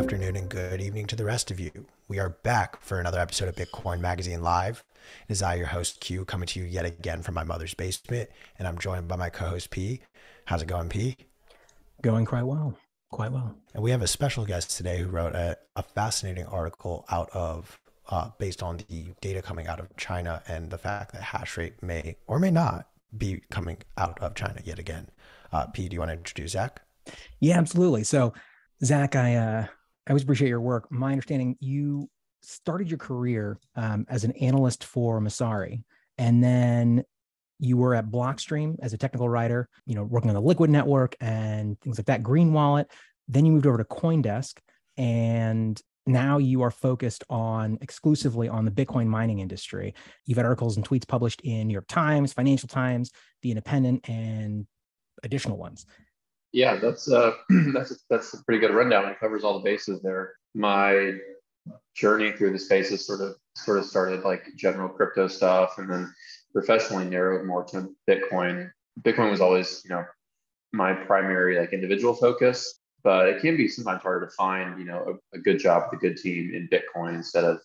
afternoon, 0.00 0.34
and 0.34 0.48
good 0.48 0.80
evening 0.80 1.04
to 1.04 1.14
the 1.14 1.26
rest 1.26 1.50
of 1.50 1.60
you. 1.60 1.70
We 2.08 2.18
are 2.18 2.30
back 2.30 2.80
for 2.80 2.98
another 2.98 3.20
episode 3.20 3.50
of 3.50 3.54
Bitcoin 3.54 4.00
Magazine 4.00 4.42
Live. 4.42 4.82
It 5.28 5.32
is 5.32 5.42
I, 5.42 5.56
your 5.56 5.66
host 5.66 6.00
Q, 6.00 6.24
coming 6.24 6.46
to 6.46 6.58
you 6.58 6.64
yet 6.64 6.86
again 6.86 7.20
from 7.20 7.34
my 7.34 7.44
mother's 7.44 7.74
basement, 7.74 8.30
and 8.58 8.66
I'm 8.66 8.78
joined 8.78 9.08
by 9.08 9.16
my 9.16 9.28
co-host 9.28 9.68
P. 9.68 10.00
How's 10.46 10.62
it 10.62 10.68
going, 10.68 10.88
P? 10.88 11.18
Going 12.00 12.24
quite 12.24 12.44
well, 12.44 12.78
quite 13.10 13.30
well. 13.30 13.54
And 13.74 13.82
we 13.82 13.90
have 13.90 14.00
a 14.00 14.06
special 14.06 14.46
guest 14.46 14.74
today 14.74 15.00
who 15.00 15.08
wrote 15.08 15.34
a, 15.34 15.58
a 15.76 15.82
fascinating 15.82 16.46
article 16.46 17.04
out 17.10 17.28
of 17.34 17.78
uh, 18.08 18.30
based 18.38 18.62
on 18.62 18.78
the 18.78 19.08
data 19.20 19.42
coming 19.42 19.66
out 19.66 19.80
of 19.80 19.94
China 19.98 20.42
and 20.48 20.70
the 20.70 20.78
fact 20.78 21.12
that 21.12 21.20
hash 21.20 21.58
rate 21.58 21.82
may 21.82 22.16
or 22.26 22.38
may 22.38 22.50
not 22.50 22.88
be 23.18 23.42
coming 23.50 23.76
out 23.98 24.18
of 24.20 24.34
China 24.34 24.62
yet 24.64 24.78
again. 24.78 25.10
Uh, 25.52 25.66
P, 25.66 25.90
do 25.90 25.94
you 25.94 26.00
want 26.00 26.08
to 26.08 26.16
introduce 26.16 26.52
Zach? 26.52 26.80
Yeah, 27.38 27.58
absolutely. 27.58 28.04
So, 28.04 28.32
Zach, 28.82 29.14
I 29.14 29.34
uh, 29.34 29.66
I 30.10 30.12
always 30.12 30.24
appreciate 30.24 30.48
your 30.48 30.60
work. 30.60 30.90
My 30.90 31.12
understanding, 31.12 31.56
you 31.60 32.10
started 32.42 32.90
your 32.90 32.98
career 32.98 33.60
um, 33.76 34.06
as 34.08 34.24
an 34.24 34.32
analyst 34.32 34.82
for 34.82 35.20
Messari, 35.20 35.84
and 36.18 36.42
then 36.42 37.04
you 37.60 37.76
were 37.76 37.94
at 37.94 38.10
Blockstream 38.10 38.74
as 38.82 38.92
a 38.92 38.98
technical 38.98 39.28
writer. 39.28 39.68
You 39.86 39.94
know, 39.94 40.02
working 40.02 40.28
on 40.28 40.34
the 40.34 40.40
Liquid 40.40 40.68
network 40.68 41.14
and 41.20 41.80
things 41.80 41.96
like 41.96 42.06
that. 42.06 42.24
Green 42.24 42.52
Wallet. 42.52 42.90
Then 43.28 43.46
you 43.46 43.52
moved 43.52 43.68
over 43.68 43.78
to 43.78 43.84
CoinDesk, 43.84 44.58
and 44.96 45.80
now 46.08 46.38
you 46.38 46.62
are 46.62 46.72
focused 46.72 47.22
on 47.30 47.78
exclusively 47.80 48.48
on 48.48 48.64
the 48.64 48.72
Bitcoin 48.72 49.06
mining 49.06 49.38
industry. 49.38 49.94
You've 50.26 50.38
had 50.38 50.44
articles 50.44 50.76
and 50.76 50.84
tweets 50.84 51.06
published 51.06 51.40
in 51.42 51.68
New 51.68 51.72
York 51.72 51.86
Times, 51.86 52.32
Financial 52.32 52.68
Times, 52.68 53.12
The 53.42 53.52
Independent, 53.52 54.08
and 54.08 54.66
additional 55.22 55.56
ones. 55.56 55.86
Yeah, 56.52 56.76
that's 56.76 57.10
uh, 57.10 57.32
that's 57.72 57.92
a, 57.92 57.94
that's 58.08 58.34
a 58.34 58.44
pretty 58.44 58.60
good 58.60 58.74
rundown. 58.74 59.08
It 59.08 59.20
covers 59.20 59.44
all 59.44 59.58
the 59.58 59.64
bases 59.64 60.02
there. 60.02 60.34
My 60.54 61.14
journey 61.94 62.32
through 62.32 62.52
the 62.52 62.58
space 62.58 62.90
has 62.90 63.06
sort 63.06 63.20
of 63.20 63.36
sort 63.56 63.78
of 63.78 63.84
started 63.84 64.24
like 64.24 64.44
general 64.56 64.88
crypto 64.88 65.28
stuff, 65.28 65.78
and 65.78 65.88
then 65.88 66.12
professionally 66.52 67.04
narrowed 67.04 67.46
more 67.46 67.64
to 67.64 67.94
Bitcoin. 68.08 68.70
Bitcoin 69.02 69.30
was 69.30 69.40
always, 69.40 69.82
you 69.84 69.90
know, 69.90 70.04
my 70.72 70.92
primary 70.92 71.58
like 71.58 71.72
individual 71.72 72.14
focus, 72.14 72.80
but 73.02 73.28
it 73.28 73.40
can 73.40 73.56
be 73.56 73.68
sometimes 73.68 74.02
harder 74.02 74.26
to 74.26 74.32
find, 74.32 74.78
you 74.78 74.84
know, 74.84 75.18
a, 75.32 75.36
a 75.36 75.40
good 75.40 75.58
job 75.58 75.84
with 75.90 75.98
a 75.98 76.00
good 76.00 76.16
team 76.16 76.52
in 76.54 76.68
Bitcoin 76.68 77.14
instead 77.14 77.44
of 77.44 77.60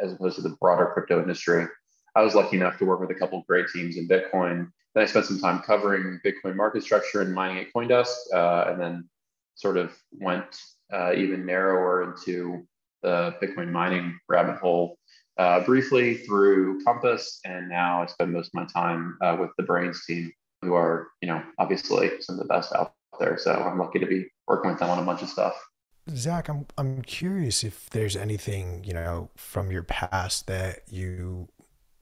as 0.00 0.12
opposed 0.12 0.36
to 0.36 0.42
the 0.42 0.56
broader 0.60 0.90
crypto 0.92 1.20
industry. 1.20 1.66
I 2.14 2.22
was 2.22 2.34
lucky 2.34 2.56
enough 2.56 2.78
to 2.78 2.86
work 2.86 3.00
with 3.00 3.10
a 3.10 3.14
couple 3.14 3.44
great 3.46 3.66
teams 3.72 3.96
in 3.96 4.08
Bitcoin 4.08 4.70
then 4.96 5.04
I 5.04 5.06
spent 5.06 5.26
some 5.26 5.38
time 5.38 5.60
covering 5.60 6.18
Bitcoin 6.24 6.56
market 6.56 6.82
structure 6.82 7.20
and 7.20 7.34
mining 7.34 7.58
at 7.58 7.66
CoinDesk, 7.74 8.14
uh, 8.32 8.70
and 8.70 8.80
then 8.80 9.06
sort 9.54 9.76
of 9.76 9.92
went 10.10 10.58
uh, 10.90 11.12
even 11.14 11.44
narrower 11.44 12.02
into 12.02 12.66
the 13.02 13.36
Bitcoin 13.42 13.70
mining 13.70 14.18
rabbit 14.26 14.56
hole 14.56 14.96
uh, 15.36 15.60
briefly 15.60 16.14
through 16.14 16.82
Compass, 16.82 17.40
and 17.44 17.68
now 17.68 18.02
I 18.02 18.06
spend 18.06 18.32
most 18.32 18.48
of 18.48 18.54
my 18.54 18.64
time 18.72 19.18
uh, 19.22 19.36
with 19.38 19.50
the 19.58 19.64
Braiins 19.64 19.98
team, 20.06 20.32
who 20.62 20.72
are 20.72 21.08
you 21.20 21.28
know 21.28 21.42
obviously 21.58 22.10
some 22.20 22.36
of 22.36 22.38
the 22.38 22.48
best 22.48 22.72
out 22.74 22.94
there. 23.20 23.36
So 23.36 23.52
I'm 23.52 23.78
lucky 23.78 23.98
to 23.98 24.06
be 24.06 24.26
working 24.48 24.70
with 24.70 24.80
them 24.80 24.88
on 24.88 24.98
a 24.98 25.04
bunch 25.04 25.20
of 25.20 25.28
stuff. 25.28 25.62
Zach, 26.08 26.48
I'm 26.48 26.64
I'm 26.78 27.02
curious 27.02 27.64
if 27.64 27.90
there's 27.90 28.16
anything 28.16 28.82
you 28.82 28.94
know 28.94 29.28
from 29.36 29.70
your 29.70 29.82
past 29.82 30.46
that 30.46 30.84
you 30.88 31.48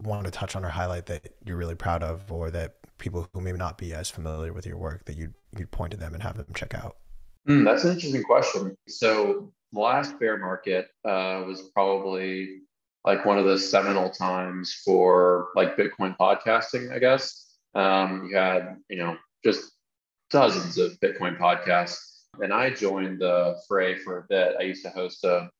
want 0.00 0.26
to 0.26 0.30
touch 0.30 0.54
on 0.54 0.64
or 0.64 0.68
highlight 0.68 1.06
that 1.06 1.34
you're 1.44 1.56
really 1.56 1.74
proud 1.74 2.04
of, 2.04 2.30
or 2.30 2.52
that 2.52 2.76
people 3.04 3.28
who 3.34 3.40
may 3.40 3.52
not 3.52 3.76
be 3.76 3.92
as 3.92 4.08
familiar 4.08 4.52
with 4.52 4.66
your 4.66 4.78
work 4.78 5.04
that 5.04 5.16
you'd 5.16 5.34
you'd 5.56 5.70
point 5.70 5.92
to 5.92 5.96
them 5.96 6.14
and 6.14 6.22
have 6.22 6.36
them 6.36 6.46
check 6.54 6.74
out? 6.74 6.96
Mm, 7.48 7.64
that's 7.64 7.84
an 7.84 7.92
interesting 7.92 8.24
question. 8.24 8.76
So 8.88 9.52
the 9.72 9.80
last 9.80 10.18
bear 10.18 10.38
market 10.38 10.88
uh, 11.04 11.44
was 11.46 11.70
probably 11.74 12.60
like 13.04 13.26
one 13.26 13.38
of 13.38 13.44
the 13.44 13.58
seminal 13.58 14.08
times 14.08 14.80
for 14.84 15.48
like 15.54 15.76
Bitcoin 15.76 16.16
podcasting, 16.16 16.90
I 16.90 16.98
guess. 16.98 17.56
Um, 17.74 18.28
you 18.30 18.36
had, 18.36 18.76
you 18.88 18.96
know, 18.96 19.16
just 19.44 19.72
dozens 20.30 20.78
of 20.78 20.98
Bitcoin 21.00 21.38
podcasts. 21.38 21.98
And 22.40 22.52
I 22.52 22.70
joined 22.70 23.20
the 23.20 23.56
fray 23.68 23.98
for 23.98 24.18
a 24.18 24.24
bit. 24.30 24.56
I 24.58 24.62
used 24.62 24.82
to 24.84 24.90
host 24.90 25.22
a 25.24 25.50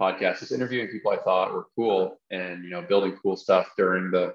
podcast, 0.00 0.40
just 0.40 0.52
interviewing 0.52 0.88
people 0.88 1.12
I 1.12 1.18
thought 1.18 1.52
were 1.52 1.66
cool 1.76 2.18
and, 2.30 2.64
you 2.64 2.70
know, 2.70 2.80
building 2.80 3.18
cool 3.22 3.36
stuff 3.36 3.68
during 3.76 4.10
the 4.10 4.34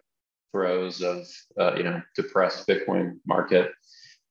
throes 0.52 1.02
of 1.02 1.28
uh, 1.60 1.76
you 1.76 1.84
know 1.84 2.02
depressed 2.16 2.68
Bitcoin 2.68 3.20
market. 3.26 3.72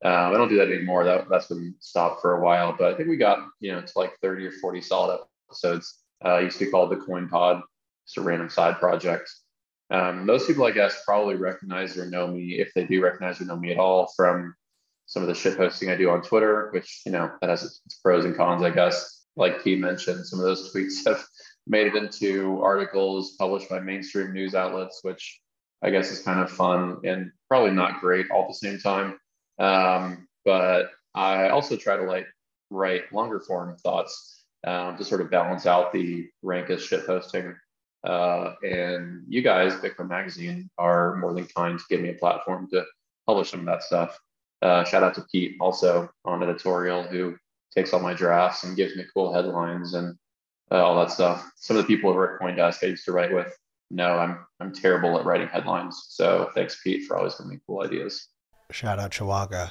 Uh, 0.05 0.09
I 0.09 0.33
don't 0.33 0.49
do 0.49 0.57
that 0.57 0.71
anymore. 0.71 1.05
That 1.05 1.29
that's 1.29 1.49
been 1.49 1.75
stopped 1.81 2.23
for 2.23 2.39
a 2.39 2.43
while, 2.43 2.75
but 2.79 2.93
I 2.93 2.97
think 2.97 3.09
we 3.09 3.17
got 3.17 3.47
you 3.61 3.73
know 3.73 3.81
to 3.81 3.93
like 3.97 4.13
30 4.23 4.47
or 4.47 4.53
40 4.53 4.81
solid 4.81 5.21
episodes. 5.49 6.03
Uh, 6.25 6.39
used 6.39 6.59
to 6.59 6.67
be 6.67 6.71
called 6.71 6.91
the 6.91 6.97
Coin 6.97 7.29
Pod, 7.29 7.63
just 8.07 8.19
a 8.19 8.21
random 8.21 8.51
side 8.51 8.79
project. 8.79 9.31
Um, 9.91 10.25
most 10.25 10.47
people, 10.47 10.65
I 10.65 10.71
guess, 10.71 11.03
probably 11.05 11.35
recognize 11.35 11.97
or 11.99 12.07
know 12.07 12.29
me 12.29 12.61
if 12.61 12.73
they 12.75 12.85
do 12.85 13.03
recognize 13.03 13.41
or 13.41 13.45
know 13.45 13.57
me 13.57 13.73
at 13.73 13.79
all 13.79 14.13
from 14.17 14.55
some 15.07 15.23
of 15.23 15.29
the 15.29 15.35
shit 15.35 15.57
posting 15.57 15.91
I 15.91 15.97
do 15.97 16.11
on 16.11 16.23
Twitter, 16.23 16.71
which 16.73 17.03
you 17.05 17.13
know 17.13 17.31
that 17.41 17.51
has 17.51 17.65
its 17.65 17.99
pros 18.03 18.25
and 18.25 18.37
cons, 18.37 18.63
I 18.63 18.71
guess. 18.71 19.27
Like 19.37 19.63
Pete 19.63 19.81
mentioned, 19.81 20.27
some 20.27 20.39
of 20.39 20.45
those 20.45 20.73
tweets 20.73 21.05
have 21.07 21.25
made 21.67 21.89
it 21.89 21.97
into 21.97 22.61
articles 22.63 23.37
published 23.39 23.69
by 23.69 23.81
mainstream 23.81 24.33
news 24.33 24.55
outlets, 24.55 25.01
which 25.03 25.41
I 25.83 25.91
guess 25.91 26.11
is 26.11 26.23
kind 26.23 26.41
of 26.41 26.51
fun 26.51 26.99
and 27.05 27.33
probably 27.49 27.71
not 27.71 28.01
great 28.01 28.31
all 28.31 28.43
at 28.43 28.49
the 28.49 28.55
same 28.55 28.79
time. 28.79 29.19
Um, 29.59 30.29
but 30.45 30.91
I 31.15 31.49
also 31.49 31.77
try 31.77 31.97
to 31.97 32.05
like 32.05 32.27
write 32.71 33.13
longer 33.13 33.41
form 33.41 33.77
thoughts 33.79 34.45
um, 34.67 34.97
to 34.97 35.05
sort 35.05 35.21
of 35.21 35.31
balance 35.31 35.67
out 35.67 35.93
the 35.93 36.29
rank 36.43 36.69
rankest 36.69 36.89
shit 36.89 37.07
posting. 37.07 37.55
Uh, 38.05 38.55
and 38.63 39.25
you 39.29 39.43
guys, 39.43 39.75
Bitcoin 39.75 40.09
Magazine, 40.09 40.71
are 40.79 41.17
more 41.17 41.35
than 41.35 41.47
kind 41.47 41.79
to 41.79 41.85
give 41.91 42.01
me 42.01 42.11
a 42.11 42.15
platform 42.15 42.69
to 42.71 42.85
publish 43.27 43.51
some 43.51 43.61
of 43.61 43.67
that 43.67 43.83
stuff. 43.83 44.19
Uh, 44.63 44.85
shout 44.85 45.03
out 45.03 45.15
to 45.15 45.25
Pete 45.33 45.57
also 45.61 46.09
on 46.25 46.43
editorial 46.43 47.03
who 47.03 47.37
takes 47.75 47.93
all 47.93 48.01
my 48.01 48.15
drafts 48.15 48.65
and 48.65 48.77
gives 48.77 48.97
me 48.97 49.05
cool 49.15 49.33
headlines 49.33 49.95
and 49.95 50.17
uh, 50.71 50.85
all 50.85 50.97
that 50.97 51.11
stuff. 51.11 51.51
Some 51.57 51.77
of 51.77 51.83
the 51.83 51.87
people 51.87 52.11
over 52.11 52.35
at 52.35 52.41
CoinDesk 52.41 52.83
I 52.83 52.89
used 52.89 53.05
to 53.05 53.13
write 53.13 53.33
with 53.33 53.55
no, 53.91 54.19
I'm 54.19 54.39
I'm 54.61 54.73
terrible 54.73 55.19
at 55.19 55.25
writing 55.25 55.49
headlines. 55.49 56.07
So 56.09 56.51
thanks, 56.55 56.81
Pete, 56.83 57.07
for 57.07 57.17
always 57.17 57.35
giving 57.35 57.51
me 57.51 57.59
cool 57.67 57.83
ideas. 57.83 58.29
Shout 58.71 58.99
out 58.99 59.11
Chihuahua, 59.11 59.71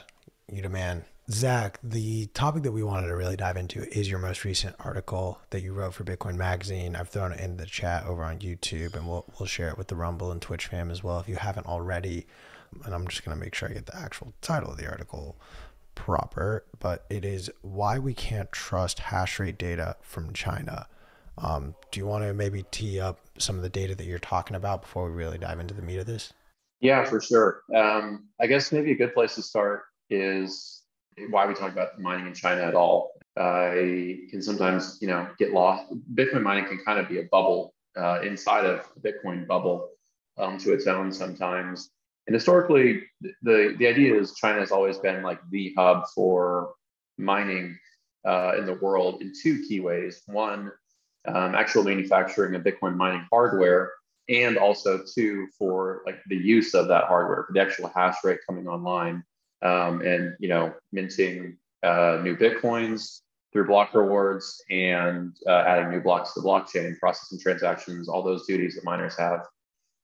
you 0.52 0.62
the 0.62 0.70
man. 0.70 1.06
Zach, 1.32 1.80
the 1.84 2.26
topic 2.28 2.64
that 2.64 2.72
we 2.72 2.82
wanted 2.82 3.08
to 3.08 3.16
really 3.16 3.36
dive 3.36 3.56
into 3.56 3.84
is 3.96 4.10
your 4.10 4.18
most 4.18 4.44
recent 4.44 4.76
article 4.80 5.40
that 5.52 5.62
you 5.62 5.74
wrote 5.74 5.94
for 5.94 6.04
Bitcoin 6.04 6.36
Magazine. 6.36 6.96
I've 6.96 7.10
thrown 7.10 7.32
it 7.32 7.40
in 7.40 7.58
the 7.58 7.68
chat 7.68 8.08
over 8.08 8.24
on 8.24 8.40
YouTube, 8.40 8.96
and 8.96 9.08
we'll 9.08 9.26
we'll 9.40 9.48
share 9.48 9.70
it 9.70 9.78
with 9.78 9.88
the 9.88 9.96
Rumble 9.96 10.32
and 10.32 10.42
Twitch 10.42 10.68
fam 10.68 10.90
as 10.90 11.04
well 11.04 11.20
if 11.20 11.30
you 11.30 11.36
haven't 11.36 11.68
already. 11.68 12.26
And 12.84 12.94
I'm 12.94 13.08
just 13.08 13.24
gonna 13.24 13.40
make 13.40 13.54
sure 13.56 13.70
I 13.70 13.74
get 13.74 13.86
the 13.86 13.98
actual 13.98 14.34
title 14.42 14.72
of 14.72 14.78
the 14.78 14.90
article 14.90 15.38
proper, 15.96 16.66
but 16.80 17.06
it 17.10 17.24
is 17.24 17.52
why 17.62 18.00
we 18.00 18.14
can't 18.14 18.52
trust 18.52 19.00
hash 19.00 19.40
rate 19.40 19.58
data 19.58 19.98
from 20.02 20.34
China. 20.34 20.88
Um, 21.42 21.76
do 21.92 22.00
you 22.00 22.06
want 22.06 22.24
to 22.24 22.34
maybe 22.34 22.64
tee 22.72 23.00
up 23.00 23.20
some 23.38 23.56
of 23.56 23.62
the 23.62 23.70
data 23.70 23.96
that 23.96 24.06
you're 24.06 24.20
talking 24.20 24.56
about 24.56 24.82
before 24.82 25.06
we 25.06 25.16
really 25.16 25.38
dive 25.38 25.60
into 25.60 25.74
the 25.74 25.82
meat 25.82 25.98
of 25.98 26.06
this? 26.06 26.34
Yeah, 26.82 27.04
for 27.06 27.20
sure. 27.20 27.62
Um, 27.76 28.28
I 28.40 28.48
guess 28.48 28.72
maybe 28.72 28.92
a 28.92 28.96
good 28.96 29.14
place 29.14 29.36
to 29.36 29.42
start 29.42 29.84
is 30.10 30.84
why 31.30 31.46
we 31.46 31.54
talk 31.54 31.72
about 31.72 32.00
mining 32.00 32.28
in 32.28 32.34
China 32.34 32.62
at 32.62 32.76
all. 32.76 33.12
I 33.38 34.20
can 34.30 34.42
sometimes, 34.42 34.98
you 35.02 35.08
know, 35.08 35.28
get 35.38 35.52
lost. 35.52 35.86
Bitcoin 36.14 36.42
mining 36.42 36.66
can 36.66 36.80
kind 36.86 37.00
of 37.00 37.08
be 37.08 37.20
a 37.20 37.24
bubble 37.24 37.74
uh, 37.98 38.22
inside 38.22 38.66
of 38.66 38.86
Bitcoin 39.02 39.48
bubble 39.48 39.90
um, 40.38 40.58
to 40.60 40.74
its 40.74 40.88
own 40.88 41.12
sometimes. 41.12 41.90
And 42.28 42.34
historically, 42.34 43.04
the 43.42 43.76
the 43.78 43.88
idea 43.88 44.16
is 44.16 44.36
China 44.36 44.60
has 44.60 44.72
always 44.72 44.98
been 44.98 45.24
like 45.24 45.40
the 45.52 45.74
hub 45.78 46.04
for 46.14 46.74
mining 47.18 47.78
uh, 48.26 48.54
in 48.58 48.66
the 48.66 48.76
world 48.76 49.22
in 49.22 49.34
two 49.42 49.64
key 49.68 49.80
ways. 49.80 50.22
One, 50.28 50.72
um, 51.28 51.56
actual 51.56 51.84
manufacturing 51.84 52.56
of 52.56 52.64
Bitcoin 52.64 52.96
mining 52.96 53.26
hardware, 53.32 53.92
and 54.30 54.58
also 54.58 55.04
too 55.04 55.48
for 55.58 56.02
like 56.06 56.20
the 56.28 56.36
use 56.36 56.74
of 56.74 56.88
that 56.88 57.06
hardware 57.06 57.44
for 57.44 57.54
the 57.54 57.62
actual 57.62 57.92
hash 57.94 58.18
rate 58.24 58.40
coming 58.48 58.68
online, 58.68 59.24
um, 59.62 60.02
and 60.02 60.36
you 60.40 60.50
know 60.50 60.74
minting 60.92 61.58
uh, 61.84 62.20
new 62.24 62.36
bitcoins 62.36 63.22
through 63.52 63.68
block 63.68 63.94
rewards 63.94 64.62
and 64.70 65.36
uh, 65.48 65.64
adding 65.66 65.90
new 65.90 66.02
blocks 66.02 66.34
to 66.34 66.42
the 66.42 66.48
blockchain, 66.48 66.98
processing 67.00 67.40
transactions, 67.40 68.08
all 68.08 68.22
those 68.22 68.46
duties 68.46 68.76
that 68.76 68.84
miners 68.84 69.18
have. 69.18 69.42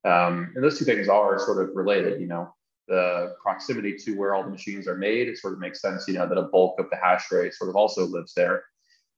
Um, 0.03 0.51
and 0.55 0.63
those 0.63 0.79
two 0.79 0.85
things 0.85 1.07
are 1.07 1.37
sort 1.39 1.63
of 1.63 1.75
related. 1.75 2.19
You 2.19 2.27
know, 2.27 2.53
the 2.87 3.35
proximity 3.41 3.95
to 3.97 4.17
where 4.17 4.33
all 4.33 4.43
the 4.43 4.49
machines 4.49 4.87
are 4.87 4.97
made, 4.97 5.27
it 5.27 5.37
sort 5.37 5.53
of 5.53 5.59
makes 5.59 5.81
sense. 5.81 6.07
You 6.07 6.15
know 6.15 6.27
that 6.27 6.37
a 6.37 6.43
bulk 6.43 6.79
of 6.79 6.89
the 6.89 6.97
hash 6.97 7.31
rate 7.31 7.53
sort 7.53 7.69
of 7.69 7.75
also 7.75 8.05
lives 8.05 8.33
there. 8.33 8.63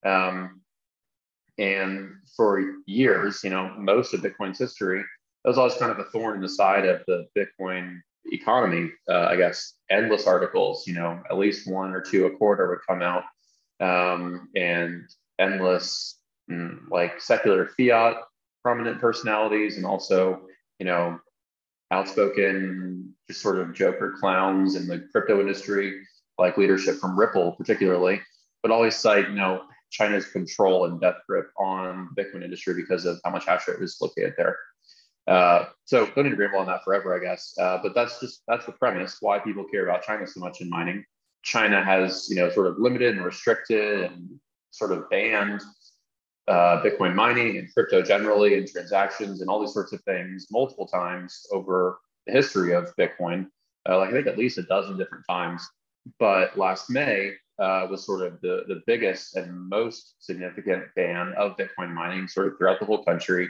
Um, 0.05 0.61
and 1.57 2.12
for 2.36 2.63
years, 2.86 3.44
you 3.44 3.50
know, 3.50 3.74
most 3.77 4.13
of 4.13 4.21
Bitcoin's 4.21 4.59
history, 4.59 5.04
that 5.44 5.50
was 5.50 5.57
always 5.57 5.75
kind 5.75 5.92
of 5.92 6.00
a 6.00 6.06
thorn 6.06 6.36
in 6.36 6.42
the 6.42 6.50
side 6.50 6.86
of 6.86 7.01
the 7.07 7.25
Bitcoin 7.38 8.00
economy. 8.31 8.92
Uh, 9.09 9.27
I 9.30 9.36
guess 9.36 9.74
endless 9.89 10.27
articles, 10.27 10.86
you 10.86 10.94
know, 10.94 11.19
at 11.30 11.38
least 11.38 11.71
one 11.71 11.94
or 11.94 12.01
two 12.01 12.25
a 12.25 12.38
quarter 12.38 12.69
would 12.69 12.80
come 12.88 13.01
out. 13.01 13.24
Um, 13.80 14.50
and 14.56 15.04
endless 15.39 16.19
mm, 16.50 16.80
like 16.89 17.21
secular 17.21 17.68
fiat 17.77 18.18
prominent 18.63 19.00
personalities 19.00 19.77
and 19.77 19.86
also 19.86 20.42
you 20.80 20.86
know 20.86 21.19
outspoken 21.92 23.13
just 23.27 23.42
sort 23.42 23.60
of 23.60 23.74
joker 23.74 24.15
clowns 24.19 24.75
in 24.75 24.88
the 24.88 25.07
crypto 25.12 25.39
industry 25.39 26.01
like 26.38 26.57
leadership 26.57 26.98
from 26.98 27.18
ripple 27.18 27.53
particularly 27.53 28.19
but 28.62 28.71
always 28.71 28.95
cite 28.95 29.30
you 29.30 29.36
know 29.36 29.62
china's 29.89 30.28
control 30.28 30.86
and 30.86 31.00
death 31.00 31.18
grip 31.28 31.50
on 31.57 32.10
bitcoin 32.18 32.44
industry 32.44 32.74
because 32.74 33.06
of 33.06 33.19
how 33.24 33.31
much 33.31 33.45
hash 33.45 33.68
rate 33.68 33.80
was 33.80 33.98
located 34.01 34.34
there. 34.38 34.57
Uh, 35.28 35.66
so 35.84 36.06
don't 36.06 36.24
need 36.24 36.30
to 36.30 36.36
ramble 36.38 36.60
on 36.60 36.68
that 36.68 36.84
forever 36.84 37.16
i 37.16 37.19
guess. 37.24 37.54
Uh, 37.60 37.80
but 37.81 37.94
that's 37.94 38.19
just 38.19 38.44
that's 38.48 38.66
the 38.66 38.72
premise 38.72 39.18
why 39.22 39.39
people 39.39 39.63
care 39.66 39.88
about 39.88 40.04
china 40.04 40.25
so 40.25 40.39
much 40.39 40.62
in 40.62 40.69
mining. 40.69 41.04
China 41.44 41.84
has 41.84 42.28
you 42.30 42.36
know 42.36 42.50
sort 42.50 42.68
of 42.68 42.78
limited 42.78 43.16
and 43.16 43.25
restricted 43.25 44.12
and 44.12 44.39
sort 44.72 44.92
of 44.92 45.10
banned 45.10 45.62
uh, 46.48 46.81
Bitcoin 46.81 47.13
mining 47.13 47.57
and 47.57 47.74
crypto 47.74 48.01
generally 48.01 48.57
and 48.57 48.68
transactions 48.68 49.42
and 49.42 49.50
all 49.50 49.60
these 49.60 49.74
sorts 49.74 49.92
of 49.94 50.01
things 50.04 50.48
multiple 50.50 50.88
times 50.88 51.45
over 51.51 52.00
the 52.25 52.31
history 52.31 52.74
of 52.74 52.95
Bitcoin, 52.98 53.48
uh, 53.89 53.98
like 53.98 54.10
I 54.10 54.13
think 54.13 54.28
at 54.28 54.38
least 54.38 54.57
a 54.57 54.63
dozen 54.63 54.98
different 54.98 55.25
times. 55.30 55.68
But 56.19 56.57
last 56.57 56.89
May 56.89 57.34
uh, 57.59 57.88
was 57.89 58.06
sort 58.06 58.25
of 58.25 58.39
the, 58.42 58.63
the 58.68 58.81
biggest 58.86 59.36
and 59.36 59.69
most 59.69 60.15
significant 60.19 60.83
ban 60.95 61.33
of 61.38 61.57
Bitcoin 61.57 61.92
mining 61.94 62.27
sort 62.27 62.48
of 62.48 62.57
throughout 62.57 62.80
the 62.80 62.86
whole 62.86 63.04
country. 63.04 63.50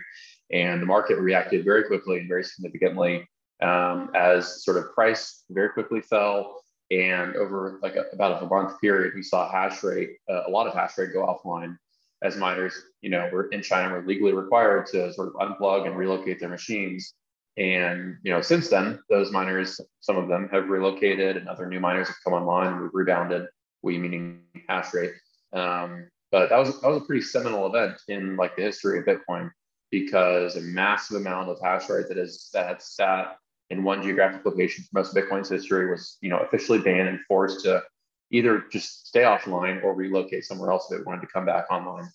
And 0.51 0.81
the 0.81 0.85
market 0.85 1.17
reacted 1.17 1.65
very 1.65 1.83
quickly 1.83 2.19
and 2.19 2.27
very 2.27 2.43
significantly 2.43 3.27
um, 3.61 4.11
as 4.15 4.63
sort 4.63 4.77
of 4.77 4.93
price 4.93 5.43
very 5.49 5.69
quickly 5.69 6.01
fell. 6.01 6.63
And 6.89 7.35
over 7.35 7.79
like 7.81 7.95
a, 7.97 8.05
about 8.13 8.41
a 8.41 8.45
month 8.45 8.79
period, 8.79 9.13
we 9.13 9.23
saw 9.23 9.51
hash 9.51 9.83
rate, 9.83 10.11
uh, 10.29 10.43
a 10.47 10.49
lot 10.49 10.67
of 10.67 10.73
hash 10.73 10.97
rate 10.97 11.11
go 11.11 11.25
offline 11.25 11.75
as 12.23 12.35
miners, 12.35 12.73
you 13.01 13.09
know, 13.09 13.29
we're 13.31 13.47
in 13.49 13.61
China, 13.61 13.93
we're 13.93 14.05
legally 14.05 14.33
required 14.33 14.87
to 14.87 15.13
sort 15.13 15.27
of 15.27 15.33
unplug 15.35 15.85
and 15.85 15.95
relocate 15.95 16.39
their 16.39 16.49
machines. 16.49 17.13
And 17.57 18.17
you 18.23 18.31
know, 18.31 18.41
since 18.41 18.69
then, 18.69 18.99
those 19.09 19.31
miners, 19.31 19.79
some 19.99 20.17
of 20.17 20.27
them 20.27 20.47
have 20.51 20.69
relocated, 20.69 21.37
and 21.37 21.47
other 21.47 21.67
new 21.67 21.79
miners 21.79 22.07
have 22.07 22.17
come 22.23 22.33
online, 22.33 22.73
and 22.73 22.81
we've 22.81 22.93
rebounded. 22.93 23.47
We 23.83 23.97
meaning 23.97 24.41
hash 24.67 24.93
rate. 24.93 25.13
Um, 25.53 26.09
but 26.31 26.49
that 26.49 26.57
was 26.57 26.79
that 26.81 26.87
was 26.87 27.01
a 27.01 27.05
pretty 27.05 27.21
seminal 27.21 27.67
event 27.67 28.01
in 28.07 28.35
like 28.35 28.55
the 28.55 28.63
history 28.63 28.99
of 28.99 29.05
Bitcoin 29.05 29.49
because 29.91 30.55
a 30.55 30.61
massive 30.61 31.17
amount 31.17 31.49
of 31.49 31.57
hash 31.61 31.89
rate 31.89 32.07
that 32.09 32.17
is 32.17 32.49
that 32.53 32.67
had 32.67 32.81
sat 32.81 33.37
in 33.69 33.83
one 33.83 34.01
geographic 34.01 34.45
location 34.45 34.83
for 34.83 34.99
most 34.99 35.15
of 35.15 35.23
Bitcoin's 35.23 35.49
history 35.49 35.89
was 35.89 36.17
you 36.21 36.29
know 36.29 36.39
officially 36.39 36.79
banned 36.79 37.07
and 37.07 37.19
forced 37.27 37.63
to 37.63 37.81
either 38.31 38.65
just 38.71 39.07
stay 39.07 39.21
offline 39.21 39.83
or 39.83 39.93
relocate 39.93 40.43
somewhere 40.43 40.71
else 40.71 40.91
if 40.91 40.99
it 40.99 41.05
wanted 41.05 41.21
to 41.21 41.27
come 41.27 41.45
back 41.45 41.65
online. 41.71 42.09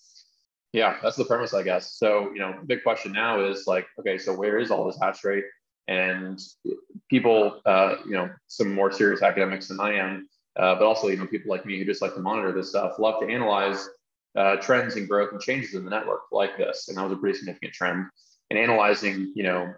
Yeah, 0.73 0.97
that's 1.03 1.17
the 1.17 1.25
premise, 1.25 1.53
I 1.53 1.63
guess. 1.63 1.95
So, 1.95 2.31
you 2.33 2.39
know, 2.39 2.59
big 2.67 2.83
question 2.83 3.13
now 3.13 3.45
is 3.45 3.67
like, 3.67 3.87
okay, 4.01 4.17
so 4.19 4.35
where 4.35 4.59
is 4.59 4.71
all 4.71 4.87
this 4.87 4.99
hash 5.01 5.23
rate? 5.23 5.45
And 5.89 6.41
people, 7.11 7.61
uh, 7.67 7.97
you 8.07 8.13
know, 8.13 8.31
some 8.47 8.75
more 8.75 8.91
serious 8.91 9.23
academics 9.23 9.69
than 9.69 9.81
I 9.81 9.95
am, 9.95 10.29
uh, 10.57 10.75
but 10.75 10.85
also, 10.85 11.09
you 11.09 11.17
know, 11.17 11.27
people 11.27 11.51
like 11.51 11.67
me 11.67 11.79
who 11.79 11.85
just 11.85 12.03
like 12.03 12.15
to 12.15 12.21
monitor 12.21 12.53
this 12.53 12.71
stuff, 12.71 12.99
love 12.99 13.21
to 13.21 13.29
analyze 13.29 13.89
uh, 14.37 14.57
trends 14.57 14.97
and 14.97 15.09
growth 15.09 15.33
and 15.33 15.41
changes 15.41 15.75
in 15.75 15.85
the 15.85 15.91
network 15.91 16.23
like 16.31 16.57
this. 16.57 16.89
And 16.89 16.97
that 16.97 17.05
was 17.05 17.13
a 17.13 17.17
pretty 17.17 17.39
significant 17.39 17.73
trend. 17.73 18.07
And 18.51 18.59
analyzing, 18.59 19.33
you 19.35 19.45
know, 19.45 19.75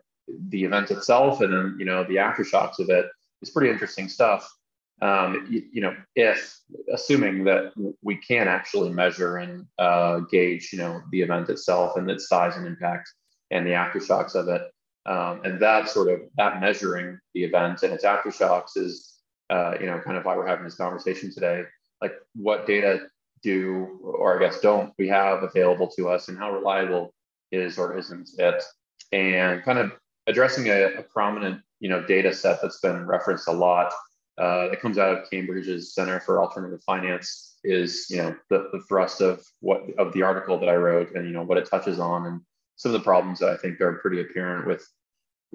the 0.49 0.65
event 0.65 0.91
itself 0.91 1.41
and 1.41 1.53
then, 1.53 1.77
you 1.79 1.85
know, 1.85 2.05
the 2.05 2.17
aftershocks 2.17 2.79
of 2.79 2.91
it 2.91 3.07
is 3.43 3.51
pretty 3.51 3.71
interesting 3.71 4.09
stuff 4.09 4.49
um, 5.03 5.47
you, 5.51 5.63
you, 5.73 5.81
know, 5.81 5.95
if 6.15 6.61
assuming 6.93 7.45
that 7.45 7.73
we 8.03 8.17
can 8.17 8.49
actually 8.49 8.91
measure 8.91 9.39
and 9.39 9.67
uh, 9.79 10.21
gauge, 10.21 10.73
you 10.73 10.79
know, 10.79 11.03
the 11.11 11.21
event 11.21 11.49
itself 11.51 11.97
and 11.97 12.11
its 12.11 12.29
size 12.29 12.57
and 12.57 12.67
impact 12.67 13.11
and 13.51 13.67
the 13.67 13.73
aftershocks 13.73 14.35
of 14.35 14.49
it, 14.49 14.63
um, 15.07 15.43
and 15.45 15.61
that 15.61 15.89
sort 15.89 16.09
of 16.09 16.21
that 16.37 16.61
measuring 16.61 17.19
the 17.35 17.45
event 17.45 17.83
and 17.83 17.93
its 17.93 18.05
aftershocks 18.05 18.77
is, 18.77 19.14
uh, 19.51 19.75
you 19.81 19.87
know, 19.87 20.01
kind 20.01 20.17
of 20.17 20.25
why 20.25 20.37
we're 20.37 20.47
having 20.47 20.65
this 20.65 20.77
conversation 20.77 21.33
today. 21.33 21.63
Like, 22.01 22.15
what 22.35 22.67
data 22.67 23.07
do, 23.43 24.01
or 24.03 24.37
I 24.37 24.41
guess 24.41 24.61
don't, 24.61 24.93
we 24.99 25.09
have 25.09 25.43
available 25.43 25.89
to 25.97 26.09
us, 26.09 26.29
and 26.29 26.39
how 26.39 26.53
reliable 26.53 27.15
is 27.53 27.79
or 27.79 27.97
isn't 27.97 28.31
it? 28.39 28.63
And 29.13 29.63
kind 29.63 29.79
of 29.79 29.93
addressing 30.27 30.69
a, 30.69 30.99
a 30.99 31.03
prominent, 31.03 31.61
you 31.81 31.89
know, 31.89 32.05
data 32.07 32.33
set 32.33 32.61
that's 32.63 32.81
been 32.81 33.07
referenced 33.07 33.49
a 33.49 33.53
lot 33.53 33.93
uh, 34.39 34.69
that 34.69 34.81
comes 34.81 34.99
out 34.99 35.17
of 35.17 35.31
Cambridge's 35.31 35.95
Center 35.95 36.21
for 36.21 36.41
Alternative 36.41 36.83
Finance 36.85 37.59
is 37.63 38.07
you 38.11 38.19
know 38.19 38.35
the, 38.51 38.69
the 38.73 38.81
thrust 38.89 39.21
of 39.21 39.45
what 39.61 39.83
of 39.97 40.13
the 40.13 40.23
article 40.23 40.59
that 40.59 40.69
I 40.69 40.75
wrote 40.75 41.15
and 41.15 41.27
you 41.27 41.33
know 41.33 41.45
what 41.45 41.57
it 41.57 41.69
touches 41.71 41.99
on 41.99 42.27
and 42.27 42.41
some 42.77 42.93
of 42.93 43.01
the 43.01 43.05
problems 43.05 43.39
that 43.39 43.51
I 43.51 43.57
think 43.57 43.81
are 43.81 44.01
pretty 44.03 44.21
apparent 44.21 44.67
with 44.67 44.87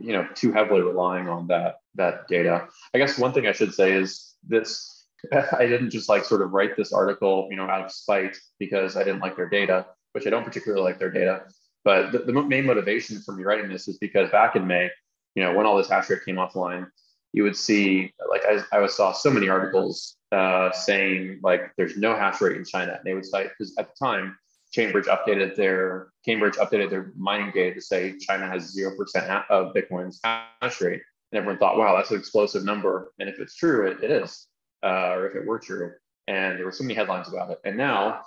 you 0.01 0.13
know 0.13 0.27
too 0.35 0.51
heavily 0.51 0.81
relying 0.81 1.27
on 1.27 1.47
that 1.47 1.77
that 1.95 2.27
data. 2.27 2.67
I 2.93 2.97
guess 2.97 3.17
one 3.17 3.33
thing 3.33 3.47
I 3.47 3.51
should 3.51 3.73
say 3.73 3.93
is 3.93 4.35
this 4.47 5.05
I 5.33 5.65
didn't 5.65 5.89
just 5.91 6.09
like 6.09 6.25
sort 6.25 6.41
of 6.41 6.51
write 6.51 6.77
this 6.77 6.93
article 6.93 7.47
you 7.49 7.57
know 7.57 7.69
out 7.69 7.85
of 7.85 7.91
spite 7.91 8.37
because 8.59 8.95
I 8.95 9.03
didn't 9.03 9.21
like 9.21 9.35
their 9.35 9.49
data, 9.49 9.87
which 10.13 10.27
I 10.27 10.29
don't 10.29 10.45
particularly 10.45 10.83
like 10.83 10.99
their 10.99 11.11
data. 11.11 11.43
But 11.83 12.11
the, 12.11 12.19
the 12.19 12.33
main 12.33 12.65
motivation 12.65 13.21
for 13.21 13.33
me 13.33 13.43
writing 13.43 13.69
this 13.69 13.87
is 13.87 13.97
because 13.97 14.29
back 14.29 14.55
in 14.55 14.67
May, 14.67 14.89
you 15.35 15.43
know, 15.43 15.53
when 15.53 15.65
all 15.65 15.77
this 15.77 15.89
hash 15.89 16.09
rate 16.09 16.25
came 16.25 16.35
offline, 16.35 16.87
you 17.33 17.43
would 17.43 17.55
see 17.55 18.13
like 18.29 18.41
I, 18.45 18.77
I 18.77 18.85
saw 18.87 19.11
so 19.11 19.31
many 19.31 19.47
articles 19.49 20.17
uh, 20.31 20.71
saying 20.71 21.39
like 21.43 21.71
there's 21.77 21.97
no 21.97 22.15
hash 22.15 22.41
rate 22.41 22.57
in 22.57 22.65
China. 22.65 22.93
And 22.93 23.03
they 23.03 23.13
would 23.13 23.25
cite 23.25 23.49
because 23.57 23.75
at 23.77 23.89
the 23.89 24.05
time 24.05 24.37
Cambridge 24.73 25.05
updated 25.05 25.55
their 25.55 26.09
Cambridge 26.25 26.55
updated 26.55 26.89
their 26.89 27.11
mining 27.17 27.51
data 27.53 27.75
to 27.75 27.81
say 27.81 28.17
China 28.17 28.47
has 28.47 28.71
zero 28.71 28.95
percent 28.95 29.25
of 29.49 29.73
Bitcoin's 29.73 30.19
hash 30.23 30.81
rate, 30.81 31.01
and 31.31 31.39
everyone 31.39 31.57
thought, 31.57 31.77
wow, 31.77 31.95
that's 31.95 32.11
an 32.11 32.17
explosive 32.17 32.63
number. 32.63 33.13
And 33.19 33.29
if 33.29 33.39
it's 33.39 33.55
true, 33.55 33.87
it, 33.87 34.03
it 34.03 34.11
is, 34.11 34.47
uh, 34.83 35.13
or 35.13 35.27
if 35.27 35.35
it 35.35 35.47
were 35.47 35.59
true. 35.59 35.91
And 36.27 36.57
there 36.57 36.65
were 36.65 36.71
so 36.71 36.83
many 36.83 36.93
headlines 36.93 37.27
about 37.27 37.49
it. 37.49 37.59
And 37.65 37.75
now, 37.75 38.21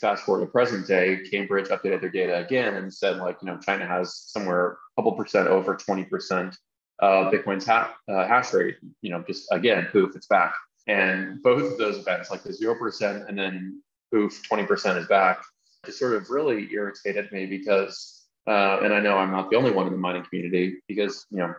fast 0.00 0.24
forward 0.24 0.44
to 0.44 0.50
present 0.50 0.86
day, 0.88 1.20
Cambridge 1.30 1.68
updated 1.68 2.00
their 2.00 2.10
data 2.10 2.38
again 2.38 2.74
and 2.74 2.92
said 2.92 3.18
like 3.18 3.38
you 3.42 3.46
know 3.46 3.58
China 3.58 3.86
has 3.86 4.16
somewhere 4.26 4.72
a 4.72 5.02
couple 5.02 5.12
percent 5.12 5.48
over 5.48 5.76
twenty 5.76 6.04
percent 6.04 6.56
uh, 7.00 7.30
Bitcoin's 7.30 7.66
ha- 7.66 7.94
uh, 8.08 8.26
hash 8.26 8.52
rate, 8.52 8.76
you 9.02 9.10
know, 9.10 9.22
just 9.26 9.48
again, 9.50 9.88
poof, 9.90 10.14
it's 10.14 10.26
back. 10.26 10.54
And 10.86 11.42
both 11.42 11.72
of 11.72 11.78
those 11.78 11.98
events, 11.98 12.30
like 12.30 12.42
the 12.42 12.50
0% 12.50 13.28
and 13.28 13.38
then 13.38 13.82
poof, 14.12 14.42
20% 14.48 14.98
is 14.98 15.06
back, 15.06 15.42
just 15.84 15.98
sort 15.98 16.14
of 16.14 16.30
really 16.30 16.68
irritated 16.72 17.30
me 17.32 17.46
because, 17.46 18.26
uh, 18.46 18.78
and 18.82 18.92
I 18.92 19.00
know 19.00 19.16
I'm 19.16 19.30
not 19.30 19.50
the 19.50 19.56
only 19.56 19.70
one 19.70 19.86
in 19.86 19.92
the 19.92 19.98
mining 19.98 20.24
community 20.24 20.82
because, 20.88 21.26
you 21.30 21.38
know, 21.38 21.54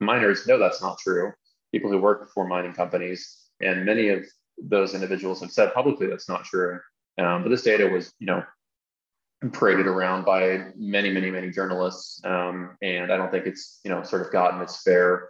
miners 0.00 0.46
know 0.46 0.58
that's 0.58 0.82
not 0.82 0.98
true. 0.98 1.32
People 1.72 1.90
who 1.90 1.98
work 1.98 2.30
for 2.32 2.46
mining 2.46 2.72
companies 2.72 3.48
and 3.60 3.84
many 3.84 4.08
of 4.08 4.24
those 4.58 4.94
individuals 4.94 5.40
have 5.40 5.50
said 5.50 5.74
publicly 5.74 6.06
that's 6.06 6.28
not 6.28 6.44
true. 6.44 6.78
Um, 7.18 7.42
but 7.42 7.48
this 7.48 7.62
data 7.62 7.86
was, 7.86 8.12
you 8.18 8.26
know, 8.26 8.42
paraded 9.52 9.86
around 9.86 10.24
by 10.24 10.66
many, 10.76 11.10
many, 11.10 11.30
many 11.30 11.50
journalists, 11.50 12.20
um, 12.24 12.76
and 12.82 13.12
I 13.12 13.16
don't 13.16 13.30
think 13.30 13.46
it's 13.46 13.80
you 13.84 13.90
know 13.90 14.02
sort 14.02 14.22
of 14.22 14.32
gotten 14.32 14.60
its 14.60 14.82
fair 14.82 15.28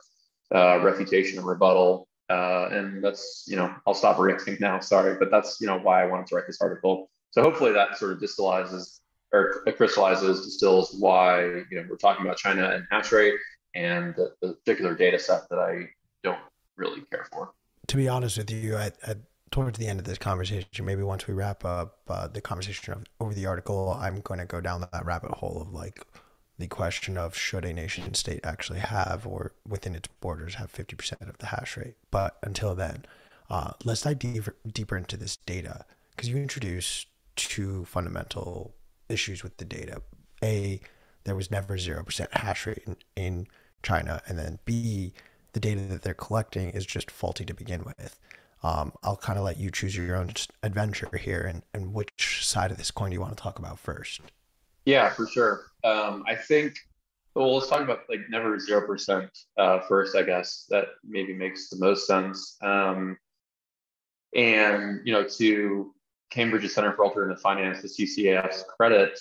uh, 0.55 0.81
refutation 0.81 1.39
and 1.39 1.47
rebuttal. 1.47 2.09
Uh, 2.31 2.69
and 2.73 3.05
that's 3.05 3.45
you 3.47 3.57
know 3.57 3.75
I'll 3.87 3.95
stop 3.95 4.19
ranting 4.19 4.57
now. 4.61 4.81
Sorry, 4.81 5.17
but 5.19 5.31
that's 5.31 5.61
you 5.61 5.67
know 5.67 5.79
why 5.79 6.03
I 6.03 6.07
wanted 6.07 6.27
to 6.29 6.37
write 6.37 6.47
this 6.47 6.61
article. 6.61 7.11
So 7.35 7.43
hopefully 7.43 7.73
that 7.73 7.99
sort 7.99 8.13
of 8.13 8.21
distillizes 8.21 9.01
or 9.33 9.65
crystallizes, 9.77 10.45
distills 10.45 10.95
why 11.01 11.43
you 11.43 11.67
know 11.73 11.85
we're 11.91 11.97
talking 11.97 12.25
about 12.25 12.37
China 12.37 12.71
and 12.71 12.85
hash 12.93 13.11
rate 13.11 13.35
and 13.75 14.15
the, 14.15 14.33
the 14.41 14.53
particular 14.53 14.95
data 14.95 15.19
set 15.19 15.43
that 15.51 15.59
I 15.59 15.89
don't 16.23 16.39
really 16.77 17.03
care 17.11 17.27
for. 17.33 17.53
To 17.89 17.97
be 17.97 18.09
honest 18.09 18.39
with 18.39 18.53
you, 18.53 18.77
I, 18.77 18.93
I 19.05 19.17
towards 19.51 19.81
the 19.81 19.89
end 19.89 19.99
of 19.99 20.05
this 20.05 20.17
conversation, 20.17 20.85
maybe 20.85 21.03
once 21.03 21.27
we 21.27 21.35
wrap 21.35 21.65
up 21.65 21.99
uh, 22.07 22.29
the 22.29 22.41
conversation 22.41 22.93
of, 22.93 23.05
over 23.19 23.35
the 23.35 23.47
article, 23.47 23.97
I'm 24.01 24.21
going 24.21 24.39
to 24.39 24.47
go 24.47 24.61
down 24.61 24.87
that 24.93 25.05
rabbit 25.05 25.33
hole 25.33 25.61
of 25.61 25.73
like 25.73 26.07
the 26.59 26.69
question 26.69 27.19
of 27.19 27.37
should 27.37 27.65
a 27.65 27.73
nation 27.73 28.15
state 28.15 28.41
actually 28.45 28.79
have 28.79 29.27
or 29.27 29.55
within 29.67 29.97
its 29.97 30.09
borders 30.21 30.55
have 30.55 30.73
50% 30.73 31.29
of 31.29 31.39
the 31.39 31.47
hash 31.47 31.77
rate. 31.77 31.97
But 32.13 32.37
until 32.45 32.77
then, 32.77 33.07
uh, 33.51 33.73
let's 33.83 34.03
dive 34.03 34.21
deeper, 34.21 34.55
deeper 34.73 34.97
into 34.97 35.17
this 35.17 35.35
data 35.35 35.85
because 36.11 36.29
you 36.29 36.37
introduced 36.37 37.09
two 37.37 37.85
fundamental 37.85 38.75
issues 39.09 39.43
with 39.43 39.57
the 39.59 39.65
data. 39.65 40.03
A, 40.43 40.81
there 41.25 41.37
was 41.37 41.51
never 41.51 41.77
0% 41.77 42.33
hash 42.33 42.67
rate 42.67 42.83
in, 42.87 42.97
in 43.17 43.47
China. 43.83 44.21
And 44.27 44.39
then 44.39 44.59
B, 44.65 45.13
the 45.53 45.61
data 45.61 45.83
that 45.83 46.03
they're 46.03 46.15
collecting 46.15 46.71
is 46.71 46.85
just 46.85 47.11
faulty 47.11 47.45
to 47.45 47.55
begin 47.55 47.85
with 47.85 48.19
um, 48.65 48.93
I'll 49.03 49.17
kind 49.17 49.39
of 49.39 49.45
let 49.45 49.59
you 49.59 49.71
choose 49.71 49.95
your 49.95 50.17
own 50.17 50.33
adventure 50.63 51.15
here 51.19 51.43
and, 51.43 51.63
and 51.75 51.93
which 51.93 52.45
side 52.47 52.71
of 52.71 52.79
this 52.79 52.91
coin 52.91 53.11
do 53.11 53.15
you 53.15 53.21
want 53.21 53.37
to 53.37 53.43
talk 53.43 53.59
about 53.59 53.79
first? 53.79 54.23
Yeah, 54.87 55.11
for 55.11 55.27
sure. 55.27 55.67
Um, 55.85 56.25
I 56.27 56.35
think, 56.35 56.75
well, 57.35 57.55
let's 57.55 57.69
talk 57.69 57.83
about 57.83 58.01
like 58.09 58.21
never 58.31 58.57
0% 58.57 59.29
uh, 59.59 59.81
first, 59.81 60.17
I 60.17 60.23
guess. 60.23 60.65
That 60.71 60.87
maybe 61.07 61.35
makes 61.35 61.69
the 61.69 61.77
most 61.77 62.07
sense. 62.07 62.57
Um, 62.63 63.19
and, 64.35 65.01
you 65.05 65.13
know, 65.13 65.25
to 65.25 65.93
Cambridge's 66.31 66.75
Center 66.75 66.93
for 66.93 67.05
Alternative 67.05 67.41
Finance, 67.41 67.83
the 67.83 67.89
CCAF's 67.89 68.65
credit, 68.77 69.19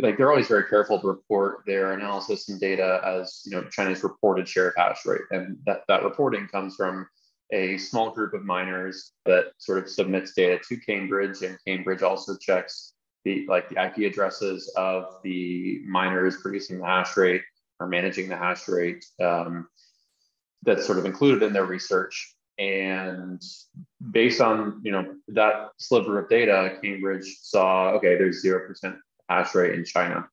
like 0.00 0.16
they're 0.16 0.30
always 0.30 0.48
very 0.48 0.64
careful 0.64 0.98
to 1.00 1.06
report 1.06 1.58
their 1.66 1.92
analysis 1.92 2.48
and 2.48 2.60
data 2.60 3.00
as 3.04 3.42
you 3.44 3.52
know 3.52 3.64
China's 3.64 4.02
reported 4.02 4.48
share 4.48 4.68
of 4.68 4.74
hash 4.76 5.04
rate, 5.04 5.22
and 5.30 5.58
that 5.66 5.82
that 5.88 6.02
reporting 6.02 6.46
comes 6.48 6.74
from 6.76 7.06
a 7.52 7.76
small 7.78 8.10
group 8.10 8.32
of 8.34 8.44
miners 8.44 9.12
that 9.24 9.46
sort 9.58 9.78
of 9.78 9.88
submits 9.88 10.32
data 10.32 10.58
to 10.68 10.76
Cambridge, 10.78 11.42
and 11.42 11.58
Cambridge 11.66 12.02
also 12.02 12.36
checks 12.36 12.94
the 13.24 13.44
like 13.48 13.68
the 13.68 13.84
IP 13.84 14.10
addresses 14.10 14.72
of 14.76 15.16
the 15.24 15.80
miners 15.86 16.40
producing 16.40 16.78
the 16.78 16.86
hash 16.86 17.16
rate 17.16 17.42
or 17.80 17.86
managing 17.86 18.28
the 18.28 18.36
hash 18.36 18.66
rate. 18.68 19.04
Um, 19.22 19.68
that's 20.62 20.86
sort 20.86 20.98
of 20.98 21.04
included 21.04 21.42
in 21.42 21.52
their 21.52 21.66
research 21.66 22.35
and 22.58 23.42
based 24.10 24.40
on 24.40 24.80
you 24.82 24.92
know 24.92 25.14
that 25.28 25.70
sliver 25.78 26.18
of 26.18 26.28
data, 26.28 26.78
Cambridge 26.82 27.38
saw 27.42 27.90
okay, 27.92 28.16
there's 28.16 28.40
zero 28.40 28.66
percent 28.66 28.96
hash 29.28 29.54
rate 29.54 29.74
in 29.74 29.84
China. 29.84 30.28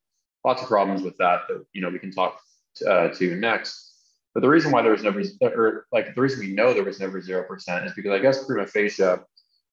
Lots 0.45 0.61
of 0.61 0.67
problems 0.67 1.01
with 1.01 1.17
that 1.17 1.41
that 1.47 1.65
you 1.73 1.81
know 1.81 1.89
we 1.89 1.99
can 1.99 2.11
talk 2.11 2.39
uh, 2.87 3.09
to 3.09 3.35
next. 3.35 3.91
But 4.33 4.41
the 4.41 4.49
reason 4.49 4.71
why 4.71 4.81
there 4.81 4.91
was 4.91 5.03
never, 5.03 5.67
or 5.67 5.85
like 5.91 6.15
the 6.15 6.21
reason 6.21 6.39
we 6.39 6.53
know 6.53 6.73
there 6.73 6.83
was 6.83 6.99
never 6.99 7.21
zero 7.21 7.43
percent 7.43 7.85
is 7.85 7.93
because 7.93 8.11
I 8.11 8.19
guess 8.19 8.45
prima 8.45 8.65
facie, 8.65 9.15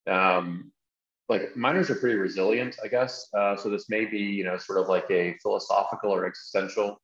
um, 0.07 0.71
like 1.29 1.57
miners 1.57 1.89
are 1.89 1.95
pretty 1.95 2.17
resilient, 2.17 2.77
I 2.85 2.89
guess. 2.89 3.29
Uh, 3.33 3.57
so 3.57 3.71
this 3.71 3.89
may 3.89 4.05
be 4.05 4.19
you 4.19 4.45
know 4.45 4.59
sort 4.59 4.81
of 4.81 4.89
like 4.89 5.11
a 5.11 5.37
philosophical 5.43 6.11
or 6.11 6.27
existential 6.27 7.01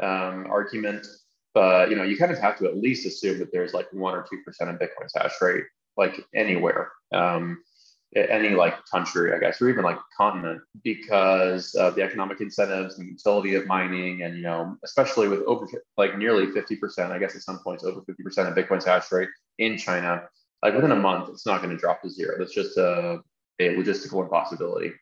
um, 0.00 0.46
argument 0.50 1.06
but 1.54 1.90
you 1.90 1.96
know, 1.96 2.02
you 2.02 2.16
kind 2.16 2.32
of 2.32 2.38
have 2.38 2.58
to 2.58 2.66
at 2.66 2.76
least 2.76 3.06
assume 3.06 3.38
that 3.38 3.52
there's 3.52 3.74
like 3.74 3.92
one 3.92 4.14
or 4.14 4.26
two 4.28 4.42
percent 4.44 4.70
of 4.70 4.76
Bitcoin's 4.76 5.12
hash 5.14 5.34
rate, 5.40 5.64
like 5.96 6.24
anywhere, 6.34 6.92
um, 7.12 7.62
any 8.14 8.50
like 8.50 8.74
country, 8.86 9.34
I 9.34 9.38
guess, 9.38 9.60
or 9.60 9.68
even 9.68 9.84
like 9.84 9.98
continent, 10.16 10.60
because 10.82 11.74
of 11.74 11.94
the 11.94 12.02
economic 12.02 12.40
incentives 12.40 12.98
and 12.98 13.08
utility 13.08 13.54
of 13.54 13.66
mining, 13.66 14.22
and 14.22 14.36
you 14.36 14.42
know, 14.42 14.76
especially 14.84 15.28
with 15.28 15.40
over 15.42 15.66
like 15.96 16.18
nearly 16.18 16.50
fifty 16.52 16.76
percent, 16.76 17.12
I 17.12 17.18
guess 17.18 17.34
at 17.34 17.42
some 17.42 17.58
points 17.58 17.84
over 17.84 18.02
fifty 18.06 18.22
percent 18.22 18.48
of 18.48 18.54
Bitcoin's 18.54 18.84
hash 18.84 19.10
rate 19.12 19.28
in 19.58 19.76
China, 19.76 20.22
like 20.62 20.74
within 20.74 20.92
a 20.92 20.96
month, 20.96 21.28
it's 21.30 21.46
not 21.46 21.62
going 21.62 21.74
to 21.74 21.80
drop 21.80 22.02
to 22.02 22.10
zero. 22.10 22.36
That's 22.38 22.54
just 22.54 22.76
a, 22.78 23.20
a 23.60 23.68
logistical 23.76 24.22
impossibility. 24.22 24.92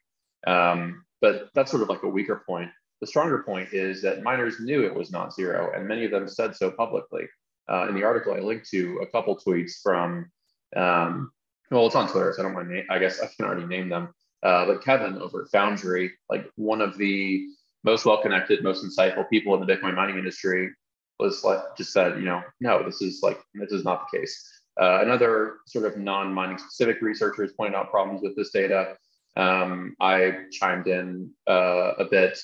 Um, 0.46 1.04
but 1.20 1.50
that's 1.54 1.70
sort 1.70 1.82
of 1.82 1.88
like 1.88 2.02
a 2.02 2.08
weaker 2.08 2.42
point. 2.46 2.70
The 3.00 3.06
stronger 3.06 3.42
point 3.42 3.72
is 3.72 4.02
that 4.02 4.22
miners 4.22 4.60
knew 4.60 4.84
it 4.84 4.94
was 4.94 5.10
not 5.10 5.32
zero, 5.32 5.72
and 5.74 5.88
many 5.88 6.04
of 6.04 6.10
them 6.10 6.28
said 6.28 6.54
so 6.54 6.70
publicly. 6.70 7.24
Uh, 7.70 7.86
in 7.88 7.94
the 7.94 8.04
article, 8.04 8.34
I 8.34 8.40
linked 8.40 8.68
to 8.70 8.98
a 8.98 9.06
couple 9.06 9.38
tweets 9.38 9.80
from, 9.82 10.30
um, 10.76 11.30
well, 11.70 11.86
it's 11.86 11.94
on 11.94 12.08
Twitter, 12.08 12.32
so 12.34 12.42
I 12.42 12.44
don't 12.44 12.54
mind. 12.54 12.84
I 12.90 12.98
guess 12.98 13.20
I 13.20 13.26
can 13.26 13.46
already 13.46 13.66
name 13.66 13.88
them. 13.88 14.12
Uh, 14.42 14.66
but 14.66 14.84
Kevin 14.84 15.18
over 15.18 15.42
at 15.42 15.50
Foundry, 15.50 16.12
like 16.28 16.50
one 16.56 16.80
of 16.80 16.96
the 16.98 17.46
most 17.84 18.04
well-connected, 18.04 18.62
most 18.62 18.84
insightful 18.84 19.28
people 19.30 19.54
in 19.54 19.64
the 19.64 19.72
Bitcoin 19.72 19.94
mining 19.94 20.18
industry, 20.18 20.70
was 21.18 21.44
like 21.44 21.60
just 21.76 21.92
said, 21.92 22.18
you 22.18 22.24
know, 22.24 22.42
no, 22.60 22.82
this 22.82 23.02
is 23.02 23.20
like 23.22 23.38
this 23.54 23.72
is 23.72 23.84
not 23.84 24.08
the 24.10 24.18
case. 24.18 24.62
Uh, 24.80 25.00
another 25.02 25.56
sort 25.66 25.84
of 25.84 25.98
non-mining 25.98 26.58
specific 26.58 27.02
researchers 27.02 27.52
pointed 27.52 27.76
out 27.76 27.90
problems 27.90 28.22
with 28.22 28.34
this 28.36 28.50
data. 28.50 28.96
Um, 29.36 29.94
I 30.00 30.44
chimed 30.50 30.86
in 30.86 31.30
uh, 31.48 31.92
a 31.98 32.04
bit 32.04 32.38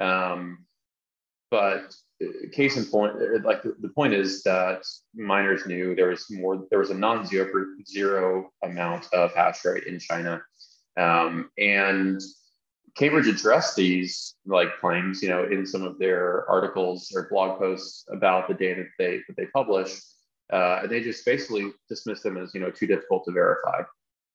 um, 0.00 0.64
but 1.50 1.94
uh, 2.22 2.26
case 2.52 2.76
in 2.76 2.84
point, 2.84 3.16
uh, 3.16 3.40
like 3.44 3.62
the, 3.62 3.74
the, 3.80 3.88
point 3.88 4.14
is 4.14 4.42
that 4.44 4.82
miners 5.14 5.66
knew 5.66 5.94
there 5.94 6.08
was 6.08 6.26
more, 6.30 6.66
there 6.70 6.78
was 6.78 6.90
a 6.90 6.94
non-zero 6.94 7.64
zero 7.86 8.50
amount 8.62 9.06
of 9.12 9.34
hash 9.34 9.64
rate 9.64 9.84
in 9.84 9.98
China. 9.98 10.42
Um, 10.96 11.50
and 11.58 12.20
Cambridge 12.96 13.26
addressed 13.26 13.76
these 13.76 14.36
like 14.46 14.78
claims, 14.80 15.22
you 15.22 15.28
know, 15.28 15.44
in 15.44 15.66
some 15.66 15.82
of 15.82 15.98
their 15.98 16.48
articles 16.48 17.12
or 17.14 17.28
blog 17.30 17.58
posts 17.58 18.04
about 18.10 18.48
the 18.48 18.54
data 18.54 18.82
that 18.82 18.90
they 18.98 19.20
that 19.28 19.36
they 19.36 19.46
published, 19.46 20.02
uh, 20.52 20.80
and 20.82 20.90
they 20.90 21.00
just 21.00 21.24
basically 21.24 21.72
dismissed 21.88 22.22
them 22.22 22.36
as 22.36 22.52
you 22.54 22.60
know 22.60 22.70
too 22.70 22.86
difficult 22.86 23.24
to 23.24 23.32
verify. 23.32 23.82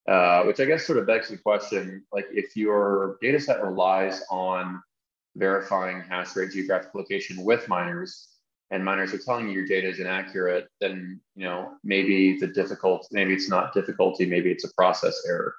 Uh, 0.08 0.44
which 0.44 0.60
I 0.60 0.66
guess 0.66 0.86
sort 0.86 1.00
of 1.00 1.08
begs 1.08 1.30
the 1.30 1.38
question, 1.38 2.06
like 2.14 2.28
if 2.32 2.56
your 2.56 3.18
data 3.22 3.40
set 3.40 3.64
relies 3.64 4.22
on 4.30 4.82
verifying 5.36 6.02
hash 6.02 6.36
rate 6.36 6.52
geographic 6.52 6.94
location 6.94 7.44
with 7.44 7.68
miners 7.68 8.30
and 8.72 8.84
miners 8.84 9.14
are 9.14 9.20
telling 9.20 9.48
you 9.48 9.54
your 9.54 9.68
data 9.68 9.88
is 9.88 10.00
inaccurate, 10.00 10.68
then 10.82 11.20
you 11.36 11.46
know 11.46 11.74
maybe 11.84 12.38
the 12.40 12.48
difficult, 12.48 13.08
maybe 13.12 13.34
it's 13.34 13.50
not 13.50 13.74
difficulty, 13.74 14.26
maybe 14.26 14.52
it's 14.52 14.64
a 14.64 14.74
process 14.74 15.22
error. 15.28 15.56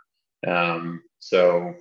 Um, 0.47 1.03
so 1.21 1.75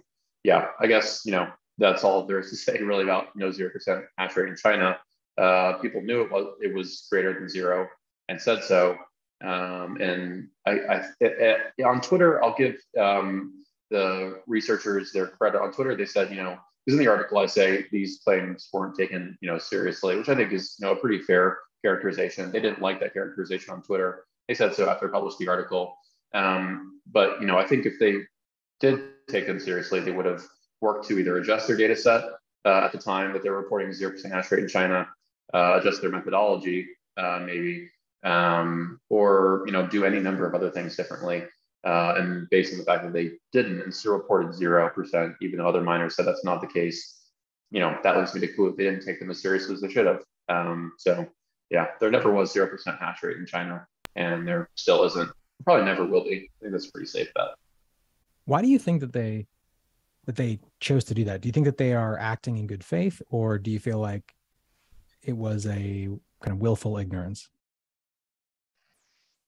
yeah, 0.44 0.68
I 0.80 0.88
guess 0.88 1.24
you 1.26 1.32
know 1.32 1.48
that's 1.78 2.04
all 2.04 2.26
there 2.26 2.40
is 2.40 2.52
to 2.52 2.56
say 2.56 2.82
really 2.82 3.04
about 3.04 3.36
no 3.36 3.52
zero 3.52 3.72
percent 3.72 4.06
hash 4.18 4.36
rate 4.36 4.50
in 4.50 4.56
China. 4.56 4.98
Uh, 5.38 5.74
people 5.80 6.02
knew 6.02 6.22
it 6.22 6.32
was 6.32 6.56
it 6.62 6.74
was 6.74 7.08
greater 7.12 7.34
than 7.34 7.50
zero 7.50 7.88
and 8.30 8.40
said 8.40 8.64
so. 8.64 8.98
Um, 9.44 9.98
and 10.00 10.48
I, 10.66 11.04
I 11.22 11.84
on 11.84 12.02
Twitter, 12.02 12.44
I'll 12.44 12.56
give 12.56 12.78
um, 12.98 13.64
the 13.92 14.42
researchers 14.48 15.12
their 15.12 15.28
credit 15.28 15.62
on 15.62 15.74
Twitter. 15.74 15.96
They 15.96 16.06
said, 16.06 16.30
you 16.30 16.38
know, 16.38 16.58
because 16.86 17.00
in 17.00 17.04
the 17.04 17.12
article 17.12 17.38
I 17.38 17.46
say 17.48 17.86
these 17.92 18.20
claims 18.24 18.70
weren't 18.72 18.96
taken, 18.96 19.38
you 19.42 19.50
know, 19.50 19.58
seriously, 19.58 20.18
which 20.18 20.30
I 20.30 20.36
think 20.36 20.52
is, 20.52 20.76
you 20.80 20.86
know, 20.86 20.94
a 20.94 20.96
pretty 20.96 21.22
fair 21.22 21.60
characterization. 21.84 22.52
They 22.52 22.60
didn't 22.60 22.82
like 22.82 23.00
that 23.00 23.14
characterization 23.14 23.74
on 23.74 23.82
Twitter. 23.82 24.26
They 24.48 24.54
said 24.54 24.74
so 24.76 24.90
after 24.90 25.08
I 25.08 25.12
published 25.12 25.40
the 25.40 25.48
article. 25.48 25.98
Um, 26.34 27.02
but 27.12 27.40
you 27.42 27.48
know, 27.48 27.58
I 27.58 27.66
think 27.66 27.86
if 27.86 27.94
they 28.00 28.18
did 28.80 29.02
take 29.30 29.48
them 29.48 29.60
seriously, 29.60 30.00
they 30.00 30.12
would 30.12 30.26
have 30.26 30.44
worked 30.82 31.08
to 31.08 31.18
either 31.18 31.38
adjust 31.38 31.68
their 31.68 31.78
data 31.78 31.96
set 31.96 32.24
uh, 32.66 32.82
at 32.84 32.92
the 32.92 32.98
time 32.98 33.34
that 33.34 33.44
they're 33.44 33.54
reporting 33.54 33.90
0% 33.90 34.30
hash 34.30 34.52
rate 34.52 34.64
in 34.64 34.68
China, 34.68 35.08
uh, 35.54 35.78
adjust 35.80 36.02
their 36.02 36.12
methodology, 36.12 36.88
uh, 37.18 37.40
maybe, 37.46 37.90
um, 38.24 39.00
or 39.10 39.64
you 39.66 39.72
know, 39.72 39.88
do 39.88 40.04
any 40.04 40.20
number 40.20 40.46
of 40.46 40.54
other 40.54 40.70
things 40.70 40.96
differently. 40.96 41.44
Uh, 41.86 42.16
and 42.18 42.50
based 42.50 42.74
on 42.74 42.80
the 42.80 42.86
fact 42.86 43.04
that 43.04 43.14
they 43.14 43.32
didn't 43.52 43.80
and 43.80 43.94
still 43.94 44.14
reported 44.14 44.52
0%, 44.52 45.36
even 45.42 45.60
though 45.60 45.68
other 45.68 45.82
miners 45.82 46.16
said 46.16 46.26
that's 46.26 46.44
not 46.44 46.60
the 46.60 46.68
case, 46.68 47.30
you 47.70 47.80
know, 47.80 47.96
that 48.02 48.18
leads 48.18 48.34
me 48.34 48.42
to 48.42 48.48
conclude 48.48 48.76
they 48.76 48.86
didn't 48.86 49.06
take 49.06 49.20
them 49.20 49.30
as 49.30 49.42
seriously 49.42 49.76
as 49.76 49.82
they 49.82 49.90
should 49.90 50.08
have. 50.08 50.24
Um, 50.50 50.94
so 50.98 51.28
yeah, 51.70 51.88
there 52.00 52.10
never 52.10 52.32
was 52.32 52.54
0% 52.54 52.70
hash 53.00 53.22
rate 53.22 53.38
in 53.38 53.46
China 53.46 53.86
and 54.16 54.48
there 54.48 54.70
still 54.76 55.04
isn't. 55.04 55.30
Probably 55.64 55.86
never 55.86 56.06
will 56.06 56.24
be. 56.24 56.50
I 56.60 56.62
think 56.62 56.72
that's 56.72 56.88
a 56.88 56.92
pretty 56.92 57.08
safe 57.08 57.34
bet. 57.34 57.50
Why 58.46 58.62
do 58.62 58.68
you 58.68 58.80
think 58.80 59.02
that 59.02 59.14
they 59.14 59.48
that 60.26 60.36
they 60.36 60.60
chose 60.80 61.04
to 61.06 61.14
do 61.14 61.24
that? 61.26 61.42
Do 61.42 61.48
you 61.48 61.54
think 61.54 61.66
that 61.66 61.78
they 61.78 61.94
are 61.94 62.18
acting 62.18 62.58
in 62.58 62.66
good 62.66 62.84
faith 62.84 63.22
or 63.30 63.60
do 63.60 63.70
you 63.70 63.80
feel 63.80 64.00
like 64.00 64.34
it 65.22 65.38
was 65.38 65.68
a 65.68 66.10
kind 66.42 66.56
of 66.56 66.58
willful 66.58 66.98
ignorance? 66.98 67.48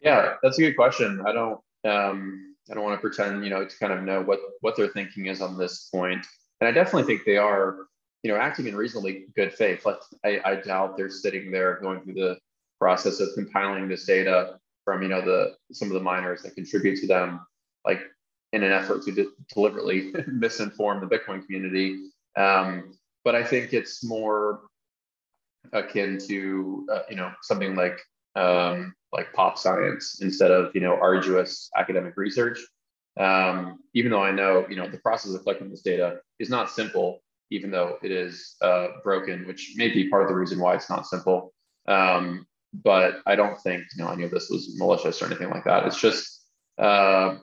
Yeah, 0.02 0.36
that's 0.44 0.60
a 0.60 0.62
good 0.62 0.76
question. 0.76 1.24
I 1.26 1.32
don't 1.32 1.60
um, 1.88 2.56
I 2.70 2.74
don't 2.74 2.84
want 2.84 2.98
to 2.98 3.02
pretend, 3.02 3.44
you 3.44 3.50
know, 3.50 3.66
to 3.66 3.78
kind 3.78 3.94
of 3.94 4.04
know 4.04 4.22
what 4.22 4.40
what 4.62 4.76
their 4.76 4.88
thinking 4.88 5.28
is 5.28 5.42
on 5.42 5.58
this 5.58 5.90
point. 5.94 6.26
And 6.60 6.68
I 6.68 6.72
definitely 6.72 7.04
think 7.04 7.26
they 7.26 7.38
are, 7.38 7.88
you 8.24 8.32
know, 8.32 8.38
acting 8.38 8.68
in 8.68 8.76
reasonably 8.76 9.26
good 9.36 9.54
faith. 9.54 9.86
Like 9.86 10.00
I, 10.26 10.42
I 10.44 10.56
doubt 10.56 10.98
they're 10.98 11.10
sitting 11.10 11.52
there 11.52 11.80
going 11.82 12.02
through 12.02 12.16
the 12.16 12.38
process 12.80 13.20
of 13.20 13.30
compiling 13.36 13.88
this 13.88 14.06
data 14.06 14.60
from, 14.84 15.02
you 15.02 15.08
know, 15.08 15.22
the 15.22 15.56
some 15.72 15.88
of 15.88 15.94
the 15.94 16.00
miners 16.00 16.42
that 16.44 16.56
contribute 16.56 17.00
to 17.02 17.08
them, 17.08 17.46
like 17.86 18.02
in 18.54 18.64
an 18.64 18.72
effort 18.72 19.04
to 19.04 19.12
de- 19.12 19.32
deliberately 19.54 20.12
misinform 20.30 21.02
the 21.02 21.08
Bitcoin 21.08 21.46
community. 21.46 22.10
Um, 22.36 22.94
but 23.24 23.36
I 23.36 23.44
think 23.44 23.74
it's 23.74 24.04
more 24.04 24.62
akin 25.74 26.18
to, 26.28 26.88
uh, 26.92 27.02
you 27.10 27.16
know, 27.16 27.32
something 27.42 27.76
like 27.76 28.00
um, 28.38 28.94
like 29.12 29.34
pop 29.34 29.58
science 29.58 30.20
instead 30.22 30.52
of 30.52 30.74
you 30.76 30.82
know 30.82 30.98
arduous 31.02 31.70
academic 31.78 32.16
research. 32.16 32.60
Um, 33.20 33.80
even 33.96 34.12
though 34.12 34.24
I 34.24 34.32
know 34.32 34.66
you 34.70 34.76
know 34.76 34.88
the 34.88 35.00
process 35.00 35.34
of 35.34 35.42
collecting 35.44 35.70
this 35.70 35.82
data 35.82 36.20
is 36.40 36.50
not 36.50 36.70
simple, 36.70 37.20
even 37.50 37.72
though 37.72 37.98
it 38.04 38.12
is 38.12 38.56
uh, 38.62 38.88
broken, 39.04 39.48
which 39.48 39.74
may 39.76 39.90
be 39.90 40.10
part 40.10 40.24
of 40.24 40.30
the 40.30 40.36
reason 40.36 40.60
why 40.60 40.76
it's 40.76 40.90
not 40.90 41.08
simple. 41.08 41.54
Um, 41.88 42.46
but 42.74 43.22
I 43.26 43.36
don't 43.36 43.60
think 43.62 43.84
you 43.96 44.04
know 44.04 44.12
any 44.12 44.24
of 44.24 44.32
this 44.32 44.50
was 44.50 44.76
malicious 44.78 45.22
or 45.22 45.26
anything 45.26 45.50
like 45.50 45.64
that. 45.66 45.86
It's 45.88 46.00
just 46.00 46.46
uh, 46.78 47.38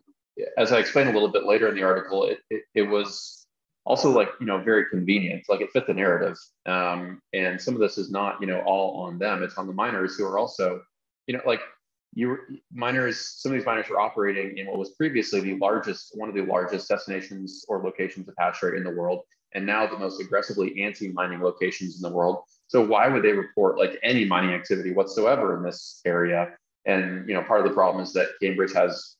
as 0.56 0.72
I 0.72 0.78
explained 0.78 1.08
a 1.10 1.12
little 1.12 1.32
bit 1.32 1.44
later 1.44 1.68
in 1.68 1.74
the 1.74 1.82
article, 1.82 2.24
it, 2.24 2.38
it, 2.50 2.62
it 2.74 2.82
was 2.82 3.43
also 3.84 4.10
like 4.10 4.28
you 4.40 4.46
know 4.46 4.58
very 4.58 4.86
convenient 4.90 5.44
like 5.48 5.60
it 5.60 5.70
fit 5.72 5.86
the 5.86 5.94
narrative 5.94 6.36
um, 6.66 7.20
and 7.32 7.60
some 7.60 7.74
of 7.74 7.80
this 7.80 7.98
is 7.98 8.10
not 8.10 8.40
you 8.40 8.46
know 8.46 8.60
all 8.62 9.02
on 9.02 9.18
them 9.18 9.42
it's 9.42 9.58
on 9.58 9.66
the 9.66 9.72
miners 9.72 10.16
who 10.16 10.24
are 10.24 10.38
also 10.38 10.80
you 11.26 11.34
know, 11.34 11.42
like 11.46 11.60
you 12.14 12.38
miners, 12.72 13.18
some 13.18 13.52
of 13.52 13.58
these 13.58 13.66
miners 13.66 13.88
were 13.88 14.00
operating 14.00 14.58
in 14.58 14.66
what 14.66 14.78
was 14.78 14.90
previously 14.90 15.40
the 15.40 15.56
largest, 15.56 16.12
one 16.14 16.28
of 16.28 16.34
the 16.34 16.42
largest 16.42 16.88
destinations 16.88 17.64
or 17.68 17.82
locations 17.82 18.28
of 18.28 18.34
hash 18.38 18.62
rate 18.62 18.74
in 18.74 18.84
the 18.84 18.90
world, 18.90 19.22
and 19.54 19.66
now 19.66 19.86
the 19.86 19.98
most 19.98 20.20
aggressively 20.20 20.82
anti-mining 20.82 21.42
locations 21.42 21.96
in 21.96 22.02
the 22.02 22.14
world. 22.14 22.44
So 22.68 22.84
why 22.84 23.08
would 23.08 23.22
they 23.22 23.32
report 23.32 23.78
like 23.78 23.98
any 24.02 24.24
mining 24.24 24.54
activity 24.54 24.92
whatsoever 24.92 25.56
in 25.56 25.62
this 25.62 26.00
area? 26.04 26.52
And 26.86 27.28
you 27.28 27.34
know, 27.34 27.42
part 27.42 27.60
of 27.60 27.66
the 27.66 27.74
problem 27.74 28.02
is 28.02 28.12
that 28.12 28.28
Cambridge 28.40 28.72
has 28.74 29.16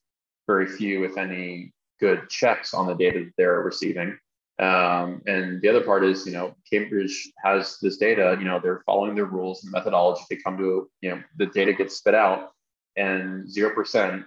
very 0.47 0.67
few, 0.67 1.03
if 1.03 1.17
any, 1.17 1.73
good 1.99 2.29
checks 2.29 2.73
on 2.73 2.87
the 2.87 2.93
data 2.93 3.19
that 3.19 3.33
they're 3.37 3.61
receiving. 3.61 4.17
Um, 4.57 5.21
and 5.25 5.61
the 5.61 5.67
other 5.67 5.81
part 5.81 6.05
is, 6.05 6.25
you 6.25 6.31
know, 6.31 6.55
Cambridge 6.69 7.29
has 7.43 7.77
this 7.81 7.97
data, 7.97 8.37
you 8.39 8.45
know, 8.45 8.59
they're 8.59 8.83
following 8.85 9.15
their 9.15 9.25
rules 9.25 9.63
and 9.63 9.71
methodology. 9.71 10.23
They 10.29 10.37
come 10.37 10.57
to, 10.57 10.89
you 11.01 11.09
know, 11.09 11.21
the 11.37 11.47
data 11.47 11.73
gets 11.73 11.97
spit 11.97 12.15
out 12.15 12.53
and 12.95 13.45
0% 13.47 14.25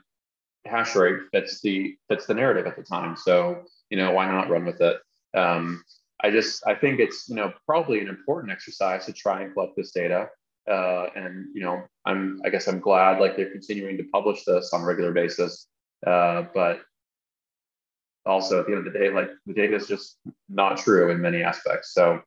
hash 0.66 0.94
rate 0.94 1.20
fits 1.32 1.60
the, 1.62 1.96
fits 2.08 2.26
the 2.26 2.34
narrative 2.34 2.66
at 2.66 2.76
the 2.76 2.82
time. 2.82 3.16
So, 3.16 3.62
you 3.88 3.96
know, 3.96 4.12
why 4.12 4.30
not 4.30 4.50
run 4.50 4.66
with 4.66 4.80
it? 4.82 4.98
Um, 5.34 5.82
I 6.22 6.30
just, 6.30 6.66
I 6.66 6.74
think 6.74 7.00
it's, 7.00 7.28
you 7.28 7.36
know, 7.36 7.52
probably 7.64 8.00
an 8.00 8.08
important 8.08 8.52
exercise 8.52 9.06
to 9.06 9.12
try 9.12 9.42
and 9.42 9.54
collect 9.54 9.76
this 9.76 9.92
data. 9.92 10.28
Uh, 10.70 11.06
and, 11.16 11.46
you 11.54 11.62
know, 11.62 11.82
I'm, 12.04 12.42
I 12.44 12.50
guess 12.50 12.68
I'm 12.68 12.80
glad 12.80 13.18
like 13.18 13.36
they're 13.36 13.50
continuing 13.50 13.96
to 13.96 14.04
publish 14.12 14.44
this 14.44 14.74
on 14.74 14.82
a 14.82 14.84
regular 14.84 15.12
basis. 15.12 15.68
Uh, 16.06 16.44
but 16.52 16.80
also 18.28 18.60
at 18.60 18.66
the 18.66 18.72
end 18.72 18.86
of 18.86 18.92
the 18.92 18.98
day, 18.98 19.10
like 19.10 19.30
the 19.46 19.54
data 19.54 19.74
is 19.74 19.86
just 19.86 20.18
not 20.48 20.76
true 20.78 21.10
in 21.10 21.20
many 21.20 21.42
aspects. 21.42 21.94
So 21.94 22.20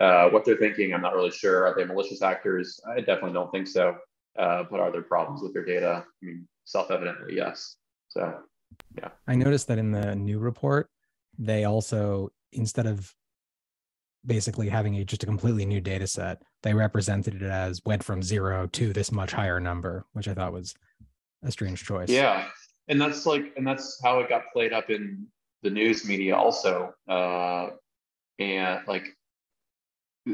uh, 0.00 0.28
what 0.30 0.44
they're 0.44 0.56
thinking, 0.56 0.94
I'm 0.94 1.02
not 1.02 1.14
really 1.14 1.30
sure. 1.30 1.66
Are 1.66 1.74
they 1.74 1.84
malicious 1.84 2.22
actors? 2.22 2.80
I 2.88 3.00
definitely 3.00 3.32
don't 3.32 3.50
think 3.50 3.66
so. 3.66 3.96
Uh, 4.38 4.62
but 4.70 4.78
are 4.78 4.92
there 4.92 5.02
problems 5.02 5.42
with 5.42 5.52
their 5.52 5.64
data? 5.64 6.04
I 6.06 6.26
mean, 6.26 6.46
self-evidently, 6.64 7.34
yes. 7.34 7.76
So, 8.08 8.38
yeah. 8.96 9.08
I 9.26 9.34
noticed 9.34 9.66
that 9.68 9.78
in 9.78 9.90
the 9.90 10.14
new 10.14 10.38
report, 10.38 10.88
they 11.38 11.64
also 11.64 12.30
instead 12.52 12.86
of 12.86 13.12
basically 14.24 14.68
having 14.68 14.96
a 14.96 15.04
just 15.04 15.22
a 15.22 15.26
completely 15.26 15.66
new 15.66 15.80
data 15.80 16.06
set, 16.06 16.42
they 16.62 16.74
represented 16.74 17.42
it 17.42 17.50
as 17.50 17.80
went 17.84 18.02
from 18.02 18.22
zero 18.22 18.66
to 18.68 18.92
this 18.92 19.10
much 19.10 19.32
higher 19.32 19.60
number, 19.60 20.04
which 20.12 20.28
I 20.28 20.34
thought 20.34 20.52
was 20.52 20.74
a 21.42 21.50
strange 21.50 21.84
choice. 21.84 22.08
Yeah. 22.08 22.46
And 22.88 23.00
that's 23.00 23.26
like, 23.26 23.52
and 23.56 23.66
that's 23.66 24.00
how 24.02 24.20
it 24.20 24.28
got 24.28 24.42
played 24.52 24.72
up 24.72 24.90
in 24.90 25.26
the 25.62 25.70
news 25.70 26.06
media 26.06 26.36
also, 26.36 26.92
uh, 27.08 27.70
and 28.38 28.80
like 28.86 29.06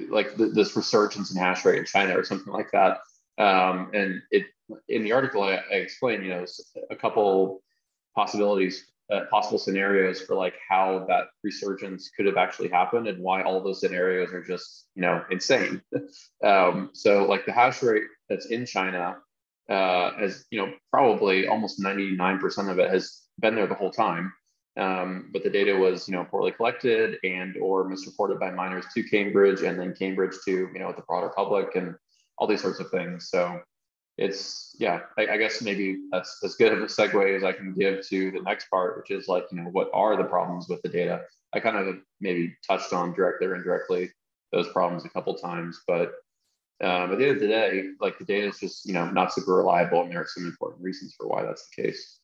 like 0.09 0.37
th- 0.37 0.55
this 0.55 0.77
resurgence 0.77 1.31
in 1.31 1.37
hash 1.37 1.65
rate 1.65 1.79
in 1.79 1.85
China 1.85 2.19
or 2.19 2.25
something 2.25 2.53
like 2.53 2.71
that. 2.73 2.99
Um, 3.39 3.91
and 3.95 4.23
it 4.31 4.47
in 4.89 5.05
the 5.05 5.13
article 5.13 5.43
I, 5.43 5.61
I 5.71 5.77
explained, 5.77 6.25
you 6.25 6.31
know, 6.31 6.45
a 6.91 6.97
couple 6.97 7.63
possibilities, 8.15 8.87
uh, 9.13 9.23
possible 9.31 9.59
scenarios 9.59 10.21
for 10.23 10.35
like 10.35 10.55
how 10.69 11.05
that 11.09 11.27
resurgence 11.43 12.11
could 12.17 12.27
have 12.27 12.37
actually 12.37 12.69
happened 12.69 13.07
and 13.07 13.23
why 13.23 13.43
all 13.43 13.63
those 13.63 13.81
scenarios 13.81 14.33
are 14.33 14.43
just 14.43 14.87
you 14.95 15.03
know 15.03 15.23
insane. 15.31 15.83
um, 16.45 16.91
so 16.93 17.25
like 17.25 17.45
the 17.47 17.53
hash 17.53 17.83
rate 17.83 18.05
that's 18.29 18.47
in 18.47 18.67
China, 18.67 19.17
uh, 19.69 20.13
has 20.19 20.45
you 20.51 20.59
know 20.59 20.73
probably 20.91 21.47
almost 21.47 21.81
ninety 21.81 22.17
nine 22.17 22.39
percent 22.39 22.69
of 22.69 22.79
it 22.79 22.91
has 22.91 23.23
been 23.41 23.55
there 23.55 23.67
the 23.67 23.75
whole 23.75 23.91
time 23.91 24.33
um, 24.77 25.31
but 25.33 25.43
the 25.43 25.51
data 25.51 25.75
was 25.75 26.09
you 26.09 26.15
know 26.15 26.25
poorly 26.25 26.53
collected 26.53 27.19
and 27.23 27.57
or 27.59 27.89
misreported 27.89 28.41
by 28.41 28.51
miners 28.51 28.85
to 28.95 29.03
Cambridge 29.03 29.63
and 29.63 29.79
then 29.79 29.95
Cambridge 29.95 30.35
to 30.45 30.69
you 30.73 30.79
know 30.79 30.93
the 30.93 31.03
broader 31.03 31.31
public 31.35 31.77
and 31.77 31.95
all 32.39 32.47
these 32.47 32.63
sorts 32.63 32.81
of 32.81 32.91
things. 32.91 33.31
So 33.31 33.61
it's 34.19 34.75
yeah, 34.79 35.01
I, 35.19 35.27
I, 35.27 35.37
guess 35.37 35.63
maybe 35.63 35.99
that's 36.13 36.41
as 36.45 36.55
good 36.55 36.73
of 36.73 36.81
a 36.81 36.87
segue 36.87 37.37
as 37.37 37.45
I 37.45 37.53
can 37.53 37.73
give 37.73 38.07
to 38.09 38.31
the 38.31 38.43
next 38.43 38.69
part, 38.69 38.97
which 38.97 39.11
is 39.11 39.29
like 39.29 39.45
you 39.51 39.59
know 39.59 39.71
what 39.71 39.91
are 39.93 40.17
the 40.17 40.25
problems 40.25 40.69
with 40.69 40.83
the 40.83 40.89
data? 40.89 41.23
I 41.53 41.61
kind 41.61 41.77
of 41.77 41.97
maybe 42.21 42.55
touched 42.67 42.93
on 42.93 43.15
directly 43.15 43.47
or 43.47 43.55
indirectly 43.55 44.11
those 44.53 44.69
problems 44.69 45.05
a 45.05 45.09
couple 45.09 45.35
times, 45.35 45.81
but 45.87 46.13
um, 46.83 47.13
at 47.13 47.19
the 47.19 47.29
end 47.29 47.37
of 47.37 47.41
the 47.41 47.49
day, 47.49 47.85
like 48.01 48.19
the 48.19 48.25
data 48.25 48.49
is 48.49 48.59
just 48.59 48.87
you 48.87 48.93
know 48.93 49.09
not 49.11 49.33
super 49.33 49.55
reliable, 49.55 50.03
and 50.03 50.11
there 50.11 50.21
are 50.21 50.29
some 50.29 50.47
important 50.47 50.83
reasons 50.83 51.15
for 51.17 51.29
why 51.29 51.43
that's 51.43 51.69
the 51.69 51.83
case. 51.83 52.19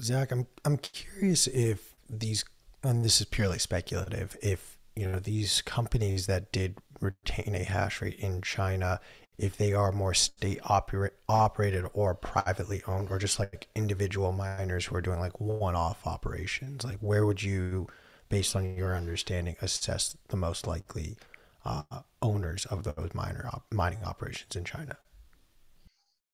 Zach, 0.00 0.32
I'm 0.32 0.46
I'm 0.64 0.78
curious 0.78 1.46
if 1.46 1.94
these, 2.08 2.44
and 2.82 3.04
this 3.04 3.20
is 3.20 3.26
purely 3.26 3.58
speculative, 3.58 4.36
if 4.42 4.78
you 4.96 5.06
know 5.08 5.18
these 5.18 5.62
companies 5.62 6.26
that 6.26 6.52
did 6.52 6.78
retain 7.00 7.54
a 7.54 7.64
hash 7.64 8.00
rate 8.02 8.18
in 8.18 8.42
China, 8.42 9.00
if 9.38 9.56
they 9.56 9.72
are 9.72 9.92
more 9.92 10.14
state 10.14 10.60
operate, 10.64 11.12
operated 11.28 11.84
or 11.94 12.14
privately 12.14 12.82
owned, 12.86 13.10
or 13.10 13.18
just 13.18 13.38
like 13.38 13.68
individual 13.74 14.32
miners 14.32 14.86
who 14.86 14.96
are 14.96 15.00
doing 15.00 15.18
like 15.18 15.40
one-off 15.40 16.06
operations, 16.06 16.84
like 16.84 16.98
where 16.98 17.26
would 17.26 17.42
you, 17.42 17.88
based 18.28 18.54
on 18.54 18.76
your 18.76 18.94
understanding, 18.94 19.56
assess 19.60 20.16
the 20.28 20.36
most 20.36 20.66
likely 20.66 21.16
uh, 21.64 21.82
owners 22.20 22.66
of 22.66 22.84
those 22.84 23.10
miner 23.14 23.48
op- 23.52 23.66
mining 23.72 24.04
operations 24.04 24.54
in 24.54 24.64
China? 24.64 24.96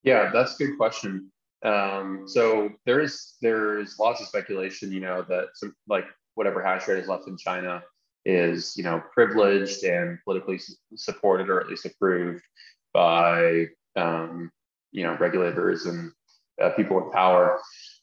Yeah, 0.03 0.31
that's 0.33 0.59
a 0.61 0.66
good 0.66 0.77
question. 0.77 1.31
Um, 1.64 2.25
so 2.27 2.71
there 2.87 3.01
is 3.01 3.35
there's 3.42 3.99
lots 3.99 4.21
of 4.21 4.29
speculation, 4.29 4.92
you 4.92 5.01
know, 5.01 5.25
that 5.29 5.49
some 5.55 5.75
like 5.88 6.05
whatever 6.35 6.62
hash 6.62 6.87
rate 6.87 6.99
is 6.99 7.09
left 7.09 7.29
in 7.29 7.37
China 7.37 7.83
is 8.25 8.77
you 8.77 8.85
know 8.85 9.03
privileged 9.12 9.85
and 9.85 10.18
politically 10.25 10.61
supported 10.97 11.49
or 11.49 11.61
at 11.61 11.68
least 11.68 11.87
approved 11.87 12.42
by 12.92 13.66
um, 13.97 14.51
you 14.92 15.03
know 15.03 15.16
regulators 15.18 15.87
and 15.87 16.12
uh, 16.62 16.71
people 16.71 16.99
in 17.03 17.11
power. 17.11 17.59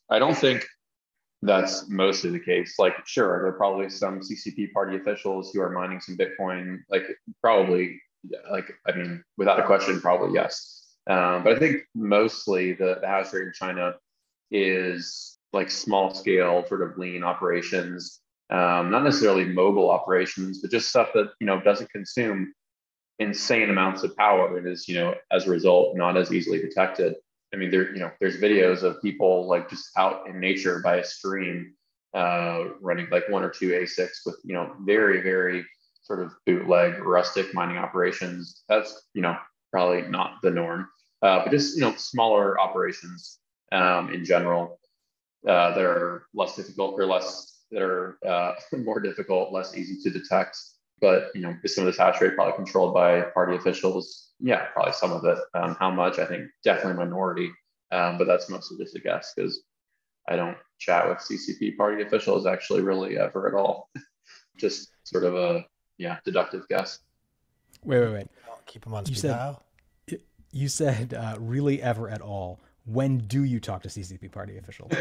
I 0.10 0.20
don't 0.20 0.38
think 0.38 0.66
that's 1.42 1.90
mostly 1.90 2.32
the 2.32 2.40
case. 2.40 2.76
Like, 2.80 2.96
sure, 3.06 3.40
there 3.40 3.48
are 3.48 3.58
probably 3.58 3.90
some 3.90 4.20
CCP 4.20 4.72
party 4.74 4.98
officials 4.98 5.52
who 5.54 5.62
are 5.62 5.70
mining 5.70 6.00
some 6.00 6.18
Bitcoin. 6.18 6.80
Like, 6.90 7.04
probably, 7.42 8.02
like 8.52 8.72
I 8.88 8.96
mean, 8.96 9.24
without 9.38 9.60
a 9.60 9.64
question, 9.64 10.02
probably 10.02 10.34
yes. 10.34 10.85
Um, 11.08 11.44
but 11.44 11.56
I 11.56 11.60
think 11.60 11.84
mostly 11.94 12.74
the, 12.74 12.98
the 13.00 13.08
hash 13.08 13.32
rate 13.34 13.44
in 13.48 13.54
China 13.54 13.94
is 14.52 15.38
like 15.54 15.70
small 15.70 16.14
scale, 16.14 16.66
sort 16.68 16.82
of 16.82 16.98
lean 16.98 17.24
operations, 17.24 18.22
um, 18.50 18.92
not 18.92 19.04
necessarily 19.04 19.46
mobile 19.46 19.90
operations, 19.90 20.62
but 20.62 20.72
just 20.72 20.90
stuff 20.90 21.10
that 21.14 21.32
you 21.40 21.48
know 21.48 21.62
doesn't 21.62 21.90
consume 21.92 22.54
insane 23.20 23.70
amounts 23.70 24.04
of 24.04 24.16
power 24.18 24.58
and 24.58 24.68
is 24.68 24.88
you 24.90 24.96
know 24.96 25.16
as 25.32 25.48
a 25.48 25.50
result 25.50 25.96
not 25.96 26.18
as 26.18 26.34
easily 26.34 26.60
detected. 26.60 27.16
I 27.54 27.58
mean, 27.58 27.72
there 27.72 27.94
you 27.94 28.00
know 28.00 28.12
there's 28.20 28.38
videos 28.38 28.84
of 28.84 29.02
people 29.02 29.48
like 29.48 29.70
just 29.70 29.90
out 29.98 30.28
in 30.28 30.40
nature 30.40 30.82
by 30.84 30.98
a 30.98 31.04
stream 31.04 31.74
uh, 32.14 32.66
running 32.82 33.08
like 33.12 33.30
one 33.30 33.44
or 33.44 33.50
two 33.50 33.70
ASICs 33.70 34.26
with 34.26 34.40
you 34.44 34.54
know 34.54 34.76
very 34.82 35.22
very 35.22 35.66
sort 36.02 36.20
of 36.20 36.34
bootleg 36.46 37.00
rustic 37.00 37.54
mining 37.54 37.78
operations. 37.78 38.64
That's 38.70 39.08
you 39.14 39.22
know 39.22 39.38
probably 39.72 40.04
not 40.04 40.38
the 40.44 40.52
norm 40.52 40.88
uh, 41.22 41.44
but 41.44 41.52
just 41.52 41.76
you 41.76 41.82
know 41.82 41.94
smaller 41.96 42.60
operations 42.60 43.40
um, 43.72 44.14
in 44.14 44.26
general 44.26 44.80
uh, 45.48 45.74
that 45.74 45.84
are 45.84 46.28
less 46.34 46.56
difficult 46.56 47.00
or 47.00 47.06
less 47.06 47.64
that 47.72 47.82
are 47.82 48.18
uh, 48.28 48.54
more 48.78 49.00
difficult, 49.00 49.52
less 49.54 49.76
easy 49.76 50.02
to 50.04 50.10
detect. 50.10 50.58
But 51.02 51.30
you 51.36 51.42
know, 51.42 51.56
some 51.66 51.84
of 51.84 51.88
this 51.88 51.98
hash 51.98 52.22
rate 52.22 52.36
probably 52.36 52.56
controlled 52.56 52.94
by 52.94 53.22
party 53.22 53.56
officials. 53.56 54.32
Yeah, 54.40 54.66
probably 54.74 54.94
some 54.94 55.12
of 55.12 55.26
it. 55.26 55.38
Um, 55.54 55.76
how 55.80 55.92
much? 55.92 56.20
I 56.20 56.26
think 56.26 56.50
definitely 56.64 57.04
minority. 57.04 57.52
Um, 57.92 58.18
but 58.18 58.26
that's 58.26 58.50
mostly 58.50 58.78
just 58.78 58.96
a 58.96 59.00
guess 59.00 59.34
because 59.36 59.64
I 60.28 60.36
don't 60.36 60.58
chat 60.80 61.08
with 61.08 61.20
CCP 61.20 61.78
party 61.78 62.02
officials 62.02 62.46
actually 62.46 62.82
really 62.82 63.18
ever 63.18 63.48
at 63.48 63.54
all. 63.54 63.90
just 64.58 64.90
sort 65.04 65.26
of 65.26 65.36
a 65.36 65.66
yeah 65.98 66.18
deductive 66.26 66.68
guess. 66.70 67.00
Wait, 67.84 68.00
wait, 68.00 68.14
wait. 68.14 68.28
I'll 68.48 68.62
keep 68.66 68.84
them 68.84 68.94
on 68.94 69.06
speed 69.06 69.22
dial 69.22 69.62
you 70.56 70.70
said 70.70 71.14
uh, 71.14 71.36
really 71.38 71.82
ever 71.82 72.10
at 72.10 72.22
all. 72.22 72.62
When 72.86 73.18
do 73.18 73.44
you 73.44 73.60
talk 73.60 73.84
to 73.84 73.90
CCP 73.90 74.32
party 74.32 74.58
officials? 74.58 74.92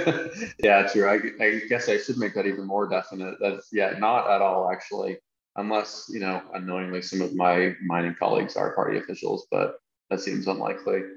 yeah, 0.58 0.88
true. 0.88 1.06
I, 1.06 1.44
I 1.44 1.60
guess 1.68 1.88
I 1.88 1.98
should 1.98 2.18
make 2.18 2.34
that 2.34 2.46
even 2.46 2.66
more 2.66 2.88
definite. 2.88 3.36
That's 3.40 3.68
yeah, 3.70 3.94
not 3.98 4.28
at 4.28 4.42
all 4.42 4.70
actually, 4.72 5.18
unless 5.56 6.06
you 6.08 6.18
know 6.18 6.42
unknowingly 6.54 7.02
some 7.02 7.20
of 7.20 7.36
my 7.36 7.74
mining 7.86 8.16
colleagues 8.18 8.56
are 8.56 8.74
party 8.74 8.98
officials, 8.98 9.46
but 9.50 9.76
that 10.10 10.20
seems 10.20 10.46
unlikely. 10.48 11.00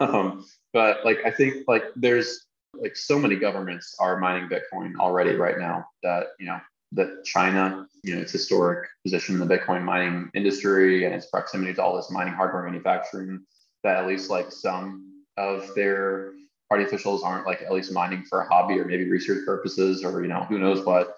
Um, 0.00 0.46
but 0.72 1.04
like 1.04 1.18
I 1.26 1.30
think 1.30 1.68
like 1.68 1.82
there's 1.94 2.46
like 2.72 2.96
so 2.96 3.18
many 3.18 3.36
governments 3.36 3.94
are 4.00 4.18
mining 4.18 4.48
Bitcoin 4.48 4.96
already 4.98 5.34
right 5.34 5.58
now 5.58 5.84
that 6.02 6.28
you 6.40 6.46
know 6.46 6.58
that 6.92 7.22
China, 7.26 7.86
you 8.02 8.14
know, 8.14 8.22
its 8.22 8.32
historic 8.32 8.88
position 9.04 9.34
in 9.34 9.46
the 9.46 9.58
Bitcoin 9.58 9.82
mining 9.82 10.30
industry 10.32 11.04
and 11.04 11.14
its 11.14 11.26
proximity 11.26 11.74
to 11.74 11.82
all 11.82 11.96
this 11.96 12.10
mining 12.10 12.32
hardware 12.32 12.62
manufacturing 12.62 13.44
that 13.84 13.98
at 13.98 14.06
least 14.06 14.30
like 14.30 14.50
some 14.50 15.22
of 15.36 15.72
their 15.76 16.32
party 16.68 16.84
officials 16.84 17.22
aren't 17.22 17.46
like 17.46 17.62
at 17.62 17.72
least 17.72 17.92
mining 17.92 18.24
for 18.24 18.40
a 18.40 18.48
hobby 18.48 18.78
or 18.78 18.86
maybe 18.86 19.08
research 19.08 19.44
purposes 19.46 20.02
or 20.02 20.22
you 20.22 20.28
know 20.28 20.42
who 20.44 20.58
knows 20.58 20.84
what. 20.84 21.14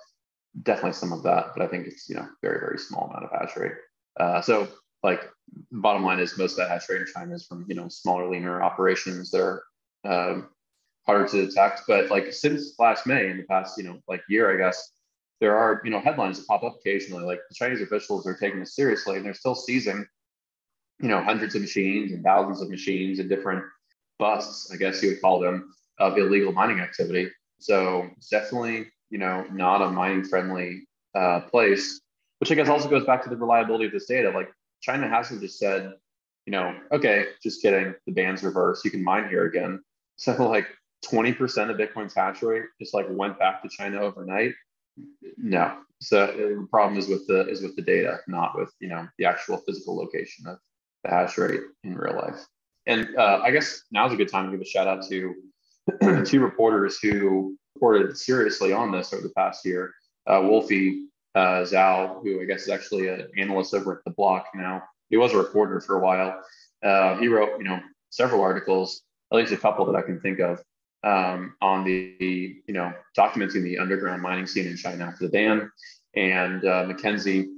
Definitely 0.63 0.95
some 0.95 1.13
of 1.13 1.23
that 1.23 1.53
but 1.55 1.63
i 1.63 1.67
think 1.67 1.87
it's 1.87 2.09
you 2.09 2.17
know 2.17 2.27
very 2.43 2.61
very 2.61 2.79
small 2.79 3.09
amount 3.09 3.25
of 3.25 3.31
hash 3.31 3.57
rate. 3.57 3.73
Uh, 4.19 4.41
so 4.41 4.69
like 5.03 5.29
bottom 5.71 6.05
line 6.05 6.19
is 6.19 6.37
most 6.37 6.53
of 6.53 6.59
that 6.59 6.71
hash 6.71 6.89
rate 6.89 7.03
in 7.03 7.07
china 7.13 7.35
is 7.35 7.47
from 7.47 7.65
you 7.69 7.75
know 7.75 7.89
smaller 7.89 8.29
leaner 8.29 8.63
operations 8.63 9.31
that 9.31 9.41
are 9.41 9.63
um, 10.05 10.49
harder 11.07 11.29
to 11.29 11.47
detect. 11.47 11.83
But 11.87 12.11
like 12.11 12.33
since 12.33 12.75
last 12.79 13.07
may 13.07 13.31
in 13.31 13.37
the 13.37 13.45
past 13.45 13.79
you 13.79 13.85
know 13.85 14.01
like 14.09 14.23
year 14.29 14.53
i 14.53 14.57
guess 14.59 14.93
there 15.41 15.57
are 15.57 15.83
you 15.85 15.91
know 15.91 16.01
headlines 16.01 16.39
that 16.39 16.47
pop 16.47 16.65
up 16.65 16.77
occasionally 16.81 17.25
like 17.25 17.41
the 17.49 17.55
chinese 17.55 17.83
officials 17.83 18.27
are 18.27 18.35
taking 18.35 18.61
this 18.61 18.75
seriously 18.75 19.17
and 19.17 19.25
they're 19.25 19.35
still 19.35 19.55
seizing 19.55 20.07
you 21.01 21.09
know, 21.09 21.23
hundreds 21.23 21.55
of 21.55 21.61
machines 21.63 22.13
and 22.13 22.23
thousands 22.23 22.63
of 22.63 22.71
machines 22.71 23.19
and 23.19 23.29
different 23.29 23.65
busts, 24.19 24.71
I 24.73 24.77
guess 24.77 25.03
you 25.03 25.11
would 25.11 25.21
call 25.21 25.41
them, 25.41 25.73
of 25.99 26.17
illegal 26.17 26.53
mining 26.53 26.81
activity. 26.81 27.31
So 27.59 28.09
it's 28.17 28.29
definitely, 28.29 28.87
you 29.11 29.19
know, 29.19 29.47
not 29.53 29.83
a 29.83 29.91
mining 29.91 30.25
friendly 30.25 30.85
uh, 31.15 31.41
place, 31.41 32.01
which 32.39 32.51
I 32.51 32.55
guess 32.55 32.69
also 32.69 32.89
goes 32.89 33.05
back 33.05 33.23
to 33.25 33.31
the 33.31 33.37
reliability 33.37 33.87
of 33.87 33.93
this 33.93 34.07
data. 34.07 34.31
Like 34.31 34.51
China 34.81 35.09
hasn't 35.09 35.41
just 35.41 35.59
said, 35.59 35.93
you 36.47 36.53
know, 36.53 36.75
okay, 36.93 37.27
just 37.43 37.61
kidding, 37.61 37.95
the 38.07 38.13
ban's 38.13 38.43
reversed, 38.43 38.85
you 38.85 38.91
can 38.91 39.03
mine 39.03 39.29
here 39.29 39.47
again. 39.47 39.83
So 40.17 40.49
like 40.49 40.67
20% 41.05 41.71
of 41.71 41.77
Bitcoin's 41.77 42.15
hash 42.15 42.43
rate 42.43 42.65
just 42.81 42.95
like 42.95 43.07
went 43.11 43.39
back 43.39 43.63
to 43.63 43.69
China 43.69 44.01
overnight. 44.01 44.55
No. 45.37 45.79
So 46.01 46.27
the 46.27 46.67
problem 46.71 46.99
is 46.99 47.09
with 47.09 47.27
the 47.27 47.49
is 47.49 47.63
with 47.63 47.77
the 47.77 47.83
data, 47.83 48.19
not 48.29 48.57
with 48.57 48.73
you 48.81 48.89
know 48.89 49.07
the 49.19 49.25
actual 49.25 49.59
physical 49.59 49.97
location 49.97 50.47
of 50.47 50.59
the 51.07 51.14
hash 51.14 51.38
rate 51.38 51.61
in 51.85 51.95
real 51.95 52.16
life. 52.16 52.45
And 52.87 53.16
uh, 53.16 53.40
I 53.42 53.51
guess 53.51 53.83
now's 53.90 54.12
a 54.12 54.16
good 54.16 54.31
time 54.31 54.47
to 54.47 54.53
give 54.53 54.61
a 54.61 54.64
shout 54.64 54.87
out 54.87 55.05
to 55.09 55.35
two 56.25 56.40
reporters 56.40 56.99
who 56.99 57.57
reported 57.75 58.16
seriously 58.16 58.73
on 58.73 58.92
this 58.92 59.12
over 59.12 59.23
the 59.23 59.35
past 59.35 59.64
year. 59.64 59.92
Uh, 60.27 60.42
Wolfie 60.45 61.07
uh, 61.35 61.62
Zhao, 61.62 62.23
who 62.23 62.40
I 62.40 62.45
guess 62.45 62.62
is 62.62 62.69
actually 62.69 63.09
an 63.09 63.29
analyst 63.37 63.75
over 63.75 63.99
at 63.99 64.05
the 64.05 64.11
Block 64.11 64.47
now. 64.55 64.83
He 65.11 65.16
was 65.16 65.33
a 65.33 65.38
reporter 65.38 65.81
for 65.81 65.97
a 65.97 66.01
while. 66.01 66.40
Uh, 66.85 67.16
he 67.19 67.29
wrote, 67.29 67.59
you 67.59 67.64
know, 67.64 67.81
several 68.11 68.40
articles, 68.40 69.03
at 69.33 69.37
least 69.37 69.53
a 69.53 69.57
couple 69.57 69.85
that 69.87 69.97
I 69.97 70.03
can 70.03 70.21
think 70.21 70.40
of, 70.40 70.62
um, 71.05 71.55
on 71.61 71.85
the, 71.85 72.16
you 72.19 72.75
know, 72.75 72.92
documenting 73.16 73.62
the 73.62 73.79
underground 73.79 74.23
mining 74.23 74.47
scene 74.47 74.66
in 74.66 74.77
China 74.77 75.05
after 75.05 75.27
the 75.27 75.31
ban. 75.31 75.71
And 76.14 76.64
uh, 76.64 76.85
Mackenzie 76.87 77.49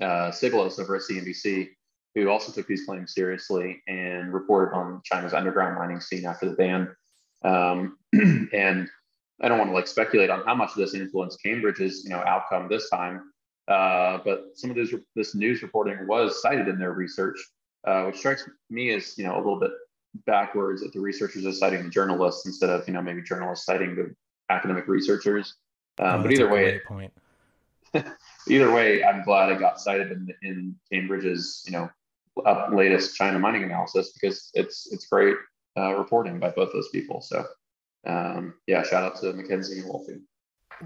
uh, 0.00 0.30
Sigalos 0.30 0.78
over 0.78 0.96
at 0.96 1.02
CNBC, 1.02 1.68
who 2.14 2.28
also 2.28 2.52
took 2.52 2.66
these 2.66 2.84
claims 2.84 3.14
seriously 3.14 3.82
and 3.86 4.32
reported 4.32 4.74
on 4.74 5.00
China's 5.04 5.34
underground 5.34 5.76
mining 5.76 6.00
scene 6.00 6.26
after 6.26 6.48
the 6.48 6.56
ban. 6.56 6.94
Um, 7.44 7.98
and 8.12 8.88
I 9.40 9.48
don't 9.48 9.58
want 9.58 9.70
to 9.70 9.74
like 9.74 9.86
speculate 9.86 10.30
on 10.30 10.44
how 10.44 10.54
much 10.54 10.70
of 10.70 10.76
this 10.76 10.94
influenced 10.94 11.42
Cambridge's 11.42 12.04
you 12.04 12.10
know 12.10 12.22
outcome 12.26 12.68
this 12.68 12.90
time, 12.90 13.30
uh, 13.68 14.18
but 14.24 14.46
some 14.54 14.70
of 14.70 14.76
this 14.76 14.92
this 15.14 15.34
news 15.34 15.62
reporting 15.62 16.06
was 16.06 16.42
cited 16.42 16.68
in 16.68 16.78
their 16.78 16.92
research, 16.92 17.38
uh, 17.86 18.04
which 18.04 18.16
strikes 18.16 18.48
me 18.70 18.90
as 18.90 19.16
you 19.16 19.24
know 19.24 19.36
a 19.36 19.38
little 19.38 19.60
bit 19.60 19.70
backwards 20.26 20.82
that 20.82 20.92
the 20.92 21.00
researchers 21.00 21.46
are 21.46 21.52
citing 21.52 21.84
the 21.84 21.90
journalists 21.90 22.46
instead 22.46 22.70
of 22.70 22.86
you 22.88 22.94
know 22.94 23.02
maybe 23.02 23.22
journalists 23.22 23.66
citing 23.66 23.94
the 23.94 24.14
academic 24.50 24.88
researchers. 24.88 25.54
Um, 26.00 26.20
oh, 26.20 26.22
but 26.22 26.32
either 26.32 26.48
way, 26.48 26.80
point. 26.86 27.12
either 28.48 28.72
way, 28.72 29.04
I'm 29.04 29.22
glad 29.22 29.50
it 29.50 29.58
got 29.58 29.80
cited 29.80 30.10
in, 30.12 30.28
in 30.42 30.76
Cambridge's 30.92 31.62
you 31.66 31.72
know 31.72 31.90
up 32.46 32.72
latest 32.72 33.16
China 33.16 33.38
mining 33.38 33.64
analysis 33.64 34.12
because 34.12 34.50
it's 34.54 34.88
it's 34.92 35.06
great 35.06 35.36
uh, 35.76 35.94
reporting 35.94 36.38
by 36.38 36.50
both 36.50 36.72
those 36.72 36.88
people. 36.88 37.20
So 37.20 37.44
um, 38.06 38.54
yeah, 38.66 38.82
shout 38.82 39.04
out 39.04 39.20
to 39.20 39.32
Mackenzie 39.32 39.80
and 39.80 39.88
Wolfie. 39.88 40.20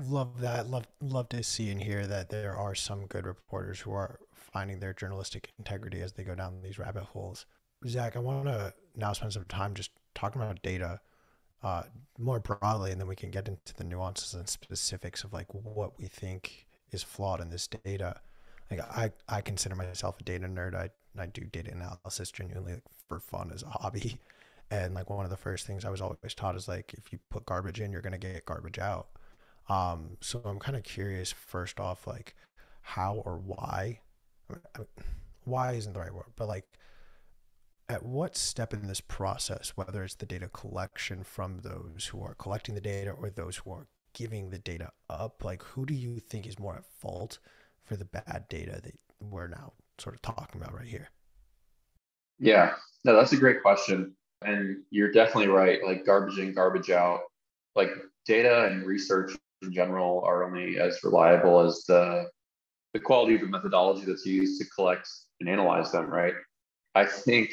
Love 0.07 0.41
that. 0.41 0.69
Love 0.69 0.87
love 1.01 1.29
to 1.31 1.43
see 1.43 1.71
and 1.71 1.83
hear 1.83 2.07
that 2.07 2.31
there 2.31 2.57
are 2.57 2.75
some 2.75 3.07
good 3.07 3.27
reporters 3.27 3.81
who 3.81 3.93
are 3.93 4.19
finding 4.35 4.81
their 4.81 4.93
journalistic 4.93 5.53
integrity 5.59 6.01
as 6.01 6.12
they 6.12 6.25
go 6.25 6.35
down 6.35 6.62
these 6.62 6.79
rabbit 6.79 7.05
holes. 7.05 7.47
Zach, 7.87 8.17
I 8.17 8.21
want 8.21 8.47
to 8.47 8.73
now 8.95 9.12
spend 9.12 9.33
some 9.33 9.45
time 9.45 9.75
just 9.75 9.91
talking 10.15 10.41
about 10.41 10.62
data 10.62 11.01
uh, 11.62 11.83
more 12.19 12.41
broadly, 12.41 12.91
and 12.91 13.01
then 13.01 13.09
we 13.09 13.17
can 13.17 13.31
get 13.31 13.49
into 13.49 13.75
the 13.75 13.85
nuances 13.85 14.35
and 14.35 14.49
specifics 14.49 15.25
of 15.25 15.33
like 15.33 15.53
what 15.53 15.99
we 15.99 16.07
think 16.07 16.67
is 16.92 17.02
flawed 17.02 17.40
in 17.40 17.50
this 17.50 17.66
data. 17.66 18.20
Like 18.70 18.81
I, 18.81 19.11
I 19.28 19.40
consider 19.40 19.74
myself 19.74 20.20
a 20.20 20.24
data 20.24 20.46
nerd. 20.46 20.74
I, 20.74 20.90
I 21.18 21.26
do 21.26 21.42
data 21.42 21.72
analysis 21.72 22.31
genuinely 22.31 22.74
like 22.74 22.85
for 23.09 23.20
fun 23.20 23.50
as 23.55 23.62
a 23.62 23.68
hobby. 23.68 24.18
And 24.70 24.94
like 24.94 25.11
one 25.11 25.26
of 25.26 25.31
the 25.31 25.37
first 25.37 25.66
things 25.66 25.85
I 25.85 25.90
was 25.90 26.00
always 26.00 26.33
taught 26.35 26.57
is 26.57 26.66
like 26.66 26.94
if 26.94 27.12
you 27.12 27.18
put 27.28 27.44
garbage 27.44 27.78
in, 27.78 27.92
you're 27.92 28.00
gonna 28.00 28.16
get 28.16 28.46
garbage 28.46 28.78
out. 28.78 29.09
Um, 29.68 30.16
so 30.22 30.40
I'm 30.46 30.59
kind 30.59 30.78
of 30.78 30.83
curious. 30.83 31.31
First 31.31 31.78
off, 31.78 32.07
like 32.07 32.35
how 32.81 33.16
or 33.26 33.37
why? 33.37 34.00
I 34.50 34.78
mean, 34.78 34.87
why 35.44 35.72
isn't 35.72 35.92
the 35.92 36.00
right 36.00 36.14
word, 36.14 36.33
but 36.37 36.48
like 36.48 36.64
at 37.88 38.02
what 38.02 38.37
step 38.37 38.72
in 38.72 38.87
this 38.87 39.00
process, 39.00 39.72
whether 39.74 40.02
it's 40.02 40.14
the 40.14 40.26
data 40.26 40.48
collection 40.48 41.22
from 41.22 41.59
those 41.59 42.07
who 42.07 42.22
are 42.22 42.35
collecting 42.35 42.74
the 42.74 42.81
data 42.81 43.11
or 43.11 43.28
those 43.28 43.59
who 43.59 43.70
are 43.70 43.87
giving 44.14 44.51
the 44.51 44.59
data 44.59 44.90
up, 45.09 45.44
like 45.44 45.62
who 45.62 45.87
do 45.87 45.94
you 45.94 46.18
think 46.18 46.46
is 46.46 46.59
more 46.59 46.77
at 46.77 46.85
fault 46.85 47.38
for 47.85 47.96
the 47.96 48.05
bad 48.05 48.46
data 48.48 48.81
that 48.83 48.98
we're 49.20 49.48
now 49.48 49.72
sort 49.98 50.14
of 50.14 50.22
talking 50.22 50.61
about 50.61 50.75
right 50.75 50.87
here? 50.87 51.09
Yeah, 52.38 52.75
no, 53.05 53.14
that's 53.16 53.33
a 53.33 53.37
great 53.37 53.62
question. 53.62 54.14
And 54.44 54.79
you're 54.90 55.12
definitely 55.12 55.48
right. 55.48 55.79
Like 55.85 56.05
garbage 56.05 56.38
in, 56.38 56.55
garbage 56.55 56.90
out. 56.90 57.20
Like 57.77 57.90
data 58.27 58.66
and 58.66 58.85
research 58.85 59.37
in 59.62 59.72
general 59.72 60.22
are 60.27 60.44
only 60.44 60.79
as 60.79 60.98
reliable 61.05 61.61
as 61.61 61.85
the 61.87 62.29
the 62.92 63.01
quality 63.01 63.35
of 63.35 63.40
the 63.40 63.46
methodology 63.46 64.05
that's 64.05 64.27
used 64.27 64.61
to 64.61 64.68
collect 64.68 65.09
and 65.40 65.48
analyze 65.48 65.92
them. 65.92 66.11
Right. 66.11 66.35
I 66.94 67.07
think 67.07 67.53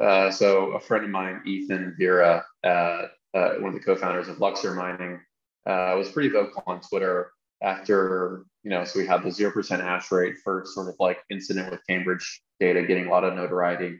uh, 0.00 0.30
so. 0.30 0.72
A 0.72 0.80
friend 0.80 1.04
of 1.04 1.10
mine, 1.10 1.40
Ethan 1.46 1.96
Vera, 1.98 2.44
uh, 2.62 3.06
uh, 3.34 3.54
one 3.58 3.68
of 3.68 3.74
the 3.74 3.80
co-founders 3.80 4.28
of 4.28 4.38
Luxor 4.38 4.74
Mining, 4.74 5.20
uh, 5.66 5.94
was 5.96 6.10
pretty 6.10 6.28
vocal 6.28 6.62
on 6.66 6.80
Twitter 6.80 7.32
after 7.62 8.44
you 8.62 8.70
know. 8.70 8.84
So 8.84 8.98
we 8.98 9.06
had 9.06 9.22
the 9.22 9.30
zero 9.30 9.52
percent 9.52 9.82
hash 9.82 10.10
rate 10.12 10.36
for 10.42 10.64
sort 10.66 10.88
of 10.88 10.94
like 10.98 11.18
incident 11.30 11.70
with 11.70 11.80
Cambridge 11.88 12.42
data 12.60 12.82
getting 12.82 13.06
a 13.06 13.10
lot 13.10 13.24
of 13.24 13.34
notoriety. 13.34 13.98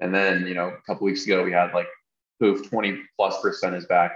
And 0.00 0.14
then, 0.14 0.46
you 0.46 0.54
know, 0.54 0.68
a 0.68 0.82
couple 0.86 1.04
weeks 1.04 1.24
ago, 1.24 1.44
we 1.44 1.52
had 1.52 1.72
like 1.72 1.86
poof, 2.40 2.68
20 2.68 3.00
plus 3.16 3.40
percent 3.40 3.76
is 3.76 3.86
back. 3.86 4.12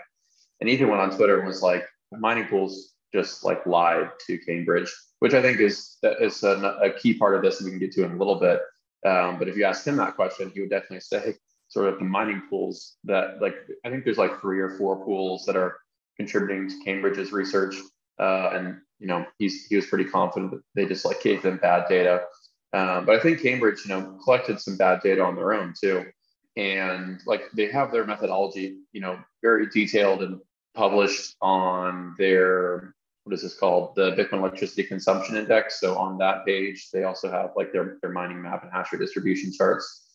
And 0.60 0.68
Ethan 0.68 0.88
went 0.88 1.00
on 1.00 1.16
Twitter 1.16 1.38
and 1.38 1.46
was 1.46 1.62
like, 1.62 1.86
mining 2.12 2.46
pools 2.46 2.94
just 3.12 3.44
like 3.44 3.64
lied 3.66 4.10
to 4.26 4.38
Cambridge, 4.38 4.92
which 5.20 5.34
I 5.34 5.42
think 5.42 5.60
is 5.60 5.98
is 6.02 6.42
a, 6.42 6.78
a 6.82 6.90
key 6.90 7.14
part 7.14 7.34
of 7.34 7.42
this, 7.42 7.60
and 7.60 7.66
we 7.66 7.70
can 7.72 7.80
get 7.80 7.92
to 7.92 8.04
in 8.04 8.12
a 8.12 8.16
little 8.16 8.36
bit. 8.36 8.60
Um, 9.06 9.38
but 9.38 9.48
if 9.48 9.56
you 9.56 9.64
asked 9.64 9.86
him 9.86 9.96
that 9.96 10.16
question, 10.16 10.50
he 10.52 10.60
would 10.60 10.70
definitely 10.70 11.00
say 11.00 11.34
sort 11.68 11.92
of 11.92 11.98
the 11.98 12.04
mining 12.04 12.42
pools 12.48 12.96
that 13.04 13.40
like 13.40 13.54
I 13.84 13.90
think 13.90 14.04
there's 14.04 14.18
like 14.18 14.40
three 14.40 14.60
or 14.60 14.70
four 14.70 15.04
pools 15.04 15.44
that 15.46 15.56
are 15.56 15.78
contributing 16.18 16.68
to 16.68 16.84
Cambridge's 16.84 17.32
research, 17.32 17.76
uh, 18.18 18.50
and 18.52 18.80
you 18.98 19.06
know 19.06 19.24
he's 19.38 19.66
he 19.66 19.76
was 19.76 19.86
pretty 19.86 20.04
confident 20.04 20.52
that 20.52 20.62
they 20.74 20.86
just 20.86 21.04
like 21.04 21.22
gave 21.22 21.42
them 21.42 21.58
bad 21.58 21.88
data. 21.88 22.22
Um, 22.72 23.06
but 23.06 23.16
I 23.16 23.20
think 23.20 23.40
Cambridge, 23.40 23.80
you 23.84 23.90
know, 23.90 24.18
collected 24.24 24.60
some 24.60 24.76
bad 24.76 25.00
data 25.02 25.22
on 25.22 25.36
their 25.36 25.54
own 25.54 25.72
too. 25.80 26.04
And 26.56 27.20
like 27.26 27.50
they 27.54 27.70
have 27.70 27.92
their 27.92 28.04
methodology, 28.04 28.78
you 28.92 29.00
know, 29.00 29.18
very 29.42 29.68
detailed 29.70 30.22
and 30.22 30.40
published 30.74 31.36
on 31.40 32.14
their 32.18 32.94
what 33.28 33.34
is 33.34 33.42
this 33.42 33.58
called? 33.58 33.94
The 33.94 34.12
Bitcoin 34.12 34.38
electricity 34.38 34.84
consumption 34.84 35.36
index. 35.36 35.80
So 35.80 35.98
on 35.98 36.16
that 36.16 36.46
page, 36.46 36.88
they 36.94 37.04
also 37.04 37.30
have 37.30 37.50
like 37.56 37.72
their, 37.72 37.98
their 38.00 38.10
mining 38.10 38.40
map 38.40 38.62
and 38.62 38.72
hash 38.72 38.90
rate 38.90 39.00
distribution 39.00 39.52
charts. 39.52 40.07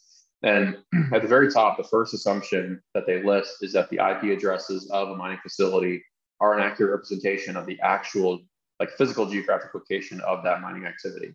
And 0.43 0.77
at 1.13 1.21
the 1.21 1.27
very 1.27 1.51
top, 1.51 1.77
the 1.77 1.83
first 1.83 2.13
assumption 2.13 2.81
that 2.93 3.05
they 3.05 3.23
list 3.23 3.63
is 3.63 3.73
that 3.73 3.89
the 3.89 3.97
IP 3.97 4.37
addresses 4.37 4.89
of 4.91 5.09
a 5.09 5.15
mining 5.15 5.39
facility 5.41 6.03
are 6.39 6.57
an 6.57 6.63
accurate 6.63 6.91
representation 6.91 7.55
of 7.55 7.65
the 7.65 7.79
actual 7.81 8.41
like 8.79 8.89
physical 8.91 9.25
geographic 9.25 9.73
location 9.73 10.19
of 10.21 10.43
that 10.43 10.61
mining 10.61 10.85
activity 10.85 11.33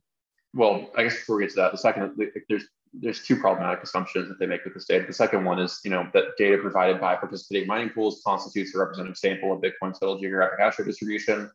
well, 0.55 0.90
I 0.97 1.05
guess 1.05 1.16
before 1.16 1.37
we 1.37 1.44
get 1.44 1.51
to 1.51 1.57
that, 1.57 1.73
the 1.73 1.79
second 1.79 2.21
there's 2.49 2.64
there's 2.94 3.23
two 3.23 3.37
problematic 3.37 3.83
assumptions 3.83 4.29
that 4.29 4.38
they 4.38 4.47
make 4.47 4.64
with 4.64 4.73
this 4.73 4.87
data. 4.87 5.05
The 5.07 5.12
second 5.12 5.44
one 5.44 5.59
is, 5.59 5.79
you 5.85 5.90
know, 5.90 6.09
that 6.14 6.38
data 6.38 6.57
provided 6.57 6.99
by 6.99 7.16
participating 7.16 7.68
mining 7.68 7.90
pools 7.90 8.23
constitutes 8.27 8.75
a 8.75 8.79
representative 8.79 9.18
sample 9.18 9.53
of 9.53 9.61
Bitcoin's 9.61 9.99
total 9.99 10.18
geographic 10.18 10.59
hash 10.59 10.79
rate 10.79 10.87
distribution, 10.87 11.51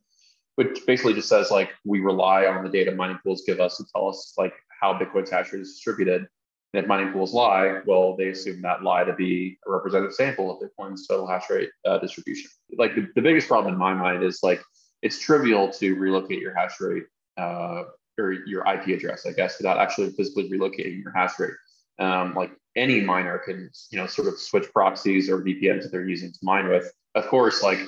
which 0.56 0.86
basically 0.86 1.16
just 1.16 1.28
says 1.28 1.50
like 1.50 1.72
we 1.86 2.02
rely 2.02 2.46
on 2.46 2.64
the 2.64 2.70
data 2.70 2.92
mining 2.94 3.18
pools 3.24 3.44
give 3.48 3.60
us 3.60 3.78
to 3.78 3.86
tell 3.92 4.10
us 4.10 4.34
like 4.38 4.54
how 4.80 4.94
Bitcoin's 4.94 5.32
hash 5.32 5.52
rate 5.52 5.64
is 5.64 5.74
distributed. 5.74 6.28
And 6.74 6.84
if 6.84 6.88
mining 6.88 7.14
pools 7.14 7.34
lie, 7.34 7.82
well, 7.86 8.16
they 8.16 8.30
assume 8.30 8.62
that 8.64 8.84
lie 8.84 9.04
to 9.04 9.14
be 9.14 9.58
a 9.68 9.72
representative 9.72 10.16
sample 10.16 10.50
of 10.50 10.58
Bitcoin's 10.60 11.08
total 11.08 11.28
hash 11.28 11.50
rate 11.50 11.70
uh, 11.86 12.00
distribution. 12.00 12.50
Like 12.78 12.96
the, 12.96 13.08
the 13.16 13.22
biggest 13.22 13.48
problem 13.48 13.74
in 13.74 13.80
my 13.80 13.94
mind 13.94 14.24
is 14.24 14.40
like 14.42 14.62
it's 15.04 15.20
trivial 15.20 15.70
to 15.74 15.96
relocate 15.96 16.40
your 16.40 16.56
hash 16.56 16.80
rate 16.80 17.04
uh, 17.38 17.84
or 18.20 18.32
your 18.48 18.64
IP 18.68 18.88
address, 18.88 19.26
I 19.28 19.34
guess, 19.34 19.60
without 19.60 19.78
actually 19.78 20.12
physically 20.12 20.50
relocating 20.50 21.02
your 21.02 21.12
hash 21.12 21.40
rate. 21.40 21.54
Um, 22.00 22.34
like 22.34 22.52
any 22.76 23.02
miner 23.02 23.38
can, 23.38 23.70
you 23.92 24.00
know, 24.00 24.08
sort 24.08 24.28
of 24.28 24.40
switch 24.40 24.72
proxies 24.72 25.30
or 25.30 25.42
VPNs 25.42 25.84
that 25.84 25.92
they're 25.92 26.08
using 26.08 26.32
to 26.32 26.40
mine 26.42 26.70
with. 26.70 26.92
Of 27.14 27.28
course, 27.28 27.62
like 27.62 27.80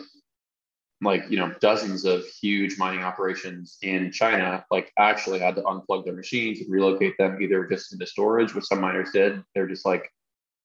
like 1.01 1.23
you 1.29 1.37
know 1.37 1.53
dozens 1.59 2.05
of 2.05 2.25
huge 2.25 2.77
mining 2.77 3.03
operations 3.03 3.77
in 3.81 4.11
China 4.11 4.65
like 4.71 4.91
actually 4.97 5.39
had 5.39 5.55
to 5.55 5.61
unplug 5.63 6.05
their 6.05 6.13
machines 6.13 6.61
and 6.61 6.71
relocate 6.71 7.17
them 7.17 7.41
either 7.41 7.65
just 7.65 7.93
into 7.93 8.05
storage, 8.05 8.53
which 8.53 8.65
some 8.65 8.81
miners 8.81 9.11
did. 9.11 9.43
They're 9.53 9.67
just 9.67 9.85
like, 9.85 10.09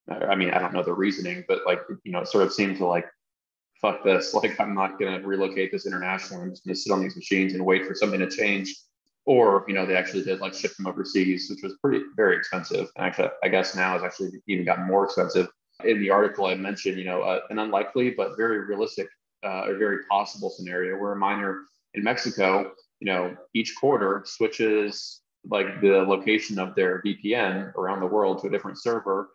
I 0.08 0.34
mean, 0.36 0.50
I 0.50 0.58
don't 0.58 0.72
know 0.72 0.82
the 0.82 0.92
reasoning, 0.92 1.44
but 1.48 1.60
like 1.66 1.80
you 2.04 2.12
know, 2.12 2.20
it 2.20 2.28
sort 2.28 2.44
of 2.44 2.52
seemed 2.52 2.78
to 2.78 2.86
like 2.86 3.06
fuck 3.80 4.04
this. 4.04 4.34
Like 4.40 4.60
I'm 4.60 4.74
not 4.74 4.98
gonna 4.98 5.20
relocate 5.26 5.72
this 5.72 5.86
internationally. 5.86 6.44
I'm 6.44 6.50
just 6.50 6.64
gonna 6.64 6.76
sit 6.76 6.92
on 6.92 7.02
these 7.02 7.16
machines 7.16 7.54
and 7.54 7.64
wait 7.64 7.86
for 7.86 7.94
something 7.94 8.20
to 8.20 8.30
change 8.30 8.74
or 9.26 9.64
you 9.68 9.74
know 9.74 9.86
they 9.86 9.96
actually 9.96 10.22
did 10.22 10.40
like 10.40 10.54
ship 10.54 10.74
them 10.76 10.86
overseas 10.86 11.48
which 11.50 11.62
was 11.62 11.76
pretty 11.82 12.02
very 12.16 12.36
expensive 12.36 12.88
and 12.96 13.06
actually 13.06 13.28
i 13.42 13.48
guess 13.48 13.76
now 13.76 13.94
it's 13.94 14.04
actually 14.04 14.30
even 14.46 14.64
gotten 14.64 14.86
more 14.86 15.04
expensive 15.04 15.48
in 15.84 16.00
the 16.00 16.10
article 16.10 16.46
i 16.46 16.54
mentioned 16.54 16.98
you 16.98 17.04
know 17.04 17.22
uh, 17.22 17.40
an 17.50 17.58
unlikely 17.58 18.10
but 18.10 18.36
very 18.36 18.60
realistic 18.60 19.08
uh, 19.44 19.64
a 19.68 19.76
very 19.76 20.04
possible 20.10 20.50
scenario 20.50 20.98
where 20.98 21.12
a 21.12 21.16
miner 21.16 21.62
in 21.94 22.02
Mexico, 22.02 22.72
you 23.00 23.06
know, 23.06 23.36
each 23.54 23.74
quarter 23.76 24.22
switches 24.26 25.20
like 25.48 25.80
the 25.80 25.88
location 25.88 26.58
of 26.58 26.74
their 26.74 27.02
VPN 27.02 27.74
around 27.74 28.00
the 28.00 28.06
world 28.06 28.40
to 28.40 28.48
a 28.48 28.50
different 28.50 28.78
server. 28.78 29.30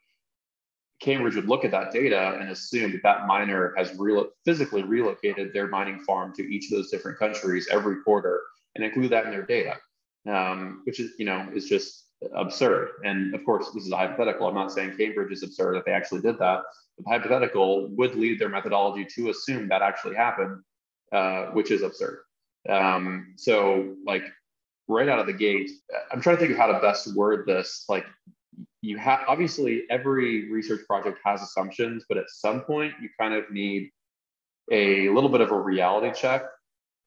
Cambridge 1.02 1.36
would 1.36 1.48
look 1.48 1.65
at 1.65 1.72
that 1.72 1.91
data 1.91 2.38
and 2.39 2.50
assume 2.50 2.91
that 2.91 3.04
that 3.04 3.28
miner 3.28 3.74
has 3.78 3.94
real, 3.98 4.28
physically 4.46 4.84
relocated 4.84 5.52
their 5.52 5.68
mining 5.68 6.00
farm 6.00 6.34
to 6.36 6.44
each 6.44 6.72
of 6.72 6.78
those 6.78 6.89
different 6.89 7.20
countries 7.20 7.68
every 7.72 8.02
quarter 8.04 8.41
and 8.76 8.86
include 8.86 9.12
that 9.12 9.26
in 9.26 9.32
their 9.32 9.46
data, 9.46 9.76
um, 10.30 10.82
which 10.86 11.00
is, 11.00 11.12
you 11.18 11.26
know, 11.26 11.50
is 11.54 11.65
just 11.65 12.05
absurd. 12.36 12.89
And 13.04 13.36
of 13.36 13.43
course, 13.45 13.69
this 13.73 13.86
is 13.86 13.91
a 13.91 13.97
hypothetical. 13.97 14.47
I'm 14.47 14.56
not 14.56 14.71
saying 14.71 14.95
Cambridge 14.97 15.32
is 15.32 15.43
absurd 15.43 15.75
that 15.75 15.86
they 15.86 15.91
actually 15.91 16.21
did 16.21 16.39
that. 16.39 16.62
The 16.97 17.10
hypothetical 17.10 17.89
would 17.89 18.15
lead 18.15 18.39
their 18.39 18.49
methodology 18.49 19.06
to 19.15 19.30
assume 19.30 19.67
that 19.69 19.82
actually 19.82 20.15
happened, 20.15 20.62
uh, 21.12 21.47
which 21.47 21.71
is 21.71 21.82
absurd. 21.82 22.19
Um, 22.69 23.34
so, 23.38 23.95
like, 24.06 24.23
right 24.88 25.10
out 25.10 25.19
of 25.19 25.28
the 25.28 25.34
gate, 25.34 25.69
I'm 26.12 26.21
trying 26.21 26.38
to 26.38 26.39
think 26.39 26.51
of 26.54 26.58
how 26.58 26.67
to 26.67 26.80
best 26.80 27.15
word 27.15 27.45
this. 27.45 27.86
Like, 27.89 28.06
you 28.82 28.97
have 28.97 29.21
obviously 29.28 29.84
every 29.89 30.51
research 30.51 30.86
project 30.88 31.19
has 31.25 31.41
assumptions, 31.41 32.06
but 32.08 32.17
at 32.17 32.30
some 32.30 32.62
point, 32.62 32.93
you 33.01 33.10
kind 33.19 33.34
of 33.34 33.49
need 33.51 33.91
a 34.71 35.10
little 35.10 35.30
bit 35.30 35.41
of 35.41 35.51
a 35.51 35.60
reality 35.60 36.12
check 36.17 36.43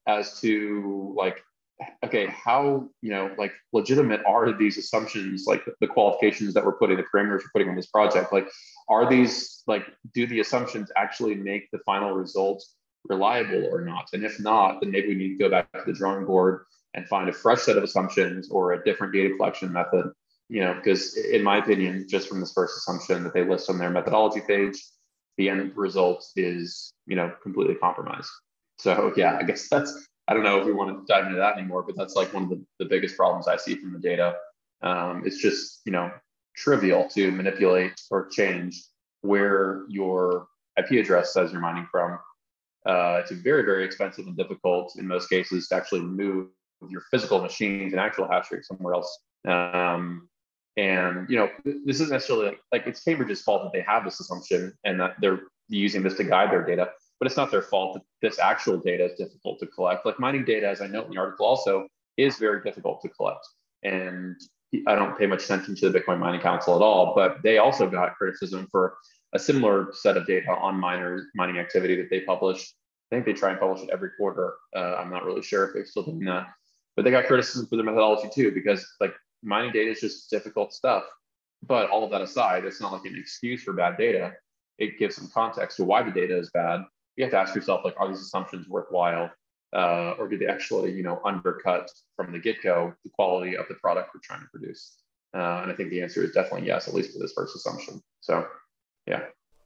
as 0.07 0.39
to 0.41 1.13
like 1.17 1.43
okay, 2.03 2.27
how, 2.27 2.89
you 3.01 3.11
know, 3.11 3.33
like 3.37 3.53
legitimate 3.73 4.21
are 4.27 4.51
these 4.57 4.77
assumptions, 4.77 5.45
like 5.47 5.63
the 5.79 5.87
qualifications 5.87 6.53
that 6.53 6.65
we're 6.65 6.77
putting, 6.77 6.97
the 6.97 7.03
parameters 7.03 7.39
we're 7.39 7.51
putting 7.53 7.69
on 7.69 7.75
this 7.75 7.87
project? 7.87 8.33
Like, 8.33 8.47
are 8.89 9.09
these, 9.09 9.63
like, 9.67 9.85
do 10.13 10.27
the 10.27 10.39
assumptions 10.39 10.91
actually 10.97 11.35
make 11.35 11.69
the 11.71 11.79
final 11.85 12.11
results 12.11 12.75
reliable 13.07 13.69
or 13.71 13.81
not? 13.81 14.09
And 14.13 14.23
if 14.23 14.39
not, 14.39 14.81
then 14.81 14.91
maybe 14.91 15.09
we 15.09 15.15
need 15.15 15.37
to 15.37 15.43
go 15.43 15.49
back 15.49 15.71
to 15.73 15.83
the 15.85 15.93
drawing 15.93 16.25
board 16.25 16.65
and 16.95 17.07
find 17.07 17.29
a 17.29 17.33
fresh 17.33 17.61
set 17.61 17.77
of 17.77 17.83
assumptions 17.83 18.49
or 18.49 18.73
a 18.73 18.83
different 18.83 19.13
data 19.13 19.35
collection 19.35 19.71
method, 19.71 20.11
you 20.49 20.61
know, 20.61 20.73
because 20.73 21.15
in 21.15 21.43
my 21.43 21.57
opinion, 21.57 22.07
just 22.09 22.27
from 22.27 22.39
this 22.39 22.51
first 22.51 22.77
assumption 22.77 23.23
that 23.23 23.33
they 23.33 23.45
list 23.45 23.69
on 23.69 23.77
their 23.77 23.91
methodology 23.91 24.41
page, 24.41 24.83
the 25.37 25.49
end 25.49 25.71
result 25.77 26.25
is, 26.35 26.91
you 27.05 27.15
know, 27.15 27.31
completely 27.41 27.75
compromised. 27.75 28.29
So 28.79 29.13
yeah, 29.15 29.37
I 29.39 29.43
guess 29.43 29.69
that's 29.69 30.07
I 30.29 30.33
don't 30.35 30.43
know 30.43 30.59
if 30.59 30.65
we 30.65 30.73
want 30.73 30.95
to 30.95 31.11
dive 31.11 31.25
into 31.25 31.39
that 31.39 31.57
anymore, 31.57 31.81
but 31.81 31.97
that's 31.97 32.13
like 32.13 32.31
one 32.35 32.43
of 32.43 32.49
the, 32.49 32.63
the 32.77 32.85
biggest 32.85 33.17
problems 33.17 33.47
I 33.47 33.57
see 33.57 33.75
from 33.75 33.93
the 33.93 33.99
data. 33.99 34.35
Um, 34.83 35.23
it's 35.25 35.41
just, 35.41 35.81
you 35.85 35.91
know, 35.91 36.11
trivial 36.55 37.09
to 37.15 37.31
manipulate 37.31 37.99
or 38.11 38.27
change 38.27 38.79
where 39.21 39.85
your 39.89 40.45
IP 40.77 40.91
address 41.03 41.33
says 41.33 41.51
you're 41.51 41.59
mining 41.59 41.87
from. 41.91 42.19
Uh, 42.85 43.21
it's 43.21 43.31
very, 43.31 43.63
very 43.63 43.83
expensive 43.83 44.27
and 44.27 44.37
difficult 44.37 44.93
in 44.99 45.07
most 45.07 45.29
cases 45.29 45.67
to 45.69 45.75
actually 45.75 46.01
move 46.01 46.49
your 46.87 47.01
physical 47.09 47.41
machines 47.41 47.91
and 47.91 47.99
actual 47.99 48.27
hash 48.27 48.51
rate 48.51 48.63
somewhere 48.63 48.93
else. 48.93 49.19
Um, 49.47 50.29
and 50.77 51.27
you 51.27 51.37
know, 51.37 51.49
this 51.65 51.99
isn't 51.99 52.11
necessarily 52.11 52.45
like, 52.45 52.59
like 52.71 52.87
it's 52.87 53.03
Cambridge's 53.03 53.41
fault 53.41 53.63
that 53.63 53.73
they 53.73 53.83
have 53.83 54.05
this 54.05 54.19
assumption 54.19 54.77
and 54.85 54.99
that 54.99 55.15
they're 55.19 55.41
using 55.69 56.03
this 56.03 56.17
to 56.17 56.23
guide 56.23 56.51
their 56.51 56.63
data 56.63 56.89
but 57.19 57.27
it's 57.27 57.37
not 57.37 57.51
their 57.51 57.61
fault 57.61 57.95
that 57.95 58.03
this 58.21 58.39
actual 58.39 58.77
data 58.77 59.05
is 59.05 59.17
difficult 59.17 59.59
to 59.59 59.67
collect. 59.67 60.05
Like 60.05 60.19
mining 60.19 60.45
data, 60.45 60.67
as 60.67 60.81
I 60.81 60.87
note 60.87 61.07
in 61.07 61.11
the 61.11 61.19
article, 61.19 61.45
also 61.45 61.87
is 62.17 62.37
very 62.37 62.61
difficult 62.63 63.01
to 63.01 63.09
collect. 63.09 63.45
And 63.83 64.35
I 64.87 64.95
don't 64.95 65.17
pay 65.17 65.25
much 65.25 65.43
attention 65.45 65.75
to 65.75 65.89
the 65.89 65.99
Bitcoin 65.99 66.19
Mining 66.19 66.41
Council 66.41 66.75
at 66.75 66.81
all, 66.81 67.13
but 67.15 67.41
they 67.43 67.57
also 67.57 67.89
got 67.89 68.15
criticism 68.15 68.67
for 68.71 68.97
a 69.33 69.39
similar 69.39 69.89
set 69.93 70.17
of 70.17 70.25
data 70.25 70.51
on 70.51 70.79
miners 70.79 71.25
mining 71.35 71.57
activity 71.57 71.95
that 71.95 72.09
they 72.09 72.21
published. 72.21 72.73
I 73.11 73.15
think 73.15 73.25
they 73.25 73.33
try 73.33 73.51
and 73.51 73.59
publish 73.59 73.83
it 73.83 73.89
every 73.91 74.11
quarter. 74.17 74.53
Uh, 74.75 74.95
I'm 74.95 75.09
not 75.09 75.25
really 75.25 75.41
sure 75.41 75.65
if 75.65 75.73
they're 75.73 75.85
still 75.85 76.03
doing 76.03 76.25
that, 76.25 76.47
but 76.95 77.03
they 77.03 77.11
got 77.11 77.25
criticism 77.25 77.67
for 77.67 77.75
their 77.75 77.85
methodology 77.85 78.29
too, 78.33 78.51
because 78.51 78.85
like 78.99 79.13
mining 79.43 79.71
data 79.71 79.91
is 79.91 80.01
just 80.01 80.29
difficult 80.29 80.73
stuff. 80.73 81.03
But 81.63 81.89
all 81.89 82.05
of 82.05 82.11
that 82.11 82.21
aside, 82.21 82.63
it's 82.63 82.79
not 82.79 82.93
like 82.93 83.05
an 83.05 83.17
excuse 83.17 83.63
for 83.63 83.73
bad 83.73 83.97
data. 83.97 84.33
It 84.77 84.97
gives 84.97 85.15
some 85.15 85.29
context 85.33 85.77
to 85.77 85.83
why 85.83 86.03
the 86.03 86.11
data 86.11 86.37
is 86.37 86.49
bad 86.51 86.83
you 87.19 87.25
have 87.25 87.31
to 87.33 87.37
ask 87.37 87.53
yourself 87.53 87.81
like, 87.83 87.95
are 87.99 88.07
these 88.07 88.21
assumptions 88.21 88.67
worthwhile? 88.69 89.29
Uh, 89.75 90.15
or 90.17 90.27
do 90.27 90.37
they 90.37 90.47
actually, 90.47 90.91
you 90.91 91.03
know, 91.03 91.21
undercut 91.23 91.91
from 92.15 92.31
the 92.31 92.39
get-go 92.39 92.91
the 93.03 93.09
quality 93.11 93.55
of 93.55 93.67
the 93.67 93.75
product 93.75 94.09
we're 94.15 94.21
trying 94.23 94.39
to 94.39 94.47
produce? 94.47 94.97
Uh, 95.35 95.61
and 95.61 95.71
I 95.71 95.75
think 95.75 95.91
the 95.91 96.01
answer 96.01 96.23
is 96.23 96.31
definitely 96.31 96.65
yes, 96.65 96.87
at 96.87 96.93
least 96.95 97.13
for 97.13 97.19
this 97.19 97.33
first 97.35 97.55
assumption. 97.55 98.01
So, 98.21 98.47
yeah. 99.05 99.25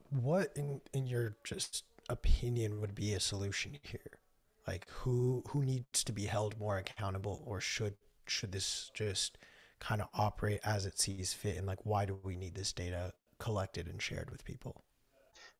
What, 0.09 0.51
in 0.55 0.81
in 0.93 1.07
your 1.07 1.37
just 1.43 1.85
opinion, 2.09 2.81
would 2.81 2.95
be 2.95 3.13
a 3.13 3.19
solution 3.19 3.77
here? 3.81 4.19
Like, 4.67 4.89
who 4.89 5.43
who 5.49 5.63
needs 5.63 6.03
to 6.03 6.11
be 6.11 6.25
held 6.25 6.59
more 6.59 6.77
accountable, 6.77 7.41
or 7.45 7.61
should 7.61 7.95
should 8.27 8.51
this 8.51 8.91
just 8.93 9.37
kind 9.79 10.01
of 10.01 10.09
operate 10.13 10.59
as 10.65 10.85
it 10.85 10.99
sees 10.99 11.33
fit? 11.33 11.57
And 11.57 11.67
like, 11.67 11.85
why 11.85 12.05
do 12.05 12.19
we 12.23 12.35
need 12.35 12.55
this 12.55 12.73
data 12.73 13.13
collected 13.39 13.87
and 13.87 14.01
shared 14.01 14.31
with 14.31 14.43
people? 14.43 14.83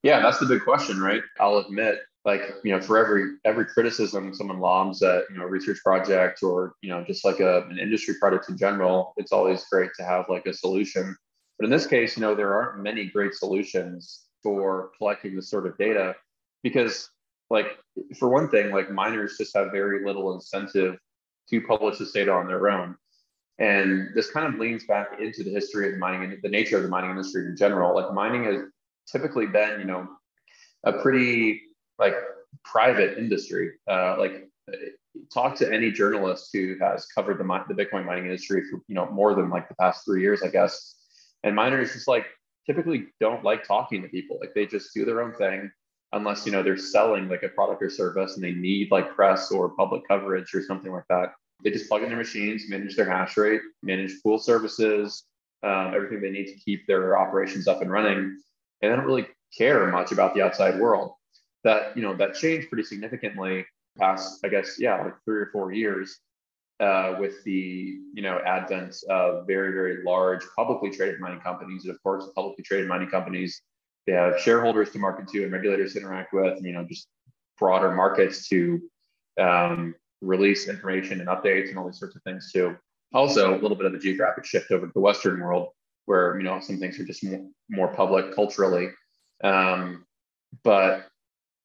Yeah, 0.04 0.22
that's 0.22 0.40
the 0.40 0.46
big 0.46 0.64
question, 0.64 1.02
right? 1.02 1.22
I'll 1.40 1.58
admit, 1.58 2.00
like, 2.26 2.42
you 2.64 2.72
know, 2.72 2.82
for 2.82 2.98
every 2.98 3.38
every 3.46 3.66
criticism 3.66 4.34
someone 4.34 4.60
lobs 4.60 5.02
at, 5.02 5.24
you 5.30 5.38
know, 5.38 5.44
a 5.44 5.48
research 5.48 5.80
project 5.84 6.44
or, 6.44 6.76
you 6.82 6.90
know, 6.90 7.04
just 7.06 7.26
like 7.26 7.40
a, 7.40 7.64
an 7.70 7.80
industry 7.80 8.16
product 8.20 8.50
in 8.50 8.58
general, 8.58 9.14
it's 9.18 9.32
always 9.32 9.64
great 9.72 9.92
to 9.98 10.04
have 10.04 10.26
like 10.30 10.46
a 10.46 10.54
solution. 10.54 11.16
But 11.58 11.66
in 11.66 11.72
this 11.72 11.88
case, 11.88 12.18
you 12.18 12.22
know, 12.22 12.36
there 12.36 12.54
aren't 12.54 12.84
many 12.84 13.06
great 13.06 13.34
solutions 13.34 14.26
for 14.42 14.92
collecting 14.98 15.36
this 15.36 15.50
sort 15.50 15.66
of 15.66 15.78
data 15.78 16.16
because 16.64 17.10
like 17.50 17.78
for 18.18 18.28
one 18.28 18.50
thing, 18.50 18.72
like 18.72 18.92
miners 18.92 19.38
just 19.38 19.56
have 19.56 19.72
very 19.72 20.06
little 20.06 20.34
incentive 20.34 20.98
to 21.50 21.62
publish 21.62 21.98
this 21.98 22.12
data 22.12 22.32
on 22.32 22.48
their 22.48 22.70
own. 22.70 22.96
And 23.60 24.10
this 24.16 24.32
kind 24.32 24.52
of 24.52 24.60
leans 24.60 24.86
back 24.86 25.20
into 25.22 25.44
the 25.44 25.52
history 25.52 25.88
of 25.88 25.94
the 25.94 26.00
mining 26.00 26.24
and 26.24 26.42
the 26.42 26.50
nature 26.50 26.78
of 26.78 26.84
the 26.84 26.90
mining 26.90 27.12
industry 27.12 27.46
in 27.46 27.56
general. 27.56 27.96
Like 27.96 28.14
mining 28.14 28.46
has 28.46 28.64
typically 29.12 29.48
been, 29.48 29.80
you 29.80 29.86
know, 29.86 30.08
a 30.84 30.94
pretty 30.94 31.62
like 32.00 32.16
private 32.64 33.18
industry. 33.18 33.72
Uh, 33.90 34.18
like 34.18 34.50
talk 35.34 35.56
to 35.56 35.72
any 35.72 35.92
journalist 35.92 36.50
who 36.54 36.76
has 36.80 37.06
covered 37.08 37.38
the, 37.38 37.64
the 37.68 37.74
Bitcoin 37.74 38.06
mining 38.06 38.26
industry 38.26 38.64
for, 38.70 38.82
you 38.88 38.96
know, 38.96 39.10
more 39.12 39.34
than 39.34 39.50
like 39.50 39.68
the 39.68 39.76
past 39.76 40.06
three 40.06 40.22
years, 40.22 40.42
I 40.44 40.48
guess. 40.48 40.96
And 41.44 41.56
miners 41.56 41.94
just 41.94 42.08
like 42.08 42.26
typically 42.66 43.08
don't 43.20 43.44
like 43.44 43.68
talking 43.68 44.02
to 44.02 44.08
people. 44.08 44.38
Like 44.40 44.54
they 44.54 44.66
just 44.66 44.94
do 44.94 45.06
their 45.06 45.22
own 45.22 45.34
thing 45.34 45.72
unless, 46.14 46.46
you 46.46 46.52
know, 46.52 46.64
they're 46.64 46.78
selling 46.78 47.28
like 47.28 47.44
a 47.44 47.50
product 47.50 47.82
or 47.82 47.90
service 47.90 48.36
and 48.36 48.44
they 48.44 48.54
need 48.54 48.92
like 48.92 49.16
press 49.16 49.52
or 49.52 49.70
public 49.70 50.08
coverage 50.08 50.54
or 50.54 50.64
something 50.64 50.92
like 50.92 51.08
that. 51.10 51.34
They 51.64 51.72
just 51.72 51.90
plug 51.90 52.04
in 52.04 52.10
their 52.10 52.18
machines, 52.18 52.70
manage 52.70 52.96
their 52.96 53.10
hash 53.10 53.38
rate, 53.38 53.62
manage 53.82 54.22
pool 54.22 54.38
services, 54.38 55.24
um, 55.64 55.94
everything 55.96 56.22
they 56.22 56.30
need 56.30 56.48
to 56.48 56.60
keep 56.60 56.86
their 56.88 57.18
operations 57.18 57.68
up 57.68 57.82
and 57.82 57.92
running 57.92 58.38
and 58.84 58.92
they 58.92 58.96
don't 58.96 59.06
really 59.06 59.28
care 59.58 59.88
much 59.88 60.12
about 60.12 60.36
the 60.36 60.44
outside 60.44 60.80
world. 60.80 61.14
That 61.64 61.96
you 61.96 62.04
know 62.04 62.14
that 62.18 62.36
changed 62.36 62.70
pretty 62.70 62.84
significantly 62.84 63.66
past, 63.98 64.40
I 64.46 64.50
guess, 64.50 64.76
yeah, 64.80 65.02
like 65.02 65.16
three 65.26 65.40
or 65.40 65.50
four 65.54 65.72
years 65.72 66.20
uh, 66.80 67.16
with 67.20 67.44
the 67.46 67.98
you 68.14 68.22
know 68.22 68.40
advent 68.46 68.98
of 69.10 69.48
very 69.48 69.72
very 69.72 70.04
large 70.04 70.44
publicly 70.56 70.92
traded 70.92 71.20
mining 71.20 71.40
companies. 71.40 71.86
And 71.86 71.96
of 71.96 72.04
course, 72.04 72.26
publicly 72.36 72.64
traded 72.64 72.88
mining 72.88 73.10
companies 73.10 73.62
they 74.06 74.14
have 74.14 74.40
shareholders 74.40 74.92
to 74.92 75.00
market 75.00 75.28
to 75.30 75.44
and 75.44 75.52
regulators 75.52 75.94
to 75.94 76.00
interact 76.00 76.34
with. 76.34 76.58
And, 76.58 76.66
you 76.66 76.74
know, 76.74 76.84
just 76.84 77.08
broader 77.58 77.92
markets 77.92 78.48
to 78.50 78.82
um, 79.40 79.96
release 80.22 80.68
information 80.68 81.20
and 81.20 81.30
updates 81.30 81.70
and 81.70 81.78
all 81.78 81.86
these 81.86 82.00
sorts 82.00 82.16
of 82.16 82.22
things 82.24 82.52
too. 82.52 82.76
Also, 83.14 83.54
a 83.54 83.60
little 83.60 83.78
bit 83.78 83.86
of 83.86 83.94
a 83.94 84.00
geographic 84.00 84.46
shift 84.46 84.72
over 84.72 84.88
to 84.88 84.92
the 84.94 85.00
Western 85.00 85.40
world 85.40 85.70
where 86.06 86.38
you 86.38 86.44
know 86.44 86.60
some 86.60 86.80
things 86.80 87.00
are 87.00 87.06
just 87.06 87.24
more, 87.24 87.48
more 87.70 87.88
public 87.90 88.36
culturally. 88.36 88.90
Um, 89.44 90.06
but 90.64 91.08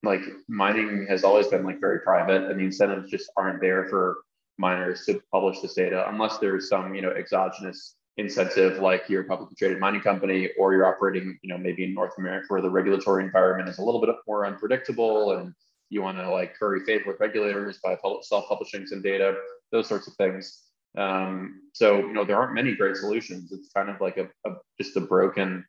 like 0.02 0.20
mining 0.48 1.06
has 1.08 1.24
always 1.24 1.48
been 1.48 1.64
like 1.64 1.80
very 1.80 2.00
private. 2.00 2.50
And 2.50 2.58
the 2.58 2.64
incentives 2.64 3.10
just 3.10 3.30
aren't 3.36 3.60
there 3.60 3.88
for 3.88 4.18
miners 4.58 5.04
to 5.06 5.20
publish 5.32 5.60
this 5.60 5.74
data 5.74 6.08
unless 6.08 6.38
there's 6.38 6.68
some 6.68 6.94
you 6.94 7.00
know 7.00 7.12
exogenous 7.12 7.94
incentive 8.16 8.80
like 8.80 9.04
you're 9.08 9.22
a 9.22 9.24
publicly 9.24 9.54
traded 9.56 9.78
mining 9.78 10.00
company 10.00 10.50
or 10.58 10.74
you're 10.74 10.84
operating 10.84 11.38
you 11.42 11.48
know 11.48 11.56
maybe 11.56 11.84
in 11.84 11.94
north 11.94 12.12
america 12.18 12.46
where 12.48 12.60
the 12.60 12.68
regulatory 12.68 13.22
environment 13.22 13.68
is 13.68 13.78
a 13.78 13.82
little 13.82 14.00
bit 14.00 14.10
more 14.26 14.44
unpredictable 14.44 15.38
and 15.38 15.54
you 15.90 16.02
want 16.02 16.18
to 16.18 16.28
like 16.28 16.58
curry 16.58 16.80
favor 16.84 17.04
with 17.06 17.20
regulators 17.20 17.78
by 17.84 17.96
self-publishing 18.22 18.84
some 18.84 19.00
data 19.00 19.36
those 19.70 19.88
sorts 19.88 20.08
of 20.08 20.14
things 20.14 20.64
um, 20.96 21.62
so 21.72 21.98
you 21.98 22.12
know 22.12 22.24
there 22.24 22.36
aren't 22.36 22.54
many 22.54 22.74
great 22.74 22.96
solutions. 22.96 23.52
It's 23.52 23.70
kind 23.72 23.90
of 23.90 24.00
like 24.00 24.16
a, 24.16 24.28
a 24.48 24.54
just 24.80 24.96
a 24.96 25.00
broken 25.00 25.64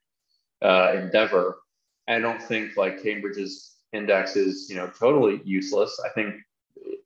uh, 0.61 0.93
endeavor. 0.95 1.57
I 2.07 2.19
don't 2.19 2.41
think 2.41 2.77
like 2.77 3.03
Cambridge's 3.03 3.75
index 3.93 4.35
is 4.35 4.67
you 4.69 4.75
know 4.75 4.91
totally 4.99 5.41
useless. 5.43 5.99
I 6.05 6.09
think 6.09 6.35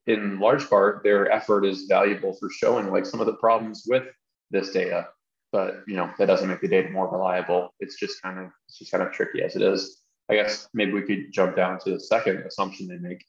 in 0.06 0.38
large 0.38 0.68
part 0.68 1.02
their 1.02 1.30
effort 1.30 1.64
is 1.64 1.86
valuable 1.86 2.34
for 2.34 2.50
showing 2.50 2.90
like 2.90 3.06
some 3.06 3.20
of 3.20 3.26
the 3.26 3.34
problems 3.34 3.84
with 3.86 4.04
this 4.50 4.70
data, 4.70 5.08
but 5.52 5.82
you 5.86 5.96
know 5.96 6.10
that 6.18 6.26
doesn't 6.26 6.48
make 6.48 6.60
the 6.60 6.68
data 6.68 6.90
more 6.90 7.10
reliable. 7.10 7.74
It's 7.80 7.96
just 7.96 8.22
kind 8.22 8.38
of 8.38 8.50
it's 8.68 8.78
just 8.78 8.92
kind 8.92 9.02
of 9.02 9.12
tricky 9.12 9.42
as 9.42 9.56
it 9.56 9.62
is. 9.62 10.02
I 10.30 10.36
guess 10.36 10.68
maybe 10.72 10.92
we 10.92 11.02
could 11.02 11.32
jump 11.32 11.56
down 11.56 11.78
to 11.80 11.92
the 11.92 12.00
second 12.00 12.38
assumption 12.38 12.88
they 12.88 12.96
make. 12.96 13.22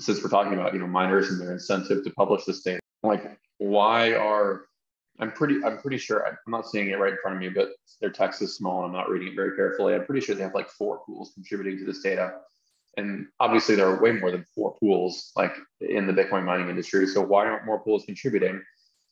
Since 0.00 0.22
we're 0.22 0.30
talking 0.30 0.54
about 0.54 0.72
you 0.72 0.80
know 0.80 0.86
miners 0.86 1.30
and 1.30 1.40
their 1.40 1.52
incentive 1.52 2.04
to 2.04 2.10
publish 2.12 2.44
this 2.44 2.62
data, 2.62 2.80
like 3.02 3.38
why 3.62 4.14
are 4.14 4.66
I'm 5.20 5.32
pretty 5.32 5.62
I'm 5.64 5.78
pretty 5.78 5.98
sure 5.98 6.26
I'm 6.26 6.36
not 6.46 6.68
seeing 6.68 6.90
it 6.90 6.98
right 6.98 7.12
in 7.12 7.18
front 7.22 7.36
of 7.36 7.42
me, 7.42 7.48
but 7.48 7.70
their 8.00 8.10
text 8.10 8.42
is 8.42 8.56
small 8.56 8.84
and 8.84 8.86
I'm 8.86 8.92
not 8.92 9.08
reading 9.08 9.28
it 9.28 9.36
very 9.36 9.56
carefully. 9.56 9.94
I'm 9.94 10.04
pretty 10.04 10.24
sure 10.24 10.34
they 10.34 10.42
have 10.42 10.54
like 10.54 10.68
four 10.70 11.00
pools 11.06 11.32
contributing 11.34 11.78
to 11.78 11.84
this 11.84 12.02
data. 12.02 12.34
And 12.96 13.26
obviously 13.40 13.74
there 13.74 13.86
are 13.86 14.02
way 14.02 14.12
more 14.12 14.30
than 14.30 14.44
four 14.54 14.74
pools 14.78 15.32
like 15.36 15.54
in 15.80 16.06
the 16.06 16.12
Bitcoin 16.12 16.44
mining 16.44 16.68
industry. 16.68 17.06
So 17.06 17.20
why 17.22 17.46
aren't 17.46 17.64
more 17.64 17.80
pools 17.80 18.04
contributing 18.04 18.62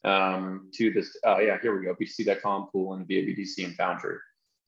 um, 0.04 0.70
to 0.74 0.90
this? 0.92 1.16
Uh, 1.26 1.38
yeah, 1.38 1.58
here 1.62 1.78
we 1.78 1.84
go. 1.84 1.94
BTC.com 1.94 2.68
Poolin 2.74 3.06
BTC 3.08 3.64
and 3.64 3.76
Foundry. 3.76 4.16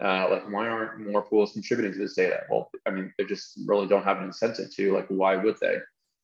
Uh, 0.02 0.28
like 0.30 0.50
why 0.50 0.68
aren't 0.68 1.00
more 1.10 1.22
pools 1.22 1.52
contributing 1.52 1.92
to 1.92 1.98
this 1.98 2.14
data? 2.14 2.40
Well, 2.50 2.70
I 2.86 2.90
mean, 2.90 3.12
they 3.18 3.24
just 3.24 3.58
really 3.66 3.86
don't 3.86 4.04
have 4.04 4.18
an 4.18 4.24
incentive 4.24 4.74
to. 4.74 4.94
Like, 4.94 5.06
why 5.08 5.36
would 5.36 5.56
they? 5.60 5.76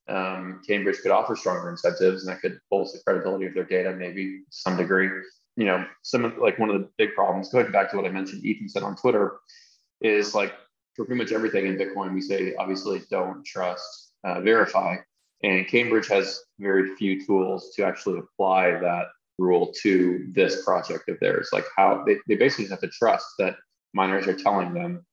Um, 0.09 0.61
Cambridge 0.67 0.97
could 1.01 1.11
offer 1.11 1.35
stronger 1.35 1.69
incentives, 1.69 2.25
and 2.25 2.33
that 2.33 2.41
could 2.41 2.59
bolster 2.69 2.97
the 2.97 3.03
credibility 3.03 3.45
of 3.45 3.53
their 3.53 3.63
data, 3.63 3.95
maybe 3.95 4.41
some 4.49 4.77
degree. 4.77 5.09
You 5.55 5.65
know, 5.65 5.85
some 6.03 6.25
of, 6.25 6.37
like 6.37 6.57
one 6.57 6.69
of 6.69 6.81
the 6.81 6.89
big 6.97 7.13
problems. 7.13 7.49
Going 7.49 7.71
back 7.71 7.91
to 7.91 7.97
what 7.97 8.05
I 8.05 8.09
mentioned, 8.09 8.43
Ethan 8.43 8.69
said 8.69 8.83
on 8.83 8.95
Twitter, 8.95 9.39
is 10.01 10.33
like 10.33 10.53
for 10.95 11.05
pretty 11.05 11.21
much 11.21 11.31
everything 11.31 11.67
in 11.67 11.77
Bitcoin, 11.77 12.13
we 12.13 12.21
say 12.21 12.55
obviously 12.55 13.01
don't 13.09 13.45
trust, 13.45 14.11
uh, 14.23 14.41
verify, 14.41 14.95
and 15.43 15.67
Cambridge 15.67 16.07
has 16.07 16.41
very 16.59 16.95
few 16.95 17.25
tools 17.25 17.71
to 17.75 17.83
actually 17.83 18.19
apply 18.19 18.71
that 18.71 19.05
rule 19.37 19.71
to 19.81 20.27
this 20.33 20.63
project 20.65 21.07
of 21.07 21.17
theirs. 21.19 21.49
Like 21.53 21.65
how 21.77 22.03
they, 22.05 22.17
they 22.27 22.35
basically 22.35 22.67
have 22.67 22.81
to 22.81 22.89
trust 22.89 23.25
that 23.39 23.55
miners 23.93 24.27
are 24.27 24.33
telling 24.33 24.73
them 24.73 25.05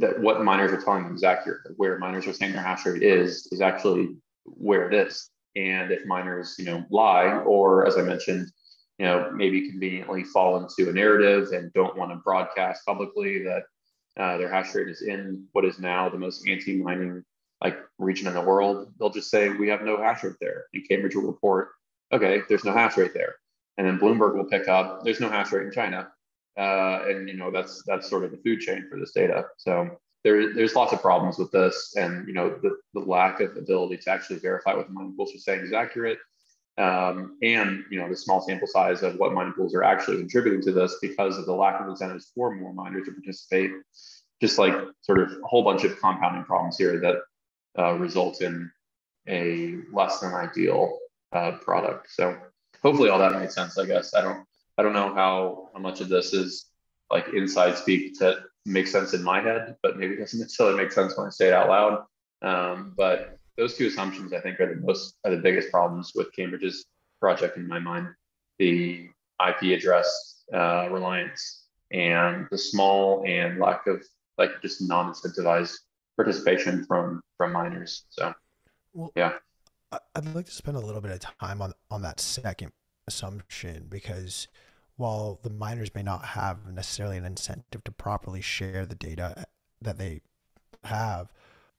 that 0.00 0.20
what 0.20 0.42
miners 0.42 0.72
are 0.72 0.80
telling 0.80 1.04
them 1.04 1.14
is 1.14 1.24
accurate. 1.24 1.60
Where 1.76 1.98
miners 1.98 2.26
are 2.26 2.32
saying 2.32 2.52
their 2.52 2.62
hash 2.62 2.86
rate 2.86 3.02
is 3.02 3.48
is 3.52 3.60
actually 3.60 4.16
where 4.44 4.90
it 4.90 4.94
is. 4.94 5.30
And 5.56 5.90
if 5.90 6.06
miners, 6.06 6.56
you 6.58 6.64
know, 6.66 6.84
lie 6.90 7.38
or 7.44 7.86
as 7.86 7.96
I 7.96 8.02
mentioned, 8.02 8.50
you 8.98 9.06
know, 9.06 9.30
maybe 9.34 9.68
conveniently 9.68 10.24
fall 10.24 10.56
into 10.56 10.90
a 10.90 10.92
narrative 10.92 11.48
and 11.52 11.72
don't 11.72 11.96
want 11.96 12.12
to 12.12 12.16
broadcast 12.16 12.84
publicly 12.86 13.42
that 13.42 13.64
uh, 14.18 14.36
their 14.36 14.52
hash 14.52 14.74
rate 14.74 14.88
is 14.88 15.02
in 15.02 15.46
what 15.52 15.64
is 15.64 15.78
now 15.78 16.08
the 16.08 16.18
most 16.18 16.46
anti-mining 16.46 17.24
like 17.62 17.78
region 17.98 18.26
in 18.26 18.34
the 18.34 18.40
world, 18.40 18.92
they'll 18.98 19.10
just 19.10 19.30
say 19.30 19.50
we 19.50 19.68
have 19.68 19.82
no 19.82 19.96
hash 19.96 20.24
rate 20.24 20.34
there, 20.40 20.64
and 20.72 20.86
Cambridge 20.88 21.14
will 21.14 21.26
report, 21.26 21.70
okay, 22.12 22.42
there's 22.48 22.64
no 22.64 22.72
hash 22.72 22.96
rate 22.96 23.14
there, 23.14 23.36
and 23.76 23.86
then 23.86 23.98
Bloomberg 23.98 24.34
will 24.34 24.44
pick 24.44 24.68
up, 24.68 25.04
there's 25.04 25.20
no 25.20 25.28
hash 25.28 25.52
rate 25.52 25.66
in 25.66 25.72
China, 25.72 26.10
uh, 26.58 27.04
and 27.08 27.28
you 27.28 27.36
know 27.36 27.50
that's 27.50 27.82
that's 27.86 28.08
sort 28.08 28.24
of 28.24 28.30
the 28.30 28.36
food 28.38 28.60
chain 28.60 28.86
for 28.90 28.98
this 28.98 29.12
data. 29.12 29.44
So 29.56 29.98
there, 30.24 30.52
there's 30.54 30.74
lots 30.74 30.92
of 30.92 31.00
problems 31.00 31.38
with 31.38 31.50
this, 31.50 31.94
and 31.96 32.26
you 32.26 32.34
know 32.34 32.50
the, 32.62 32.76
the 32.94 33.00
lack 33.00 33.40
of 33.40 33.56
ability 33.56 33.98
to 33.98 34.10
actually 34.10 34.38
verify 34.38 34.74
what 34.74 34.86
the 34.86 34.92
mining 34.92 35.14
pools 35.16 35.34
are 35.34 35.38
saying 35.38 35.60
is 35.60 35.72
accurate, 35.72 36.18
um, 36.78 37.38
and 37.42 37.84
you 37.90 37.98
know 37.98 38.08
the 38.08 38.16
small 38.16 38.40
sample 38.40 38.66
size 38.66 39.02
of 39.02 39.16
what 39.16 39.32
mining 39.32 39.52
pools 39.52 39.74
are 39.74 39.84
actually 39.84 40.18
contributing 40.18 40.60
to 40.62 40.72
this 40.72 40.96
because 41.00 41.38
of 41.38 41.46
the 41.46 41.52
lack 41.52 41.80
of 41.80 41.88
incentives 41.88 42.32
for 42.34 42.54
more 42.54 42.74
miners 42.74 43.06
to 43.06 43.12
participate. 43.12 43.70
Just 44.40 44.58
like 44.58 44.74
sort 45.02 45.20
of 45.20 45.30
a 45.32 45.46
whole 45.46 45.62
bunch 45.62 45.84
of 45.84 46.00
compounding 46.00 46.44
problems 46.44 46.78
here 46.78 46.98
that 47.00 47.16
uh, 47.78 47.92
result 47.94 48.40
in 48.40 48.70
a 49.28 49.76
less 49.92 50.20
than 50.20 50.32
ideal 50.32 50.98
uh, 51.32 51.52
product. 51.52 52.10
So 52.10 52.36
hopefully 52.82 53.10
all 53.10 53.18
that 53.18 53.32
made 53.32 53.52
sense. 53.52 53.78
I 53.78 53.86
guess 53.86 54.14
I 54.14 54.22
don't 54.22 54.46
I 54.80 54.82
don't 54.82 54.94
know 54.94 55.14
how, 55.14 55.68
how 55.74 55.78
much 55.78 56.00
of 56.00 56.08
this 56.08 56.32
is 56.32 56.70
like 57.10 57.28
inside 57.34 57.76
speak 57.76 58.18
to 58.20 58.38
make 58.64 58.86
sense 58.86 59.12
in 59.12 59.22
my 59.22 59.38
head, 59.42 59.76
but 59.82 59.98
maybe 59.98 60.16
doesn't 60.16 60.40
necessarily 60.40 60.74
make 60.74 60.90
sense 60.90 61.18
when 61.18 61.26
I 61.26 61.30
say 61.30 61.48
it 61.48 61.52
out 61.52 61.68
loud. 61.68 62.04
Um, 62.40 62.94
but 62.96 63.38
those 63.58 63.76
two 63.76 63.88
assumptions, 63.88 64.32
I 64.32 64.40
think, 64.40 64.58
are 64.58 64.74
the 64.74 64.80
most 64.80 65.18
are 65.26 65.32
the 65.32 65.42
biggest 65.42 65.70
problems 65.70 66.12
with 66.14 66.32
Cambridge's 66.34 66.86
project 67.20 67.58
in 67.58 67.68
my 67.68 67.78
mind: 67.78 68.08
the 68.58 69.10
IP 69.46 69.78
address 69.78 70.44
uh, 70.54 70.88
reliance 70.90 71.64
and 71.90 72.46
the 72.50 72.56
small 72.56 73.22
and 73.26 73.58
lack 73.58 73.86
of 73.86 74.02
like 74.38 74.62
just 74.62 74.80
non-incentivized 74.80 75.74
participation 76.16 76.86
from 76.86 77.20
from 77.36 77.52
miners. 77.52 78.06
So, 78.08 78.32
well, 78.94 79.12
yeah, 79.14 79.32
I'd 79.92 80.34
like 80.34 80.46
to 80.46 80.52
spend 80.52 80.78
a 80.78 80.80
little 80.80 81.02
bit 81.02 81.10
of 81.10 81.20
time 81.38 81.60
on 81.60 81.74
on 81.90 82.00
that 82.00 82.18
second 82.18 82.72
assumption 83.06 83.88
because 83.90 84.48
while 85.00 85.40
the 85.42 85.48
miners 85.50 85.94
may 85.94 86.02
not 86.02 86.22
have 86.24 86.70
necessarily 86.70 87.16
an 87.16 87.24
incentive 87.24 87.82
to 87.82 87.90
properly 87.90 88.42
share 88.42 88.84
the 88.84 88.94
data 88.94 89.46
that 89.80 89.96
they 89.96 90.20
have, 90.84 91.32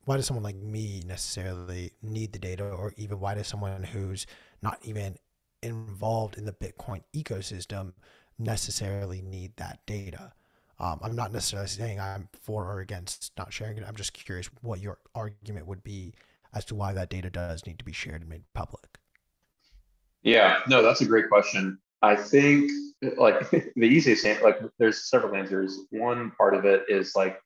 why 0.05 0.17
does 0.17 0.25
someone 0.25 0.43
like 0.43 0.55
me 0.55 1.03
necessarily 1.05 1.91
need 2.01 2.33
the 2.33 2.39
data, 2.39 2.67
or 2.67 2.93
even 2.97 3.19
why 3.19 3.35
does 3.35 3.47
someone 3.47 3.83
who's 3.83 4.25
not 4.63 4.79
even 4.81 5.17
involved 5.61 6.35
in 6.35 6.45
the 6.45 6.51
Bitcoin 6.51 7.03
ecosystem 7.15 7.93
necessarily 8.39 9.21
need 9.21 9.55
that 9.57 9.85
data? 9.85 10.33
Um, 10.79 10.99
I'm 11.03 11.15
not 11.15 11.31
necessarily 11.31 11.67
saying 11.67 11.99
I'm 11.99 12.27
for 12.41 12.65
or 12.65 12.79
against 12.79 13.33
not 13.37 13.53
sharing 13.53 13.77
it. 13.77 13.85
I'm 13.87 13.95
just 13.95 14.13
curious 14.13 14.49
what 14.61 14.79
your 14.79 14.97
argument 15.13 15.67
would 15.67 15.83
be 15.83 16.15
as 16.55 16.65
to 16.65 16.75
why 16.75 16.93
that 16.93 17.11
data 17.11 17.29
does 17.29 17.67
need 17.67 17.77
to 17.77 17.85
be 17.85 17.93
shared 17.93 18.21
and 18.21 18.29
made 18.31 18.45
public. 18.55 18.97
Yeah, 20.23 20.61
no, 20.67 20.81
that's 20.81 21.01
a 21.01 21.05
great 21.05 21.29
question. 21.29 21.77
I 22.01 22.15
think 22.15 22.71
like 23.17 23.49
the 23.51 23.83
easiest 23.83 24.25
answer, 24.25 24.43
like 24.43 24.59
there's 24.79 25.09
several 25.09 25.35
answers. 25.35 25.77
One 25.91 26.31
part 26.31 26.55
of 26.55 26.65
it 26.65 26.83
is 26.87 27.15
like, 27.15 27.39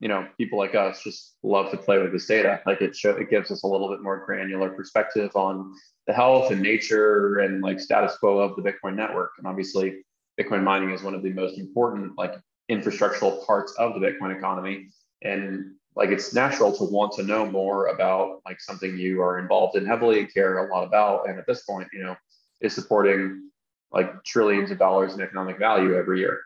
you 0.00 0.08
know, 0.08 0.26
people 0.36 0.58
like 0.58 0.74
us 0.74 1.02
just 1.02 1.36
love 1.42 1.70
to 1.70 1.76
play 1.76 1.98
with 2.02 2.12
this 2.12 2.26
data. 2.26 2.60
Like 2.66 2.80
it 2.80 2.96
show 2.96 3.10
it 3.10 3.30
gives 3.30 3.50
us 3.50 3.62
a 3.62 3.66
little 3.66 3.88
bit 3.88 4.02
more 4.02 4.24
granular 4.24 4.70
perspective 4.70 5.30
on 5.36 5.74
the 6.06 6.12
health 6.12 6.50
and 6.50 6.60
nature 6.60 7.38
and 7.38 7.62
like 7.62 7.78
status 7.78 8.16
quo 8.18 8.38
of 8.38 8.56
the 8.56 8.62
Bitcoin 8.62 8.96
network. 8.96 9.32
And 9.38 9.46
obviously, 9.46 10.04
Bitcoin 10.40 10.64
mining 10.64 10.90
is 10.90 11.02
one 11.02 11.14
of 11.14 11.22
the 11.22 11.32
most 11.32 11.58
important 11.58 12.18
like 12.18 12.34
infrastructural 12.70 13.46
parts 13.46 13.72
of 13.78 13.94
the 13.94 14.00
Bitcoin 14.00 14.36
economy. 14.36 14.88
And 15.22 15.74
like 15.94 16.10
it's 16.10 16.34
natural 16.34 16.76
to 16.78 16.84
want 16.84 17.12
to 17.12 17.22
know 17.22 17.46
more 17.46 17.86
about 17.88 18.40
like 18.44 18.60
something 18.60 18.98
you 18.98 19.22
are 19.22 19.38
involved 19.38 19.76
in 19.76 19.86
heavily 19.86 20.18
and 20.18 20.32
care 20.32 20.66
a 20.66 20.72
lot 20.72 20.84
about. 20.84 21.28
And 21.28 21.38
at 21.38 21.46
this 21.46 21.62
point, 21.62 21.88
you 21.92 22.02
know, 22.02 22.16
is 22.60 22.74
supporting 22.74 23.50
like 23.92 24.24
trillions 24.24 24.70
of 24.70 24.78
dollars 24.78 25.14
in 25.14 25.20
economic 25.20 25.58
value 25.58 25.94
every 25.96 26.20
year. 26.20 26.40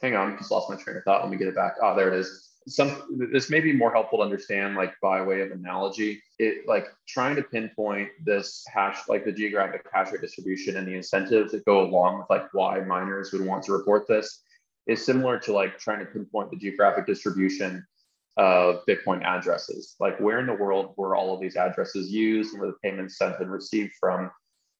Hang 0.00 0.16
on, 0.16 0.36
just 0.36 0.50
lost 0.50 0.68
my 0.68 0.76
train 0.76 0.96
of 0.96 1.04
thought. 1.04 1.22
Let 1.22 1.30
me 1.30 1.36
get 1.36 1.48
it 1.48 1.54
back. 1.54 1.74
Oh, 1.82 1.96
there 1.96 2.12
it 2.12 2.18
is. 2.18 2.50
Some 2.68 3.28
this 3.32 3.50
may 3.50 3.60
be 3.60 3.72
more 3.72 3.92
helpful 3.92 4.18
to 4.18 4.24
understand, 4.24 4.76
like 4.76 4.94
by 5.00 5.20
way 5.20 5.40
of 5.40 5.50
analogy. 5.50 6.22
It 6.38 6.68
like 6.68 6.86
trying 7.08 7.34
to 7.36 7.42
pinpoint 7.42 8.08
this 8.24 8.64
hash, 8.72 8.98
like 9.08 9.24
the 9.24 9.32
geographic 9.32 9.84
hash 9.92 10.12
rate 10.12 10.20
distribution 10.20 10.76
and 10.76 10.86
the 10.86 10.94
incentives 10.94 11.52
that 11.52 11.64
go 11.64 11.82
along 11.82 12.18
with 12.18 12.30
like 12.30 12.52
why 12.54 12.78
miners 12.80 13.32
would 13.32 13.44
want 13.44 13.64
to 13.64 13.72
report 13.72 14.06
this 14.06 14.42
is 14.86 15.04
similar 15.04 15.38
to 15.40 15.52
like 15.52 15.78
trying 15.78 16.00
to 16.00 16.06
pinpoint 16.06 16.50
the 16.50 16.56
geographic 16.56 17.06
distribution 17.06 17.84
of 18.36 18.84
Bitcoin 18.88 19.22
addresses. 19.24 19.96
Like 20.00 20.18
where 20.20 20.38
in 20.38 20.46
the 20.46 20.54
world 20.54 20.94
were 20.96 21.16
all 21.16 21.34
of 21.34 21.40
these 21.40 21.56
addresses 21.56 22.10
used 22.10 22.52
and 22.52 22.60
were 22.60 22.68
the 22.68 22.76
payments 22.82 23.18
sent 23.18 23.38
and 23.40 23.50
received 23.50 23.92
from? 24.00 24.30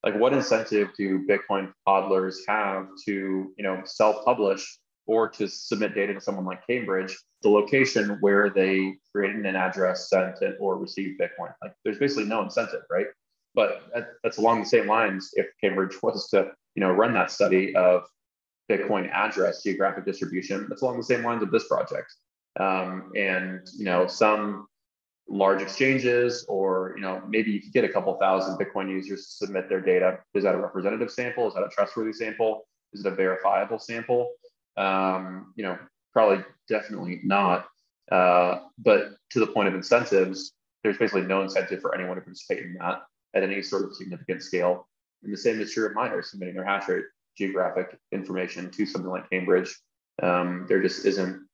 Like 0.04 0.16
what 0.16 0.32
incentive 0.32 0.88
do 0.96 1.26
Bitcoin 1.26 1.72
hodlers 1.86 2.36
have 2.48 2.88
to, 3.06 3.52
you 3.56 3.62
know, 3.62 3.82
self-publish 3.84 4.78
or 5.06 5.28
to 5.28 5.48
submit 5.48 5.94
data 5.94 6.14
to 6.14 6.20
someone 6.20 6.44
like 6.44 6.66
Cambridge, 6.66 7.16
the 7.42 7.48
location 7.48 8.18
where 8.20 8.50
they 8.50 8.94
created 9.14 9.44
an 9.44 9.56
address, 9.56 10.08
sent 10.08 10.42
it, 10.42 10.56
or 10.60 10.76
received 10.76 11.20
Bitcoin? 11.20 11.52
Like 11.62 11.72
there's 11.84 11.98
basically 11.98 12.24
no 12.24 12.42
incentive, 12.42 12.82
right? 12.90 13.06
But 13.54 13.82
that's 14.22 14.38
along 14.38 14.60
the 14.60 14.66
same 14.66 14.86
lines. 14.86 15.30
If 15.34 15.46
Cambridge 15.60 15.96
was 16.02 16.28
to, 16.30 16.52
you 16.74 16.80
know, 16.80 16.90
run 16.90 17.14
that 17.14 17.30
study 17.30 17.74
of 17.76 18.04
Bitcoin 18.70 19.10
address 19.12 19.62
geographic 19.62 20.04
distribution, 20.04 20.66
that's 20.68 20.82
along 20.82 20.96
the 20.96 21.04
same 21.04 21.22
lines 21.22 21.42
of 21.42 21.50
this 21.50 21.68
project 21.68 22.12
um, 22.58 23.12
and 23.16 23.60
you 23.76 23.84
know 23.84 24.06
some 24.06 24.66
large 25.28 25.62
exchanges 25.62 26.44
or 26.48 26.92
you 26.96 27.02
know 27.02 27.22
maybe 27.28 27.50
you 27.50 27.60
could 27.60 27.72
get 27.72 27.84
a 27.84 27.88
couple 27.88 28.12
thousand 28.18 28.58
bitcoin 28.58 28.90
users 28.90 29.26
to 29.26 29.46
submit 29.46 29.68
their 29.68 29.80
data. 29.80 30.18
Is 30.34 30.44
that 30.44 30.54
a 30.54 30.58
representative 30.58 31.10
sample? 31.10 31.48
Is 31.48 31.54
that 31.54 31.62
a 31.62 31.68
trustworthy 31.68 32.12
sample? 32.12 32.66
Is 32.92 33.04
it 33.04 33.12
a 33.12 33.14
verifiable 33.14 33.78
sample? 33.78 34.32
Um, 34.76 35.52
you 35.56 35.64
know 35.64 35.78
probably 36.12 36.44
definitely 36.68 37.20
not. 37.24 37.66
Uh, 38.10 38.60
but 38.78 39.12
to 39.30 39.40
the 39.40 39.46
point 39.46 39.68
of 39.68 39.74
incentives 39.74 40.52
there's 40.82 40.98
basically 40.98 41.22
no 41.22 41.42
incentive 41.42 41.80
for 41.80 41.94
anyone 41.94 42.16
to 42.16 42.22
participate 42.22 42.64
in 42.64 42.74
that 42.74 43.02
at 43.34 43.42
any 43.42 43.62
sort 43.62 43.84
of 43.84 43.94
significant 43.94 44.42
scale. 44.42 44.88
And 45.22 45.32
the 45.32 45.38
same 45.38 45.60
is 45.60 45.72
true 45.72 45.86
of 45.86 45.94
miners 45.94 46.30
submitting 46.30 46.54
their 46.54 46.64
hash 46.64 46.88
rate 46.88 47.04
geographic 47.36 47.98
information 48.10 48.70
to 48.70 48.86
something 48.86 49.10
like 49.10 49.30
cambridge. 49.30 49.74
Um, 50.22 50.66
there 50.68 50.82
just 50.82 51.06
isn't 51.06 51.46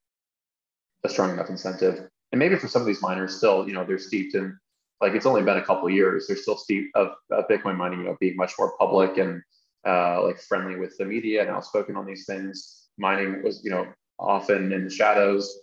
a 1.04 1.08
strong 1.08 1.32
enough 1.32 1.50
incentive. 1.50 2.08
And 2.32 2.38
maybe 2.38 2.56
for 2.56 2.68
some 2.68 2.82
of 2.82 2.86
these 2.86 3.02
miners, 3.02 3.36
still, 3.36 3.66
you 3.66 3.74
know, 3.74 3.84
they're 3.84 3.98
steeped 3.98 4.34
in 4.34 4.58
like 5.00 5.12
it's 5.14 5.26
only 5.26 5.42
been 5.42 5.56
a 5.56 5.64
couple 5.64 5.88
years. 5.88 6.26
They're 6.26 6.36
still 6.36 6.56
steeped 6.56 6.94
of, 6.96 7.12
of 7.30 7.46
Bitcoin 7.48 7.76
mining, 7.76 8.00
you 8.00 8.06
know, 8.06 8.16
being 8.20 8.36
much 8.36 8.52
more 8.58 8.76
public 8.78 9.16
and 9.16 9.42
uh, 9.86 10.22
like 10.22 10.38
friendly 10.40 10.76
with 10.76 10.96
the 10.98 11.04
media 11.04 11.40
and 11.42 11.50
outspoken 11.50 11.96
on 11.96 12.04
these 12.04 12.26
things. 12.26 12.88
Mining 12.98 13.42
was, 13.42 13.62
you 13.64 13.70
know, 13.70 13.86
often 14.18 14.72
in 14.72 14.84
the 14.84 14.90
shadows. 14.90 15.56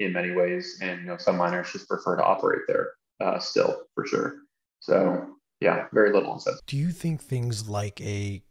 in 0.00 0.12
many 0.12 0.32
ways, 0.32 0.78
and 0.82 1.00
you 1.02 1.06
know 1.06 1.16
some 1.18 1.36
miners 1.36 1.70
just 1.72 1.86
prefer 1.88 2.16
to 2.16 2.24
operate 2.24 2.62
there 2.66 2.92
uh, 3.20 3.38
still 3.38 3.82
for 3.94 4.06
sure. 4.06 4.36
So 4.80 5.26
yeah, 5.60 5.86
very 5.92 6.12
little 6.12 6.32
incentive. 6.32 6.60
Do 6.66 6.76
you 6.76 6.90
think 6.90 7.20
things 7.20 7.68
like 7.68 8.00
a 8.00 8.42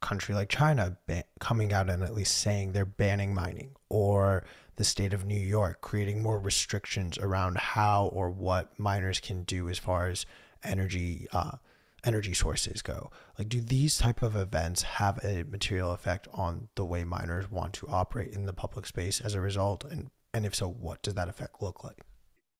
country 0.00 0.34
like 0.34 0.48
China 0.48 0.96
ban- 1.06 1.24
coming 1.40 1.72
out 1.72 1.90
and 1.90 2.02
at 2.02 2.14
least 2.14 2.38
saying 2.38 2.72
they're 2.72 2.84
banning 2.84 3.34
mining, 3.34 3.74
or 3.88 4.44
the 4.80 4.84
state 4.84 5.12
of 5.12 5.26
New 5.26 5.38
York 5.38 5.82
creating 5.82 6.22
more 6.22 6.38
restrictions 6.38 7.18
around 7.18 7.58
how 7.58 8.06
or 8.14 8.30
what 8.30 8.78
miners 8.78 9.20
can 9.20 9.42
do 9.42 9.68
as 9.68 9.76
far 9.76 10.08
as 10.08 10.24
energy 10.64 11.28
uh, 11.34 11.58
energy 12.02 12.32
sources 12.32 12.80
go? 12.80 13.10
Like, 13.38 13.50
do 13.50 13.60
these 13.60 13.98
type 13.98 14.22
of 14.22 14.36
events 14.36 14.80
have 14.80 15.22
a 15.22 15.42
material 15.42 15.92
effect 15.92 16.28
on 16.32 16.68
the 16.76 16.86
way 16.86 17.04
miners 17.04 17.50
want 17.50 17.74
to 17.74 17.88
operate 17.88 18.32
in 18.32 18.46
the 18.46 18.54
public 18.54 18.86
space 18.86 19.20
as 19.20 19.34
a 19.34 19.40
result? 19.42 19.84
And 19.84 20.08
and 20.32 20.46
if 20.46 20.54
so, 20.54 20.66
what 20.66 21.02
does 21.02 21.12
that 21.12 21.28
effect 21.28 21.60
look 21.60 21.84
like? 21.84 21.98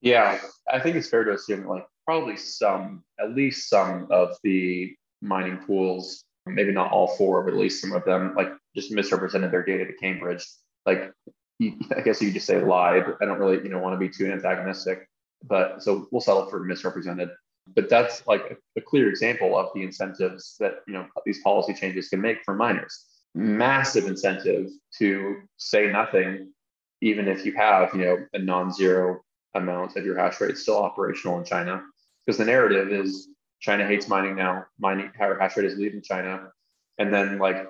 Yeah, 0.03 0.39
I 0.71 0.79
think 0.79 0.97
it's 0.97 1.09
fair 1.09 1.25
to 1.25 1.33
assume 1.33 1.67
like 1.67 1.87
probably 2.05 2.37
some, 2.37 3.03
at 3.19 3.35
least 3.35 3.71
some 3.71 4.09
of 4.11 4.37
the 4.45 4.95
mining 5.23 5.57
pools, 5.67 6.23
maybe 6.45 6.73
not 6.73 6.93
all 6.93 7.17
four, 7.17 7.43
but 7.45 7.55
at 7.55 7.59
least 7.59 7.81
some 7.81 7.93
of 7.93 8.05
them, 8.05 8.35
like 8.37 8.53
just 8.77 8.93
misrepresented 8.93 9.51
their 9.51 9.65
data 9.65 9.87
to 9.87 9.95
Cambridge. 9.95 10.47
Like, 10.85 11.13
I 11.97 12.01
guess 12.01 12.21
you 12.21 12.29
could 12.29 12.35
just 12.35 12.47
say 12.47 12.63
lied. 12.63 13.05
I 13.21 13.25
don't 13.25 13.39
really, 13.39 13.63
you 13.63 13.69
know, 13.69 13.79
want 13.79 13.95
to 13.95 13.99
be 13.99 14.09
too 14.09 14.31
antagonistic, 14.31 15.09
but 15.45 15.83
so 15.83 16.09
we'll 16.11 16.21
settle 16.21 16.47
for 16.47 16.61
misrepresented. 16.61 17.31
But 17.75 17.89
that's 17.89 18.27
like 18.27 18.59
a, 18.77 18.81
clear 18.81 19.09
example 19.09 19.57
of 19.57 19.69
the 19.75 19.83
incentives 19.83 20.57
that 20.59 20.77
you 20.87 20.95
know 20.95 21.07
these 21.25 21.41
policy 21.43 21.75
changes 21.75 22.09
can 22.09 22.21
make 22.21 22.39
for 22.45 22.55
miners. 22.55 23.07
Massive 23.35 24.07
incentive 24.07 24.69
to 24.99 25.37
say 25.57 25.87
nothing, 25.93 26.53
even 27.01 27.29
if 27.29 27.45
you 27.45 27.53
have 27.53 27.95
you 27.95 28.05
know 28.05 28.27
a 28.33 28.39
non-zero 28.39 29.21
amount 29.55 29.97
of 29.97 30.05
your 30.05 30.19
hash 30.19 30.41
rate 30.41 30.57
still 30.57 30.79
operational 30.79 31.39
in 31.39 31.45
China. 31.45 31.83
Because 32.25 32.39
the 32.39 32.45
narrative 32.45 32.91
is 32.93 33.29
China 33.61 33.87
hates 33.87 34.09
mining 34.09 34.35
now. 34.35 34.65
Mining 34.79 35.11
power 35.17 35.39
hash 35.39 35.57
rate 35.57 35.67
is 35.67 35.79
leaving 35.79 36.03
China, 36.03 36.51
and 36.99 37.13
then 37.13 37.39
like 37.39 37.69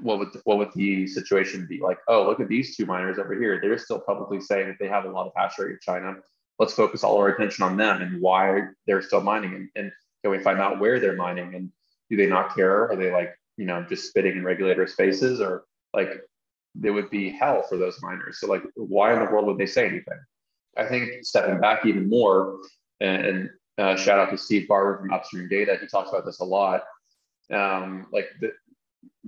what 0.00 0.18
would 0.18 0.28
what 0.44 0.58
would 0.58 0.72
the 0.74 1.06
situation 1.06 1.66
be 1.68 1.80
like? 1.80 1.98
Oh, 2.08 2.24
look 2.24 2.40
at 2.40 2.48
these 2.48 2.76
two 2.76 2.86
miners 2.86 3.18
over 3.18 3.34
here. 3.34 3.58
They're 3.60 3.78
still 3.78 4.00
publicly 4.00 4.40
saying 4.40 4.68
that 4.68 4.76
they 4.78 4.88
have 4.88 5.04
a 5.04 5.10
lot 5.10 5.26
of 5.26 5.32
hash 5.36 5.58
rate 5.58 5.72
in 5.72 5.78
China. 5.80 6.16
Let's 6.58 6.74
focus 6.74 7.02
all 7.02 7.16
our 7.18 7.28
attention 7.28 7.64
on 7.64 7.76
them 7.76 8.02
and 8.02 8.20
why 8.20 8.62
they're 8.86 9.02
still 9.02 9.22
mining, 9.22 9.54
and, 9.54 9.68
and 9.76 9.92
can 10.22 10.30
we 10.30 10.38
find 10.38 10.60
out 10.60 10.78
where 10.78 11.00
they're 11.00 11.16
mining 11.16 11.54
and 11.54 11.72
do 12.10 12.16
they 12.16 12.26
not 12.26 12.54
care? 12.54 12.90
Are 12.90 12.96
they 12.96 13.10
like 13.10 13.34
you 13.56 13.64
know 13.64 13.84
just 13.88 14.08
spitting 14.08 14.36
in 14.36 14.44
regulators' 14.44 14.94
faces, 14.94 15.40
or 15.40 15.64
like 15.94 16.20
there 16.74 16.92
would 16.92 17.10
be 17.10 17.30
hell 17.30 17.62
for 17.62 17.76
those 17.76 18.00
miners? 18.02 18.38
So 18.40 18.46
like, 18.46 18.62
why 18.74 19.12
in 19.14 19.24
the 19.24 19.30
world 19.30 19.46
would 19.46 19.58
they 19.58 19.66
say 19.66 19.86
anything? 19.86 20.18
I 20.76 20.86
think 20.86 21.24
stepping 21.24 21.60
back 21.60 21.86
even 21.86 22.08
more, 22.08 22.58
and, 23.00 23.50
uh, 23.78 23.96
shout 23.96 24.18
out 24.18 24.30
to 24.30 24.38
Steve 24.38 24.68
Barbour 24.68 24.98
from 24.98 25.12
Upstream 25.12 25.48
Data, 25.48 25.78
he 25.80 25.86
talks 25.86 26.10
about 26.10 26.26
this 26.26 26.40
a 26.40 26.44
lot. 26.44 26.82
Um, 27.52 28.06
like 28.12 28.28
the 28.40 28.52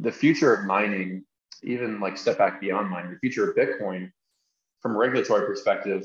the 0.02 0.12
future 0.12 0.52
of 0.52 0.66
mining, 0.66 1.24
even 1.62 2.00
like 2.00 2.18
step 2.18 2.38
back 2.38 2.60
beyond 2.60 2.90
mining, 2.90 3.12
the 3.12 3.18
future 3.18 3.48
of 3.48 3.56
Bitcoin, 3.56 4.10
from 4.80 4.94
a 4.94 4.98
regulatory 4.98 5.46
perspective, 5.46 6.04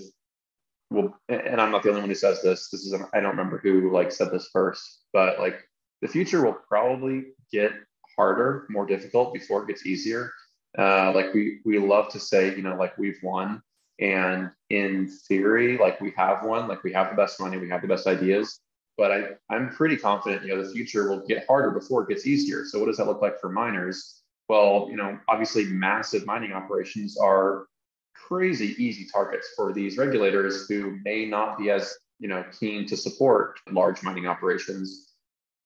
will. 0.90 1.18
And 1.28 1.60
I'm 1.60 1.72
not 1.72 1.84
the 1.84 1.90
only 1.90 2.02
one 2.02 2.10
who 2.10 2.16
says 2.16 2.42
this. 2.42 2.70
This 2.70 2.86
is 2.86 2.94
I 2.94 3.20
don't 3.20 3.32
remember 3.32 3.58
who 3.58 3.92
like 3.92 4.12
said 4.12 4.32
this 4.32 4.50
first, 4.54 5.02
but 5.14 5.40
like 5.40 5.68
the 6.02 6.08
future 6.08 6.46
will 6.46 6.58
probably 6.68 7.26
get 7.52 7.72
harder, 8.16 8.68
more 8.70 8.86
difficult 8.86 9.34
before 9.34 9.64
it 9.64 9.68
gets 9.68 9.86
easier. 9.86 10.32
Uh, 10.78 11.12
like 11.14 11.34
we 11.34 11.60
we 11.66 11.80
love 11.80 12.10
to 12.10 12.20
say, 12.20 12.56
you 12.56 12.62
know, 12.62 12.76
like 12.76 12.98
we've 12.98 13.20
won 13.24 13.62
and 14.00 14.52
in 14.70 15.08
theory, 15.28 15.78
like 15.78 16.00
we 16.00 16.14
have 16.16 16.46
one, 16.46 16.68
like 16.68 16.84
we 16.84 16.94
have 16.94 17.10
the 17.10 17.16
best 17.16 17.40
money, 17.40 17.58
we 17.58 17.70
have 17.70 17.82
the 17.82 17.88
best 17.88 18.06
ideas. 18.06 18.60
But 18.98 19.12
I, 19.12 19.24
I'm 19.50 19.70
pretty 19.70 19.96
confident, 19.98 20.44
you 20.44 20.56
know, 20.56 20.64
the 20.64 20.72
future 20.72 21.10
will 21.10 21.26
get 21.26 21.46
harder 21.48 21.72
before 21.72 22.04
it 22.04 22.10
gets 22.10 22.26
easier. 22.26 22.66
So 22.66 22.80
what 22.80 22.88
does 22.88 22.98
that 22.98 23.06
look 23.06 23.22
like 23.22 23.40
for 23.40 23.50
miners? 23.50 24.22
Well, 24.50 24.88
you 24.90 24.98
know, 24.98 25.20
obviously 25.28 25.66
massive 25.66 26.26
mining 26.26 26.54
operations 26.54 27.18
are 27.18 27.68
crazy 28.16 28.76
easy 28.84 29.08
targets 29.12 29.50
for 29.56 29.72
these 29.72 29.98
regulators 29.98 30.68
who 30.68 30.98
may 31.06 31.26
not 31.26 31.60
be 31.60 31.70
as, 31.70 31.96
you 32.20 32.28
know, 32.28 32.44
keen 32.60 32.88
to 32.88 32.98
support 32.98 33.60
large 33.70 34.02
mining 34.02 34.26
operations. 34.26 35.14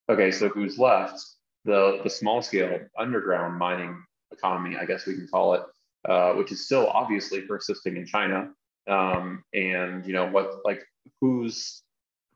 Okay, 0.10 0.32
so 0.32 0.50
who's 0.50 0.78
left? 0.78 1.24
The 1.64 2.02
the 2.04 2.10
small 2.10 2.42
scale 2.42 2.80
underground 2.98 3.58
mining 3.58 4.04
economy, 4.32 4.76
I 4.78 4.86
guess 4.86 5.06
we 5.06 5.14
can 5.14 5.28
call 5.28 5.54
it 5.54 5.62
uh, 6.08 6.34
which 6.34 6.52
is 6.52 6.66
still 6.66 6.88
obviously 6.88 7.42
persisting 7.42 7.98
in 7.98 8.06
China. 8.06 8.50
Um, 8.88 9.44
and 9.54 10.06
you 10.06 10.14
know 10.14 10.28
what, 10.28 10.66
like 10.66 10.82
who's 11.20 11.84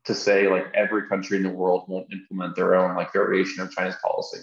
to 0.05 0.13
say 0.13 0.47
like 0.47 0.65
every 0.73 1.07
country 1.07 1.37
in 1.37 1.43
the 1.43 1.49
world 1.49 1.85
won't 1.87 2.11
implement 2.11 2.55
their 2.55 2.75
own 2.75 2.95
like 2.95 3.13
variation 3.13 3.63
of 3.63 3.71
China's 3.71 3.95
policy? 4.03 4.39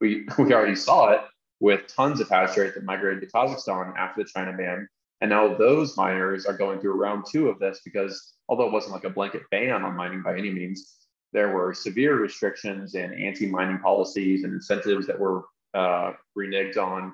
We 0.00 0.26
we 0.38 0.52
already 0.52 0.76
saw 0.76 1.10
it 1.10 1.20
with 1.60 1.86
tons 1.86 2.20
of 2.20 2.28
hash 2.28 2.56
rate 2.56 2.74
that 2.74 2.84
migrated 2.84 3.20
to 3.20 3.26
Kazakhstan 3.26 3.96
after 3.96 4.22
the 4.22 4.28
China 4.28 4.56
ban. 4.56 4.88
And 5.20 5.28
now 5.28 5.54
those 5.54 5.96
miners 5.96 6.46
are 6.46 6.56
going 6.56 6.80
through 6.80 6.94
round 6.94 7.26
two 7.30 7.48
of 7.48 7.58
this 7.58 7.80
because 7.84 8.34
although 8.48 8.66
it 8.66 8.72
wasn't 8.72 8.94
like 8.94 9.04
a 9.04 9.10
blanket 9.10 9.42
ban 9.50 9.82
on 9.82 9.94
mining 9.94 10.22
by 10.22 10.38
any 10.38 10.50
means, 10.50 10.96
there 11.32 11.54
were 11.54 11.74
severe 11.74 12.18
restrictions 12.18 12.94
and 12.94 13.14
anti-mining 13.14 13.78
policies 13.78 14.44
and 14.44 14.52
incentives 14.54 15.06
that 15.06 15.18
were 15.18 15.44
uh, 15.74 16.12
reneged 16.36 16.78
on 16.78 17.12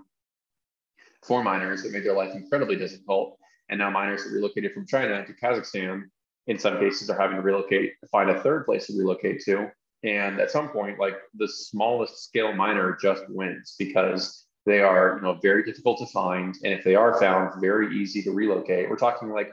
for 1.22 1.42
miners 1.42 1.82
that 1.82 1.92
made 1.92 2.04
their 2.04 2.14
life 2.14 2.34
incredibly 2.34 2.76
difficult. 2.76 3.36
And 3.68 3.78
now 3.78 3.90
miners 3.90 4.24
that 4.24 4.30
relocated 4.30 4.72
from 4.72 4.86
China 4.86 5.26
to 5.26 5.32
Kazakhstan, 5.32 6.04
in 6.46 6.58
some 6.58 6.78
cases, 6.78 7.10
are 7.10 7.18
having 7.18 7.36
to 7.36 7.42
relocate, 7.42 7.92
find 8.10 8.30
a 8.30 8.40
third 8.40 8.64
place 8.66 8.86
to 8.86 8.98
relocate 8.98 9.42
to. 9.44 9.70
And 10.04 10.38
at 10.38 10.50
some 10.50 10.68
point, 10.68 10.98
like 10.98 11.16
the 11.34 11.48
smallest 11.48 12.24
scale 12.24 12.52
miner 12.52 12.96
just 13.00 13.24
wins 13.28 13.74
because 13.78 14.46
they 14.64 14.80
are, 14.80 15.16
you 15.16 15.22
know, 15.22 15.38
very 15.42 15.64
difficult 15.64 15.98
to 15.98 16.06
find. 16.06 16.54
And 16.62 16.72
if 16.72 16.84
they 16.84 16.94
are 16.94 17.18
found, 17.18 17.60
very 17.60 17.96
easy 17.96 18.22
to 18.22 18.32
relocate. 18.32 18.88
We're 18.88 18.96
talking 18.96 19.30
like, 19.30 19.52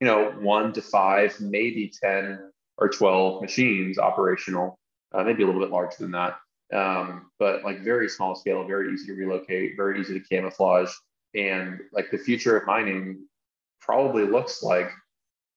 you 0.00 0.06
know, 0.06 0.32
one 0.40 0.72
to 0.72 0.82
five, 0.82 1.38
maybe 1.40 1.92
10 2.02 2.38
or 2.78 2.88
12 2.88 3.42
machines 3.42 3.98
operational, 3.98 4.78
uh, 5.12 5.22
maybe 5.22 5.42
a 5.42 5.46
little 5.46 5.60
bit 5.60 5.70
larger 5.70 5.96
than 6.00 6.10
that. 6.12 6.36
Um, 6.72 7.30
but 7.38 7.62
like 7.62 7.80
very 7.80 8.08
small 8.08 8.34
scale, 8.34 8.66
very 8.66 8.92
easy 8.92 9.06
to 9.06 9.14
relocate, 9.14 9.76
very 9.76 10.00
easy 10.00 10.18
to 10.18 10.26
camouflage 10.28 10.90
and 11.34 11.80
like 11.92 12.10
the 12.10 12.18
future 12.18 12.56
of 12.56 12.66
mining 12.66 13.26
probably 13.80 14.24
looks 14.24 14.62
like 14.62 14.90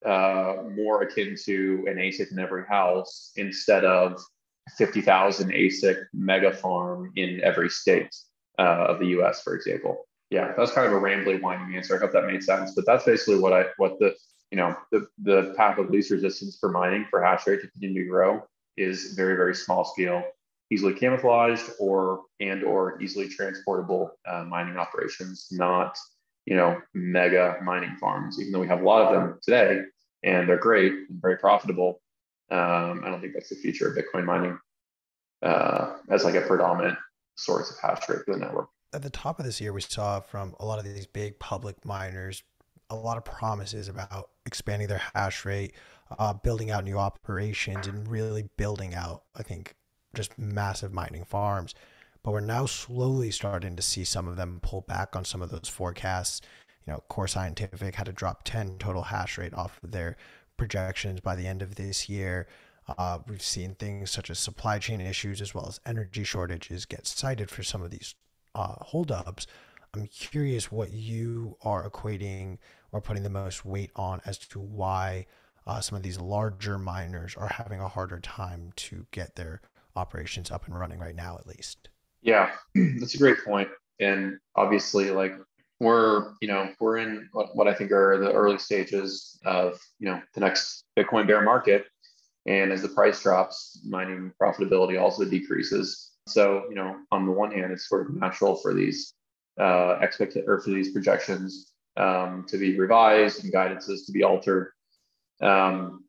uh, 0.06 0.56
more 0.76 1.04
akin 1.04 1.36
to 1.45 1.86
an 1.88 1.98
ASIC 1.98 2.32
in 2.32 2.39
every 2.39 2.66
house 2.66 3.32
instead 3.36 3.86
of 3.86 4.22
50,000 4.78 5.52
ASIC 5.52 6.04
mega 6.14 6.54
farm 6.54 7.12
in 7.16 7.41
every 7.43 7.70
state 7.70 8.16
uh, 8.60 8.86
of 8.89 9.00
the 9.00 9.08
US, 9.20 9.41
for 9.41 9.56
example. 9.56 10.06
Yeah, 10.30 10.54
that's 10.58 10.72
kind 10.72 10.88
of 10.88 10.93
a 10.93 11.02
rambly, 11.02 11.41
whining 11.41 11.76
answer. 11.76 11.95
I 11.95 12.00
hope 12.00 12.12
that 12.12 12.26
made 12.26 12.43
sense. 12.43 12.74
But 12.76 12.86
that's 12.86 13.06
basically 13.06 13.39
what 13.39 13.54
I, 13.54 13.66
what 13.78 13.98
the, 14.00 14.14
you 14.52 14.58
know, 14.58 14.76
the, 14.91 15.08
the 15.24 15.54
path 15.56 15.78
of 15.78 15.89
least 15.89 16.12
resistance 16.12 16.58
for 16.60 16.70
mining 16.70 17.06
for 17.10 17.24
hash 17.24 17.48
rate 17.48 17.62
to 17.62 17.68
continue 17.68 18.04
to 18.04 18.10
grow 18.10 18.43
is 18.76 19.14
very, 19.14 19.36
very 19.36 19.56
small 19.56 19.86
scale 19.86 20.24
easily 20.70 20.93
camouflaged 20.93 21.64
or 21.80 22.24
and 22.39 22.64
or 22.64 23.02
easily 23.02 23.28
transportable 23.30 24.12
uh, 24.28 24.43
mining 24.43 24.78
operations, 24.78 25.48
not 25.52 25.98
you 26.48 26.56
know 26.56 26.82
mega 26.93 27.58
mining 27.62 27.95
farms. 28.00 28.39
Even 28.39 28.54
though 28.54 28.62
we 28.62 28.68
have 28.68 28.82
a 28.82 28.86
lot 28.86 29.02
of 29.06 29.14
them 29.14 29.38
today 29.43 29.82
and 30.24 30.48
they're 30.48 30.58
great 30.58 30.93
and 30.93 31.22
very 31.22 31.38
profitable, 31.38 32.02
um, 32.50 33.04
I 33.06 33.10
don't 33.10 33.22
think 33.22 33.34
that's 33.34 33.50
the 33.50 33.56
future 33.56 33.89
of 33.89 33.98
Bitcoin 33.98 34.24
mining 34.24 34.58
uh, 35.43 35.98
as 36.10 36.24
like 36.24 36.36
a 36.36 36.41
predominant 36.41 36.98
source 37.36 37.70
of 37.70 37.78
hash 37.80 38.08
rate 38.10 38.20
for 38.26 38.34
the 38.34 38.39
network. 38.39 38.70
At 38.93 39.02
the 39.02 39.10
top 39.10 39.39
of 39.39 39.45
this 39.45 39.60
year, 39.60 39.74
we 39.74 39.82
saw 39.82 40.22
from 40.22 40.56
a 40.60 40.66
lot 40.66 40.80
of 40.80 40.86
these 40.86 41.06
big 41.06 41.38
public 41.38 41.86
miners 41.86 42.41
a 42.89 42.95
lot 42.95 43.18
of 43.18 43.26
promises 43.26 43.89
about 43.89 44.30
expanding 44.45 44.88
their 44.88 45.02
hash 45.14 45.43
rate, 45.43 45.74
uh, 46.18 46.32
building 46.32 46.72
out 46.72 46.86
new 46.86 46.98
operations, 46.98 47.86
and 47.86 48.08
really 48.08 48.48
building 48.56 48.95
out, 48.95 49.24
I 49.36 49.43
think, 49.43 49.76
just 50.16 50.39
massive 50.39 50.93
mining 50.93 51.26
farms. 51.26 51.76
But 52.28 52.34
we're 52.34 52.41
now 52.41 52.65
slowly 52.65 53.32
starting 53.32 53.78
to 53.78 53.82
see 53.82 54.03
some 54.03 54.28
of 54.28 54.36
them 54.36 54.59
pull 54.61 54.82
back 54.82 55.15
on 55.15 55.23
some 55.23 55.41
of 55.41 55.49
those 55.49 55.69
forecasts. 55.69 56.41
You 56.86 56.91
know, 56.91 57.03
Core 57.07 57.25
Scientific 57.25 57.95
had 57.95 58.07
to 58.07 58.11
drop 58.11 58.43
10 58.43 58.80
total 58.80 59.03
hash 59.03 59.38
rate 59.38 59.53
off 59.53 59.80
of 59.82 59.91
their 59.91 60.17
projections 60.57 61.21
by 61.21 61.38
the 61.38 61.47
end 61.47 61.61
of 61.61 61.75
this 61.75 62.09
year. 62.09 62.45
Uh, 62.97 63.19
we've 63.30 63.41
seen 63.41 63.75
things 63.75 64.11
such 64.11 64.30
as 64.30 64.39
supply 64.39 64.78
chain 64.78 64.99
issues 64.99 65.39
as 65.39 65.55
well 65.55 65.69
as 65.69 65.80
energy 65.86 66.25
shortages 66.25 66.84
get 66.84 67.07
cited 67.07 67.49
for 67.49 67.63
some 67.63 67.82
of 67.82 67.91
these 67.91 68.13
uh, 68.55 68.75
holdups. 68.82 69.47
I'm 69.93 70.07
curious 70.07 70.69
what 70.69 70.91
you 70.91 71.55
are 71.61 71.89
equating 71.89 72.57
or 72.91 72.99
putting 72.99 73.23
the 73.23 73.30
most 73.30 73.63
weight 73.63 73.91
on 73.95 74.19
as 74.25 74.38
to 74.39 74.59
why 74.59 75.28
uh, 75.65 75.80
some 75.80 75.95
of 75.95 76.03
these 76.03 76.19
larger 76.19 76.78
miners 76.78 77.38
are 77.38 77.47
having 77.47 77.80
a 77.80 77.88
harder 77.88 78.19
time 78.19 78.73
to 78.75 79.05
get 79.11 79.38
their 79.38 79.61
operations 79.95 80.51
up 80.51 80.65
and 80.65 80.78
running 80.78 80.99
right 80.99 81.15
now, 81.15 81.38
at 81.38 81.47
least. 81.47 81.88
Yeah, 82.22 82.51
that's 82.76 83.15
a 83.15 83.20
great 83.20 83.43
point. 83.45 83.70
And 83.99 84.38
obviously, 84.55 85.11
like 85.11 85.34
we're 85.80 86.34
you 86.41 86.47
know 86.47 86.70
we're 86.80 86.97
in 86.97 87.30
what, 87.34 87.55
what 87.55 87.68
I 87.68 87.74
think 87.74 87.91
are 87.91 88.18
the 88.18 88.32
early 88.32 88.57
stages 88.57 89.39
of 89.45 89.80
you 89.99 90.09
know 90.09 90.22
the 90.34 90.39
next 90.39 90.86
Bitcoin 90.97 91.28
bear 91.28 91.41
market, 91.41 91.86
and 92.45 92.72
as 92.72 92.82
the 92.82 92.89
price 92.89 93.22
drops, 93.22 93.82
mining 93.88 94.32
profitability 94.41 94.99
also 95.01 95.26
decreases. 95.26 96.11
So 96.28 96.65
you 96.70 96.76
know 96.76 96.97
on 97.11 97.26
the 97.26 97.32
one 97.32 97.51
hand, 97.51 97.72
it's 97.72 97.88
sort 97.88 98.09
of 98.09 98.15
natural 98.15 98.55
for 98.55 98.74
these 98.74 99.13
uh, 99.59 99.97
expect 100.01 100.38
or 100.47 100.59
for 100.59 100.70
these 100.70 100.91
projections 100.91 101.72
um, 101.97 102.45
to 102.47 102.57
be 102.57 102.78
revised 102.78 103.43
and 103.43 103.53
guidances 103.53 104.05
to 104.05 104.11
be 104.11 104.24
altered. 104.24 104.72
Um, 105.41 106.03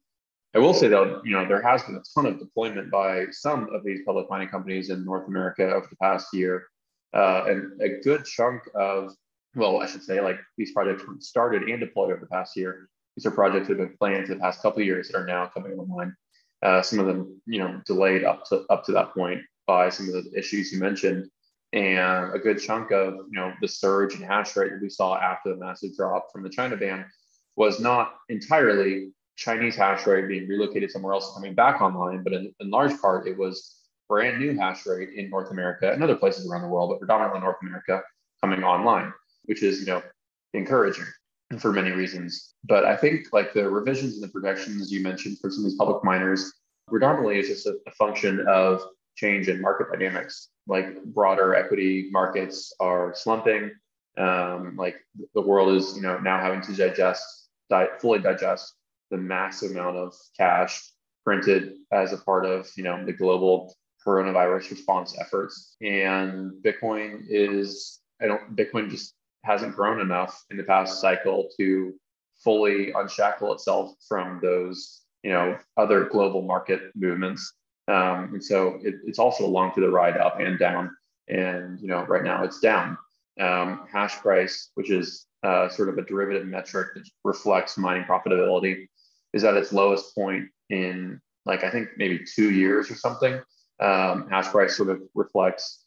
I 0.59 0.61
will 0.61 0.75
say 0.75 0.89
though, 0.89 1.23
you 1.25 1.31
know, 1.37 1.47
there 1.47 1.63
has 1.63 1.85
been 1.85 1.95
a 1.95 2.03
ton 2.13 2.27
of 2.27 2.41
deployment 2.41 2.91
by 2.91 3.27
some 3.31 3.73
of 3.73 3.85
these 3.85 4.01
public 4.05 4.29
mining 4.29 4.49
companies 4.49 4.91
in 4.91 5.05
North 5.05 5.29
America 5.29 5.63
over 5.63 5.87
the 5.89 5.95
past 6.03 6.35
year. 6.35 6.67
Uh, 7.15 7.45
and 7.47 7.81
a 7.81 8.01
good 8.03 8.25
chunk 8.25 8.63
of, 8.75 9.15
well, 9.55 9.81
I 9.81 9.87
should 9.87 10.03
say, 10.03 10.21
like 10.21 10.41
these 10.57 10.73
projects 10.73 11.05
started 11.21 11.63
and 11.69 11.79
deployed 11.79 12.11
over 12.11 12.21
the 12.21 12.27
past 12.27 12.57
year. 12.57 12.89
These 13.15 13.25
are 13.25 13.31
projects 13.31 13.69
that 13.69 13.79
have 13.79 13.87
been 13.87 13.97
planned 13.99 14.27
for 14.27 14.35
the 14.35 14.41
past 14.41 14.61
couple 14.61 14.81
of 14.81 14.87
years 14.87 15.09
that 15.09 15.19
are 15.19 15.27
now 15.27 15.47
coming 15.47 15.79
online. 15.79 16.17
Uh, 16.61 16.83
some 16.83 16.99
of 16.99 17.07
them, 17.07 17.41
you 17.47 17.61
know, 17.61 17.81
delayed 17.87 18.25
up 18.25 18.45
to 18.47 18.65
up 18.69 18.85
to 18.87 18.93
that 18.93 19.15
point 19.15 19.41
by 19.69 19.89
some 19.89 20.09
of 20.09 20.13
the 20.13 20.37
issues 20.37 20.73
you 20.73 20.81
mentioned, 20.81 21.31
and 21.73 22.35
a 22.35 22.39
good 22.43 22.59
chunk 22.61 22.91
of, 22.91 23.15
you 23.15 23.39
know, 23.39 23.53
the 23.61 23.69
surge 23.69 24.17
in 24.17 24.23
hash 24.23 24.57
rate 24.57 24.73
that 24.73 24.83
we 24.83 24.91
saw 24.91 25.17
after 25.19 25.51
the 25.51 25.57
massive 25.57 25.95
drop 25.97 26.33
from 26.33 26.43
the 26.43 26.51
China 26.51 26.77
ban 26.77 27.07
was 27.55 27.79
not 27.79 28.17
entirely 28.29 29.13
Chinese 29.39 29.77
hash 29.77 30.05
rate 30.05 30.27
being 30.27 30.49
relocated 30.49 30.91
somewhere 30.91 31.13
else 31.13 31.29
and 31.29 31.37
coming 31.37 31.55
back 31.55 31.81
online, 31.81 32.25
but 32.25 32.33
in, 32.33 32.53
in 32.59 32.71
large 32.71 33.01
part, 33.01 33.29
it 33.29 33.39
was 33.39 33.77
brand 34.09 34.41
new 34.41 34.59
hash 34.59 34.85
rate 34.85 35.11
in 35.15 35.31
North 35.31 35.53
America 35.53 35.93
and 35.93 36.03
other 36.03 36.17
places 36.17 36.51
around 36.51 36.63
the 36.63 36.69
world, 36.69 36.91
but 36.91 36.99
predominantly 36.99 37.41
North 37.41 37.57
America 37.63 38.03
coming 38.43 38.65
online, 38.65 39.13
which 39.45 39.63
is, 39.63 39.79
you 39.79 39.87
know, 39.87 40.03
encouraging 40.55 41.05
for 41.61 41.73
many 41.73 41.93
reasons. 41.93 42.55
But 42.65 42.85
I 42.85 42.97
think 42.97 43.29
like 43.33 43.53
the 43.53 43.71
revisions 43.71 44.15
and 44.15 44.23
the 44.25 44.29
projections 44.29 44.91
you 44.91 45.05
mentioned 45.05 45.39
for 45.41 45.51
some 45.51 45.65
of 45.65 45.71
these 45.71 45.79
public 45.79 46.03
miners, 46.03 46.53
predominantly 46.89 47.39
is 47.39 47.47
just 47.47 47.67
a, 47.67 47.77
a 47.87 47.93
function 47.93 48.45
of 48.49 48.83
change 49.15 49.49
in 49.49 49.61
market 49.61 49.87
dynamics. 49.93 50.49
Like 50.67 51.05
broader 51.05 51.55
equity 51.55 52.09
markets 52.11 52.73
are 52.81 53.15
slumping. 53.15 53.71
Um, 54.17 54.75
like 54.77 54.97
the 55.35 55.41
world 55.41 55.77
is, 55.77 55.95
you 55.95 56.03
know, 56.03 56.19
now 56.19 56.41
having 56.41 56.61
to 56.63 56.73
digest, 56.73 57.23
di- 57.71 57.87
fully 58.01 58.19
digest 58.19 58.75
the 59.11 59.17
massive 59.17 59.73
amount 59.73 59.97
of 59.97 60.15
cash 60.37 60.83
printed 61.25 61.75
as 61.93 62.13
a 62.13 62.19
part 62.19 62.47
of 62.47 62.67
you 62.77 62.83
know 62.83 63.05
the 63.05 63.13
global 63.13 63.75
coronavirus 64.07 64.71
response 64.71 65.15
efforts. 65.21 65.77
And 65.83 66.53
bitcoin 66.65 67.25
is 67.29 68.01
i 68.23 68.27
don't 68.27 68.57
bitcoin 68.57 68.91
just 68.91 69.15
hasn't 69.45 69.77
grown 69.77 70.01
enough 70.01 70.43
in 70.51 70.57
the 70.57 70.63
past 70.63 71.01
cycle 71.01 71.49
to 71.59 71.95
fully 72.43 72.93
unshackle 72.93 73.53
itself 73.53 73.95
from 74.09 74.41
those 74.43 75.03
you 75.23 75.31
know 75.31 75.59
other 75.77 76.05
global 76.05 76.43
market 76.43 76.81
movements. 76.95 77.53
Um, 77.89 78.35
and 78.35 78.45
so 78.45 78.79
it, 78.83 78.97
it's 79.07 79.19
also 79.19 79.45
along 79.47 79.75
to 79.75 79.81
the 79.81 79.91
ride 79.91 80.17
up 80.17 80.41
and 80.41 80.59
down. 80.59 80.91
And 81.29 81.79
you 81.81 81.89
know 81.89 82.05
right 82.05 82.25
now 82.25 82.45
it's 82.45 82.61
down. 82.61 82.97
Um, 83.39 83.87
hash 83.93 84.17
price 84.17 84.71
which 84.75 84.91
is 84.91 85.27
uh, 85.45 85.69
sort 85.69 85.89
of 85.91 85.99
a 85.99 86.03
derivative 86.03 86.47
metric 86.47 86.89
that 86.95 87.09
reflects 87.23 87.79
mining 87.79 88.05
profitability 88.05 88.89
is 89.39 89.45
at 89.45 89.57
its 89.57 89.73
lowest 89.73 90.15
point 90.15 90.49
in 90.69 91.21
like 91.47 91.65
I 91.65 91.71
think 91.71 91.89
maybe 91.97 92.25
two 92.37 92.51
years 92.51 92.91
or 92.91 92.95
something. 92.95 93.41
Um, 93.81 94.29
hash 94.29 94.49
price 94.49 94.77
sort 94.77 94.91
of 94.91 95.01
reflects 95.15 95.85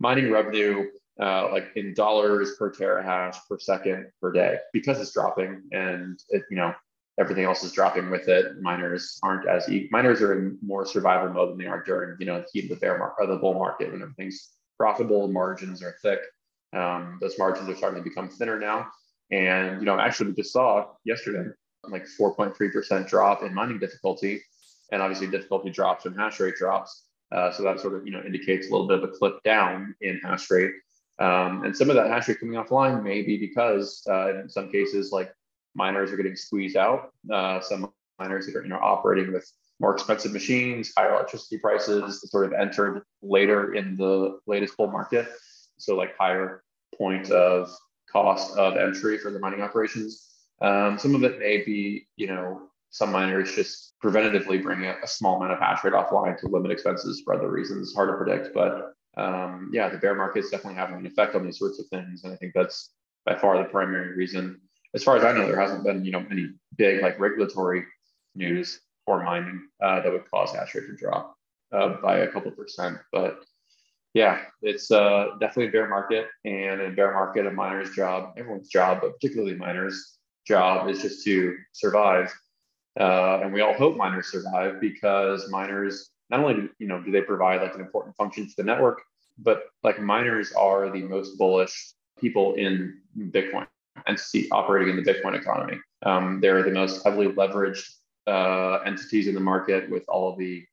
mining 0.00 0.32
revenue 0.32 0.90
uh, 1.20 1.50
like 1.52 1.68
in 1.76 1.94
dollars 1.94 2.56
per 2.58 2.72
terahash 2.72 3.36
per 3.48 3.58
second 3.58 4.10
per 4.20 4.32
day 4.32 4.56
because 4.72 5.00
it's 5.00 5.12
dropping 5.12 5.62
and 5.70 6.18
it 6.30 6.42
you 6.50 6.56
know 6.56 6.74
everything 7.20 7.44
else 7.44 7.62
is 7.62 7.70
dropping 7.70 8.10
with 8.10 8.26
it. 8.28 8.60
Miners 8.60 9.20
aren't 9.22 9.48
as 9.48 9.68
e- 9.68 9.88
miners 9.92 10.20
are 10.20 10.36
in 10.36 10.58
more 10.60 10.84
survival 10.84 11.32
mode 11.32 11.50
than 11.52 11.58
they 11.58 11.66
are 11.66 11.84
during 11.84 12.16
you 12.18 12.26
know 12.26 12.44
the 12.52 12.68
the 12.68 12.76
bear 12.76 12.98
market 12.98 13.28
the 13.28 13.36
bull 13.36 13.54
market 13.54 13.92
when 13.92 14.02
everything's 14.02 14.54
profitable, 14.76 15.28
margins 15.28 15.82
are 15.82 15.94
thick. 16.02 16.20
Um, 16.72 17.18
those 17.20 17.38
margins 17.38 17.68
are 17.68 17.76
starting 17.76 18.02
to 18.02 18.08
become 18.08 18.28
thinner 18.28 18.58
now. 18.58 18.88
And 19.30 19.80
you 19.80 19.86
know, 19.86 19.98
actually, 19.98 20.30
we 20.30 20.36
just 20.36 20.52
saw 20.52 20.86
yesterday 21.04 21.50
like 21.90 22.06
4.3% 22.20 23.08
drop 23.08 23.42
in 23.42 23.54
mining 23.54 23.78
difficulty. 23.78 24.42
And 24.92 25.02
obviously 25.02 25.26
difficulty 25.26 25.70
drops 25.70 26.04
when 26.04 26.14
hash 26.14 26.40
rate 26.40 26.56
drops. 26.56 27.06
Uh, 27.32 27.50
so 27.50 27.62
that 27.62 27.80
sort 27.80 27.94
of 27.94 28.06
you 28.06 28.12
know 28.12 28.22
indicates 28.22 28.68
a 28.68 28.70
little 28.70 28.86
bit 28.86 28.98
of 28.98 29.04
a 29.04 29.08
clip 29.08 29.42
down 29.42 29.94
in 30.00 30.20
hash 30.22 30.50
rate. 30.50 30.72
Um, 31.18 31.64
and 31.64 31.76
some 31.76 31.90
of 31.90 31.96
that 31.96 32.08
hash 32.08 32.28
rate 32.28 32.40
coming 32.40 32.54
offline 32.54 33.02
may 33.02 33.22
be 33.22 33.38
because 33.38 34.02
uh, 34.08 34.38
in 34.40 34.48
some 34.48 34.70
cases 34.70 35.10
like 35.10 35.32
miners 35.74 36.12
are 36.12 36.16
getting 36.16 36.36
squeezed 36.36 36.76
out. 36.76 37.12
Uh, 37.32 37.60
some 37.60 37.92
miners 38.18 38.46
that 38.46 38.56
are 38.56 38.62
you 38.62 38.68
know 38.68 38.78
operating 38.80 39.32
with 39.32 39.50
more 39.80 39.92
expensive 39.92 40.32
machines, 40.32 40.92
higher 40.96 41.12
electricity 41.14 41.58
prices, 41.58 42.20
sort 42.30 42.46
of 42.46 42.52
entered 42.52 43.02
later 43.22 43.74
in 43.74 43.96
the 43.96 44.38
latest 44.46 44.76
bull 44.76 44.90
market. 44.90 45.28
So 45.78 45.96
like 45.96 46.16
higher 46.16 46.62
point 46.96 47.30
of 47.30 47.70
cost 48.10 48.56
of 48.56 48.76
entry 48.76 49.18
for 49.18 49.30
the 49.30 49.40
mining 49.40 49.62
operations. 49.62 50.33
Um, 50.60 50.98
some 50.98 51.14
of 51.14 51.24
it 51.24 51.38
may 51.38 51.62
be, 51.64 52.06
you 52.16 52.26
know, 52.26 52.62
some 52.90 53.10
miners 53.10 53.54
just 53.54 53.94
preventatively 54.02 54.62
bring 54.62 54.84
a, 54.84 54.94
a, 55.02 55.06
small 55.06 55.36
amount 55.36 55.52
of 55.52 55.58
hash 55.58 55.82
rate 55.82 55.94
offline 55.94 56.38
to 56.38 56.46
limit 56.46 56.70
expenses 56.70 57.22
for 57.24 57.34
other 57.34 57.50
reasons. 57.50 57.88
It's 57.88 57.96
Hard 57.96 58.10
to 58.10 58.16
predict, 58.16 58.54
but 58.54 58.92
um, 59.16 59.70
yeah, 59.72 59.88
the 59.88 59.98
bear 59.98 60.14
market 60.14 60.44
is 60.44 60.50
definitely 60.50 60.78
having 60.78 60.96
an 60.96 61.06
effect 61.06 61.34
on 61.34 61.44
these 61.44 61.58
sorts 61.58 61.80
of 61.80 61.86
things, 61.88 62.22
and 62.22 62.32
I 62.32 62.36
think 62.36 62.52
that's 62.54 62.90
by 63.26 63.36
far 63.36 63.58
the 63.58 63.64
primary 63.64 64.16
reason. 64.16 64.60
As 64.94 65.02
far 65.02 65.16
as 65.16 65.24
I 65.24 65.32
know, 65.32 65.46
there 65.46 65.60
hasn't 65.60 65.82
been, 65.82 66.04
you 66.04 66.12
know, 66.12 66.24
any 66.30 66.50
big 66.76 67.02
like 67.02 67.18
regulatory 67.18 67.84
news 68.36 68.80
for 69.04 69.22
mining 69.24 69.66
uh, 69.82 70.00
that 70.00 70.12
would 70.12 70.30
cause 70.30 70.54
hash 70.54 70.74
rate 70.74 70.86
to 70.86 70.96
drop 70.96 71.34
uh, 71.72 71.96
by 72.00 72.18
a 72.18 72.28
couple 72.28 72.52
percent, 72.52 72.98
but 73.12 73.44
yeah, 74.14 74.42
it's 74.62 74.92
uh, 74.92 75.30
definitely 75.40 75.66
a 75.66 75.72
bear 75.72 75.88
market, 75.88 76.28
and 76.44 76.80
in 76.80 76.94
bear 76.94 77.12
market, 77.12 77.46
a 77.46 77.50
miner's 77.50 77.90
job, 77.90 78.34
everyone's 78.36 78.68
job, 78.68 79.00
but 79.02 79.14
particularly 79.14 79.56
miners, 79.56 80.18
job 80.46 80.88
is 80.88 81.02
just 81.02 81.24
to 81.24 81.56
survive. 81.72 82.32
Uh, 82.98 83.40
and 83.42 83.52
we 83.52 83.60
all 83.60 83.74
hope 83.74 83.96
miners 83.96 84.30
survive 84.30 84.80
because 84.80 85.50
miners 85.50 86.10
not 86.30 86.40
only 86.40 86.54
do, 86.54 86.68
you 86.78 86.86
know 86.86 87.02
do 87.02 87.10
they 87.10 87.20
provide 87.20 87.60
like 87.60 87.74
an 87.74 87.80
important 87.80 88.14
function 88.16 88.46
to 88.46 88.54
the 88.56 88.62
network, 88.62 89.02
but 89.38 89.64
like 89.82 90.00
miners 90.00 90.52
are 90.52 90.90
the 90.90 91.02
most 91.02 91.36
bullish 91.36 91.92
people 92.18 92.54
in 92.54 93.00
Bitcoin 93.18 93.66
entity 94.06 94.48
operating 94.50 94.96
in 94.96 95.02
the 95.02 95.12
Bitcoin 95.12 95.34
economy. 95.38 95.78
Um, 96.04 96.40
they're 96.40 96.62
the 96.62 96.70
most 96.70 97.04
heavily 97.04 97.28
leveraged 97.28 97.88
uh, 98.26 98.78
entities 98.86 99.26
in 99.26 99.34
the 99.34 99.40
market 99.40 99.90
with 99.90 100.04
all 100.08 100.32
of 100.32 100.38
the 100.38 100.64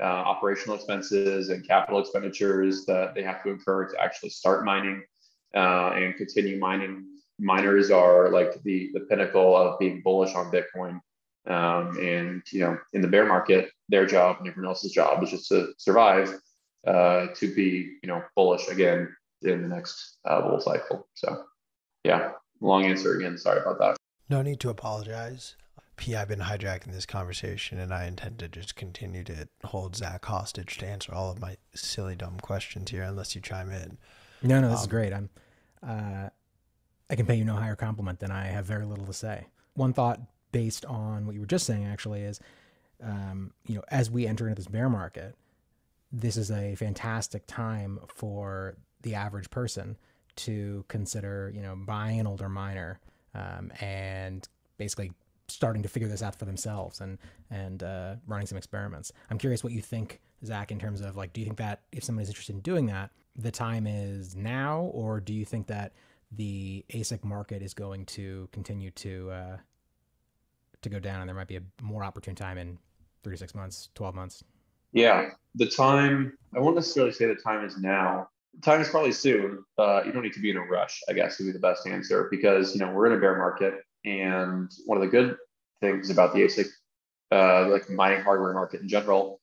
uh, 0.00 0.04
operational 0.04 0.76
expenses 0.76 1.48
and 1.48 1.66
capital 1.66 2.00
expenditures 2.00 2.84
that 2.86 3.14
they 3.14 3.22
have 3.22 3.42
to 3.42 3.50
incur 3.50 3.88
to 3.88 4.00
actually 4.00 4.28
start 4.28 4.64
mining 4.64 5.02
uh, 5.54 5.90
and 5.94 6.16
continue 6.16 6.58
mining 6.58 7.04
miners 7.38 7.90
are 7.90 8.30
like 8.30 8.62
the 8.62 8.90
the 8.94 9.00
pinnacle 9.00 9.56
of 9.56 9.78
being 9.78 10.02
bullish 10.02 10.34
on 10.34 10.50
Bitcoin. 10.50 11.00
Um, 11.46 11.96
and 12.00 12.42
you 12.50 12.60
know, 12.60 12.78
in 12.92 13.02
the 13.02 13.08
bear 13.08 13.26
market, 13.26 13.70
their 13.88 14.06
job 14.06 14.36
and 14.38 14.48
everyone 14.48 14.68
else's 14.68 14.92
job 14.92 15.22
is 15.22 15.30
just 15.30 15.48
to 15.48 15.72
survive, 15.78 16.34
uh, 16.86 17.28
to 17.36 17.54
be 17.54 17.98
you 18.02 18.08
know 18.08 18.22
bullish 18.34 18.68
again 18.68 19.14
in 19.42 19.62
the 19.62 19.68
next 19.68 20.18
uh, 20.24 20.40
bull 20.40 20.60
cycle. 20.60 21.06
So, 21.14 21.44
yeah, 22.04 22.32
long 22.60 22.84
answer 22.84 23.16
again. 23.16 23.38
Sorry 23.38 23.60
about 23.60 23.78
that. 23.78 23.96
No 24.28 24.42
need 24.42 24.60
to 24.60 24.70
apologize. 24.70 25.56
P, 25.96 26.14
I've 26.14 26.28
been 26.28 26.40
hijacking 26.40 26.92
this 26.92 27.06
conversation, 27.06 27.78
and 27.78 27.92
I 27.92 28.06
intend 28.06 28.38
to 28.40 28.48
just 28.48 28.76
continue 28.76 29.24
to 29.24 29.48
hold 29.64 29.96
Zach 29.96 30.24
hostage 30.26 30.76
to 30.78 30.86
answer 30.86 31.14
all 31.14 31.30
of 31.30 31.40
my 31.40 31.56
silly, 31.74 32.14
dumb 32.14 32.38
questions 32.42 32.90
here, 32.90 33.02
unless 33.02 33.34
you 33.34 33.40
chime 33.40 33.70
in. 33.70 33.96
No, 34.42 34.60
no, 34.60 34.68
this 34.68 34.80
um, 34.80 34.82
is 34.82 34.88
great. 34.88 35.12
I'm. 35.12 35.30
Uh, 35.86 36.28
I 37.08 37.16
can 37.16 37.26
pay 37.26 37.36
you 37.36 37.44
no 37.44 37.54
higher 37.54 37.76
compliment 37.76 38.20
than 38.20 38.30
I 38.30 38.46
have 38.46 38.64
very 38.64 38.84
little 38.84 39.06
to 39.06 39.12
say. 39.12 39.46
One 39.74 39.92
thought 39.92 40.20
based 40.52 40.84
on 40.86 41.26
what 41.26 41.34
you 41.34 41.40
were 41.40 41.46
just 41.46 41.66
saying 41.66 41.84
actually 41.84 42.22
is, 42.22 42.40
um, 43.02 43.52
you 43.66 43.74
know, 43.74 43.82
as 43.88 44.10
we 44.10 44.26
enter 44.26 44.48
into 44.48 44.56
this 44.56 44.68
bear 44.68 44.88
market, 44.88 45.36
this 46.10 46.36
is 46.36 46.50
a 46.50 46.74
fantastic 46.76 47.46
time 47.46 48.00
for 48.08 48.76
the 49.02 49.14
average 49.14 49.50
person 49.50 49.96
to 50.36 50.84
consider, 50.88 51.52
you 51.54 51.62
know, 51.62 51.76
buying 51.76 52.20
an 52.20 52.26
older 52.26 52.48
miner 52.48 53.00
um, 53.34 53.70
and 53.80 54.48
basically 54.78 55.12
starting 55.48 55.82
to 55.82 55.88
figure 55.88 56.08
this 56.08 56.22
out 56.22 56.34
for 56.34 56.44
themselves 56.44 57.00
and 57.00 57.18
and 57.50 57.82
uh, 57.82 58.16
running 58.26 58.46
some 58.46 58.58
experiments. 58.58 59.12
I'm 59.30 59.38
curious 59.38 59.62
what 59.62 59.72
you 59.72 59.80
think, 59.80 60.20
Zach, 60.44 60.72
in 60.72 60.78
terms 60.78 61.00
of 61.00 61.16
like, 61.16 61.32
do 61.32 61.40
you 61.40 61.46
think 61.46 61.58
that 61.58 61.82
if 61.92 62.02
somebody's 62.02 62.28
interested 62.28 62.54
in 62.54 62.60
doing 62.60 62.86
that, 62.86 63.10
the 63.36 63.50
time 63.50 63.86
is 63.86 64.34
now, 64.34 64.90
or 64.92 65.20
do 65.20 65.32
you 65.32 65.44
think 65.44 65.66
that 65.68 65.92
the 66.32 66.84
ASIC 66.92 67.24
market 67.24 67.62
is 67.62 67.74
going 67.74 68.04
to 68.06 68.48
continue 68.52 68.90
to 68.92 69.30
uh, 69.30 69.56
to 70.82 70.88
go 70.88 70.98
down, 70.98 71.20
and 71.20 71.28
there 71.28 71.36
might 71.36 71.48
be 71.48 71.56
a 71.56 71.62
more 71.82 72.04
opportune 72.04 72.34
time 72.34 72.58
in 72.58 72.78
three 73.22 73.34
to 73.34 73.38
six 73.38 73.54
months, 73.54 73.90
twelve 73.94 74.14
months. 74.14 74.44
Yeah, 74.92 75.30
the 75.54 75.66
time 75.66 76.36
I 76.54 76.60
won't 76.60 76.76
necessarily 76.76 77.12
say 77.12 77.26
the 77.26 77.34
time 77.34 77.64
is 77.64 77.76
now. 77.76 78.28
The 78.54 78.60
time 78.62 78.80
is 78.80 78.88
probably 78.88 79.12
soon, 79.12 79.64
but 79.76 80.06
you 80.06 80.12
don't 80.12 80.22
need 80.22 80.32
to 80.32 80.40
be 80.40 80.50
in 80.50 80.56
a 80.56 80.62
rush, 80.62 81.02
I 81.08 81.12
guess 81.12 81.38
would 81.38 81.46
be 81.46 81.52
the 81.52 81.58
best 81.58 81.86
answer 81.86 82.28
because, 82.30 82.74
you 82.74 82.80
know, 82.80 82.90
we're 82.90 83.06
in 83.06 83.12
a 83.12 83.20
bear 83.20 83.36
market. 83.36 83.74
And 84.06 84.70
one 84.86 84.96
of 84.96 85.02
the 85.02 85.10
good 85.10 85.36
things 85.82 86.08
about 86.08 86.32
the 86.32 86.40
ASIC, 86.40 86.68
uh, 87.32 87.68
like 87.68 87.90
mining 87.90 88.22
hardware 88.22 88.54
market 88.54 88.80
in 88.80 88.88
general, 88.88 89.40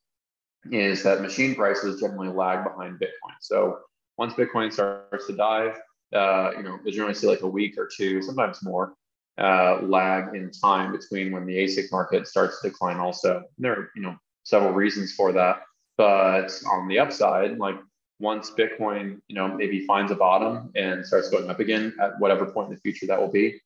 is 0.72 1.04
that 1.04 1.22
machine 1.22 1.54
prices 1.54 2.00
generally 2.00 2.30
lag 2.30 2.64
behind 2.64 2.96
Bitcoin. 2.96 3.36
So 3.42 3.80
once 4.18 4.34
Bitcoin 4.34 4.74
starts 4.74 5.28
to 5.28 5.36
dive, 5.36 5.78
uh, 6.14 6.52
you 6.56 6.64
know, 6.64 6.80
there's 6.84 6.96
generally 6.96 7.16
see 7.16 7.28
like 7.28 7.42
a 7.42 7.48
week 7.48 7.78
or 7.78 7.90
two, 7.96 8.22
sometimes 8.22 8.64
more, 8.64 8.94
uh, 9.38 9.80
lag 9.82 10.36
in 10.36 10.52
time 10.52 10.92
between 10.92 11.32
when 11.32 11.46
the 11.46 11.58
ASIC 11.58 11.92
market 11.92 12.28
starts 12.28 12.62
to 12.62 12.70
decline. 12.70 12.98
Also, 12.98 13.44
there 13.58 13.74
are 13.74 13.92
you 13.96 14.02
know 14.02 14.16
several 14.44 14.74
reasons 14.74 15.14
for 15.14 15.32
that, 15.32 15.64
but 15.98 16.52
on 16.72 16.88
the 16.88 17.00
upside, 17.00 17.58
like 17.58 17.78
once 18.20 18.52
Bitcoin, 18.52 19.20
you 19.28 19.36
know, 19.36 19.48
maybe 19.48 19.86
finds 19.86 20.12
a 20.12 20.16
bottom 20.16 20.72
and 20.76 21.06
starts 21.06 21.30
going 21.30 21.50
up 21.50 21.60
again 21.60 21.94
at 22.02 22.20
whatever 22.20 22.46
point 22.46 22.70
in 22.70 22.76
the 22.76 22.82
future 22.82 23.06
that 23.06 23.20
will 23.20 23.32
be, 23.32 23.60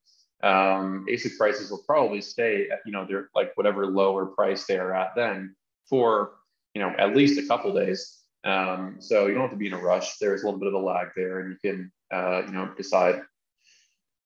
um, 0.43 1.05
ASIC 1.09 1.37
prices 1.37 1.71
will 1.71 1.83
probably 1.85 2.21
stay 2.21 2.69
at, 2.69 2.79
you 2.85 2.91
know, 2.91 3.05
they're 3.05 3.29
like 3.35 3.51
whatever 3.55 3.85
lower 3.85 4.25
price 4.25 4.65
they 4.65 4.77
are 4.77 4.93
at 4.93 5.15
then 5.15 5.55
for, 5.89 6.33
you 6.73 6.81
know, 6.81 6.93
at 6.97 7.15
least 7.15 7.39
a 7.39 7.47
couple 7.47 7.73
days. 7.73 8.23
Um, 8.43 8.97
so 8.99 9.27
you 9.27 9.33
don't 9.33 9.43
have 9.43 9.51
to 9.51 9.57
be 9.57 9.67
in 9.67 9.73
a 9.73 9.79
rush. 9.79 10.17
There's 10.17 10.43
a 10.43 10.45
little 10.45 10.59
bit 10.59 10.67
of 10.67 10.75
a 10.75 10.79
lag 10.79 11.07
there 11.15 11.39
and 11.39 11.51
you 11.51 11.69
can, 11.69 11.91
uh, 12.11 12.43
you 12.45 12.51
know, 12.51 12.71
decide 12.77 13.21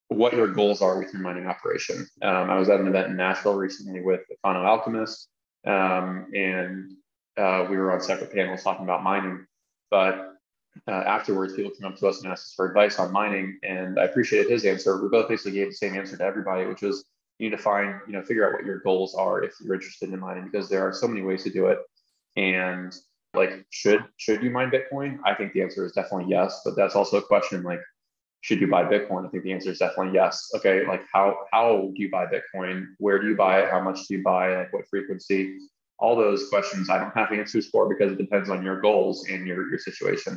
what 0.07 0.33
your 0.33 0.47
goals 0.47 0.81
are 0.81 0.99
with 0.99 1.13
your 1.13 1.21
mining 1.21 1.47
operation. 1.47 2.07
Um, 2.21 2.49
I 2.49 2.57
was 2.57 2.69
at 2.69 2.79
an 2.79 2.87
event 2.87 3.07
in 3.07 3.15
Nashville 3.15 3.55
recently 3.55 4.01
with 4.01 4.21
Econo 4.29 4.65
Alchemist, 4.65 5.29
um, 5.65 6.27
and 6.35 6.91
uh, 7.37 7.65
we 7.69 7.77
were 7.77 7.93
on 7.93 8.01
separate 8.01 8.33
panels 8.33 8.63
talking 8.63 8.83
about 8.83 9.03
mining. 9.03 9.45
But 9.89 10.33
uh, 10.87 10.91
afterwards, 10.91 11.53
people 11.53 11.71
came 11.71 11.87
up 11.87 11.97
to 11.97 12.07
us 12.07 12.21
and 12.21 12.31
asked 12.31 12.47
us 12.47 12.53
for 12.55 12.67
advice 12.67 12.99
on 12.99 13.11
mining, 13.11 13.59
and 13.63 13.99
I 13.99 14.03
appreciated 14.03 14.51
his 14.51 14.65
answer. 14.65 15.01
We 15.01 15.09
both 15.09 15.29
basically 15.29 15.53
gave 15.53 15.67
the 15.67 15.75
same 15.75 15.95
answer 15.95 16.17
to 16.17 16.23
everybody, 16.23 16.65
which 16.65 16.81
was 16.81 17.05
you 17.39 17.49
need 17.49 17.55
to 17.55 17.61
find, 17.61 17.95
you 18.05 18.13
know, 18.13 18.21
figure 18.21 18.47
out 18.47 18.53
what 18.53 18.65
your 18.65 18.79
goals 18.79 19.15
are 19.15 19.43
if 19.43 19.53
you're 19.61 19.73
interested 19.73 20.11
in 20.11 20.19
mining, 20.19 20.45
because 20.45 20.69
there 20.69 20.87
are 20.87 20.93
so 20.93 21.07
many 21.07 21.21
ways 21.21 21.43
to 21.43 21.49
do 21.49 21.67
it. 21.67 21.79
And 22.35 22.93
like, 23.33 23.65
should 23.69 24.03
should 24.17 24.43
you 24.43 24.49
mine 24.49 24.71
Bitcoin? 24.71 25.19
I 25.25 25.33
think 25.35 25.53
the 25.53 25.61
answer 25.61 25.85
is 25.85 25.93
definitely 25.93 26.29
yes, 26.29 26.61
but 26.65 26.75
that's 26.75 26.95
also 26.95 27.17
a 27.17 27.21
question 27.21 27.63
like 27.63 27.81
should 28.41 28.59
you 28.59 28.67
buy 28.67 28.83
Bitcoin? 28.83 29.25
I 29.25 29.29
think 29.29 29.43
the 29.43 29.53
answer 29.53 29.69
is 29.69 29.77
definitely 29.77 30.13
yes. 30.13 30.49
Okay, 30.55 30.85
like 30.87 31.03
how 31.13 31.37
how 31.51 31.91
do 31.95 32.01
you 32.01 32.09
buy 32.09 32.25
Bitcoin? 32.25 32.87
Where 32.97 33.19
do 33.21 33.29
you 33.29 33.35
buy 33.35 33.61
it? 33.61 33.69
How 33.69 33.81
much 33.81 34.07
do 34.07 34.15
you 34.15 34.23
buy? 34.23 34.55
Like 34.57 34.73
what 34.73 34.87
frequency? 34.89 35.57
All 35.99 36.15
those 36.15 36.49
questions 36.49 36.89
I 36.89 36.97
don't 36.97 37.15
have 37.15 37.31
answers 37.31 37.69
for 37.69 37.87
because 37.87 38.11
it 38.11 38.17
depends 38.17 38.49
on 38.49 38.63
your 38.63 38.81
goals 38.81 39.27
and 39.29 39.47
your 39.47 39.69
your 39.69 39.79
situation. 39.79 40.33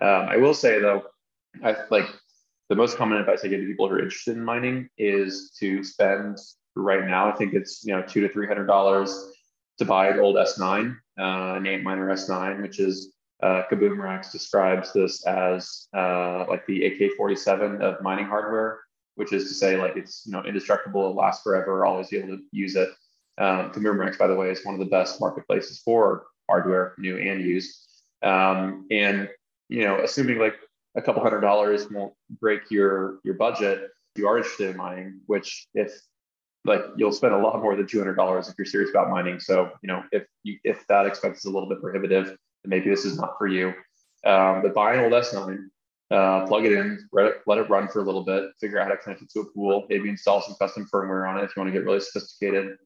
Um, 0.00 0.28
I 0.28 0.36
will 0.36 0.54
say 0.54 0.78
though, 0.78 1.04
I 1.64 1.76
like 1.90 2.06
the 2.68 2.76
most 2.76 2.98
common 2.98 3.18
advice 3.18 3.40
I 3.42 3.48
give 3.48 3.60
to 3.60 3.66
people 3.66 3.88
who 3.88 3.94
are 3.94 4.00
interested 4.00 4.36
in 4.36 4.44
mining 4.44 4.88
is 4.98 5.56
to 5.58 5.82
spend 5.82 6.38
right 6.74 7.06
now. 7.06 7.32
I 7.32 7.36
think 7.36 7.54
it's 7.54 7.82
you 7.84 7.94
know 7.94 8.02
two 8.02 8.20
to 8.20 8.28
three 8.28 8.46
hundred 8.46 8.66
dollars 8.66 9.32
to 9.78 9.86
buy 9.86 10.08
an 10.08 10.20
old 10.20 10.36
S9, 10.36 10.94
uh, 11.18 11.54
an 11.56 11.64
Antminer 11.64 12.12
S9, 12.12 12.62
which 12.62 12.78
is 12.78 13.12
uh, 13.42 13.62
Kaboom 13.70 13.98
Racks 13.98 14.32
describes 14.32 14.92
this 14.92 15.26
as 15.26 15.88
uh, 15.94 16.46
like 16.48 16.66
the 16.66 16.86
AK-47 16.86 17.80
of 17.80 18.02
mining 18.02 18.26
hardware, 18.26 18.80
which 19.16 19.32
is 19.32 19.48
to 19.48 19.54
say 19.54 19.76
like 19.76 19.96
it's 19.96 20.24
you 20.26 20.32
know 20.32 20.42
indestructible, 20.44 21.10
it 21.10 21.14
lasts 21.14 21.42
forever, 21.42 21.84
always 21.84 22.08
be 22.08 22.18
able 22.18 22.36
to 22.36 22.42
use 22.52 22.76
it. 22.76 22.88
Um, 23.38 23.70
Kaboom 23.72 23.98
Racks, 23.98 24.16
by 24.16 24.26
the 24.26 24.34
way, 24.34 24.50
is 24.50 24.64
one 24.64 24.74
of 24.74 24.80
the 24.80 24.86
best 24.86 25.20
marketplaces 25.20 25.80
for 25.84 26.26
hardware, 26.48 26.94
new 26.98 27.18
and 27.18 27.42
used. 27.42 27.86
Um, 28.22 28.86
and 28.90 29.28
you 29.68 29.84
know, 29.84 30.00
assuming 30.02 30.38
like 30.38 30.56
a 30.96 31.02
couple 31.02 31.22
hundred 31.22 31.40
dollars 31.40 31.90
won't 31.90 32.14
break 32.40 32.70
your 32.70 33.18
your 33.24 33.34
budget, 33.34 33.90
you 34.16 34.26
are 34.28 34.38
interested 34.38 34.70
in 34.70 34.76
mining, 34.76 35.20
which 35.26 35.66
if 35.74 35.92
like 36.66 36.82
you'll 36.96 37.12
spend 37.12 37.34
a 37.34 37.38
lot 37.38 37.60
more 37.60 37.76
than 37.76 37.86
two 37.86 37.98
hundred 37.98 38.14
dollars 38.14 38.48
if 38.48 38.54
you're 38.58 38.66
serious 38.66 38.90
about 38.90 39.10
mining. 39.10 39.40
So 39.40 39.70
you 39.82 39.88
know, 39.88 40.02
if 40.12 40.24
you, 40.42 40.58
if 40.64 40.86
that 40.88 41.06
expense 41.06 41.38
is 41.38 41.44
a 41.46 41.50
little 41.50 41.68
bit 41.68 41.80
prohibitive, 41.80 42.26
then 42.26 42.36
maybe 42.66 42.90
this 42.90 43.04
is 43.04 43.18
not 43.18 43.38
for 43.38 43.46
you. 43.46 43.72
Um, 44.24 44.62
but 44.62 44.74
buy 44.74 44.94
an 44.94 45.00
old 45.00 45.12
S9, 45.12 45.68
uh, 46.10 46.46
plug 46.46 46.64
it 46.64 46.72
in, 46.72 47.08
let 47.12 47.26
it, 47.26 47.36
let 47.46 47.58
it 47.58 47.70
run 47.70 47.88
for 47.88 48.00
a 48.00 48.04
little 48.04 48.24
bit, 48.24 48.50
figure 48.60 48.78
out 48.78 48.88
how 48.88 48.94
to 48.94 48.98
connect 48.98 49.22
it 49.22 49.30
to 49.30 49.40
a 49.40 49.44
pool, 49.44 49.86
maybe 49.88 50.08
install 50.08 50.42
some 50.42 50.56
custom 50.56 50.88
firmware 50.92 51.28
on 51.28 51.38
it 51.38 51.44
if 51.44 51.54
you 51.54 51.60
want 51.60 51.72
to 51.72 51.78
get 51.78 51.84
really 51.84 52.00
sophisticated. 52.00 52.76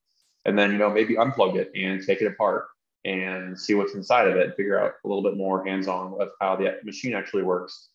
And 0.45 0.59
then, 0.59 0.73
you 0.73 0.79
know, 0.79 0.91
maybe 0.91 1.15
unplug 1.15 1.57
it 1.57 1.71
and 1.75 2.05
take 2.05 2.21
it 2.21 2.27
apart 2.27 2.67
and 3.05 3.59
see 3.59 3.75
what's 3.75 3.95
inside 3.95 4.29
of 4.29 4.37
it, 4.37 4.57
figure 4.57 4.79
out 4.79 4.93
a 5.05 5.09
little 5.09 5.23
bit 5.23 5.37
more 5.37 5.65
hands-on 5.65 6.21
of 6.21 6.29
how 6.41 6.57
the 6.57 6.79
machine 6.85 7.15
actually 7.15 7.43
works. 7.43 7.89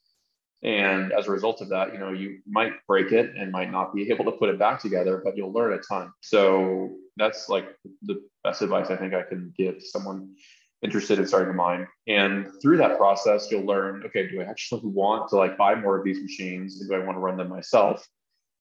And 0.66 1.12
as 1.12 1.28
a 1.28 1.32
result 1.32 1.62
of 1.62 1.70
that, 1.70 1.94
you 1.94 2.00
know, 2.00 2.12
you 2.12 2.40
might 2.48 2.74
break 2.88 3.12
it 3.12 3.36
and 3.38 3.52
might 3.52 3.72
not 3.72 3.94
be 3.94 4.10
able 4.10 4.26
to 4.26 4.32
put 4.32 4.50
it 4.50 4.58
back 4.58 4.82
together, 4.82 5.22
but 5.24 5.38
you'll 5.38 5.54
learn 5.54 5.74
a 5.74 5.78
ton. 5.78 6.12
So 6.22 6.96
that's 7.18 7.50
like 7.50 7.68
the 8.02 8.20
best 8.44 8.64
advice 8.64 8.90
I 8.90 8.96
think 8.96 9.14
I 9.14 9.22
can 9.22 9.54
give 9.56 9.78
to 9.78 9.86
someone 9.86 10.34
interested 10.82 11.20
in 11.20 11.28
starting 11.28 11.50
to 11.50 11.54
mine. 11.54 11.88
And 12.08 12.48
through 12.64 12.78
that 12.78 12.98
process, 12.98 13.48
you'll 13.52 13.68
learn, 13.68 14.04
okay, 14.08 14.28
do 14.28 14.42
I 14.42 14.46
actually 14.46 14.82
want 14.86 15.30
to 15.30 15.36
like 15.36 15.56
buy 15.56 15.76
more 15.76 16.00
of 16.00 16.04
these 16.04 16.20
machines? 16.20 16.80
Do 16.80 16.96
I 16.96 17.00
want 17.00 17.16
to 17.16 17.20
run 17.20 17.38
them 17.38 17.50
myself? 17.50 18.04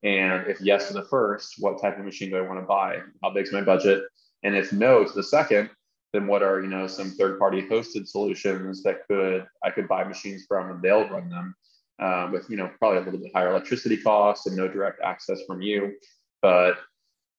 And 0.02 0.46
if 0.46 0.60
yes 0.60 0.88
to 0.88 0.92
the 0.92 1.04
first, 1.04 1.54
what 1.58 1.80
type 1.80 1.98
of 1.98 2.04
machine 2.04 2.28
do 2.28 2.36
I 2.36 2.42
want 2.42 2.60
to 2.60 2.66
buy? 2.66 2.98
How 3.22 3.30
big's 3.30 3.50
my 3.50 3.62
budget? 3.62 4.02
And 4.42 4.54
if 4.54 4.74
no 4.74 5.04
to 5.04 5.12
the 5.12 5.22
second, 5.22 5.70
then 6.12 6.26
what 6.26 6.42
are 6.42 6.60
you 6.60 6.68
know 6.68 6.86
some 6.86 7.10
third-party 7.10 7.62
hosted 7.62 8.06
solutions 8.06 8.82
that 8.82 9.06
could 9.08 9.46
I 9.64 9.70
could 9.70 9.88
buy 9.88 10.04
machines 10.04 10.44
from 10.46 10.70
and 10.70 10.82
they'll 10.82 11.08
run 11.08 11.30
them 11.30 11.56
uh, 12.00 12.28
with 12.32 12.48
you 12.50 12.56
know 12.56 12.70
probably 12.78 12.98
a 12.98 13.02
little 13.02 13.20
bit 13.20 13.32
higher 13.34 13.50
electricity 13.50 13.96
costs 13.96 14.46
and 14.46 14.56
no 14.56 14.68
direct 14.68 15.00
access 15.02 15.42
from 15.46 15.62
you. 15.62 15.94
But 16.42 16.76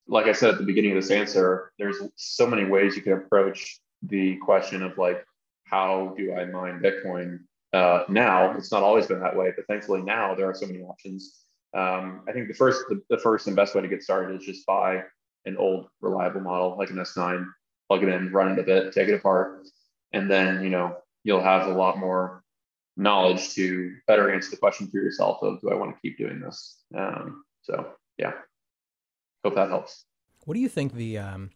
like 0.08 0.28
I 0.28 0.34
said 0.34 0.52
at 0.52 0.58
the 0.58 0.66
beginning 0.66 0.92
of 0.92 1.02
this 1.02 1.12
answer, 1.12 1.72
there's 1.80 1.98
so 2.16 2.48
many 2.48 2.66
ways 2.66 2.96
you 2.96 3.02
can 3.02 3.14
approach 3.14 3.80
the 4.04 4.38
question 4.38 4.84
of 4.84 4.98
like, 4.98 5.26
how 5.66 6.14
do 6.18 6.36
I 6.36 6.46
mine 6.46 6.82
Bitcoin 6.82 7.40
uh, 7.74 8.04
now? 8.08 8.52
It's 8.52 8.72
not 8.72 8.84
always 8.84 9.08
been 9.08 9.20
that 9.22 9.36
way, 9.36 9.52
but 9.56 9.66
thankfully 9.68 10.02
now 10.02 10.36
there 10.36 10.50
are 10.50 10.54
so 10.54 10.68
many 10.68 10.82
options. 10.82 11.46
Um, 11.76 12.24
I 12.28 12.32
think 12.32 12.48
the 12.48 12.54
first, 12.54 12.84
the, 12.88 13.02
the, 13.10 13.18
first 13.18 13.48
and 13.48 13.56
best 13.56 13.76
way 13.76 13.82
to 13.82 13.88
get 13.88 14.02
started 14.02 14.40
is 14.40 14.46
just 14.46 14.66
buy 14.66 15.02
an 15.46 15.58
old 15.58 15.88
reliable 16.02 16.40
model 16.40 16.78
like 16.78 16.90
an 16.90 16.96
S9, 16.96 17.46
plug 17.90 18.04
it 18.04 18.10
in, 18.10 18.32
run 18.32 18.52
it 18.52 18.60
a 18.60 18.64
bit, 18.64 18.94
take 18.94 19.10
it 19.10 19.16
apart, 19.16 19.68
and 20.14 20.32
then 20.32 20.64
you 20.64 20.70
know 20.70 20.96
you'll 21.24 21.44
have 21.44 21.68
a 21.68 21.74
lot 21.74 21.98
more 21.98 22.44
knowledge 22.98 23.54
to 23.54 23.96
better 24.08 24.34
answer 24.34 24.52
the 24.52 24.58
question 24.58 24.88
for 24.88 24.98
yourself 24.98 25.40
of 25.42 25.60
do 25.62 25.70
I 25.70 25.76
want 25.76 25.96
to 25.96 26.02
keep 26.02 26.18
doing 26.18 26.40
this? 26.40 26.78
Um, 26.98 27.44
so 27.62 27.92
yeah, 28.18 28.34
hope 29.44 29.56
that 29.56 29.70
helps. 29.70 30.06
What 30.46 30.54
do 30.54 30.60
you 30.60 30.70
think 30.70 30.94
the 30.94 31.18
um, 31.18 31.52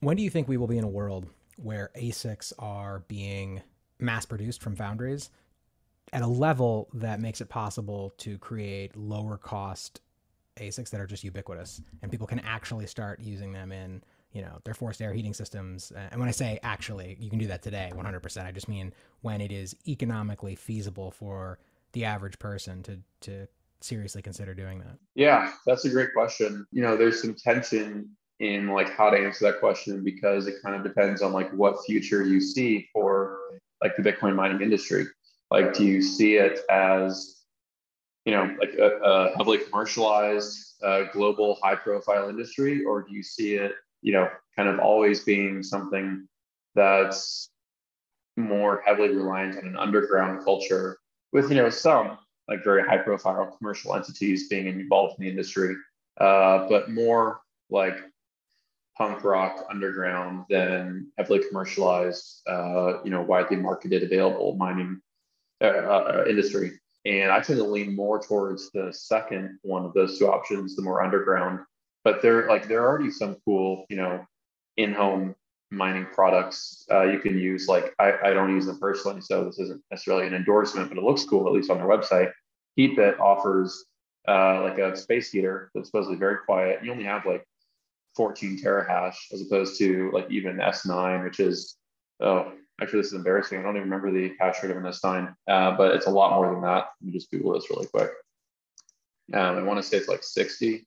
when 0.00 0.16
do 0.16 0.22
you 0.22 0.30
think 0.30 0.48
we 0.48 0.56
will 0.56 0.66
be 0.66 0.78
in 0.78 0.84
a 0.84 0.88
world 0.88 1.26
where 1.56 1.90
ASICs 1.96 2.52
are 2.58 3.00
being 3.08 3.62
mass 3.98 4.26
produced 4.26 4.62
from 4.62 4.76
foundries 4.76 5.30
at 6.12 6.22
a 6.22 6.26
level 6.26 6.88
that 6.94 7.20
makes 7.20 7.40
it 7.40 7.48
possible 7.48 8.12
to 8.18 8.38
create 8.38 8.96
lower 8.96 9.36
cost 9.36 10.00
ASICs 10.56 10.90
that 10.90 11.00
are 11.00 11.06
just 11.06 11.24
ubiquitous 11.24 11.80
and 12.02 12.10
people 12.10 12.26
can 12.26 12.40
actually 12.40 12.86
start 12.86 13.20
using 13.20 13.52
them 13.52 13.72
in 13.72 14.02
you 14.36 14.42
know 14.42 14.58
their 14.64 14.74
forced 14.74 15.00
air 15.00 15.12
heating 15.14 15.34
systems. 15.34 15.92
And 15.96 16.20
when 16.20 16.28
i 16.28 16.32
say 16.32 16.58
actually 16.62 17.16
you 17.18 17.30
can 17.30 17.38
do 17.38 17.46
that 17.46 17.62
today 17.62 17.90
100% 17.94 18.44
i 18.44 18.52
just 18.52 18.68
mean 18.68 18.92
when 19.22 19.40
it 19.40 19.50
is 19.50 19.74
economically 19.88 20.54
feasible 20.54 21.10
for 21.10 21.58
the 21.92 22.04
average 22.04 22.38
person 22.38 22.82
to 22.82 22.98
to 23.22 23.48
seriously 23.80 24.22
consider 24.22 24.54
doing 24.54 24.78
that. 24.80 24.98
Yeah 25.14 25.52
that's 25.66 25.84
a 25.86 25.90
great 25.90 26.12
question. 26.12 26.66
You 26.70 26.82
know 26.82 26.96
there's 26.96 27.20
some 27.22 27.34
tension 27.34 28.10
in 28.38 28.68
like 28.68 28.90
how 28.90 29.08
to 29.08 29.16
answer 29.16 29.46
that 29.46 29.60
question 29.60 30.04
because 30.04 30.46
it 30.46 30.56
kind 30.62 30.76
of 30.76 30.82
depends 30.82 31.22
on 31.22 31.32
like 31.32 31.50
what 31.52 31.76
future 31.86 32.22
you 32.22 32.38
see 32.40 32.86
for 32.92 33.38
like 33.82 33.96
the 33.96 34.02
Bitcoin 34.02 34.34
mining 34.34 34.60
industry. 34.60 35.06
Like, 35.50 35.74
do 35.74 35.84
you 35.84 36.02
see 36.02 36.36
it 36.36 36.60
as, 36.70 37.42
you 38.24 38.32
know, 38.32 38.54
like 38.58 38.74
a, 38.74 38.98
a 39.02 39.36
heavily 39.36 39.58
commercialized, 39.58 40.82
uh, 40.82 41.04
global, 41.12 41.58
high-profile 41.62 42.28
industry, 42.28 42.84
or 42.84 43.02
do 43.02 43.14
you 43.14 43.22
see 43.22 43.54
it, 43.54 43.72
you 44.02 44.12
know, 44.12 44.28
kind 44.56 44.68
of 44.68 44.78
always 44.78 45.24
being 45.24 45.62
something 45.62 46.26
that's 46.74 47.50
more 48.36 48.82
heavily 48.84 49.08
reliant 49.08 49.56
on 49.58 49.66
an 49.66 49.76
underground 49.76 50.44
culture 50.44 50.98
with, 51.32 51.50
you 51.50 51.56
know, 51.56 51.70
some 51.70 52.18
like 52.48 52.62
very 52.62 52.82
high-profile 52.82 53.56
commercial 53.58 53.94
entities 53.94 54.48
being 54.48 54.66
involved 54.66 55.14
in 55.18 55.24
the 55.24 55.30
industry, 55.30 55.74
uh, 56.20 56.68
but 56.68 56.90
more 56.90 57.40
like 57.70 57.96
punk 58.96 59.24
rock 59.24 59.66
underground 59.68 60.44
than 60.48 61.10
heavily 61.18 61.42
commercialized, 61.48 62.42
uh, 62.48 63.02
you 63.02 63.10
know, 63.10 63.22
widely 63.22 63.56
marketed, 63.56 64.02
available 64.02 64.54
mining 64.56 65.00
uh, 65.60 65.66
uh, 65.66 66.24
industry. 66.28 66.72
And 67.04 67.30
I 67.30 67.40
tend 67.40 67.58
to 67.58 67.64
lean 67.64 67.94
more 67.94 68.20
towards 68.22 68.70
the 68.72 68.92
second 68.92 69.58
one 69.62 69.84
of 69.84 69.92
those 69.92 70.18
two 70.18 70.28
options, 70.28 70.74
the 70.76 70.82
more 70.82 71.02
underground. 71.02 71.60
But 72.06 72.22
there, 72.22 72.46
like, 72.48 72.68
there 72.68 72.84
are 72.84 72.88
already 72.88 73.10
some 73.10 73.34
cool, 73.44 73.84
you 73.88 73.96
know, 73.96 74.24
in-home 74.76 75.34
mining 75.72 76.06
products. 76.14 76.86
Uh, 76.88 77.02
you 77.02 77.18
can 77.18 77.36
use 77.36 77.66
like 77.66 77.96
I, 77.98 78.12
I 78.26 78.32
don't 78.32 78.54
use 78.54 78.66
them 78.66 78.78
personally, 78.78 79.22
so 79.22 79.44
this 79.44 79.58
isn't 79.58 79.82
necessarily 79.90 80.28
an 80.28 80.32
endorsement, 80.32 80.88
but 80.88 80.98
it 80.98 81.02
looks 81.02 81.24
cool 81.24 81.48
at 81.48 81.52
least 81.52 81.68
on 81.68 81.78
their 81.78 81.88
website. 81.88 82.30
Heatbit 82.78 83.18
offers 83.18 83.86
uh, 84.28 84.62
like 84.62 84.78
a 84.78 84.96
space 84.96 85.32
heater 85.32 85.72
that's 85.74 85.88
supposedly 85.88 86.16
very 86.16 86.36
quiet. 86.46 86.84
You 86.84 86.92
only 86.92 87.02
have 87.02 87.26
like 87.26 87.44
14 88.14 88.62
terahash 88.62 89.16
as 89.32 89.42
opposed 89.42 89.76
to 89.78 90.12
like 90.12 90.30
even 90.30 90.58
S9, 90.58 91.24
which 91.24 91.40
is 91.40 91.74
oh 92.20 92.52
actually 92.80 93.00
this 93.00 93.08
is 93.08 93.14
embarrassing. 93.14 93.58
I 93.58 93.62
don't 93.62 93.78
even 93.78 93.90
remember 93.90 94.12
the 94.12 94.32
hash 94.38 94.62
rate 94.62 94.70
of 94.70 94.76
an 94.76 94.84
S9, 94.84 95.34
uh, 95.48 95.76
but 95.76 95.96
it's 95.96 96.06
a 96.06 96.10
lot 96.10 96.36
more 96.36 96.52
than 96.52 96.62
that. 96.62 96.86
Let 97.00 97.06
me 97.06 97.12
just 97.12 97.32
Google 97.32 97.54
this 97.54 97.68
really 97.68 97.86
quick. 97.86 98.10
Um, 99.34 99.58
I 99.58 99.62
want 99.62 99.78
to 99.78 99.82
say 99.82 99.96
it's 99.96 100.06
like 100.06 100.22
60. 100.22 100.86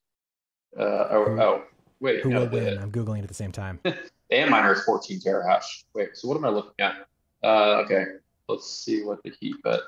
Uh, 0.77 1.07
oh, 1.11 1.37
oh, 1.39 1.63
wait. 1.99 2.21
Who 2.21 2.29
no, 2.29 2.41
will 2.41 2.49
win? 2.49 2.77
I'm 2.77 2.91
googling 2.91 3.19
it 3.19 3.23
at 3.23 3.27
the 3.27 3.33
same 3.33 3.51
time. 3.51 3.79
the 3.83 4.45
miner 4.45 4.73
is 4.73 4.83
14 4.83 5.19
terahash. 5.19 5.83
Wait, 5.93 6.09
so 6.15 6.27
what 6.27 6.37
am 6.37 6.45
I 6.45 6.49
looking 6.49 6.73
at? 6.79 7.07
Uh, 7.43 7.81
okay, 7.83 8.05
let's 8.47 8.69
see 8.69 9.03
what 9.03 9.23
the 9.23 9.31
Heatbit. 9.31 9.81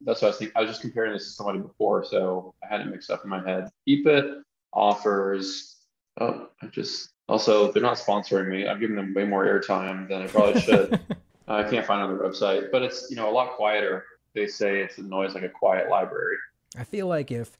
That's 0.00 0.20
what 0.20 0.28
I 0.28 0.30
was 0.30 0.38
thinking. 0.38 0.56
I 0.56 0.60
was 0.60 0.70
just 0.70 0.80
comparing 0.80 1.12
this 1.12 1.24
to 1.24 1.30
somebody 1.30 1.60
before, 1.60 2.04
so 2.04 2.54
I 2.62 2.66
had 2.66 2.80
it 2.80 2.86
mixed 2.86 3.10
up 3.10 3.24
in 3.24 3.30
my 3.30 3.46
head. 3.48 3.70
Heatbit 3.88 4.42
offers. 4.72 5.76
Oh, 6.20 6.48
I 6.62 6.66
just 6.66 7.10
also 7.28 7.72
they're 7.72 7.82
not 7.82 7.96
sponsoring 7.96 8.48
me. 8.48 8.68
I'm 8.68 8.80
giving 8.80 8.96
them 8.96 9.14
way 9.14 9.24
more 9.24 9.46
airtime 9.46 10.08
than 10.08 10.22
I 10.22 10.26
probably 10.26 10.60
should. 10.60 11.00
I 11.48 11.62
can't 11.62 11.86
find 11.86 12.02
on 12.02 12.16
their 12.16 12.26
website, 12.26 12.70
but 12.70 12.82
it's 12.82 13.08
you 13.10 13.16
know 13.16 13.30
a 13.30 13.32
lot 13.32 13.56
quieter. 13.56 14.04
They 14.34 14.46
say 14.46 14.80
it's 14.80 14.98
a 14.98 15.02
noise 15.02 15.34
like 15.34 15.44
a 15.44 15.48
quiet 15.48 15.88
library. 15.88 16.36
I 16.76 16.84
feel 16.84 17.06
like 17.06 17.30
if 17.30 17.56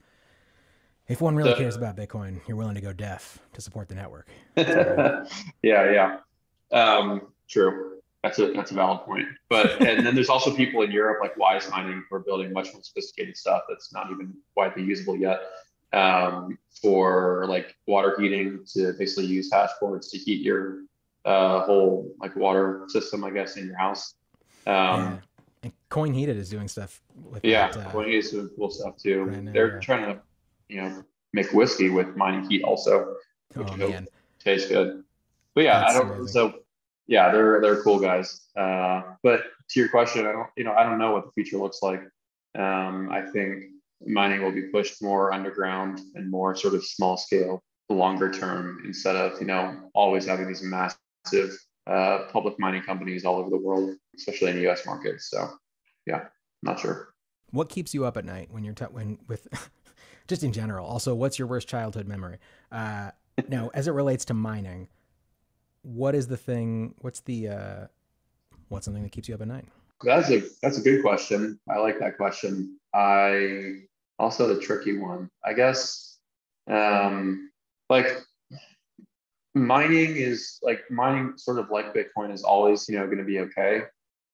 if 1.09 1.21
one 1.21 1.37
really 1.37 1.51
the, 1.51 1.57
cares 1.57 1.77
about 1.77 1.97
Bitcoin, 1.97 2.41
you're 2.47 2.57
willing 2.57 2.75
to 2.75 2.81
go 2.81 2.93
deaf 2.93 3.39
to 3.53 3.61
support 3.61 3.89
the 3.89 3.95
network. 3.95 4.29
yeah, 4.57 5.27
yeah, 5.63 6.19
um, 6.73 7.29
true. 7.49 7.99
That's 8.23 8.39
a 8.39 8.53
that's 8.53 8.71
a 8.71 8.75
valid 8.75 9.01
point. 9.01 9.27
But 9.51 9.83
and 9.83 10.07
then 10.07 10.15
there's 10.15 10.31
also 10.31 10.55
people 10.55 10.81
in 10.83 10.91
Europe 10.91 11.19
like 11.21 11.37
Wise 11.37 11.69
Mining 11.71 12.03
who 12.09 12.17
are 12.17 12.21
building 12.21 12.53
much 12.53 12.73
more 12.73 12.83
sophisticated 12.83 13.37
stuff 13.37 13.63
that's 13.69 13.93
not 13.93 14.11
even 14.11 14.33
widely 14.57 14.83
usable 14.83 15.17
yet 15.17 15.41
um, 15.95 16.59
for 16.81 17.47
like 17.49 17.77
water 17.87 18.17
heating 18.19 18.65
to 18.75 18.95
basically 18.99 19.27
use 19.27 19.53
hash 19.53 19.71
boards 19.81 20.11
to 20.11 20.19
heat 20.19 20.41
your 20.41 20.85
uh, 21.25 21.61
whole 21.61 22.11
like 22.19 22.35
water 22.37 22.85
system, 22.89 23.25
I 23.25 23.31
guess, 23.31 23.57
in 23.57 23.67
your 23.67 23.77
house. 23.77 24.15
Um, 24.67 24.75
yeah. 24.75 25.19
And 25.63 25.73
CoinHeated 25.91 26.37
is 26.37 26.51
doing 26.51 26.69
stuff 26.69 27.01
with 27.15 27.45
yeah, 27.45 27.71
that, 27.71 27.87
uh, 27.87 27.91
CoinHeated 27.91 28.19
is 28.19 28.31
doing 28.31 28.51
cool 28.57 28.71
stuff 28.71 28.97
too. 28.97 29.25
Right 29.25 29.43
now, 29.43 29.53
They're 29.53 29.75
yeah. 29.75 29.81
trying 29.81 30.15
to 30.15 30.21
you 30.69 30.81
know 30.81 31.05
make 31.33 31.53
whiskey 31.53 31.91
with 31.91 32.17
mining 32.17 32.49
heat 32.49 32.63
also, 32.63 33.17
which 33.55 33.69
oh, 33.71 33.77
man. 33.77 34.07
tastes 34.39 34.69
good. 34.69 35.03
But 35.55 35.65
yeah, 35.65 35.81
That's 35.81 35.95
I 35.95 35.99
don't. 35.99 36.09
Amazing. 36.09 36.29
So 36.29 36.55
yeah, 37.07 37.31
they're 37.31 37.61
they're 37.61 37.83
cool 37.83 37.99
guys. 37.99 38.49
Uh, 38.57 39.03
but 39.23 39.43
to 39.71 39.81
your 39.81 39.89
question, 39.89 40.27
I 40.27 40.33
don't 40.33 40.49
you 40.57 40.65
know 40.65 40.73
I 40.73 40.85
don't 40.85 40.99
know 40.99 41.13
what 41.13 41.27
the 41.27 41.33
future 41.33 41.59
looks 41.59 41.81
like. 41.83 42.01
Um, 42.57 43.11
I 43.11 43.23
think 43.33 43.65
mining 44.07 44.43
will 44.43 44.53
be 44.53 44.69
pushed 44.69 45.03
more 45.03 45.33
underground 45.33 46.01
and 46.15 46.31
more 46.31 46.55
sort 46.55 46.75
of 46.75 46.85
small 46.85 47.17
scale, 47.17 47.63
longer 47.89 48.31
term, 48.31 48.83
instead 48.85 49.17
of 49.17 49.41
you 49.41 49.47
know 49.47 49.91
always 49.95 50.27
having 50.27 50.47
these 50.47 50.63
massive 50.63 51.57
uh, 51.87 52.27
public 52.33 52.59
mining 52.59 52.83
companies 52.83 53.25
all 53.25 53.37
over 53.37 53.51
the 53.51 53.59
world, 53.59 53.95
especially 54.17 54.51
in 54.51 54.57
the 54.57 54.63
U.S. 54.63 54.87
markets. 54.87 55.31
So 55.31 55.51
yeah, 56.07 56.27
not 56.63 56.81
sure. 56.81 57.09
What 57.51 57.69
keeps 57.69 57.95
you 57.95 58.05
up 58.05 58.17
at 58.17 58.25
night 58.25 58.49
when 58.51 58.65
you're 58.65 58.75
t- 58.75 58.85
when 58.87 59.19
with 59.29 59.47
just 60.29 60.43
in 60.43 60.53
general? 60.53 60.87
Also, 60.87 61.15
what's 61.15 61.39
your 61.39 61.49
worst 61.49 61.69
childhood 61.69 62.07
memory? 62.07 62.39
Uh, 62.73 63.11
now, 63.49 63.71
as 63.75 63.89
it 63.89 63.93
relates 63.93 64.25
to 64.27 64.35
mining, 64.35 64.89
what 65.83 66.15
is 66.15 66.27
the 66.27 66.37
thing? 66.37 66.95
What's 67.01 67.21
the 67.21 67.49
uh, 67.49 67.87
what's 68.69 68.85
something 68.87 69.03
that 69.03 69.13
keeps 69.13 69.29
you 69.29 69.35
up 69.35 69.43
at 69.43 69.49
night? 69.49 69.67
That's 70.03 70.31
a 70.31 70.43
that's 70.63 70.79
a 70.79 70.83
good 70.83 71.03
question. 71.03 71.59
I 71.69 71.79
like 71.79 71.99
that 72.01 72.17
question. 72.17 72.79
I 72.95 73.83
also 74.19 74.53
the 74.53 74.61
tricky 74.61 74.99
one. 74.99 75.29
I 75.45 75.53
guess 75.53 76.19
um, 76.71 77.51
like 77.91 78.19
mining 79.55 80.17
is 80.17 80.59
like 80.63 80.83
mining 80.91 81.35
sort 81.37 81.59
of 81.59 81.71
like 81.71 81.95
Bitcoin 81.95 82.33
is 82.33 82.43
always 82.43 82.89
you 82.89 82.99
know 82.99 83.07
going 83.07 83.19
to 83.19 83.25
be 83.25 83.41
okay. 83.41 83.83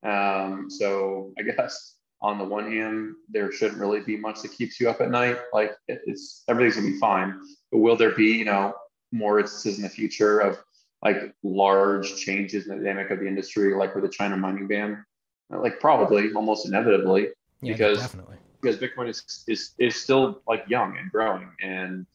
Um, 0.02 0.68
so 0.70 1.32
I 1.38 1.42
guess 1.42 1.96
on 2.22 2.38
the 2.38 2.44
one 2.44 2.70
hand, 2.70 3.14
there 3.28 3.50
shouldn't 3.50 3.80
really 3.80 4.00
be 4.00 4.16
much 4.16 4.42
that 4.42 4.52
keeps 4.52 4.78
you 4.78 4.90
up 4.90 5.00
at 5.00 5.10
night. 5.10 5.38
Like 5.52 5.72
it's 5.88 6.44
everything's 6.48 6.76
gonna 6.76 6.88
be 6.88 6.98
fine. 6.98 7.40
But 7.70 7.78
will 7.78 7.96
there 7.96 8.14
be, 8.14 8.32
you 8.32 8.44
know, 8.44 8.74
more 9.12 9.40
instances 9.40 9.78
in 9.78 9.82
the 9.82 9.88
future 9.88 10.40
of 10.40 10.58
like 11.02 11.34
large 11.42 12.16
changes 12.16 12.66
in 12.66 12.76
the 12.76 12.84
dynamic 12.84 13.10
of 13.10 13.20
the 13.20 13.26
industry, 13.26 13.74
like 13.74 13.94
with 13.94 14.04
the 14.04 14.10
China 14.10 14.36
mining 14.36 14.66
ban? 14.66 15.04
Like 15.48 15.80
probably, 15.80 16.32
almost 16.34 16.66
inevitably, 16.66 17.28
yeah, 17.60 17.72
because 17.72 17.98
definitely. 17.98 18.36
because 18.60 18.76
Bitcoin 18.76 19.08
is, 19.08 19.44
is 19.48 19.72
is 19.78 20.00
still 20.00 20.42
like 20.46 20.64
young 20.68 20.96
and 20.96 21.10
growing, 21.10 21.48
and 21.60 22.06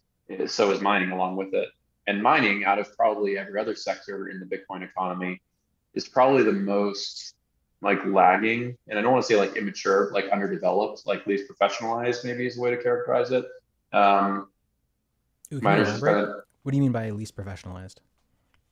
so 0.45 0.71
is 0.71 0.81
mining 0.81 1.11
along 1.11 1.35
with 1.35 1.53
it. 1.53 1.69
And 2.07 2.21
mining, 2.21 2.63
out 2.63 2.79
of 2.79 2.95
probably 2.95 3.37
every 3.37 3.59
other 3.59 3.75
sector 3.75 4.29
in 4.29 4.39
the 4.39 4.45
Bitcoin 4.45 4.83
economy, 4.83 5.41
is 5.95 6.07
probably 6.07 6.43
the 6.43 6.53
most 6.53 7.35
like 7.81 8.03
lagging, 8.05 8.77
and 8.87 8.97
I 8.97 9.01
don't 9.01 9.11
want 9.11 9.23
to 9.23 9.27
say 9.27 9.37
like 9.37 9.55
immature, 9.55 10.09
like 10.13 10.27
underdeveloped, 10.29 11.05
like 11.05 11.25
least 11.27 11.51
professionalized, 11.51 12.23
maybe 12.23 12.45
is 12.45 12.55
the 12.55 12.61
way 12.61 12.71
to 12.71 12.81
characterize 12.81 13.31
it. 13.31 13.45
Um, 13.93 14.47
Ooh, 15.53 15.59
miners 15.61 15.87
kinda, 16.01 16.43
what 16.63 16.71
do 16.71 16.77
you 16.77 16.83
mean 16.83 16.91
by 16.91 17.09
least 17.11 17.35
professionalized? 17.35 17.97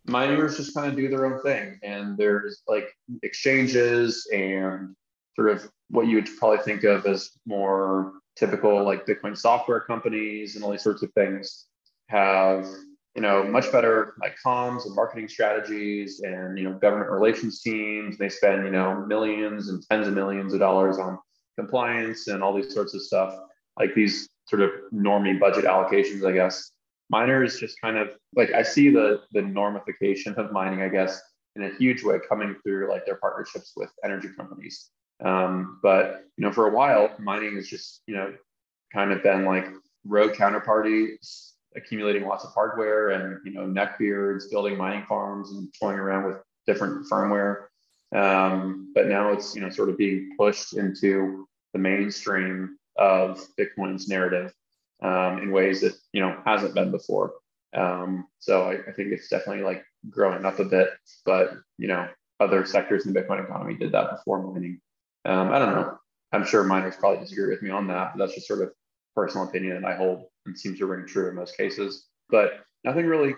Miners 0.05 0.57
just 0.57 0.73
kind 0.73 0.89
of 0.89 0.95
do 0.95 1.07
their 1.07 1.25
own 1.25 1.41
thing, 1.41 1.79
and 1.83 2.17
there's 2.17 2.63
like 2.67 2.97
exchanges 3.21 4.27
and 4.33 4.95
sort 5.35 5.49
of 5.49 5.69
what 5.89 6.07
you 6.07 6.15
would 6.15 6.29
probably 6.37 6.57
think 6.59 6.83
of 6.83 7.05
as 7.05 7.31
more 7.45 8.13
typical 8.35 8.83
like 8.83 9.05
Bitcoin 9.05 9.37
software 9.37 9.79
companies 9.79 10.55
and 10.55 10.63
all 10.63 10.71
these 10.71 10.81
sorts 10.81 11.03
of 11.03 11.11
things 11.13 11.67
have 12.07 12.67
you 13.15 13.21
know, 13.21 13.43
much 13.43 13.71
better 13.71 14.15
like 14.21 14.35
comms 14.43 14.85
and 14.85 14.95
marketing 14.95 15.27
strategies 15.27 16.21
and, 16.21 16.57
you 16.57 16.63
know, 16.63 16.73
government 16.79 17.11
relations 17.11 17.61
teams. 17.61 18.17
They 18.17 18.29
spend, 18.29 18.65
you 18.65 18.71
know, 18.71 19.05
millions 19.05 19.69
and 19.69 19.83
tens 19.89 20.07
of 20.07 20.13
millions 20.13 20.53
of 20.53 20.59
dollars 20.59 20.97
on 20.97 21.19
compliance 21.57 22.27
and 22.27 22.41
all 22.41 22.55
these 22.55 22.73
sorts 22.73 22.95
of 22.95 23.01
stuff, 23.03 23.37
like 23.79 23.93
these 23.93 24.29
sort 24.45 24.63
of 24.63 24.71
normie 24.93 25.39
budget 25.39 25.65
allocations, 25.65 26.27
I 26.27 26.31
guess. 26.31 26.71
Miners 27.09 27.59
just 27.59 27.79
kind 27.81 27.97
of 27.97 28.09
like 28.35 28.51
I 28.53 28.63
see 28.63 28.89
the 28.89 29.21
the 29.33 29.41
normification 29.41 30.33
of 30.35 30.51
mining, 30.51 30.81
I 30.81 30.89
guess, 30.89 31.21
in 31.55 31.63
a 31.63 31.75
huge 31.75 32.03
way 32.03 32.17
coming 32.27 32.55
through 32.63 32.89
like 32.89 33.05
their 33.05 33.17
partnerships 33.17 33.73
with 33.75 33.91
energy 34.03 34.29
companies. 34.35 34.89
Um, 35.23 35.79
but 35.83 36.23
you 36.37 36.45
know, 36.45 36.51
for 36.51 36.67
a 36.67 36.71
while, 36.73 37.11
mining 37.19 37.55
has 37.57 37.67
just 37.67 38.01
you 38.07 38.15
know 38.15 38.33
kind 38.91 39.11
of 39.11 39.21
been 39.21 39.45
like 39.45 39.67
rogue 40.05 40.33
counterparties 40.33 41.52
accumulating 41.75 42.25
lots 42.27 42.43
of 42.43 42.53
hardware 42.53 43.09
and 43.09 43.39
you 43.45 43.53
know 43.53 43.65
neckbeards, 43.65 44.49
building 44.49 44.77
mining 44.77 45.05
farms 45.05 45.51
and 45.51 45.73
toying 45.79 45.99
around 45.99 46.25
with 46.25 46.37
different 46.67 47.05
firmware. 47.09 47.65
Um, 48.15 48.91
but 48.93 49.07
now 49.07 49.31
it's 49.31 49.55
you 49.55 49.61
know 49.61 49.69
sort 49.69 49.89
of 49.89 49.97
being 49.97 50.35
pushed 50.37 50.73
into 50.73 51.47
the 51.73 51.79
mainstream 51.79 52.77
of 52.97 53.41
Bitcoin's 53.59 54.07
narrative 54.07 54.53
um, 55.01 55.39
in 55.39 55.51
ways 55.51 55.81
that 55.81 55.93
you 56.13 56.21
know 56.21 56.37
hasn't 56.45 56.75
been 56.75 56.91
before. 56.91 57.33
Um, 57.75 58.27
so 58.37 58.63
I, 58.63 58.73
I, 58.87 58.91
think 58.91 59.11
it's 59.11 59.29
definitely 59.29 59.63
like 59.63 59.83
growing 60.07 60.45
up 60.45 60.59
a 60.59 60.65
bit, 60.65 60.89
but 61.25 61.53
you 61.77 61.87
know 61.87 62.07
other 62.39 62.65
sectors 62.65 63.05
in 63.05 63.13
the 63.13 63.19
Bitcoin 63.19 63.43
economy 63.43 63.75
did 63.75 63.91
that 63.93 64.11
before 64.11 64.43
mining. 64.43 64.79
Um, 65.25 65.51
I 65.51 65.59
don't 65.59 65.73
know. 65.73 65.97
I'm 66.31 66.45
sure 66.45 66.63
miners 66.63 66.95
probably 66.95 67.21
disagree 67.21 67.49
with 67.49 67.61
me 67.61 67.69
on 67.69 67.87
that, 67.87 68.13
but 68.13 68.19
that's 68.19 68.35
just 68.35 68.47
sort 68.47 68.61
of 68.61 68.71
personal 69.15 69.47
opinion 69.47 69.81
that 69.81 69.87
I 69.87 69.95
hold 69.95 70.25
and 70.45 70.57
seems 70.57 70.79
to 70.79 70.85
ring 70.85 71.05
true 71.05 71.29
in 71.29 71.35
most 71.35 71.57
cases. 71.57 72.07
But 72.29 72.63
nothing 72.83 73.05
really 73.05 73.35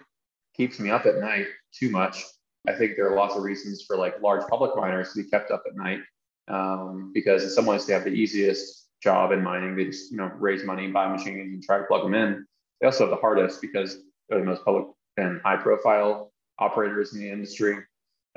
keeps 0.55 0.80
me 0.80 0.89
up 0.89 1.05
at 1.05 1.17
night 1.17 1.47
too 1.73 1.89
much. 1.89 2.23
I 2.67 2.73
think 2.73 2.95
there 2.95 3.11
are 3.11 3.15
lots 3.15 3.36
of 3.36 3.43
reasons 3.43 3.84
for 3.86 3.97
like 3.97 4.21
large 4.21 4.47
public 4.47 4.76
miners 4.76 5.13
to 5.13 5.23
be 5.23 5.30
kept 5.30 5.51
up 5.51 5.63
at 5.67 5.76
night 5.76 5.99
um, 6.47 7.11
because 7.13 7.43
in 7.43 7.49
some 7.49 7.65
ways 7.65 7.86
they 7.86 7.93
have 7.93 8.03
the 8.03 8.09
easiest 8.09 8.88
job 9.01 9.32
in 9.32 9.43
mining. 9.43 9.76
They 9.76 9.86
just 9.86 10.11
you 10.11 10.17
know 10.17 10.32
raise 10.39 10.63
money, 10.63 10.88
buy 10.88 11.07
machines, 11.07 11.53
and 11.53 11.63
try 11.63 11.78
to 11.78 11.86
plug 11.86 12.03
them 12.03 12.15
in. 12.15 12.45
They 12.80 12.88
also 12.88 13.03
have 13.03 13.11
the 13.11 13.21
hardest 13.21 13.61
because 13.61 13.99
they're 14.30 14.39
the 14.39 14.45
most 14.45 14.65
public 14.65 14.88
and 15.17 15.41
high 15.41 15.57
profile 15.57 16.32
operators 16.59 17.13
in 17.13 17.19
the 17.19 17.30
industry. 17.30 17.78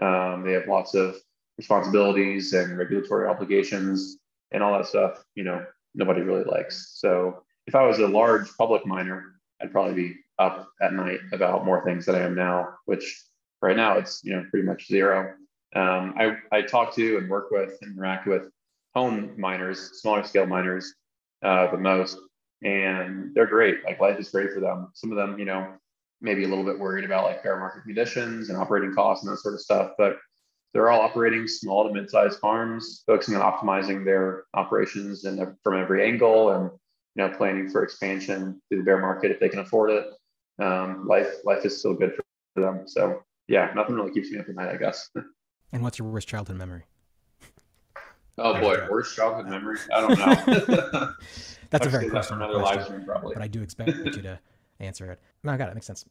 Um, 0.00 0.44
they 0.44 0.52
have 0.52 0.68
lots 0.68 0.94
of 0.94 1.16
responsibilities 1.56 2.52
and 2.52 2.78
regulatory 2.78 3.28
obligations 3.28 4.18
and 4.52 4.62
all 4.62 4.72
that 4.76 4.86
stuff. 4.86 5.24
You 5.34 5.44
know, 5.44 5.64
nobody 5.98 6.22
really 6.22 6.44
likes. 6.44 6.92
So 6.94 7.42
if 7.66 7.74
I 7.74 7.84
was 7.84 7.98
a 7.98 8.06
large 8.06 8.48
public 8.56 8.86
miner, 8.86 9.34
I'd 9.60 9.72
probably 9.72 9.94
be 9.94 10.16
up 10.38 10.68
at 10.80 10.94
night 10.94 11.18
about 11.32 11.66
more 11.66 11.84
things 11.84 12.06
than 12.06 12.14
I 12.14 12.20
am 12.20 12.34
now, 12.34 12.68
which 12.86 13.22
right 13.60 13.76
now 13.76 13.98
it's 13.98 14.22
you 14.24 14.34
know 14.34 14.46
pretty 14.50 14.66
much 14.66 14.86
zero. 14.86 15.34
Um, 15.74 16.14
I, 16.16 16.36
I 16.50 16.62
talk 16.62 16.94
to 16.94 17.18
and 17.18 17.28
work 17.28 17.50
with 17.50 17.76
and 17.82 17.92
interact 17.92 18.26
with 18.26 18.48
home 18.94 19.34
miners, 19.36 20.00
smaller 20.00 20.24
scale 20.24 20.46
miners 20.46 20.94
uh, 21.42 21.70
the 21.70 21.76
most, 21.76 22.18
and 22.62 23.34
they're 23.34 23.46
great. 23.46 23.84
Like 23.84 24.00
life 24.00 24.18
is 24.18 24.30
great 24.30 24.52
for 24.54 24.60
them. 24.60 24.90
Some 24.94 25.10
of 25.10 25.16
them, 25.16 25.38
you 25.38 25.44
know, 25.44 25.74
maybe 26.20 26.44
a 26.44 26.48
little 26.48 26.64
bit 26.64 26.78
worried 26.78 27.04
about 27.04 27.24
like 27.24 27.42
fair 27.42 27.58
market 27.58 27.82
conditions 27.82 28.48
and 28.48 28.56
operating 28.56 28.94
costs 28.94 29.24
and 29.24 29.32
that 29.32 29.38
sort 29.40 29.54
of 29.54 29.60
stuff. 29.60 29.92
But 29.98 30.16
they're 30.72 30.90
all 30.90 31.00
operating 31.00 31.48
small 31.48 31.86
to 31.86 31.92
mid-sized 31.92 32.38
farms, 32.40 33.02
focusing 33.06 33.34
on 33.36 33.42
optimizing 33.42 34.04
their 34.04 34.44
operations 34.54 35.24
and 35.24 35.56
from 35.62 35.80
every 35.80 36.06
angle, 36.06 36.52
and 36.52 36.70
you 37.14 37.26
know 37.26 37.36
planning 37.36 37.68
for 37.70 37.82
expansion 37.82 38.60
through 38.68 38.78
the 38.78 38.84
bear 38.84 38.98
market 39.00 39.30
if 39.30 39.40
they 39.40 39.48
can 39.48 39.60
afford 39.60 39.90
it. 39.90 40.06
Um, 40.60 41.06
life 41.06 41.36
life 41.44 41.64
is 41.64 41.78
still 41.78 41.94
good 41.94 42.14
for 42.54 42.60
them. 42.60 42.86
So 42.86 43.22
yeah, 43.48 43.72
nothing 43.74 43.94
really 43.94 44.12
keeps 44.12 44.30
me 44.30 44.38
up 44.38 44.48
at 44.48 44.54
night, 44.54 44.68
I 44.68 44.76
guess. 44.76 45.10
And 45.70 45.82
what's 45.82 45.98
your 45.98 46.08
worst 46.08 46.26
childhood 46.26 46.56
memory? 46.56 46.84
Oh 48.38 48.58
boy, 48.58 48.78
worst 48.90 49.14
childhood 49.14 49.48
memory? 49.48 49.76
I 49.94 50.00
don't 50.00 50.18
know. 50.18 51.12
That's 51.70 51.86
a 51.86 51.90
very 51.90 52.08
personal 52.08 52.58
question, 52.58 52.84
stream, 52.84 53.04
probably. 53.04 53.34
but 53.34 53.42
I 53.42 53.48
do 53.48 53.60
expect 53.60 53.90
you 53.90 54.10
to 54.10 54.38
answer 54.80 55.10
it. 55.10 55.20
No, 55.42 55.52
I 55.52 55.58
got 55.58 55.68
it. 55.68 55.74
Makes 55.74 55.86
sense. 55.86 56.06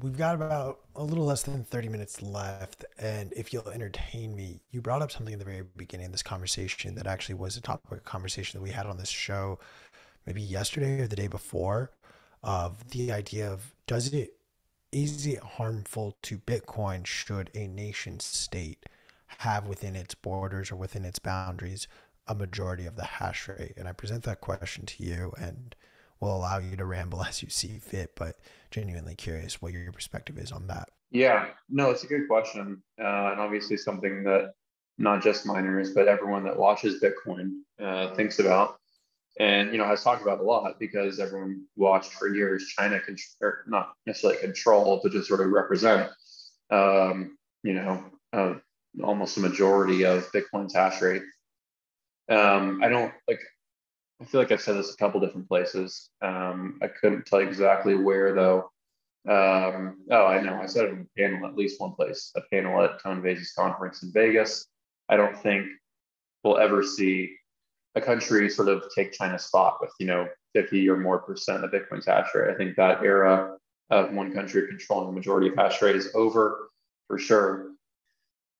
We've 0.00 0.16
got 0.16 0.34
about 0.34 0.80
a 0.94 1.02
little 1.02 1.24
less 1.24 1.42
than 1.42 1.64
30 1.64 1.88
minutes 1.88 2.22
left. 2.22 2.84
And 2.98 3.32
if 3.32 3.52
you'll 3.52 3.68
entertain 3.68 4.34
me, 4.36 4.60
you 4.70 4.80
brought 4.80 5.02
up 5.02 5.10
something 5.10 5.32
in 5.32 5.38
the 5.38 5.44
very 5.44 5.64
beginning 5.76 6.06
of 6.06 6.12
this 6.12 6.22
conversation 6.22 6.94
that 6.96 7.06
actually 7.06 7.34
was 7.34 7.56
a 7.56 7.60
topic 7.60 7.90
of 7.90 8.04
conversation 8.04 8.58
that 8.58 8.62
we 8.62 8.70
had 8.70 8.86
on 8.86 8.96
this 8.98 9.08
show 9.08 9.58
maybe 10.26 10.42
yesterday 10.42 11.00
or 11.00 11.06
the 11.06 11.16
day 11.16 11.26
before 11.26 11.90
of 12.42 12.90
the 12.90 13.10
idea 13.10 13.50
of 13.50 13.74
does 13.86 14.12
it 14.12 14.34
is 14.92 15.26
it 15.26 15.40
harmful 15.40 16.16
to 16.22 16.38
Bitcoin 16.38 17.04
should 17.06 17.50
a 17.54 17.66
nation 17.66 18.20
state 18.20 18.86
have 19.38 19.66
within 19.66 19.94
its 19.94 20.14
borders 20.14 20.70
or 20.70 20.76
within 20.76 21.04
its 21.04 21.18
boundaries 21.18 21.88
a 22.26 22.34
majority 22.34 22.86
of 22.86 22.96
the 22.96 23.04
hash 23.04 23.48
rate? 23.48 23.74
And 23.76 23.86
I 23.86 23.92
present 23.92 24.24
that 24.24 24.40
question 24.40 24.86
to 24.86 25.04
you 25.04 25.32
and 25.38 25.74
will 26.20 26.36
allow 26.36 26.58
you 26.58 26.76
to 26.76 26.84
ramble 26.84 27.22
as 27.28 27.42
you 27.42 27.50
see 27.50 27.78
fit, 27.78 28.12
but 28.16 28.36
genuinely 28.70 29.14
curious 29.14 29.60
what 29.62 29.72
your 29.72 29.90
perspective 29.92 30.38
is 30.38 30.52
on 30.52 30.66
that. 30.66 30.88
Yeah, 31.10 31.48
no, 31.70 31.90
it's 31.90 32.04
a 32.04 32.06
good 32.06 32.28
question. 32.28 32.82
Uh, 33.00 33.30
and 33.32 33.40
obviously 33.40 33.76
something 33.76 34.24
that 34.24 34.52
not 34.98 35.22
just 35.22 35.46
miners, 35.46 35.92
but 35.92 36.08
everyone 36.08 36.44
that 36.44 36.58
watches 36.58 37.02
Bitcoin 37.02 37.60
uh, 37.80 38.14
thinks 38.14 38.38
about. 38.38 38.78
And, 39.40 39.70
you 39.70 39.78
know, 39.78 39.84
has 39.84 40.02
talked 40.02 40.22
about 40.22 40.40
a 40.40 40.42
lot 40.42 40.80
because 40.80 41.20
everyone 41.20 41.64
watched 41.76 42.12
for 42.12 42.34
years 42.34 42.66
China, 42.76 42.98
con- 42.98 43.16
or 43.40 43.64
not 43.68 43.92
necessarily 44.04 44.40
control, 44.40 45.00
but 45.00 45.12
just 45.12 45.28
sort 45.28 45.40
of 45.40 45.50
represent, 45.50 46.10
um, 46.70 47.38
you 47.62 47.74
know, 47.74 48.04
uh, 48.32 48.54
almost 49.02 49.36
a 49.36 49.40
majority 49.40 50.04
of 50.04 50.30
Bitcoin's 50.32 50.74
hash 50.74 51.00
rate. 51.00 51.22
Um, 52.28 52.80
I 52.82 52.88
don't 52.88 53.12
like 53.28 53.40
I 54.20 54.24
feel 54.24 54.40
like 54.40 54.50
I've 54.50 54.60
said 54.60 54.76
this 54.76 54.92
a 54.92 54.96
couple 54.96 55.20
different 55.20 55.48
places. 55.48 56.10
Um, 56.22 56.78
I 56.82 56.88
couldn't 56.88 57.26
tell 57.26 57.40
you 57.40 57.48
exactly 57.48 57.94
where 57.94 58.34
though. 58.34 58.70
Um, 59.28 59.98
oh, 60.10 60.26
I 60.26 60.40
know. 60.40 60.60
I 60.60 60.66
said 60.66 60.86
it 60.86 60.92
in 60.92 61.00
a 61.00 61.20
panel 61.20 61.48
at 61.48 61.56
least 61.56 61.80
one 61.80 61.92
place, 61.92 62.32
a 62.36 62.40
panel 62.52 62.82
at 62.82 63.02
Tone 63.02 63.22
Vays's 63.22 63.52
conference 63.52 64.02
in 64.02 64.12
Vegas. 64.12 64.66
I 65.08 65.16
don't 65.16 65.40
think 65.42 65.66
we'll 66.42 66.58
ever 66.58 66.82
see 66.82 67.36
a 67.94 68.00
country 68.00 68.48
sort 68.48 68.68
of 68.68 68.84
take 68.94 69.12
China's 69.12 69.44
spot 69.44 69.78
with, 69.80 69.90
you 69.98 70.06
know, 70.06 70.28
50 70.54 70.88
or 70.88 70.96
more 70.96 71.18
percent 71.18 71.64
of 71.64 71.70
Bitcoin's 71.70 72.06
hash 72.06 72.28
rate. 72.34 72.52
I 72.52 72.56
think 72.56 72.76
that 72.76 73.02
era 73.02 73.56
of 73.90 74.12
one 74.12 74.32
country 74.32 74.66
controlling 74.66 75.08
the 75.08 75.12
majority 75.12 75.48
of 75.48 75.56
hash 75.56 75.80
rate 75.82 75.96
is 75.96 76.10
over 76.14 76.70
for 77.06 77.18
sure 77.18 77.72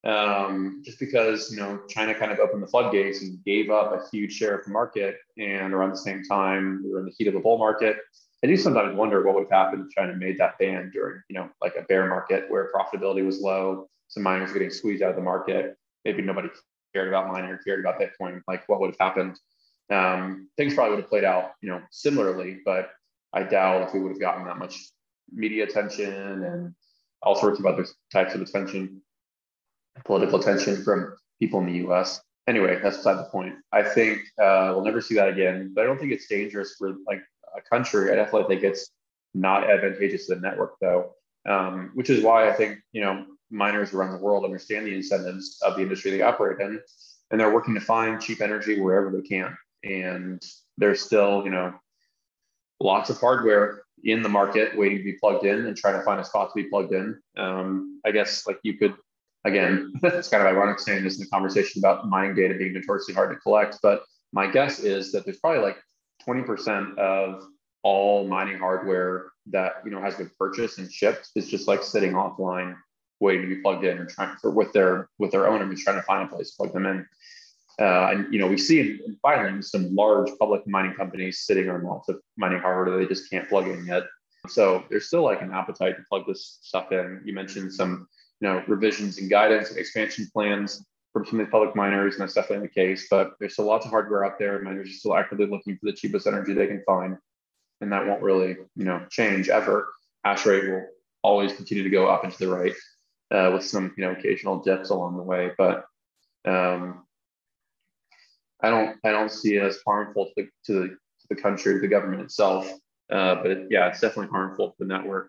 um, 0.05 0.83
just 0.85 0.99
because 0.99 1.51
you 1.51 1.59
know 1.59 1.81
China 1.89 2.15
kind 2.15 2.31
of 2.31 2.39
opened 2.39 2.63
the 2.63 2.67
floodgates 2.67 3.23
and 3.23 3.43
gave 3.45 3.71
up 3.71 3.93
a 3.93 4.09
huge 4.11 4.33
share 4.33 4.57
of 4.57 4.65
the 4.65 4.71
market, 4.71 5.17
and 5.37 5.73
around 5.73 5.91
the 5.91 5.97
same 5.97 6.23
time 6.23 6.83
we 6.85 6.91
were 6.91 7.01
in 7.01 7.07
the 7.07 7.15
heat 7.17 7.29
of 7.29 7.35
a 7.35 7.41
bull 7.41 7.59
market. 7.59 7.97
I 8.45 8.47
do 8.47 8.57
sometimes 8.57 8.97
wonder 8.97 9.25
what 9.25 9.35
would 9.35 9.49
have 9.51 9.51
happened 9.51 9.87
if 9.87 9.95
China 9.95 10.15
made 10.15 10.39
that 10.39 10.59
ban 10.59 10.91
during 10.93 11.21
you 11.29 11.35
know 11.35 11.51
like 11.61 11.75
a 11.77 11.83
bear 11.83 12.07
market 12.07 12.49
where 12.49 12.71
profitability 12.73 13.25
was 13.25 13.41
low, 13.41 13.89
some 14.09 14.23
miners 14.23 14.51
were 14.51 14.55
getting 14.55 14.71
squeezed 14.71 15.03
out 15.03 15.11
of 15.11 15.17
the 15.17 15.23
market. 15.23 15.77
Maybe 16.05 16.23
nobody 16.23 16.49
cared 16.95 17.09
about 17.09 17.29
mining 17.29 17.51
or 17.51 17.59
cared 17.59 17.81
about 17.81 18.01
Bitcoin. 18.01 18.41
Like 18.47 18.69
what 18.69 18.81
would 18.81 18.91
have 18.91 19.01
happened? 19.01 19.39
Um, 19.91 20.49
things 20.57 20.75
probably 20.75 20.97
would 20.97 21.03
have 21.03 21.11
played 21.11 21.25
out 21.25 21.53
you 21.61 21.71
know 21.71 21.83
similarly, 21.91 22.61
but 22.65 22.91
I 23.33 23.43
doubt 23.43 23.89
if 23.89 23.95
we 23.95 24.01
would 24.01 24.13
have 24.13 24.21
gotten 24.21 24.47
that 24.47 24.59
much 24.59 24.79
media 25.33 25.65
attention 25.65 26.45
and 26.45 26.75
all 27.21 27.35
sorts 27.35 27.59
of 27.59 27.67
other 27.67 27.85
types 28.13 28.35
of 28.35 28.41
attention 28.41 29.03
political 30.05 30.39
tension 30.39 30.83
from 30.83 31.17
people 31.41 31.61
in 31.61 31.67
the 31.67 31.89
US. 31.89 32.21
Anyway, 32.47 32.79
that's 32.83 32.97
beside 32.99 33.19
the 33.19 33.25
point. 33.25 33.55
I 33.73 33.83
think 33.83 34.21
uh, 34.41 34.73
we'll 34.75 34.85
never 34.85 35.01
see 35.01 35.15
that 35.17 35.29
again, 35.29 35.73
but 35.75 35.83
I 35.83 35.87
don't 35.87 35.99
think 35.99 36.13
it's 36.13 36.29
dangerous 36.29 36.77
for 36.79 36.95
like 37.07 37.21
a 37.57 37.61
country. 37.61 38.11
I 38.11 38.15
definitely 38.15 38.49
think 38.49 38.65
it's 38.65 38.91
not 39.35 39.71
advantageous 39.71 40.27
to 40.27 40.35
the 40.35 40.41
network 40.41 40.75
though, 40.81 41.13
um, 41.49 41.91
which 41.95 42.11
is 42.11 42.25
why 42.25 42.49
I 42.49 42.53
think, 42.53 42.79
you 42.93 43.03
know, 43.03 43.27
miners 43.51 43.93
around 43.93 44.13
the 44.13 44.23
world 44.23 44.45
understand 44.45 44.87
the 44.87 44.95
incentives 44.95 45.59
of 45.63 45.77
the 45.77 45.83
industry 45.83 46.11
they 46.11 46.23
operate 46.23 46.61
in, 46.61 46.81
and 47.31 47.41
they're 47.41 47.53
working 47.53 47.75
to 47.75 47.81
find 47.81 48.21
cheap 48.21 48.41
energy 48.41 48.81
wherever 48.81 49.11
they 49.11 49.27
can. 49.27 49.57
And 49.85 50.43
there's 50.77 51.03
still, 51.03 51.45
you 51.45 51.51
know, 51.51 51.75
lots 52.81 53.11
of 53.11 53.19
hardware 53.19 53.83
in 54.05 54.23
the 54.23 54.29
market 54.29 54.77
waiting 54.77 54.99
to 54.99 55.05
be 55.05 55.15
plugged 55.15 55.45
in 55.45 55.67
and 55.67 55.77
trying 55.77 55.99
to 55.99 56.05
find 56.05 56.21
a 56.21 56.25
spot 56.25 56.51
to 56.51 56.63
be 56.63 56.69
plugged 56.69 56.93
in. 56.93 57.19
Um, 57.37 58.01
I 58.05 58.11
guess 58.11 58.47
like 58.47 58.59
you 58.63 58.75
could 58.75 58.95
again, 59.49 59.93
it's 60.03 60.29
kind 60.29 60.43
of 60.43 60.49
ironic 60.49 60.79
saying 60.79 61.05
this 61.05 61.19
in 61.19 61.25
the 61.25 61.31
conversation 61.31 61.81
about 61.81 62.09
mining 62.09 62.35
data 62.35 62.55
being 62.55 62.73
notoriously 62.73 63.15
hard 63.15 63.31
to 63.31 63.41
collect, 63.41 63.79
but 63.83 64.03
my 64.33 64.47
guess 64.47 64.79
is 64.81 65.13
that 65.13 65.25
there's 65.25 65.39
probably 65.39 65.63
like 65.63 65.79
20% 66.27 66.97
of 66.99 67.45
all 67.83 68.27
mining 68.27 68.59
hardware 68.59 69.31
that 69.47 69.75
you 69.85 69.91
know 69.91 70.01
has 70.01 70.17
been 70.17 70.31
purchased 70.39 70.79
and 70.79 70.93
shipped 70.93 71.31
is 71.37 71.49
just 71.49 71.69
like 71.69 71.83
sitting 71.83 72.13
offline 72.13 72.77
waiting 73.21 73.49
to 73.49 73.55
be 73.55 73.63
plugged 73.63 73.85
in 73.85 73.99
or 73.99 74.07
trying 74.07 74.37
for 74.37 74.51
with 74.51 74.73
their 74.73 75.09
with 75.19 75.31
their 75.31 75.49
owner 75.49 75.65
who's 75.65 75.83
trying 75.83 75.97
to 75.97 76.03
find 76.03 76.29
a 76.29 76.35
place 76.35 76.51
to 76.51 76.57
plug 76.57 76.73
them 76.73 76.87
in. 76.87 77.07
Uh, 77.81 78.09
and 78.11 78.33
you 78.35 78.41
know 78.41 78.47
we 78.47 78.59
see 78.59 78.81
in, 78.81 79.01
in 79.07 79.17
filings 79.23 79.71
some 79.71 79.95
large 79.95 80.29
public 80.39 80.67
mining 80.67 80.95
companies 80.95 81.41
sitting 81.47 81.71
on 81.71 81.83
lots 81.85 82.09
of 82.09 82.21
mining 82.37 82.59
hardware 82.59 82.91
that 82.91 83.03
they 83.03 83.09
just 83.09 83.31
can't 83.31 83.49
plug 83.49 83.69
in 83.69 83.87
yet. 83.87 84.03
So 84.49 84.85
there's 84.91 85.07
still 85.07 85.23
like 85.23 85.43
an 85.43 85.53
appetite 85.53 85.97
to 85.97 86.03
plug 86.09 86.27
this 86.27 86.59
stuff 86.63 86.91
in. 86.93 87.23
You 87.25 87.33
mentioned 87.33 87.73
some 87.73 88.09
you 88.41 88.49
know, 88.49 88.63
revisions 88.67 89.19
and 89.19 89.31
guidance 89.31 89.71
and 89.71 89.79
expansion 89.79 90.29
plans 90.33 90.85
from 91.13 91.25
some 91.25 91.41
of 91.41 91.47
the 91.47 91.51
public 91.51 91.75
miners, 91.75 92.15
and 92.15 92.23
that's 92.23 92.35
definitely 92.35 92.67
the 92.67 92.75
case. 92.75 93.07
But 93.11 93.33
there's 93.39 93.55
still 93.55 93.65
lots 93.65 93.85
of 93.85 93.91
hardware 93.91 94.25
out 94.25 94.39
there. 94.39 94.61
Miners 94.61 94.91
are 94.91 94.93
still 94.93 95.17
actively 95.17 95.47
looking 95.47 95.77
for 95.77 95.87
the 95.87 95.93
cheapest 95.93 96.27
energy 96.27 96.53
they 96.53 96.67
can 96.67 96.83
find, 96.87 97.17
and 97.81 97.93
that 97.93 98.07
won't 98.07 98.23
really, 98.23 98.57
you 98.77 98.85
know, 98.85 99.05
change 99.11 99.49
ever. 99.49 99.89
Hash 100.25 100.47
rate 100.47 100.69
will 100.69 100.87
always 101.23 101.53
continue 101.53 101.83
to 101.85 101.91
go 101.91 102.09
up 102.09 102.25
and 102.25 102.33
to 102.33 102.39
the 102.39 102.49
right, 102.49 102.75
uh, 103.31 103.51
with 103.53 103.65
some, 103.65 103.95
you 103.97 104.05
know, 104.05 104.13
occasional 104.13 104.61
dips 104.61 104.91
along 104.91 105.17
the 105.17 105.23
way. 105.23 105.51
But 105.57 105.85
um, 106.45 107.05
I 108.63 108.71
don't, 108.71 108.99
I 109.05 109.11
don't 109.11 109.31
see 109.31 109.57
it 109.57 109.63
as 109.63 109.79
harmful 109.87 110.27
to 110.27 110.33
the, 110.37 110.49
to 110.67 110.73
the, 110.73 110.89
to 110.89 111.27
the 111.31 111.37
country, 111.37 111.79
the 111.79 111.89
government 111.89 112.23
itself. 112.23 112.71
Uh, 113.11 113.37
but 113.37 113.51
it, 113.51 113.69
yeah, 113.71 113.89
it's 113.89 114.01
definitely 114.01 114.31
harmful 114.31 114.69
to 114.69 114.75
the 114.79 114.85
network. 114.85 115.29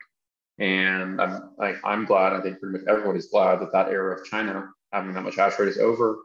And 0.59 1.21
I'm 1.21 1.79
I'm 1.83 2.05
glad. 2.05 2.33
I 2.33 2.41
think 2.41 2.59
pretty 2.59 2.79
much 2.79 2.87
everybody's 2.87 3.27
glad 3.27 3.61
that 3.61 3.71
that 3.71 3.89
era 3.89 4.19
of 4.19 4.25
China 4.25 4.69
having 4.91 5.13
that 5.13 5.23
much 5.23 5.35
hash 5.35 5.57
rate 5.57 5.69
is 5.69 5.77
over. 5.77 6.19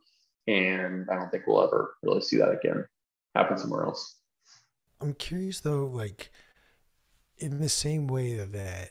And 0.46 1.08
I 1.10 1.14
don't 1.14 1.30
think 1.30 1.46
we'll 1.46 1.62
ever 1.62 1.94
really 2.02 2.20
see 2.20 2.36
that 2.38 2.50
again 2.50 2.84
happen 3.34 3.58
somewhere 3.58 3.84
else. 3.84 4.16
I'm 5.00 5.14
curious 5.14 5.60
though, 5.60 5.86
like 5.86 6.30
in 7.38 7.60
the 7.60 7.68
same 7.68 8.06
way 8.06 8.36
that 8.36 8.90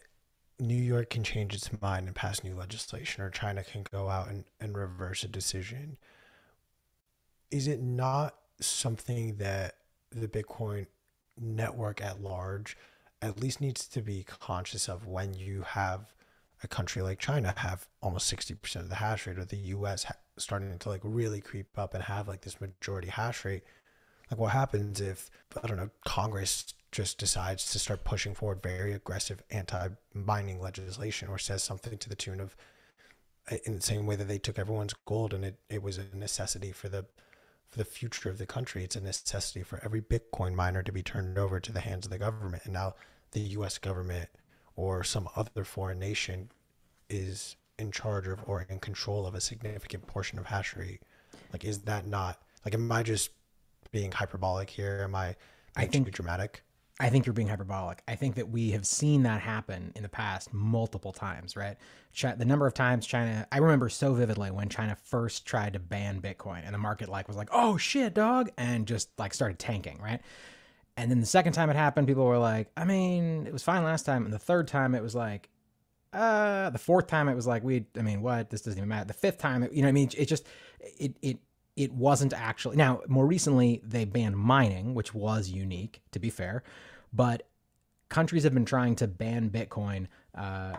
New 0.60 0.76
York 0.76 1.10
can 1.10 1.24
change 1.24 1.54
its 1.54 1.70
mind 1.82 2.08
and 2.08 2.16
pass 2.16 2.44
new 2.44 2.56
legislation, 2.56 3.24
or 3.24 3.30
China 3.30 3.64
can 3.64 3.84
go 3.91 4.10
out 4.10 4.30
and, 4.30 4.46
and 4.60 4.78
reverse 4.78 5.24
a 5.24 5.28
decision, 5.28 5.98
is 7.52 7.68
it 7.68 7.82
not 7.82 8.36
something 8.60 9.38
that 9.38 9.76
the 10.12 10.28
Bitcoin 10.28 10.86
network 11.39 12.02
at 12.02 12.22
large 12.22 12.78
at 13.24 13.39
least 13.39 13.61
needs 13.61 13.88
to 13.88 14.01
be 14.01 14.24
conscious 14.24 14.89
of 14.89 15.07
when 15.07 15.34
you 15.34 15.61
have 15.61 16.13
a 16.63 16.67
country 16.67 17.01
like 17.01 17.19
China 17.19 17.53
have 17.57 17.88
almost 18.01 18.34
60% 18.34 18.76
of 18.78 18.89
the 18.89 18.95
hash 18.95 19.28
rate 19.28 19.38
or 19.38 19.45
the 19.45 19.57
US 19.57 20.05
starting 20.38 20.78
to 20.78 20.89
like 20.89 21.01
really 21.03 21.41
creep 21.41 21.78
up 21.78 21.93
and 21.93 22.03
have 22.03 22.28
like 22.28 22.41
this 22.41 22.61
majority 22.61 23.09
hash 23.09 23.43
rate. 23.45 23.63
Like 24.32 24.39
what 24.39 24.51
happens 24.51 24.99
if 24.99 25.30
i 25.61 25.67
don't 25.67 25.78
know 25.78 25.91
congress 26.05 26.74
just 26.91 27.19
decides 27.19 27.71
to 27.71 27.78
start 27.78 28.03
pushing 28.03 28.34
forward 28.34 28.63
very 28.63 28.93
aggressive 28.93 29.43
anti-mining 29.51 30.59
legislation 30.59 31.28
or 31.28 31.38
says 31.38 31.61
something 31.61 31.99
to 31.99 32.09
the 32.09 32.15
tune 32.15 32.39
of 32.39 32.55
in 33.65 33.76
the 33.76 33.82
same 33.82 34.07
way 34.07 34.15
that 34.15 34.28
they 34.28 34.39
took 34.39 34.57
everyone's 34.57 34.95
gold 35.05 35.34
and 35.34 35.45
it, 35.45 35.59
it 35.69 35.84
was 35.84 35.99
a 35.99 36.05
necessity 36.15 36.71
for 36.71 36.89
the 36.89 37.05
for 37.74 37.80
the 37.80 37.86
future 37.86 38.30
of 38.30 38.38
the 38.38 38.45
country. 38.45 38.84
It's 38.84 38.95
a 38.95 39.01
necessity 39.01 39.63
for 39.63 39.82
every 39.84 39.99
bitcoin 39.99 40.53
miner 40.53 40.84
to 40.84 40.91
be 40.91 41.01
turned 41.01 41.39
over 41.39 41.59
to 41.59 41.71
the 41.71 41.80
hands 41.80 42.05
of 42.05 42.11
the 42.11 42.19
government. 42.19 42.65
And 42.65 42.74
now 42.74 42.93
the 43.34 43.41
US 43.41 43.77
government 43.77 44.29
or 44.75 45.03
some 45.03 45.29
other 45.36 45.63
foreign 45.63 45.99
nation 45.99 46.49
is 47.09 47.55
in 47.77 47.91
charge 47.91 48.27
of 48.27 48.39
or 48.47 48.65
in 48.69 48.79
control 48.79 49.25
of 49.25 49.36
a 49.36 49.41
significant 49.41 50.07
portion 50.07 50.39
of 50.39 50.45
hash 50.45 50.75
rate. 50.75 51.01
Like, 51.51 51.63
is 51.63 51.79
that 51.81 52.07
not 52.07 52.41
like, 52.65 52.73
am 52.73 52.91
I 52.91 53.03
just 53.03 53.31
being 53.91 54.11
hyperbolic 54.11 54.69
here? 54.69 55.01
Am 55.03 55.15
I, 55.15 55.36
I 55.75 55.86
think, 55.86 56.05
too 56.05 56.11
dramatic? 56.11 56.63
I 56.99 57.09
think 57.09 57.25
you're 57.25 57.34
being 57.34 57.47
hyperbolic. 57.47 58.03
I 58.07 58.15
think 58.15 58.36
that 58.36 58.49
we 58.49 58.71
have 58.71 58.86
seen 58.86 59.23
that 59.23 59.41
happen 59.41 59.91
in 59.95 60.03
the 60.03 60.09
past 60.09 60.53
multiple 60.53 61.11
times, 61.11 61.55
right? 61.55 61.75
Ch- 62.13 62.38
the 62.38 62.45
number 62.45 62.67
of 62.67 62.75
times 62.75 63.07
China, 63.07 63.47
I 63.51 63.57
remember 63.57 63.89
so 63.89 64.13
vividly 64.13 64.51
when 64.51 64.69
China 64.69 64.95
first 64.95 65.45
tried 65.45 65.73
to 65.73 65.79
ban 65.79 66.21
Bitcoin 66.21 66.61
and 66.63 66.73
the 66.73 66.77
market 66.77 67.09
like 67.09 67.27
was 67.27 67.36
like, 67.36 67.49
"Oh 67.51 67.77
shit, 67.77 68.13
dog," 68.13 68.51
and 68.57 68.88
just 68.88 69.09
like 69.17 69.34
started 69.34 69.57
tanking, 69.57 69.99
right? 70.01 70.21
And 70.96 71.10
then 71.10 71.20
the 71.20 71.26
second 71.26 71.54
time 71.54 71.70
it 71.70 71.76
happened, 71.76 72.08
people 72.08 72.26
were 72.26 72.38
like, 72.38 72.72
"I 72.78 72.86
mean, 72.86 73.48
it 73.48 73.54
was 73.54 73.64
fine 73.64 73.84
last 73.84 74.06
time," 74.06 74.26
and 74.26 74.34
the 74.34 74.39
third 74.39 74.68
time 74.68 74.94
it 74.94 75.02
was 75.02 75.16
like, 75.16 75.50
uh, 76.14 76.70
the 76.70 76.78
fourth 76.78 77.08
time 77.08 77.28
it 77.28 77.36
was 77.36 77.48
like, 77.48 77.64
"We, 77.64 77.86
I 77.98 78.02
mean, 78.04 78.22
what? 78.22 78.50
This 78.52 78.62
doesn't 78.62 78.78
even 78.78 78.89
matter." 78.89 79.06
The 79.06 79.14
fifth 79.14 79.39
time, 79.39 79.64
it, 79.64 79.74
you 79.74 79.82
know, 79.82 79.88
I 79.88 79.91
mean, 79.91 80.10
it 80.16 80.28
just, 80.28 80.46
it, 80.80 81.16
it 81.22 81.39
it 81.76 81.91
wasn't 81.91 82.34
actually 82.34 82.76
now 82.76 83.02
more 83.08 83.26
recently 83.26 83.82
they 83.84 84.06
banned 84.06 84.38
mining 84.38 84.94
which 84.94 85.14
was 85.14 85.50
unique 85.50 86.02
to 86.12 86.20
be 86.20 86.30
fair 86.30 86.64
but 87.12 87.48
countries 88.10 88.44
have 88.44 88.54
been 88.54 88.66
trying 88.66 88.96
to 88.96 89.08
ban 89.08 89.50
bitcoin 89.50 90.08
uh, 90.36 90.74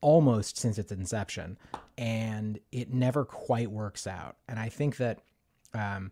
almost 0.00 0.58
since 0.58 0.78
its 0.78 0.90
inception 0.90 1.56
and 1.98 2.58
it 2.72 2.92
never 2.92 3.24
quite 3.24 3.70
works 3.70 4.06
out 4.06 4.36
and 4.48 4.58
i 4.58 4.68
think 4.68 4.96
that 4.96 5.20
um, 5.72 6.10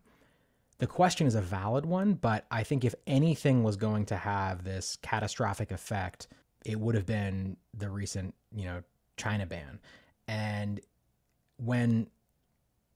the 0.79 0.87
question 0.87 1.27
is 1.27 1.35
a 1.35 1.41
valid 1.41 1.85
one 1.85 2.13
but 2.13 2.45
i 2.51 2.63
think 2.63 2.83
if 2.83 2.95
anything 3.07 3.63
was 3.63 3.75
going 3.75 4.05
to 4.05 4.15
have 4.15 4.63
this 4.63 4.97
catastrophic 5.01 5.71
effect 5.71 6.27
it 6.65 6.79
would 6.79 6.95
have 6.95 7.05
been 7.05 7.55
the 7.73 7.89
recent 7.89 8.33
you 8.51 8.65
know 8.65 8.81
china 9.19 9.45
ban. 9.45 9.79
And 10.27 10.79
when 11.57 12.07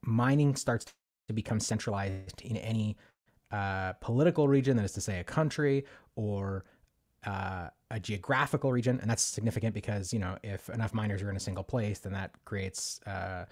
mining 0.01 0.55
starts 0.55 0.85
to 1.27 1.33
become 1.33 1.59
centralized 1.59 2.41
in 2.41 2.57
any 2.57 2.97
uh, 3.51 3.93
political 3.93 4.47
region, 4.47 4.77
that 4.77 4.85
is 4.85 4.93
to 4.93 5.01
say, 5.01 5.19
a 5.19 5.23
country 5.23 5.85
or 6.15 6.65
uh, 7.25 7.67
a 7.91 7.99
geographical 7.99 8.71
region, 8.71 8.99
and 9.01 9.09
that's 9.09 9.23
significant 9.23 9.75
because 9.75 10.11
you 10.11 10.19
know 10.19 10.37
if 10.43 10.69
enough 10.69 10.93
miners 10.93 11.21
are 11.21 11.29
in 11.29 11.35
a 11.35 11.41
single 11.41 11.63
place, 11.63 11.99
then 11.99 12.13
that 12.13 12.31
creates 12.45 12.99
uh, 13.05 13.45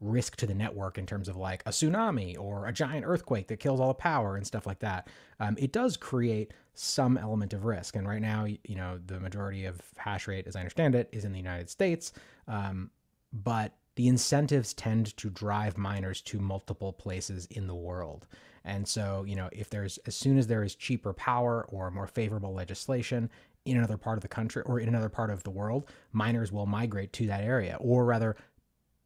risk 0.00 0.36
to 0.36 0.46
the 0.46 0.54
network 0.54 0.98
in 0.98 1.06
terms 1.06 1.28
of 1.28 1.36
like 1.36 1.62
a 1.66 1.70
tsunami 1.70 2.38
or 2.38 2.66
a 2.66 2.72
giant 2.72 3.04
earthquake 3.06 3.48
that 3.48 3.58
kills 3.58 3.80
all 3.80 3.88
the 3.88 3.94
power 3.94 4.36
and 4.36 4.46
stuff 4.46 4.66
like 4.66 4.78
that. 4.78 5.08
Um, 5.40 5.56
it 5.58 5.72
does 5.72 5.96
create 5.96 6.52
some 6.74 7.18
element 7.18 7.52
of 7.52 7.64
risk, 7.64 7.96
and 7.96 8.06
right 8.06 8.22
now, 8.22 8.44
you 8.44 8.76
know, 8.76 9.00
the 9.06 9.18
majority 9.18 9.64
of 9.64 9.80
hash 9.96 10.28
rate, 10.28 10.46
as 10.46 10.54
I 10.54 10.60
understand 10.60 10.94
it, 10.94 11.08
is 11.12 11.24
in 11.24 11.32
the 11.32 11.38
United 11.38 11.68
States, 11.68 12.12
um, 12.46 12.90
but 13.32 13.74
the 13.96 14.06
incentives 14.06 14.72
tend 14.74 15.16
to 15.16 15.28
drive 15.28 15.76
miners 15.76 16.20
to 16.22 16.38
multiple 16.38 16.92
places 16.92 17.46
in 17.46 17.66
the 17.66 17.74
world. 17.74 18.28
And 18.64 18.86
so, 18.86 19.24
you 19.26 19.34
know, 19.34 19.48
if 19.50 19.70
there's 19.70 19.98
as 20.06 20.14
soon 20.14 20.38
as 20.38 20.46
there 20.46 20.62
is 20.62 20.76
cheaper 20.76 21.12
power 21.12 21.66
or 21.68 21.90
more 21.90 22.06
favorable 22.06 22.54
legislation 22.54 23.28
in 23.64 23.76
another 23.76 23.96
part 23.96 24.16
of 24.16 24.22
the 24.22 24.28
country 24.28 24.62
or 24.66 24.78
in 24.78 24.88
another 24.88 25.08
part 25.08 25.30
of 25.30 25.42
the 25.42 25.50
world, 25.50 25.90
miners 26.12 26.52
will 26.52 26.66
migrate 26.66 27.12
to 27.14 27.26
that 27.26 27.42
area, 27.42 27.76
or 27.80 28.04
rather, 28.04 28.36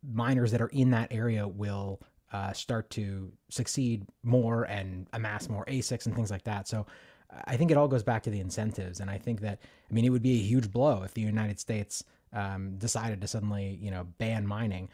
miners 0.02 0.50
that 0.52 0.60
are 0.60 0.68
in 0.68 0.90
that 0.90 1.08
area 1.10 1.46
will 1.46 2.00
uh, 2.32 2.52
start 2.52 2.90
to 2.90 3.30
succeed 3.50 4.06
more 4.22 4.64
and 4.64 5.06
amass 5.12 5.48
more 5.48 5.64
ASICs 5.66 6.06
and 6.06 6.14
things 6.14 6.30
like 6.30 6.44
that. 6.44 6.66
So, 6.66 6.86
I 7.46 7.56
think 7.56 7.70
it 7.70 7.76
all 7.76 7.88
goes 7.88 8.02
back 8.02 8.22
to 8.24 8.30
the 8.30 8.40
incentives, 8.40 9.00
and 9.00 9.10
I 9.10 9.18
think 9.18 9.40
that 9.40 9.58
I 9.90 9.94
mean 9.94 10.04
it 10.04 10.10
would 10.10 10.22
be 10.22 10.38
a 10.38 10.42
huge 10.42 10.70
blow 10.70 11.02
if 11.02 11.14
the 11.14 11.22
United 11.22 11.58
States 11.58 12.04
um, 12.32 12.76
decided 12.78 13.20
to 13.20 13.28
suddenly, 13.28 13.78
you 13.80 13.90
know, 13.90 14.06
ban 14.18 14.46
mining. 14.46 14.88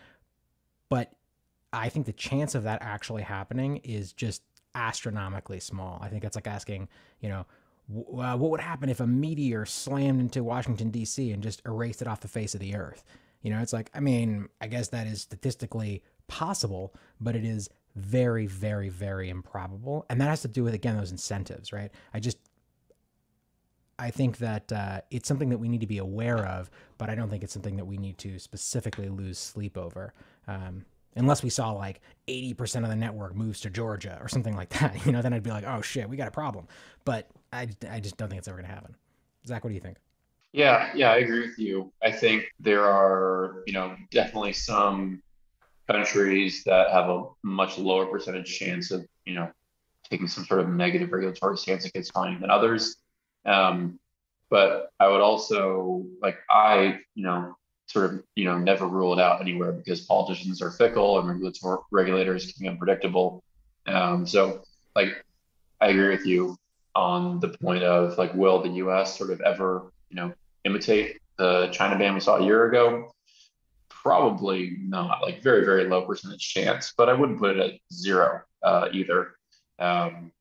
But 0.88 1.12
I 1.72 1.88
think 1.88 2.06
the 2.06 2.12
chance 2.12 2.54
of 2.54 2.64
that 2.64 2.82
actually 2.82 3.22
happening 3.22 3.78
is 3.78 4.12
just 4.12 4.42
astronomically 4.74 5.60
small. 5.60 5.98
I 6.02 6.08
think 6.08 6.24
it's 6.24 6.36
like 6.36 6.46
asking, 6.46 6.88
you 7.20 7.28
know, 7.28 7.46
w- 7.92 8.22
uh, 8.22 8.36
what 8.36 8.50
would 8.50 8.60
happen 8.60 8.88
if 8.88 9.00
a 9.00 9.06
meteor 9.06 9.66
slammed 9.66 10.20
into 10.20 10.42
Washington 10.42 10.90
D.C. 10.90 11.32
and 11.32 11.42
just 11.42 11.62
erased 11.66 12.02
it 12.02 12.08
off 12.08 12.20
the 12.20 12.28
face 12.28 12.54
of 12.54 12.60
the 12.60 12.74
earth? 12.74 13.04
You 13.42 13.50
know, 13.50 13.60
it's 13.60 13.72
like, 13.72 13.90
I 13.94 14.00
mean, 14.00 14.48
I 14.60 14.66
guess 14.66 14.88
that 14.88 15.06
is 15.06 15.22
statistically 15.22 16.02
possible, 16.26 16.94
but 17.20 17.36
it 17.36 17.44
is 17.44 17.68
very, 17.94 18.46
very, 18.46 18.88
very 18.88 19.28
improbable. 19.28 20.06
And 20.10 20.20
that 20.20 20.28
has 20.28 20.42
to 20.42 20.48
do 20.48 20.64
with, 20.64 20.74
again, 20.74 20.96
those 20.96 21.10
incentives, 21.10 21.72
right? 21.72 21.90
I 22.12 22.20
just 22.20 22.38
I 23.98 24.10
think 24.10 24.38
that 24.38 24.72
uh, 24.72 25.00
it's 25.10 25.26
something 25.26 25.48
that 25.48 25.58
we 25.58 25.68
need 25.68 25.80
to 25.80 25.86
be 25.86 25.98
aware 25.98 26.46
of, 26.46 26.70
but 26.98 27.10
I 27.10 27.16
don't 27.16 27.28
think 27.28 27.42
it's 27.42 27.52
something 27.52 27.76
that 27.76 27.84
we 27.84 27.96
need 27.96 28.16
to 28.18 28.38
specifically 28.38 29.08
lose 29.08 29.38
sleep 29.38 29.76
over. 29.76 30.14
Um, 30.46 30.84
unless 31.16 31.42
we 31.42 31.50
saw 31.50 31.72
like 31.72 32.00
80% 32.28 32.84
of 32.84 32.90
the 32.90 32.96
network 32.96 33.34
moves 33.34 33.60
to 33.62 33.70
Georgia 33.70 34.16
or 34.20 34.28
something 34.28 34.54
like 34.54 34.68
that, 34.80 35.04
you 35.06 35.10
know, 35.10 35.20
then 35.20 35.32
I'd 35.32 35.42
be 35.42 35.50
like, 35.50 35.64
oh 35.66 35.80
shit, 35.82 36.08
we 36.08 36.16
got 36.16 36.28
a 36.28 36.32
problem. 36.32 36.68
But 37.04 37.28
I, 37.52 37.68
I 37.90 37.98
just 37.98 38.16
don't 38.16 38.28
think 38.28 38.38
it's 38.38 38.46
ever 38.46 38.58
going 38.58 38.68
to 38.68 38.74
happen. 38.74 38.94
Zach, 39.46 39.64
what 39.64 39.70
do 39.70 39.74
you 39.74 39.80
think? 39.80 39.96
Yeah, 40.52 40.90
yeah, 40.94 41.10
I 41.12 41.18
agree 41.18 41.46
with 41.46 41.58
you. 41.58 41.92
I 42.02 42.10
think 42.10 42.44
there 42.58 42.84
are, 42.84 43.62
you 43.66 43.72
know, 43.74 43.96
definitely 44.10 44.54
some 44.54 45.22
countries 45.88 46.64
that 46.64 46.90
have 46.90 47.08
a 47.10 47.24
much 47.42 47.78
lower 47.78 48.06
percentage 48.06 48.58
chance 48.58 48.90
of, 48.90 49.06
you 49.26 49.34
know, 49.34 49.50
taking 50.10 50.28
some 50.28 50.44
sort 50.46 50.60
of 50.60 50.68
negative 50.70 51.12
regulatory 51.12 51.58
stance 51.58 51.84
against 51.86 52.14
mining 52.14 52.40
than 52.40 52.50
others. 52.50 52.96
Um, 53.46 53.98
but 54.50 54.90
I 55.00 55.08
would 55.08 55.20
also 55.20 56.06
like 56.22 56.38
I, 56.50 57.00
you 57.14 57.24
know, 57.24 57.56
sort 57.86 58.06
of, 58.06 58.24
you 58.34 58.44
know, 58.46 58.58
never 58.58 58.86
rule 58.86 59.12
it 59.12 59.20
out 59.20 59.40
anywhere 59.42 59.72
because 59.72 60.02
politicians 60.06 60.62
are 60.62 60.70
fickle 60.70 61.18
and 61.18 61.28
regulatory 61.28 61.78
regulators 61.90 62.52
can 62.52 62.62
be 62.64 62.68
unpredictable. 62.68 63.42
Um, 63.86 64.26
so 64.26 64.62
like 64.96 65.24
I 65.80 65.88
agree 65.88 66.08
with 66.10 66.26
you 66.26 66.56
on 66.94 67.40
the 67.40 67.48
point 67.48 67.84
of 67.84 68.18
like, 68.18 68.34
will 68.34 68.62
the 68.62 68.70
US 68.84 69.16
sort 69.18 69.30
of 69.30 69.40
ever, 69.42 69.92
you 70.10 70.16
know, 70.16 70.32
imitate 70.64 71.18
the 71.36 71.68
China 71.72 71.98
ban 71.98 72.14
we 72.14 72.20
saw 72.20 72.36
a 72.36 72.44
year 72.44 72.66
ago? 72.66 73.12
Probably 73.88 74.76
not, 74.80 75.22
like 75.22 75.42
very, 75.42 75.64
very 75.64 75.84
low 75.84 76.02
percentage 76.02 76.48
chance, 76.52 76.94
but 76.96 77.08
I 77.08 77.12
wouldn't 77.12 77.38
put 77.38 77.56
it 77.56 77.60
at 77.60 77.80
zero 77.92 78.42
uh, 78.62 78.88
either. 78.92 79.36
Um, 79.78 80.32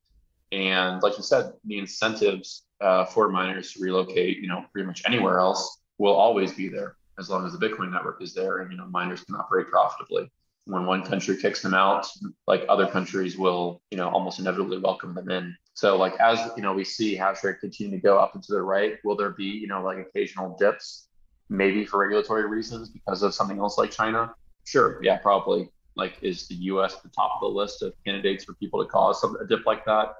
and 0.52 1.02
like 1.02 1.16
you 1.16 1.22
said, 1.22 1.52
the 1.64 1.78
incentives 1.78 2.64
uh, 2.80 3.04
for 3.04 3.28
miners 3.28 3.72
to 3.72 3.82
relocate, 3.82 4.38
you 4.38 4.48
know, 4.48 4.64
pretty 4.72 4.86
much 4.86 5.02
anywhere 5.06 5.38
else 5.38 5.80
will 5.98 6.14
always 6.14 6.54
be 6.54 6.68
there 6.68 6.96
as 7.18 7.28
long 7.28 7.44
as 7.44 7.52
the 7.52 7.58
Bitcoin 7.58 7.90
network 7.90 8.22
is 8.22 8.32
there 8.32 8.58
and, 8.58 8.70
you 8.70 8.78
know, 8.78 8.86
miners 8.86 9.24
can 9.24 9.34
operate 9.34 9.68
profitably. 9.68 10.30
When 10.64 10.86
one 10.86 11.02
country 11.02 11.36
kicks 11.36 11.62
them 11.62 11.74
out, 11.74 12.06
like 12.46 12.64
other 12.68 12.86
countries 12.86 13.36
will, 13.36 13.80
you 13.90 13.96
know, 13.96 14.08
almost 14.08 14.38
inevitably 14.38 14.78
welcome 14.78 15.14
them 15.14 15.30
in. 15.30 15.56
So 15.78 15.96
like 15.96 16.18
as, 16.18 16.40
you 16.56 16.62
know, 16.64 16.72
we 16.72 16.82
see 16.82 17.14
hash 17.14 17.44
rate 17.44 17.60
continue 17.60 17.92
to 17.92 18.02
go 18.02 18.18
up 18.18 18.34
and 18.34 18.42
to 18.42 18.52
the 18.52 18.60
right, 18.60 18.96
will 19.04 19.14
there 19.14 19.30
be, 19.30 19.44
you 19.44 19.68
know, 19.68 19.80
like 19.80 19.98
occasional 19.98 20.56
dips, 20.58 21.06
maybe 21.50 21.84
for 21.84 22.00
regulatory 22.00 22.48
reasons 22.48 22.88
because 22.88 23.22
of 23.22 23.32
something 23.32 23.60
else 23.60 23.78
like 23.78 23.92
China? 23.92 24.34
Sure. 24.64 24.98
Yeah, 25.04 25.18
probably. 25.18 25.70
Like, 25.94 26.18
is 26.20 26.48
the 26.48 26.56
US 26.72 26.96
at 26.96 27.04
the 27.04 27.10
top 27.10 27.30
of 27.36 27.42
the 27.42 27.56
list 27.56 27.82
of 27.82 27.92
candidates 28.04 28.42
for 28.42 28.54
people 28.54 28.84
to 28.84 28.90
cause 28.90 29.20
some, 29.20 29.36
a 29.36 29.46
dip 29.46 29.66
like 29.66 29.84
that? 29.84 30.16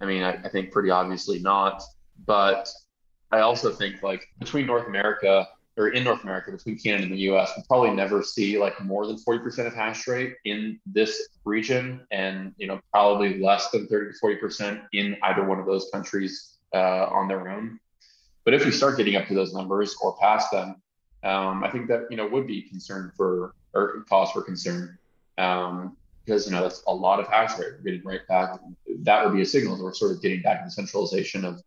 I 0.00 0.06
mean, 0.06 0.24
I, 0.24 0.32
I 0.42 0.48
think 0.48 0.72
pretty 0.72 0.90
obviously 0.90 1.38
not. 1.38 1.84
But 2.26 2.68
I 3.30 3.42
also 3.42 3.70
think 3.70 4.02
like 4.02 4.26
between 4.40 4.66
North 4.66 4.88
America 4.88 5.46
or 5.76 5.88
in 5.88 6.04
North 6.04 6.22
America, 6.22 6.50
between 6.50 6.78
Canada 6.78 7.04
and 7.04 7.12
the 7.12 7.18
US, 7.30 7.52
we 7.56 7.62
probably 7.68 7.90
never 7.90 8.22
see 8.22 8.58
like 8.58 8.82
more 8.82 9.06
than 9.06 9.16
40% 9.16 9.66
of 9.66 9.74
hash 9.74 10.06
rate 10.06 10.36
in 10.44 10.80
this 10.86 11.28
region 11.44 12.06
and, 12.10 12.54
you 12.56 12.66
know, 12.66 12.80
probably 12.90 13.38
less 13.40 13.70
than 13.70 13.86
30 13.86 14.12
to 14.12 14.18
40% 14.18 14.82
in 14.92 15.16
either 15.22 15.44
one 15.44 15.58
of 15.58 15.66
those 15.66 15.88
countries 15.92 16.54
uh, 16.74 17.06
on 17.06 17.28
their 17.28 17.48
own. 17.50 17.78
But 18.44 18.54
if 18.54 18.64
we 18.64 18.70
start 18.70 18.96
getting 18.96 19.16
up 19.16 19.26
to 19.28 19.34
those 19.34 19.52
numbers 19.52 19.96
or 20.00 20.16
past 20.16 20.50
them, 20.50 20.76
um, 21.24 21.64
I 21.64 21.70
think 21.70 21.88
that, 21.88 22.06
you 22.10 22.16
know, 22.16 22.26
would 22.26 22.46
be 22.46 22.62
concern 22.62 23.12
for 23.16 23.54
or 23.74 24.04
cause 24.08 24.30
for 24.30 24.42
concern. 24.42 24.96
Um, 25.36 25.96
because 26.24 26.46
you 26.46 26.52
know 26.52 26.62
that's 26.62 26.82
a 26.88 26.92
lot 26.92 27.20
of 27.20 27.28
hash 27.28 27.56
rate. 27.58 27.74
We're 27.78 27.84
getting 27.84 28.02
right 28.02 28.26
back. 28.26 28.58
That 29.02 29.24
would 29.24 29.34
be 29.34 29.42
a 29.42 29.46
signal 29.46 29.76
that 29.76 29.82
we're 29.84 29.94
sort 29.94 30.10
of 30.10 30.20
getting 30.20 30.42
back 30.42 30.60
to 30.60 30.64
the 30.64 30.70
centralization 30.70 31.44
of 31.44 31.62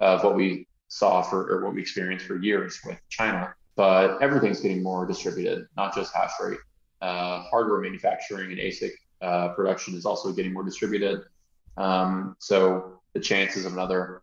of 0.00 0.24
what 0.24 0.34
we 0.34 0.66
saw 0.88 1.22
for 1.22 1.48
or 1.50 1.64
what 1.64 1.74
we 1.74 1.80
experienced 1.80 2.26
for 2.26 2.36
years 2.36 2.80
with 2.84 2.98
China. 3.08 3.54
But 3.76 4.20
everything's 4.20 4.60
getting 4.60 4.82
more 4.82 5.06
distributed, 5.06 5.68
not 5.76 5.94
just 5.94 6.12
hash 6.14 6.32
rate. 6.40 6.58
Uh, 7.00 7.42
hardware 7.42 7.80
manufacturing 7.80 8.50
and 8.50 8.58
ASIC 8.58 8.90
uh, 9.22 9.50
production 9.50 9.94
is 9.94 10.04
also 10.04 10.32
getting 10.32 10.52
more 10.52 10.64
distributed. 10.64 11.22
Um, 11.76 12.34
so 12.40 13.00
the 13.12 13.20
chances 13.20 13.64
of 13.64 13.74
another, 13.74 14.22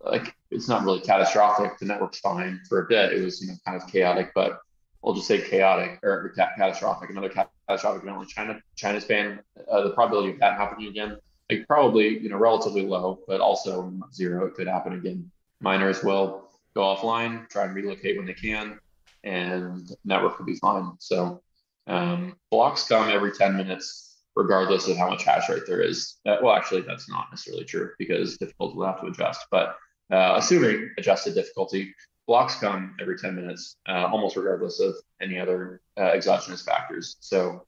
like, 0.00 0.34
it's 0.50 0.68
not 0.68 0.82
really 0.82 1.00
catastrophic. 1.00 1.78
The 1.78 1.84
network's 1.84 2.18
fine 2.18 2.60
for 2.68 2.80
a 2.80 2.88
bit. 2.88 3.12
It 3.12 3.24
was, 3.24 3.40
you 3.40 3.48
know, 3.48 3.54
kind 3.64 3.80
of 3.80 3.88
chaotic, 3.88 4.32
but 4.34 4.58
we'll 5.02 5.14
just 5.14 5.28
say 5.28 5.40
chaotic 5.40 6.00
or 6.02 6.34
catastrophic. 6.58 7.10
Another 7.10 7.28
catastrophic 7.28 8.02
event 8.02 8.18
like 8.18 8.28
China, 8.28 8.60
China's 8.74 9.04
ban. 9.04 9.38
Uh, 9.70 9.82
the 9.82 9.90
probability 9.90 10.32
of 10.32 10.40
that 10.40 10.56
happening 10.58 10.88
again 10.88 11.16
like 11.50 11.66
probably 11.66 12.18
you 12.18 12.28
know 12.28 12.36
relatively 12.36 12.82
low, 12.82 13.20
but 13.26 13.40
also 13.40 13.92
zero. 14.12 14.46
It 14.46 14.54
could 14.54 14.66
happen 14.66 14.94
again. 14.94 15.30
Miners 15.64 16.04
will 16.04 16.50
go 16.74 16.82
offline, 16.82 17.48
try 17.48 17.64
and 17.64 17.74
relocate 17.74 18.18
when 18.18 18.26
they 18.26 18.34
can, 18.34 18.78
and 19.24 19.90
network 20.04 20.38
will 20.38 20.44
be 20.44 20.56
fine. 20.56 20.92
So 20.98 21.40
um, 21.86 22.36
blocks 22.50 22.86
come 22.86 23.08
every 23.08 23.32
10 23.32 23.56
minutes 23.56 24.18
regardless 24.36 24.88
of 24.88 24.98
how 24.98 25.08
much 25.08 25.24
hash 25.24 25.48
rate 25.48 25.62
there 25.66 25.80
is. 25.80 26.16
Uh, 26.26 26.36
well, 26.42 26.54
actually, 26.54 26.82
that's 26.82 27.08
not 27.08 27.28
necessarily 27.30 27.64
true 27.64 27.92
because 27.98 28.36
difficulty 28.36 28.76
will 28.76 28.86
have 28.86 29.00
to 29.00 29.06
adjust. 29.06 29.46
But 29.50 29.76
uh, 30.10 30.34
assuming 30.36 30.90
adjusted 30.98 31.34
difficulty, 31.34 31.94
blocks 32.26 32.56
come 32.56 32.94
every 33.00 33.16
10 33.16 33.34
minutes, 33.34 33.76
uh, 33.88 34.06
almost 34.12 34.36
regardless 34.36 34.80
of 34.80 34.94
any 35.22 35.38
other 35.38 35.80
uh, 35.96 36.10
exogenous 36.12 36.62
factors. 36.62 37.16
So 37.20 37.64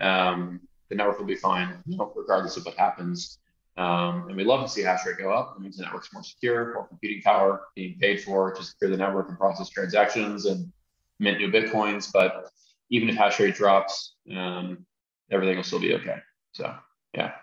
um, 0.00 0.60
the 0.90 0.96
network 0.96 1.18
will 1.18 1.26
be 1.26 1.36
fine, 1.36 1.82
regardless 2.14 2.58
of 2.58 2.66
what 2.66 2.74
happens. 2.76 3.38
Um, 3.78 4.26
and 4.26 4.36
we'd 4.36 4.46
love 4.48 4.62
to 4.62 4.68
see 4.68 4.82
hash 4.82 5.06
rate 5.06 5.18
go 5.18 5.32
up. 5.32 5.54
It 5.56 5.62
means 5.62 5.76
the 5.76 5.84
network's 5.84 6.12
more 6.12 6.24
secure, 6.24 6.74
more 6.74 6.88
computing 6.88 7.22
power 7.22 7.62
being 7.76 7.96
paid 8.00 8.20
for 8.20 8.52
to 8.52 8.62
secure 8.64 8.90
the 8.90 8.96
network 8.96 9.28
and 9.28 9.38
process 9.38 9.68
transactions 9.68 10.46
and 10.46 10.72
mint 11.20 11.38
new 11.38 11.48
bitcoins. 11.48 12.10
But 12.12 12.50
even 12.90 13.08
if 13.08 13.14
hash 13.14 13.38
rate 13.38 13.54
drops, 13.54 14.16
um, 14.36 14.84
everything 15.30 15.56
will 15.56 15.62
still 15.62 15.78
be 15.78 15.94
okay. 15.94 16.16
So 16.52 16.74
yeah. 17.14 17.34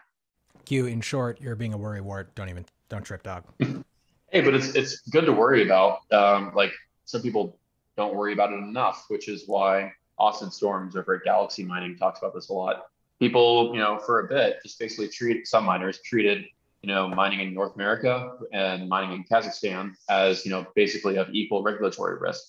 Q, 0.65 0.87
in 0.87 0.99
short, 0.99 1.39
you're 1.39 1.55
being 1.55 1.73
a 1.73 1.77
worry 1.77 2.01
wart. 2.01 2.35
Don't 2.35 2.49
even 2.49 2.65
don't 2.89 3.03
trip, 3.03 3.23
dog. 3.23 3.45
hey, 3.59 4.41
but 4.41 4.53
it's 4.53 4.75
it's 4.75 4.99
good 5.07 5.25
to 5.25 5.31
worry 5.31 5.63
about. 5.63 5.99
Um, 6.11 6.51
like 6.53 6.73
some 7.05 7.21
people 7.21 7.57
don't 7.95 8.13
worry 8.13 8.33
about 8.33 8.51
it 8.51 8.57
enough, 8.57 9.05
which 9.07 9.29
is 9.29 9.43
why 9.47 9.93
Austin 10.17 10.51
Storms 10.51 10.97
over 10.97 11.15
at 11.15 11.23
Galaxy 11.23 11.63
Mining 11.63 11.95
talks 11.97 12.19
about 12.19 12.33
this 12.33 12.49
a 12.49 12.53
lot. 12.53 12.87
People, 13.19 13.71
you 13.73 13.79
know, 13.79 13.99
for 13.99 14.21
a 14.21 14.27
bit, 14.27 14.57
just 14.63 14.79
basically 14.79 15.07
treat 15.07 15.47
some 15.47 15.65
miners 15.65 15.99
treated, 16.03 16.45
you 16.81 16.87
know, 16.87 17.07
mining 17.07 17.39
in 17.39 17.53
North 17.53 17.75
America 17.75 18.33
and 18.51 18.89
mining 18.89 19.15
in 19.15 19.23
Kazakhstan 19.23 19.93
as, 20.09 20.45
you 20.45 20.51
know, 20.51 20.65
basically 20.75 21.17
of 21.17 21.29
equal 21.31 21.63
regulatory 21.63 22.19
risk. 22.19 22.43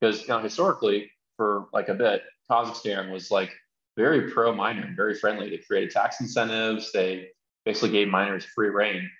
Because, 0.00 0.22
you 0.22 0.28
know, 0.28 0.40
historically, 0.40 1.10
for 1.36 1.66
like 1.72 1.88
a 1.88 1.94
bit, 1.94 2.22
Kazakhstan 2.50 3.10
was 3.10 3.30
like 3.30 3.50
very 3.96 4.30
pro 4.30 4.54
miner 4.54 4.82
and 4.82 4.96
very 4.96 5.14
friendly. 5.14 5.50
They 5.50 5.58
created 5.58 5.90
tax 5.90 6.20
incentives. 6.20 6.92
They 6.92 7.28
basically 7.64 7.90
gave 7.90 8.08
miners 8.08 8.44
free 8.44 8.68
reign. 8.68 9.10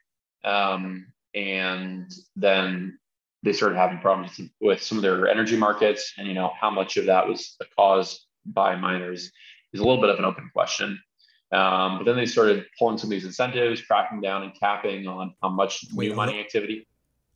Um, 0.44 1.06
and 1.34 2.12
then 2.36 2.98
they 3.42 3.52
started 3.52 3.76
having 3.76 3.98
problems 3.98 4.40
with 4.60 4.82
some 4.82 4.98
of 4.98 5.02
their 5.02 5.28
energy 5.28 5.56
markets 5.56 6.12
and 6.18 6.26
you 6.26 6.34
know 6.34 6.52
how 6.60 6.70
much 6.70 6.96
of 6.96 7.06
that 7.06 7.26
was 7.26 7.56
caused 7.76 8.26
by 8.44 8.76
miners 8.76 9.30
is 9.72 9.80
a 9.80 9.84
little 9.84 10.00
bit 10.00 10.10
of 10.10 10.18
an 10.18 10.24
open 10.24 10.50
question. 10.52 11.00
Um, 11.52 11.98
but 11.98 12.04
then 12.04 12.16
they 12.16 12.26
started 12.26 12.66
pulling 12.78 12.98
some 12.98 13.08
of 13.08 13.10
these 13.10 13.24
incentives 13.24 13.82
cracking 13.82 14.20
down 14.20 14.44
and 14.44 14.52
capping 14.58 15.08
on 15.08 15.34
how 15.42 15.48
much 15.48 15.84
Wait, 15.94 16.08
new 16.08 16.14
mining 16.14 16.38
activity. 16.38 16.86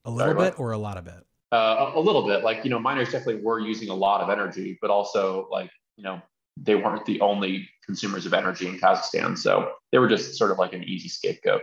a 0.05 0.11
little 0.11 0.33
Sorry, 0.33 0.51
bit 0.51 0.59
or 0.59 0.73
a 0.73 0.79
lot 0.79 0.97
of 0.97 1.07
it? 1.09 1.25
Uh, 1.51 1.93
a, 1.95 1.99
a 1.99 2.01
little 2.01 2.27
bit. 2.27 2.45
Like 2.45 2.65
you 2.65 2.71
know 2.71 2.79
miners 2.79 3.11
definitely 3.11 3.43
were 3.43 3.59
using 3.59 3.89
a 3.89 3.95
lot 3.95 4.21
of 4.21 4.31
energy 4.31 4.79
but 4.81 4.91
also 4.91 5.49
like 5.51 5.71
you 5.97 6.05
know 6.05 6.21
they 6.57 6.77
weren't 6.77 7.05
the 7.07 7.21
only 7.21 7.69
consumers 7.85 8.25
of 8.25 8.35
energy 8.35 8.69
in 8.69 8.79
kazakhstan. 8.79 9.37
So 9.37 9.73
they 9.91 9.99
were 9.99 10.09
just 10.09 10.37
sort 10.37 10.53
of 10.53 10.59
like 10.59 10.73
an 10.73 10.85
easy 10.85 11.09
scapegoat. 11.09 11.63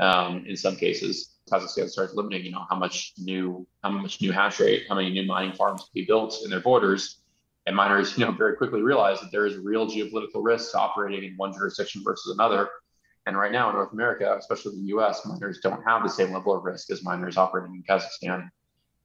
Um, 0.00 0.44
in 0.48 0.56
some 0.56 0.74
cases 0.74 1.34
Kazakhstan 1.50 1.88
starts 1.88 2.14
limiting, 2.14 2.44
you 2.44 2.52
know, 2.52 2.64
how 2.68 2.76
much 2.76 3.12
new 3.18 3.66
how 3.82 3.90
much 3.90 4.20
new 4.20 4.32
hash 4.32 4.60
rate, 4.60 4.84
how 4.88 4.94
many 4.94 5.10
new 5.10 5.24
mining 5.24 5.52
farms 5.52 5.82
can 5.82 5.90
be 5.94 6.04
built 6.04 6.38
in 6.44 6.50
their 6.50 6.60
borders. 6.60 7.20
And 7.66 7.74
miners, 7.74 8.16
you 8.18 8.24
know, 8.24 8.32
very 8.32 8.56
quickly 8.56 8.82
realize 8.82 9.20
that 9.20 9.32
there 9.32 9.46
is 9.46 9.56
real 9.56 9.86
geopolitical 9.86 10.42
risks 10.44 10.74
operating 10.74 11.24
in 11.24 11.36
one 11.36 11.52
jurisdiction 11.52 12.02
versus 12.04 12.34
another. 12.34 12.68
And 13.26 13.38
right 13.38 13.52
now 13.52 13.70
in 13.70 13.76
North 13.76 13.92
America, 13.92 14.36
especially 14.38 14.76
the 14.76 14.96
US, 14.96 15.24
miners 15.24 15.60
don't 15.62 15.82
have 15.84 16.02
the 16.02 16.10
same 16.10 16.32
level 16.32 16.54
of 16.54 16.64
risk 16.64 16.90
as 16.90 17.02
miners 17.02 17.38
operating 17.38 17.74
in 17.74 17.82
Kazakhstan. 17.82 18.50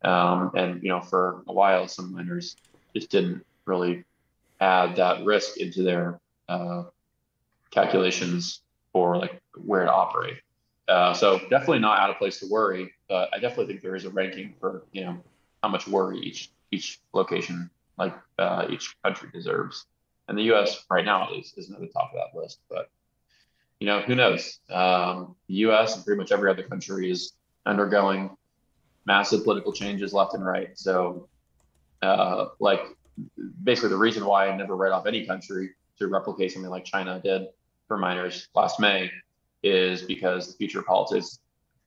Um, 0.03 0.51
and 0.55 0.83
you 0.83 0.89
know, 0.89 1.01
for 1.01 1.43
a 1.47 1.53
while, 1.53 1.87
some 1.87 2.13
miners 2.13 2.57
just 2.93 3.09
didn't 3.09 3.45
really 3.65 4.03
add 4.59 4.95
that 4.97 5.23
risk 5.23 5.57
into 5.57 5.83
their 5.83 6.19
uh, 6.49 6.83
calculations 7.71 8.61
for 8.91 9.17
like 9.17 9.41
where 9.55 9.85
to 9.85 9.91
operate. 9.91 10.37
Uh, 10.87 11.13
so 11.13 11.39
definitely 11.49 11.79
not 11.79 11.99
out 11.99 12.09
of 12.09 12.17
place 12.17 12.39
to 12.39 12.47
worry, 12.49 12.91
but 13.07 13.29
I 13.31 13.39
definitely 13.39 13.67
think 13.67 13.81
there 13.81 13.95
is 13.95 14.05
a 14.05 14.09
ranking 14.09 14.55
for 14.59 14.83
you 14.91 15.05
know 15.05 15.17
how 15.61 15.69
much 15.69 15.87
worry 15.87 16.19
each 16.19 16.49
each 16.71 16.99
location, 17.13 17.69
like 17.99 18.15
uh, 18.39 18.65
each 18.69 18.95
country 19.03 19.29
deserves. 19.31 19.85
And 20.27 20.37
the 20.37 20.43
U.S. 20.43 20.85
right 20.89 21.05
now 21.05 21.23
at 21.23 21.31
least 21.31 21.57
isn't 21.57 21.73
at 21.73 21.81
the 21.81 21.87
top 21.87 22.11
of 22.13 22.15
that 22.15 22.39
list, 22.39 22.59
but 22.69 22.89
you 23.79 23.87
know 23.87 24.01
who 24.01 24.15
knows? 24.15 24.59
Um, 24.69 25.35
the 25.47 25.55
U.S. 25.55 25.95
and 25.95 26.05
pretty 26.05 26.19
much 26.19 26.31
every 26.31 26.49
other 26.49 26.63
country 26.63 27.11
is 27.11 27.33
undergoing 27.65 28.35
massive 29.05 29.43
political 29.43 29.73
changes 29.73 30.13
left 30.13 30.33
and 30.33 30.45
right. 30.45 30.77
So, 30.77 31.27
uh, 32.01 32.47
like 32.59 32.81
basically 33.63 33.89
the 33.89 33.97
reason 33.97 34.25
why 34.25 34.49
I 34.49 34.55
never 34.55 34.75
write 34.75 34.91
off 34.91 35.05
any 35.05 35.25
country 35.25 35.71
to 35.97 36.07
replicate 36.07 36.51
something 36.51 36.69
like 36.69 36.85
China 36.85 37.19
did 37.23 37.47
for 37.87 37.97
miners 37.97 38.47
last 38.55 38.79
May 38.79 39.11
is 39.63 40.03
because 40.03 40.47
the 40.47 40.57
future 40.57 40.79
of 40.79 40.85
politics, 40.85 41.39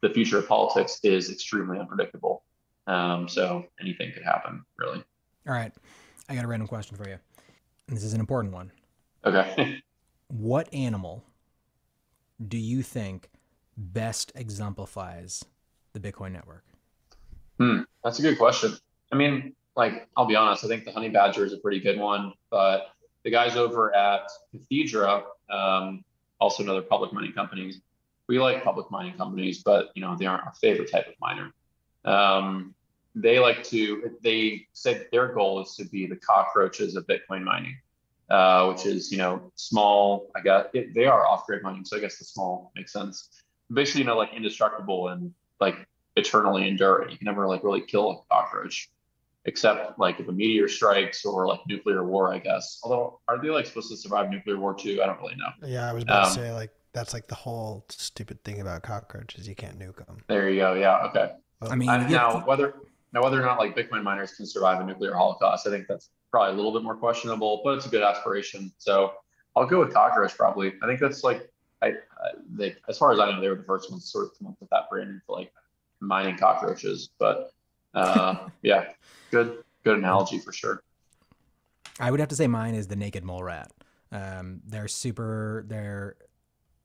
the 0.03 0.11
future 0.11 0.39
of 0.39 0.49
politics 0.49 1.01
is 1.03 1.31
extremely 1.31 1.79
unpredictable. 1.79 2.43
Um, 2.87 3.29
so 3.29 3.65
anything 3.81 4.13
could 4.13 4.25
happen, 4.25 4.65
really. 4.77 5.03
All 5.47 5.55
right, 5.55 5.73
I 6.29 6.35
got 6.35 6.45
a 6.45 6.49
random 6.49 6.69
question 6.69 6.97
for 6.97 7.09
you. 7.09 7.19
This 7.89 8.05
is 8.05 8.15
an 8.15 8.21
important 8.21 8.55
one. 8.55 8.71
Okay. 9.25 9.83
what 10.29 10.73
animal 10.73 11.25
do 12.49 12.59
you 12.59 12.83
think 12.83 13.29
best 13.77 14.33
exemplifies 14.35 15.45
the 15.93 16.01
Bitcoin 16.01 16.33
network? 16.33 16.65
Hmm, 17.59 17.81
that's 18.03 18.19
a 18.19 18.23
good 18.23 18.39
question. 18.39 18.73
I 19.13 19.17
mean, 19.17 19.55
like, 19.77 20.09
I'll 20.17 20.27
be 20.27 20.37
honest, 20.37 20.65
I 20.65 20.69
think 20.69 20.85
the 20.85 20.93
honey 20.93 21.09
badger 21.09 21.45
is 21.45 21.53
a 21.53 21.59
pretty 21.59 21.81
good 21.81 21.99
one, 21.99 22.33
but 22.51 22.89
the 23.25 23.31
guys 23.31 23.57
over 23.57 23.95
at 23.95 24.23
Cathedra, 24.53 25.25
um, 25.51 26.05
also 26.41 26.63
another 26.63 26.83
public 26.83 27.13
mining 27.13 27.33
companies. 27.33 27.81
We 28.29 28.39
like 28.39 28.65
public 28.65 28.91
mining 28.91 29.17
companies, 29.17 29.63
but 29.63 29.91
you 29.95 30.03
know 30.03 30.17
they 30.19 30.27
aren't 30.27 30.45
our 30.45 30.55
favorite 30.61 30.91
type 30.91 31.07
of 31.07 31.15
miner. 31.21 31.53
Um, 32.05 32.75
they 33.15 33.39
like 33.39 33.63
to. 33.65 34.17
They 34.23 34.67
said 34.73 35.09
their 35.13 35.33
goal 35.33 35.63
is 35.63 35.75
to 35.77 35.85
be 35.85 36.07
the 36.07 36.17
cockroaches 36.17 36.97
of 36.97 37.07
Bitcoin 37.07 37.43
mining, 37.43 37.77
uh, 38.31 38.67
which 38.67 38.87
is 38.87 39.13
you 39.13 39.19
know 39.19 39.53
small. 39.55 40.31
I 40.35 40.41
guess 40.41 40.67
it, 40.73 40.95
they 40.95 41.07
are 41.07 41.27
off-grid 41.27 41.63
mining, 41.63 41.85
so 41.85 41.97
I 41.97 42.01
guess 42.01 42.19
the 42.19 42.25
small 42.25 42.73
makes 42.75 42.93
sense. 42.93 43.29
Basically, 43.73 44.03
you 44.03 44.07
know, 44.07 44.17
like 44.17 44.33
indestructible 44.35 45.09
and 45.09 45.33
like 45.61 45.87
eternally 46.17 46.69
enduring. 46.69 47.11
You 47.11 47.19
can 47.19 47.27
never 47.27 47.47
like 47.47 47.65
really 47.65 47.83
kill 47.83 48.11
a 48.11 48.35
cockroach 48.35 48.91
except 49.45 49.99
like 49.99 50.21
if 50.21 50.29
a 50.29 50.33
meteor 50.33 50.69
strikes 50.69 51.25
or 51.25 51.47
like 51.47 51.61
nuclear 51.67 52.05
war, 52.05 52.33
I 52.33 52.39
guess. 52.39 52.81
Although, 52.83 53.21
are 53.29 53.41
they 53.43 53.51
like 53.51 53.67
supposed 53.67 53.91
to 53.91 53.97
survive 53.97 54.31
nuclear 54.31 54.59
war 54.59 54.75
too? 54.75 55.01
I 55.03 55.07
don't 55.07 55.21
really 55.21 55.37
know. 55.37 55.69
Yeah, 55.69 55.89
I 55.89 55.93
was 55.93 56.05
about 56.05 56.27
um, 56.27 56.35
to 56.35 56.41
say 56.41 56.53
like 56.53 56.71
that's 56.93 57.13
like 57.13 57.27
the 57.27 57.35
whole 57.35 57.85
stupid 57.89 58.43
thing 58.45 58.61
about 58.61 58.83
cockroaches. 58.83 59.49
You 59.49 59.55
can't 59.55 59.79
nuke 59.79 60.05
them. 60.07 60.23
There 60.29 60.49
you 60.51 60.61
go. 60.61 60.75
Yeah. 60.75 61.07
Okay. 61.09 61.33
I 61.63 61.77
mean, 61.77 61.89
uh, 61.89 62.09
now 62.09 62.41
whether 62.45 62.75
now 63.13 63.23
whether 63.23 63.41
or 63.41 63.45
not 63.45 63.59
like 63.59 63.77
Bitcoin 63.77 64.03
miners 64.03 64.35
can 64.35 64.47
survive 64.47 64.81
a 64.81 64.85
nuclear 64.85 65.15
holocaust, 65.15 65.67
I 65.67 65.71
think 65.71 65.87
that's 65.87 66.11
probably 66.31 66.55
a 66.55 66.57
little 66.57 66.73
bit 66.73 66.83
more 66.83 66.97
questionable, 66.97 67.61
but 67.63 67.77
it's 67.77 67.87
a 67.87 67.91
good 67.91 68.03
aspiration. 68.03 68.73
So 68.79 69.13
I'll 69.55 69.67
go 69.67 69.81
with 69.81 69.93
cockroach 69.93 70.37
probably. 70.37 70.73
I 70.83 70.87
think 70.87 71.01
that's 71.01 71.23
like 71.23 71.51
I, 71.83 71.89
I 71.89 72.31
they 72.51 72.75
as 72.89 72.99
far 72.99 73.13
as 73.13 73.21
I 73.21 73.31
know, 73.31 73.41
they 73.41 73.49
were 73.49 73.57
the 73.57 73.65
first 73.65 73.91
ones 73.91 74.05
to 74.05 74.09
sort 74.09 74.25
of 74.27 74.39
come 74.39 74.49
up 74.49 74.57
with 74.61 74.71
that 74.71 74.89
branding 74.91 75.21
for 75.27 75.37
like 75.37 75.53
mining 76.01 76.37
cockroaches. 76.37 77.11
But 77.19 77.53
uh, 77.95 78.49
yeah, 78.63 78.93
good 79.31 79.59
good 79.85 79.99
analogy 79.99 80.39
for 80.39 80.53
sure. 80.53 80.83
I 82.01 82.11
would 82.11 82.21
have 82.21 82.31
to 82.31 82.37
say 82.37 82.47
mine 82.47 82.75
is 82.75 82.89
the 82.89 82.97
naked 82.97 83.25
mole 83.25 83.43
rat. 83.43 83.71
Um, 84.11 84.61
they're 84.67 84.89
super. 84.89 85.65
They're 85.69 86.17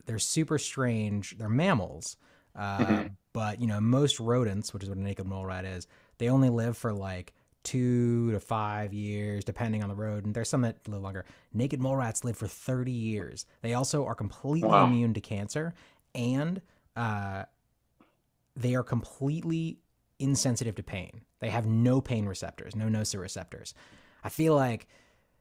they're 0.06 0.20
super 0.20 0.58
strange. 0.58 1.38
They're 1.38 1.50
mammals, 1.50 2.18
uh, 2.56 2.78
mm-hmm. 2.78 3.08
but 3.34 3.62
you 3.62 3.68
know 3.68 3.80
most 3.80 4.20
rodents, 4.20 4.74
which 4.74 4.84
is 4.84 4.90
what 4.90 4.98
a 4.98 5.02
naked 5.02 5.26
mole 5.26 5.46
rat 5.46 5.66
is, 5.66 5.88
they 6.18 6.30
only 6.30 6.50
live 6.50 6.78
for 6.78 6.94
like 6.94 7.34
two 7.64 8.32
to 8.32 8.40
five 8.40 8.94
years, 8.94 9.44
depending 9.44 9.84
on 9.84 9.90
the 9.90 9.96
road. 9.96 10.26
And 10.26 10.34
there's 10.34 10.50
some 10.50 10.62
that 10.62 10.88
live 10.88 11.02
longer. 11.02 11.26
Naked 11.54 11.82
mole 11.82 11.98
rats 11.98 12.24
live 12.24 12.38
for 12.38 12.48
30 12.48 12.92
years. 12.92 13.46
They 13.62 13.74
also 13.74 14.06
are 14.06 14.16
completely 14.16 14.70
wow. 14.70 14.86
immune 14.86 15.14
to 15.16 15.22
cancer, 15.22 15.74
and 16.16 16.62
uh, 16.96 17.44
they 18.56 18.76
are 18.76 18.84
completely 18.84 19.80
insensitive 20.20 20.76
to 20.76 20.84
pain. 20.84 21.22
They 21.40 21.50
have 21.50 21.66
no 21.66 22.02
pain 22.02 22.26
receptors, 22.26 22.76
no 22.76 22.86
nociceptors. 22.86 23.74
I 24.24 24.30
feel 24.30 24.56
like 24.56 24.88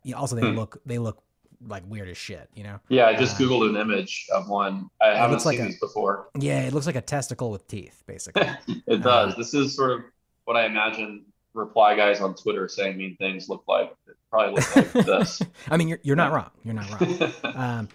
you 0.03 0.13
know, 0.13 0.19
also 0.19 0.37
they 0.37 0.43
hmm. 0.49 0.57
look 0.57 0.81
they 0.85 0.99
look 0.99 1.23
like 1.67 1.85
weird 1.89 2.09
as 2.09 2.17
shit, 2.17 2.51
you 2.55 2.63
know? 2.63 2.79
Yeah, 2.89 3.07
I 3.07 3.15
just 3.15 3.37
uh, 3.37 3.45
googled 3.45 3.71
an 3.71 3.77
image 3.77 4.27
of 4.33 4.49
one. 4.49 4.91
I 5.01 5.17
haven't 5.17 5.41
seen 5.41 5.59
like 5.59 5.67
these 5.67 5.81
before. 5.81 6.29
Yeah, 6.39 6.61
it 6.61 6.75
looks 6.75 6.87
like 6.87 6.97
a 6.97 7.01
testicle 7.01 7.51
with 7.51 7.67
teeth, 7.67 8.03
basically. 8.07 8.49
it 8.87 9.03
does. 9.03 9.33
Uh, 9.33 9.37
this 9.37 9.55
is 9.55 9.75
sort 9.75 9.93
of 9.93 10.01
what 10.47 10.57
I 10.57 10.65
imagine 10.65 11.27
reply 11.53 11.95
guys 11.97 12.21
on 12.21 12.35
Twitter 12.35 12.69
saying 12.69 12.97
mean 12.97 13.17
things 13.17 13.49
look 13.49 13.65
like. 13.69 13.95
It 14.09 14.17
probably 14.31 14.55
looks 14.55 14.75
like 14.75 14.93
this. 14.93 15.43
I 15.71 15.77
mean, 15.77 15.89
you're 15.89 16.01
you're 16.03 16.17
not 16.17 16.33
wrong. 16.33 16.51
You're 16.65 16.75
not 16.75 17.01
wrong. 17.01 17.33
um, 17.55 17.89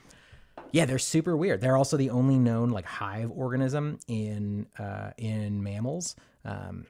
yeah, 0.71 0.85
they're 0.85 0.99
super 0.99 1.35
weird. 1.35 1.59
They're 1.61 1.75
also 1.77 1.97
the 1.97 2.11
only 2.11 2.37
known 2.37 2.69
like 2.69 2.85
hive 2.85 3.31
organism 3.31 3.99
in 4.07 4.67
uh, 4.77 5.11
in 5.17 5.63
mammals. 5.63 6.15
Um, 6.45 6.85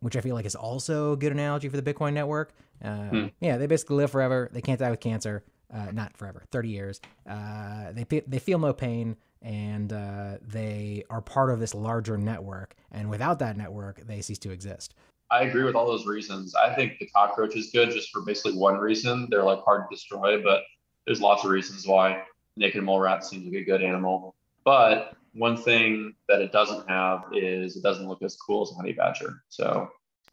which 0.00 0.16
I 0.16 0.20
feel 0.20 0.34
like 0.34 0.44
is 0.44 0.54
also 0.54 1.12
a 1.12 1.16
good 1.16 1.32
analogy 1.32 1.70
for 1.70 1.80
the 1.80 1.94
Bitcoin 1.94 2.12
network. 2.12 2.52
Uh, 2.84 3.08
hmm. 3.08 3.26
Yeah, 3.40 3.56
they 3.56 3.66
basically 3.66 3.96
live 3.96 4.10
forever. 4.10 4.50
They 4.52 4.60
can't 4.60 4.78
die 4.78 4.90
with 4.90 5.00
cancer. 5.00 5.44
uh, 5.72 5.90
not 5.92 6.16
forever, 6.16 6.44
30 6.50 6.68
years. 6.68 7.00
Uh, 7.28 7.92
they 7.92 8.04
they 8.04 8.38
feel 8.38 8.58
no 8.58 8.72
pain 8.72 9.16
and 9.44 9.92
uh, 9.92 10.38
they 10.40 11.04
are 11.10 11.20
part 11.20 11.50
of 11.50 11.60
this 11.60 11.74
larger 11.74 12.16
network. 12.16 12.74
And 12.90 13.10
without 13.10 13.38
that 13.40 13.56
network, 13.56 14.04
they 14.06 14.22
cease 14.22 14.38
to 14.38 14.50
exist. 14.50 14.94
I 15.30 15.42
agree 15.42 15.64
with 15.64 15.74
all 15.74 15.86
those 15.86 16.06
reasons. 16.06 16.54
I 16.54 16.74
think 16.74 16.98
the 16.98 17.06
cockroach 17.06 17.54
is 17.54 17.70
good 17.70 17.90
just 17.90 18.10
for 18.10 18.22
basically 18.22 18.56
one 18.56 18.78
reason. 18.78 19.28
They're 19.30 19.44
like 19.44 19.62
hard 19.64 19.82
to 19.88 19.94
destroy, 19.94 20.42
but 20.42 20.62
there's 21.06 21.20
lots 21.20 21.44
of 21.44 21.50
reasons 21.50 21.86
why 21.86 22.22
naked 22.56 22.82
mole 22.82 23.00
rat 23.00 23.24
seems 23.24 23.44
like 23.44 23.54
a 23.54 23.64
good 23.64 23.82
animal. 23.82 24.34
But 24.64 25.14
one 25.34 25.56
thing 25.56 26.14
that 26.28 26.40
it 26.40 26.52
doesn't 26.52 26.88
have 26.88 27.24
is 27.32 27.76
it 27.76 27.82
doesn't 27.82 28.08
look 28.08 28.22
as 28.22 28.36
cool 28.36 28.62
as 28.62 28.70
a 28.72 28.74
honey 28.74 28.92
badger. 28.92 29.42
So 29.48 29.90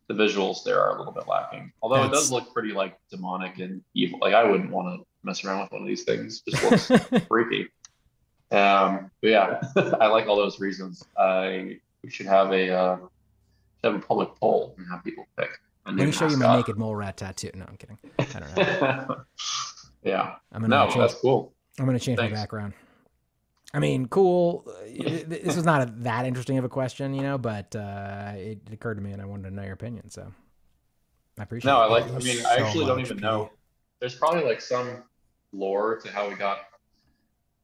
the 0.07 0.13
visuals 0.13 0.63
there 0.63 0.81
are 0.81 0.95
a 0.95 0.97
little 0.97 1.13
bit 1.13 1.27
lacking. 1.27 1.71
Although 1.81 2.03
That's... 2.03 2.09
it 2.09 2.13
does 2.13 2.31
look 2.31 2.53
pretty 2.53 2.71
like 2.71 2.97
demonic 3.09 3.59
and 3.59 3.81
evil. 3.93 4.19
Like 4.21 4.33
I 4.33 4.43
wouldn't 4.43 4.71
want 4.71 4.99
to 4.99 5.05
mess 5.23 5.43
around 5.43 5.61
with 5.61 5.71
one 5.71 5.81
of 5.81 5.87
these 5.87 6.03
things. 6.03 6.43
It 6.45 6.55
just 6.55 6.89
looks 6.89 7.25
freaky. 7.27 7.67
Um, 8.51 9.09
but 9.21 9.29
yeah, 9.29 9.61
I 9.99 10.07
like 10.07 10.27
all 10.27 10.35
those 10.35 10.59
reasons. 10.59 11.05
I 11.17 11.79
we 12.03 12.09
should 12.09 12.25
have 12.25 12.51
a 12.51 12.69
uh, 12.69 12.97
have 13.83 13.95
a 13.95 13.99
public 13.99 14.29
poll 14.39 14.75
and 14.77 14.87
have 14.89 15.03
people 15.03 15.25
pick. 15.37 15.49
Let 15.85 15.95
me 15.95 16.11
show 16.11 16.27
you 16.27 16.37
my 16.37 16.57
naked 16.57 16.77
mole 16.77 16.95
rat 16.95 17.17
tattoo. 17.17 17.51
No, 17.55 17.65
I'm 17.67 17.77
kidding. 17.77 17.97
I 18.19 18.23
don't 18.25 18.57
know. 18.57 19.21
yeah. 20.03 20.35
I'm 20.51 20.61
gonna 20.61 20.67
no, 20.67 20.85
change, 20.85 20.97
that's 20.97 21.15
cool. 21.15 21.53
I'm 21.79 21.85
gonna 21.85 21.99
change 21.99 22.19
Thanks. 22.19 22.33
my 22.33 22.41
background. 22.41 22.73
I 23.73 23.79
mean, 23.79 24.07
cool. 24.07 24.69
this 24.85 25.55
was 25.55 25.63
not 25.63 25.87
a, 25.87 25.91
that 25.99 26.25
interesting 26.25 26.57
of 26.57 26.65
a 26.65 26.69
question, 26.69 27.13
you 27.13 27.21
know, 27.21 27.37
but 27.37 27.73
uh, 27.75 28.33
it 28.35 28.59
occurred 28.71 28.95
to 28.95 29.01
me, 29.01 29.11
and 29.11 29.21
I 29.21 29.25
wanted 29.25 29.49
to 29.49 29.55
know 29.55 29.63
your 29.63 29.73
opinion. 29.73 30.09
So 30.09 30.31
I 31.39 31.43
appreciate. 31.43 31.71
No, 31.71 31.81
it. 31.81 31.85
I 31.85 31.87
like. 31.87 32.05
I 32.05 32.17
mean, 32.19 32.37
so 32.37 32.49
I 32.49 32.55
actually 32.57 32.85
don't 32.85 32.99
even 32.99 33.17
know. 33.17 33.49
There's 33.99 34.15
probably 34.15 34.43
like 34.43 34.61
some 34.61 35.03
lore 35.53 35.97
to 35.99 36.11
how 36.11 36.27
we 36.27 36.35
got 36.35 36.70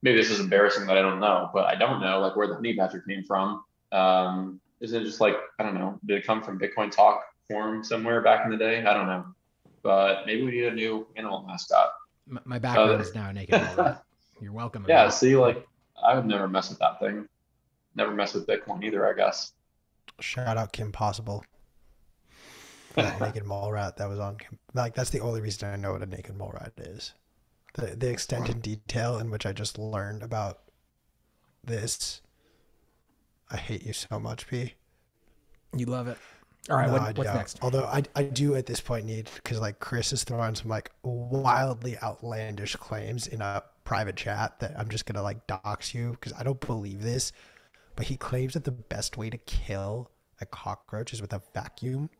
maybe 0.02 0.16
this 0.16 0.30
is 0.30 0.40
embarrassing 0.40 0.86
that 0.86 0.96
I 0.96 1.02
don't 1.02 1.20
know, 1.20 1.50
but 1.52 1.66
I 1.66 1.74
don't 1.74 2.00
know 2.00 2.20
like 2.20 2.36
where 2.36 2.46
the 2.46 2.54
honey 2.54 2.74
badger 2.74 3.00
came 3.00 3.24
from. 3.24 3.64
Um, 3.92 4.60
is 4.80 4.92
it 4.92 5.02
just 5.04 5.20
like 5.20 5.36
I 5.58 5.62
don't 5.62 5.74
know? 5.74 5.98
Did 6.06 6.18
it 6.18 6.26
come 6.26 6.42
from 6.42 6.58
Bitcoin 6.58 6.90
Talk 6.90 7.22
forum 7.48 7.82
somewhere 7.82 8.20
back 8.20 8.44
in 8.44 8.50
the 8.50 8.56
day? 8.56 8.84
I 8.84 8.94
don't 8.94 9.06
know, 9.06 9.24
but 9.82 10.26
maybe 10.26 10.42
we 10.42 10.52
need 10.52 10.64
a 10.64 10.74
new 10.74 11.06
animal 11.16 11.44
mascot. 11.46 11.90
My 12.44 12.58
background 12.58 12.92
uh, 12.92 12.98
is 12.98 13.14
now 13.14 13.32
naked. 13.32 13.60
Mole 13.60 13.74
rat. 13.76 14.04
You're 14.40 14.52
welcome. 14.52 14.84
Yeah. 14.88 15.08
See, 15.08 15.36
like 15.36 15.66
I 16.02 16.14
would 16.14 16.26
never 16.26 16.46
mess 16.46 16.68
with 16.68 16.78
that 16.78 17.00
thing. 17.00 17.26
Never 17.96 18.12
mess 18.12 18.34
with 18.34 18.46
Bitcoin 18.46 18.84
either. 18.84 19.08
I 19.08 19.14
guess. 19.14 19.52
Shout 20.20 20.56
out 20.56 20.72
Kim 20.72 20.92
Possible. 20.92 21.44
that 22.94 23.20
naked 23.20 23.44
mole 23.44 23.70
rat 23.70 23.96
that 23.96 24.08
was 24.08 24.18
on 24.18 24.36
like 24.74 24.94
that's 24.94 25.10
the 25.10 25.20
only 25.20 25.40
reason 25.40 25.72
I 25.72 25.76
know 25.76 25.92
what 25.92 26.02
a 26.02 26.06
naked 26.06 26.36
mole 26.36 26.52
rat 26.52 26.72
is 26.76 27.14
the 27.74 27.96
the 27.96 28.10
extent 28.10 28.48
and 28.48 28.62
detail 28.62 29.18
in 29.18 29.30
which 29.30 29.46
I 29.46 29.52
just 29.52 29.78
learned 29.78 30.22
about 30.22 30.60
this. 31.64 32.20
I 33.50 33.56
hate 33.56 33.84
you 33.84 33.92
so 33.92 34.18
much, 34.18 34.46
P. 34.46 34.74
You 35.74 35.86
love 35.86 36.08
it. 36.08 36.18
All 36.70 36.76
right, 36.76 36.86
no, 36.86 36.92
what, 36.94 37.16
what's 37.16 37.34
next? 37.34 37.58
Although 37.62 37.84
I, 37.84 38.02
I 38.14 38.24
do 38.24 38.54
at 38.54 38.66
this 38.66 38.80
point 38.80 39.06
need 39.06 39.30
because 39.36 39.58
like 39.58 39.80
Chris 39.80 40.12
is 40.12 40.24
throwing 40.24 40.54
some 40.54 40.68
like 40.68 40.90
wildly 41.02 41.96
outlandish 42.02 42.76
claims 42.76 43.26
in 43.26 43.40
a 43.40 43.62
private 43.84 44.16
chat 44.16 44.58
that 44.60 44.78
I'm 44.78 44.88
just 44.90 45.06
gonna 45.06 45.22
like 45.22 45.46
dox 45.46 45.94
you 45.94 46.10
because 46.12 46.34
I 46.38 46.42
don't 46.42 46.60
believe 46.60 47.02
this, 47.02 47.32
but 47.96 48.06
he 48.06 48.16
claims 48.16 48.52
that 48.52 48.64
the 48.64 48.70
best 48.70 49.16
way 49.16 49.30
to 49.30 49.38
kill 49.38 50.10
a 50.40 50.46
cockroach 50.46 51.12
is 51.12 51.22
with 51.22 51.32
a 51.32 51.40
vacuum. 51.54 52.10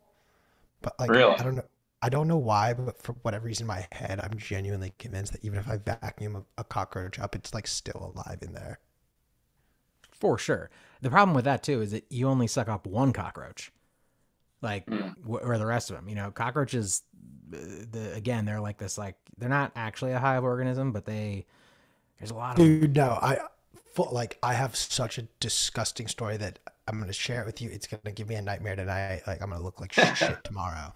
But 0.80 0.98
like 0.98 1.10
really? 1.10 1.34
I 1.34 1.42
don't 1.42 1.56
know. 1.56 1.64
I 2.00 2.08
don't 2.08 2.28
know 2.28 2.36
why, 2.36 2.74
but 2.74 3.00
for 3.02 3.12
whatever 3.22 3.46
reason 3.46 3.64
in 3.64 3.68
my 3.68 3.86
head, 3.90 4.20
I'm 4.22 4.38
genuinely 4.38 4.92
convinced 4.98 5.32
that 5.32 5.44
even 5.44 5.58
if 5.58 5.68
I 5.68 5.78
vacuum 5.78 6.36
a, 6.36 6.44
a 6.58 6.64
cockroach 6.64 7.18
up, 7.18 7.34
it's 7.34 7.52
like 7.52 7.66
still 7.66 8.12
alive 8.14 8.38
in 8.42 8.52
there. 8.52 8.78
For 10.12 10.38
sure. 10.38 10.70
The 11.00 11.10
problem 11.10 11.34
with 11.34 11.44
that 11.44 11.62
too 11.62 11.80
is 11.80 11.92
that 11.92 12.04
you 12.10 12.28
only 12.28 12.46
suck 12.46 12.68
up 12.68 12.86
one 12.86 13.12
cockroach, 13.12 13.72
like 14.62 14.86
mm. 14.86 15.14
or 15.26 15.58
the 15.58 15.66
rest 15.66 15.90
of 15.90 15.96
them. 15.96 16.08
You 16.08 16.16
know, 16.16 16.30
cockroaches. 16.30 17.02
Uh, 17.52 17.56
the 17.90 18.12
again, 18.14 18.44
they're 18.44 18.60
like 18.60 18.78
this. 18.78 18.98
Like 18.98 19.16
they're 19.36 19.48
not 19.48 19.72
actually 19.76 20.12
a 20.12 20.18
hive 20.18 20.44
organism, 20.44 20.92
but 20.92 21.04
they. 21.04 21.46
There's 22.18 22.32
a 22.32 22.34
lot 22.34 22.58
of. 22.58 22.64
Dude, 22.64 22.96
no, 22.96 23.18
I. 23.22 23.38
Like 24.12 24.38
I 24.44 24.54
have 24.54 24.76
such 24.76 25.18
a 25.18 25.22
disgusting 25.40 26.06
story 26.06 26.36
that 26.36 26.60
I'm 26.86 27.00
gonna 27.00 27.12
share 27.12 27.42
it 27.42 27.46
with 27.46 27.60
you. 27.60 27.68
It's 27.70 27.88
gonna 27.88 28.14
give 28.14 28.28
me 28.28 28.36
a 28.36 28.42
nightmare 28.42 28.76
tonight. 28.76 29.22
Like 29.26 29.42
I'm 29.42 29.50
gonna 29.50 29.62
look 29.62 29.80
like 29.80 29.92
shit 29.92 30.38
tomorrow. 30.44 30.94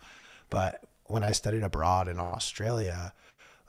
But 0.51 0.85
when 1.13 1.23
I 1.23 1.33
studied 1.33 1.63
abroad 1.63 2.09
in 2.09 2.19
Australia, 2.19 3.13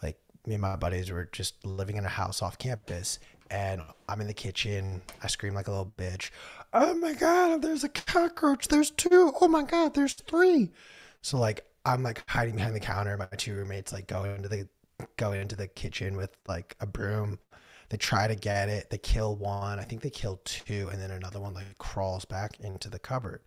like 0.01 0.17
me 0.47 0.53
and 0.53 0.61
my 0.61 0.77
buddies 0.77 1.11
were 1.11 1.29
just 1.31 1.65
living 1.65 1.97
in 1.97 2.05
a 2.05 2.09
house 2.09 2.41
off 2.41 2.57
campus 2.57 3.19
and 3.51 3.81
I'm 4.07 4.21
in 4.21 4.27
the 4.27 4.33
kitchen. 4.33 5.01
I 5.21 5.27
scream 5.27 5.53
like 5.53 5.67
a 5.67 5.71
little 5.71 5.93
bitch. 5.97 6.31
Oh 6.73 6.93
my 6.95 7.13
god, 7.13 7.61
there's 7.61 7.83
a 7.83 7.89
cockroach. 7.89 8.69
There's 8.69 8.91
two. 8.91 9.33
Oh 9.41 9.49
my 9.49 9.63
god, 9.63 9.93
there's 9.93 10.13
three. 10.13 10.71
So 11.21 11.37
like 11.37 11.65
I'm 11.85 12.01
like 12.01 12.23
hiding 12.29 12.55
behind 12.55 12.75
the 12.75 12.79
counter. 12.79 13.17
My 13.17 13.25
two 13.37 13.53
roommates 13.53 13.91
like 13.91 14.07
go 14.07 14.23
into 14.23 14.47
the 14.47 14.67
go 15.17 15.33
into 15.33 15.57
the 15.57 15.67
kitchen 15.67 16.15
with 16.15 16.35
like 16.47 16.75
a 16.79 16.85
broom. 16.85 17.39
They 17.89 17.97
try 17.97 18.27
to 18.27 18.35
get 18.35 18.69
it. 18.69 18.89
They 18.89 18.97
kill 18.97 19.35
one. 19.35 19.79
I 19.79 19.83
think 19.83 20.01
they 20.01 20.09
kill 20.09 20.39
two, 20.45 20.89
and 20.91 20.99
then 20.99 21.11
another 21.11 21.41
one 21.41 21.53
like 21.53 21.77
crawls 21.77 22.23
back 22.23 22.59
into 22.61 22.89
the 22.89 22.99
cupboard. 22.99 23.41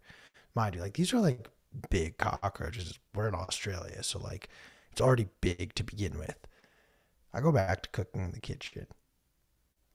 Mind 0.55 0.75
you, 0.75 0.83
like 0.83 0.95
these 0.95 1.15
are 1.15 1.21
like 1.21 1.49
big 1.91 2.19
cockroaches. 2.19 2.99
We're 3.15 3.29
in 3.29 3.35
Australia, 3.35 4.03
so 4.03 4.19
like 4.19 4.49
it's 4.93 5.01
already 5.01 5.29
big 5.41 5.75
to 5.75 5.85
begin 5.85 6.19
with. 6.19 6.39
I 7.33 7.41
go 7.41 7.53
back 7.53 7.83
to 7.83 7.89
cooking 7.91 8.23
in 8.23 8.33
the 8.33 8.41
kitchen. 8.41 8.87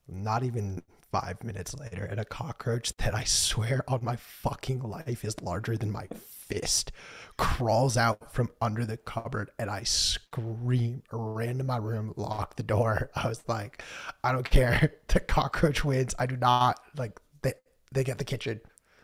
Not 0.08 0.44
even 0.44 0.84
five 1.12 1.44
minutes 1.44 1.76
later, 1.76 2.06
and 2.06 2.20
a 2.20 2.26
cockroach 2.26 2.96
that 2.98 3.14
I 3.14 3.24
swear 3.24 3.84
on 3.88 4.04
my 4.04 4.16
fucking 4.16 4.82
life 4.82 5.26
is 5.26 5.42
larger 5.42 5.78
than 5.78 5.92
my 5.92 6.08
fist 6.52 6.92
crawls 7.38 7.98
out 7.98 8.34
from 8.34 8.50
under 8.62 8.86
the 8.86 8.98
cupboard 8.98 9.50
and 9.58 9.70
I 9.70 9.84
scream, 9.84 11.02
ran 11.12 11.58
to 11.58 11.64
my 11.64 11.78
room, 11.78 12.14
locked 12.18 12.58
the 12.58 12.64
door. 12.64 13.10
I 13.16 13.28
was 13.28 13.44
like, 13.48 13.84
I 14.24 14.32
don't 14.32 14.50
care. 14.50 14.94
The 15.08 15.20
cockroach 15.20 15.84
wins. 15.84 16.16
I 16.20 16.26
do 16.26 16.38
not 16.38 16.80
like 16.96 17.20
they 17.42 17.54
they 17.92 18.06
get 18.06 18.18
the 18.18 18.24
kitchen. 18.24 18.62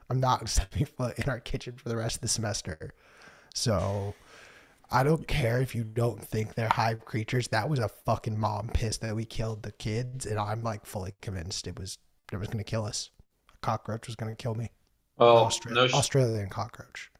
I'm 0.10 0.20
not 0.20 0.48
stepping 0.50 0.86
foot 0.86 1.18
in 1.20 1.30
our 1.30 1.40
kitchen 1.40 1.76
for 1.76 1.90
the 1.90 1.98
rest 1.98 2.18
of 2.18 2.22
the 2.22 2.28
semester. 2.28 2.94
So 3.54 4.14
I 4.92 5.04
don't 5.04 5.28
care 5.28 5.62
if 5.62 5.76
you 5.76 5.84
don't 5.84 6.24
think 6.24 6.56
they're 6.56 6.70
hive 6.70 7.04
creatures. 7.06 7.48
That 7.50 7.70
was 7.70 7.80
a 7.80 7.90
fucking 7.90 8.38
mom 8.40 8.70
pissed 8.74 9.02
that 9.02 9.16
we 9.16 9.26
killed 9.26 9.64
the 9.64 9.72
kids, 9.74 10.26
and 10.26 10.40
I'm 10.40 10.64
like 10.64 10.86
fully 10.86 11.14
convinced 11.22 11.68
it 11.68 11.78
was 11.78 11.98
it 12.32 12.38
was 12.38 12.48
gonna 12.48 12.64
kill 12.64 12.86
us. 12.86 13.10
A 13.54 13.58
cockroach 13.66 14.08
was 14.08 14.16
gonna 14.16 14.36
kill 14.36 14.56
me. 14.56 14.72
Oh, 15.18 15.46
Austra- 15.46 15.72
no 15.72 15.88
sh- 15.88 15.94
Australian 15.94 16.50
cockroach. 16.50 17.12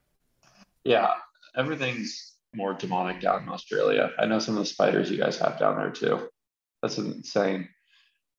Yeah, 0.84 1.14
everything's 1.56 2.36
more 2.54 2.74
demonic 2.74 3.22
down 3.22 3.44
in 3.44 3.50
Australia. 3.50 4.12
I 4.18 4.26
know 4.26 4.40
some 4.40 4.56
of 4.56 4.60
the 4.60 4.66
spiders 4.66 5.12
you 5.12 5.18
guys 5.18 5.38
have 5.40 5.60
down 5.60 5.78
there 5.78 5.92
too. 5.92 6.30
That's 6.82 6.98
insane. 6.98 7.68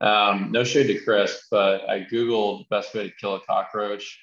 Um, 0.00 0.52
no 0.52 0.62
shade 0.64 0.86
to 0.86 1.00
Chris, 1.00 1.46
but 1.50 1.88
I 1.88 2.06
googled 2.10 2.68
best 2.68 2.94
way 2.94 3.08
to 3.08 3.14
kill 3.20 3.34
a 3.34 3.40
cockroach 3.40 4.18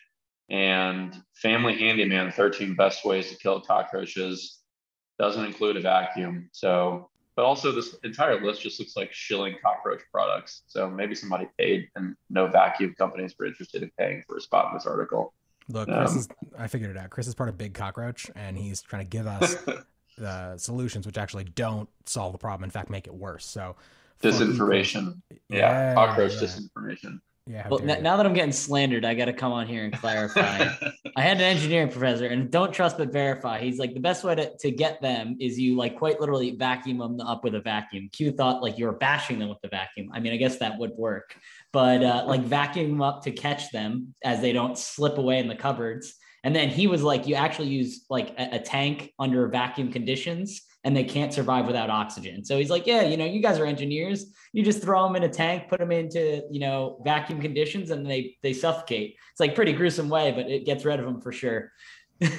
and 0.49 1.15
Family 1.33 1.77
Handyman 1.77 2.31
13 2.31 2.75
Best 2.75 3.05
Ways 3.05 3.29
to 3.29 3.37
Kill 3.37 3.61
Cockroaches 3.61 4.59
doesn't 5.17 5.43
include 5.43 5.77
a 5.77 5.81
vacuum. 5.81 6.49
So, 6.51 7.09
but 7.35 7.45
also 7.45 7.71
this 7.71 7.95
entire 8.03 8.43
list 8.43 8.61
just 8.61 8.79
looks 8.79 8.95
like 8.95 9.11
shilling 9.11 9.55
cockroach 9.63 10.01
products. 10.11 10.63
So 10.67 10.89
maybe 10.89 11.15
somebody 11.15 11.47
paid 11.57 11.87
and 11.95 12.15
no 12.29 12.47
vacuum 12.47 12.93
companies 12.97 13.35
were 13.37 13.45
interested 13.45 13.83
in 13.83 13.91
paying 13.97 14.23
for 14.27 14.37
a 14.37 14.41
spot 14.41 14.67
in 14.71 14.77
this 14.77 14.85
article. 14.85 15.33
Look, 15.67 15.87
Chris 15.87 16.11
um, 16.11 16.17
is, 16.17 16.29
I 16.57 16.67
figured 16.67 16.91
it 16.91 16.97
out. 16.97 17.09
Chris 17.09 17.27
is 17.27 17.33
part 17.33 17.49
of 17.49 17.57
Big 17.57 17.73
Cockroach 17.73 18.29
and 18.35 18.57
he's 18.57 18.81
trying 18.81 19.03
to 19.03 19.09
give 19.09 19.25
us 19.25 19.57
the 20.17 20.57
solutions 20.57 21.05
which 21.05 21.17
actually 21.17 21.45
don't 21.45 21.89
solve 22.05 22.33
the 22.33 22.37
problem. 22.37 22.63
In 22.65 22.69
fact, 22.69 22.89
make 22.89 23.07
it 23.07 23.13
worse. 23.13 23.45
So, 23.45 23.75
disinformation. 24.21 25.21
Yeah, 25.49 25.57
yeah, 25.57 25.93
cockroach 25.95 26.33
yeah. 26.33 26.41
disinformation. 26.41 27.19
Yeah. 27.47 27.67
Well, 27.69 27.79
n- 27.79 28.01
now 28.01 28.17
that 28.17 28.25
I'm 28.25 28.33
getting 28.33 28.51
slandered, 28.51 29.05
I 29.05 29.13
got 29.13 29.25
to 29.25 29.33
come 29.33 29.51
on 29.51 29.67
here 29.67 29.83
and 29.83 29.93
clarify. 29.93 30.67
I 31.15 31.21
had 31.21 31.37
an 31.37 31.43
engineering 31.43 31.89
professor, 31.89 32.25
and 32.25 32.49
don't 32.49 32.73
trust 32.73 32.97
but 32.97 33.13
verify. 33.13 33.59
He's 33.59 33.77
like 33.77 33.93
the 33.93 33.99
best 33.99 34.23
way 34.23 34.33
to, 34.33 34.57
to 34.57 34.71
get 34.71 34.99
them 34.99 35.37
is 35.39 35.59
you 35.59 35.77
like 35.77 35.95
quite 35.95 36.19
literally 36.19 36.51
vacuum 36.51 36.97
them 36.97 37.21
up 37.21 37.43
with 37.43 37.53
a 37.53 37.61
vacuum. 37.61 38.09
Q 38.11 38.31
thought 38.31 38.63
like 38.63 38.79
you 38.79 38.85
were 38.85 38.93
bashing 38.93 39.37
them 39.37 39.49
with 39.49 39.61
the 39.61 39.67
vacuum. 39.67 40.09
I 40.11 40.19
mean, 40.19 40.33
I 40.33 40.37
guess 40.37 40.57
that 40.57 40.79
would 40.79 40.91
work, 40.97 41.35
but 41.71 42.03
uh, 42.03 42.25
like 42.27 42.41
vacuum 42.45 42.89
them 42.89 43.01
up 43.03 43.23
to 43.23 43.31
catch 43.31 43.71
them 43.71 44.15
as 44.23 44.41
they 44.41 44.51
don't 44.51 44.77
slip 44.77 45.19
away 45.19 45.37
in 45.37 45.47
the 45.47 45.55
cupboards. 45.55 46.15
And 46.43 46.55
then 46.55 46.69
he 46.69 46.87
was 46.87 47.03
like, 47.03 47.27
you 47.27 47.35
actually 47.35 47.69
use 47.69 48.05
like 48.09 48.29
a, 48.39 48.55
a 48.55 48.59
tank 48.59 49.13
under 49.19 49.47
vacuum 49.47 49.91
conditions 49.91 50.61
and 50.85 50.95
they 50.95 51.03
can't 51.03 51.33
survive 51.33 51.65
without 51.65 51.89
oxygen. 51.89 52.45
So 52.45 52.59
he's 52.59 52.69
like, 52.69 52.85
yeah, 52.85 53.01
you 53.01 53.17
know, 53.17 53.25
you 53.25 53.41
guys 53.41 53.57
are 53.57 53.65
engineers. 53.65 54.27
You 54.53 54.63
just 54.63 54.83
throw 54.83 55.03
them 55.03 55.15
in 55.15 55.23
a 55.23 55.29
tank, 55.29 55.67
put 55.67 55.79
them 55.79 55.91
into, 55.91 56.43
you 56.51 56.59
know, 56.59 57.01
vacuum 57.03 57.41
conditions 57.41 57.89
and 57.89 58.05
they 58.05 58.37
they 58.43 58.53
suffocate. 58.53 59.17
It's 59.31 59.39
like 59.39 59.55
pretty 59.55 59.73
gruesome 59.73 60.09
way, 60.09 60.31
but 60.31 60.47
it 60.47 60.63
gets 60.63 60.85
rid 60.85 60.99
of 60.99 61.05
them 61.05 61.21
for 61.21 61.31
sure. 61.31 61.71
oh, 62.21 62.29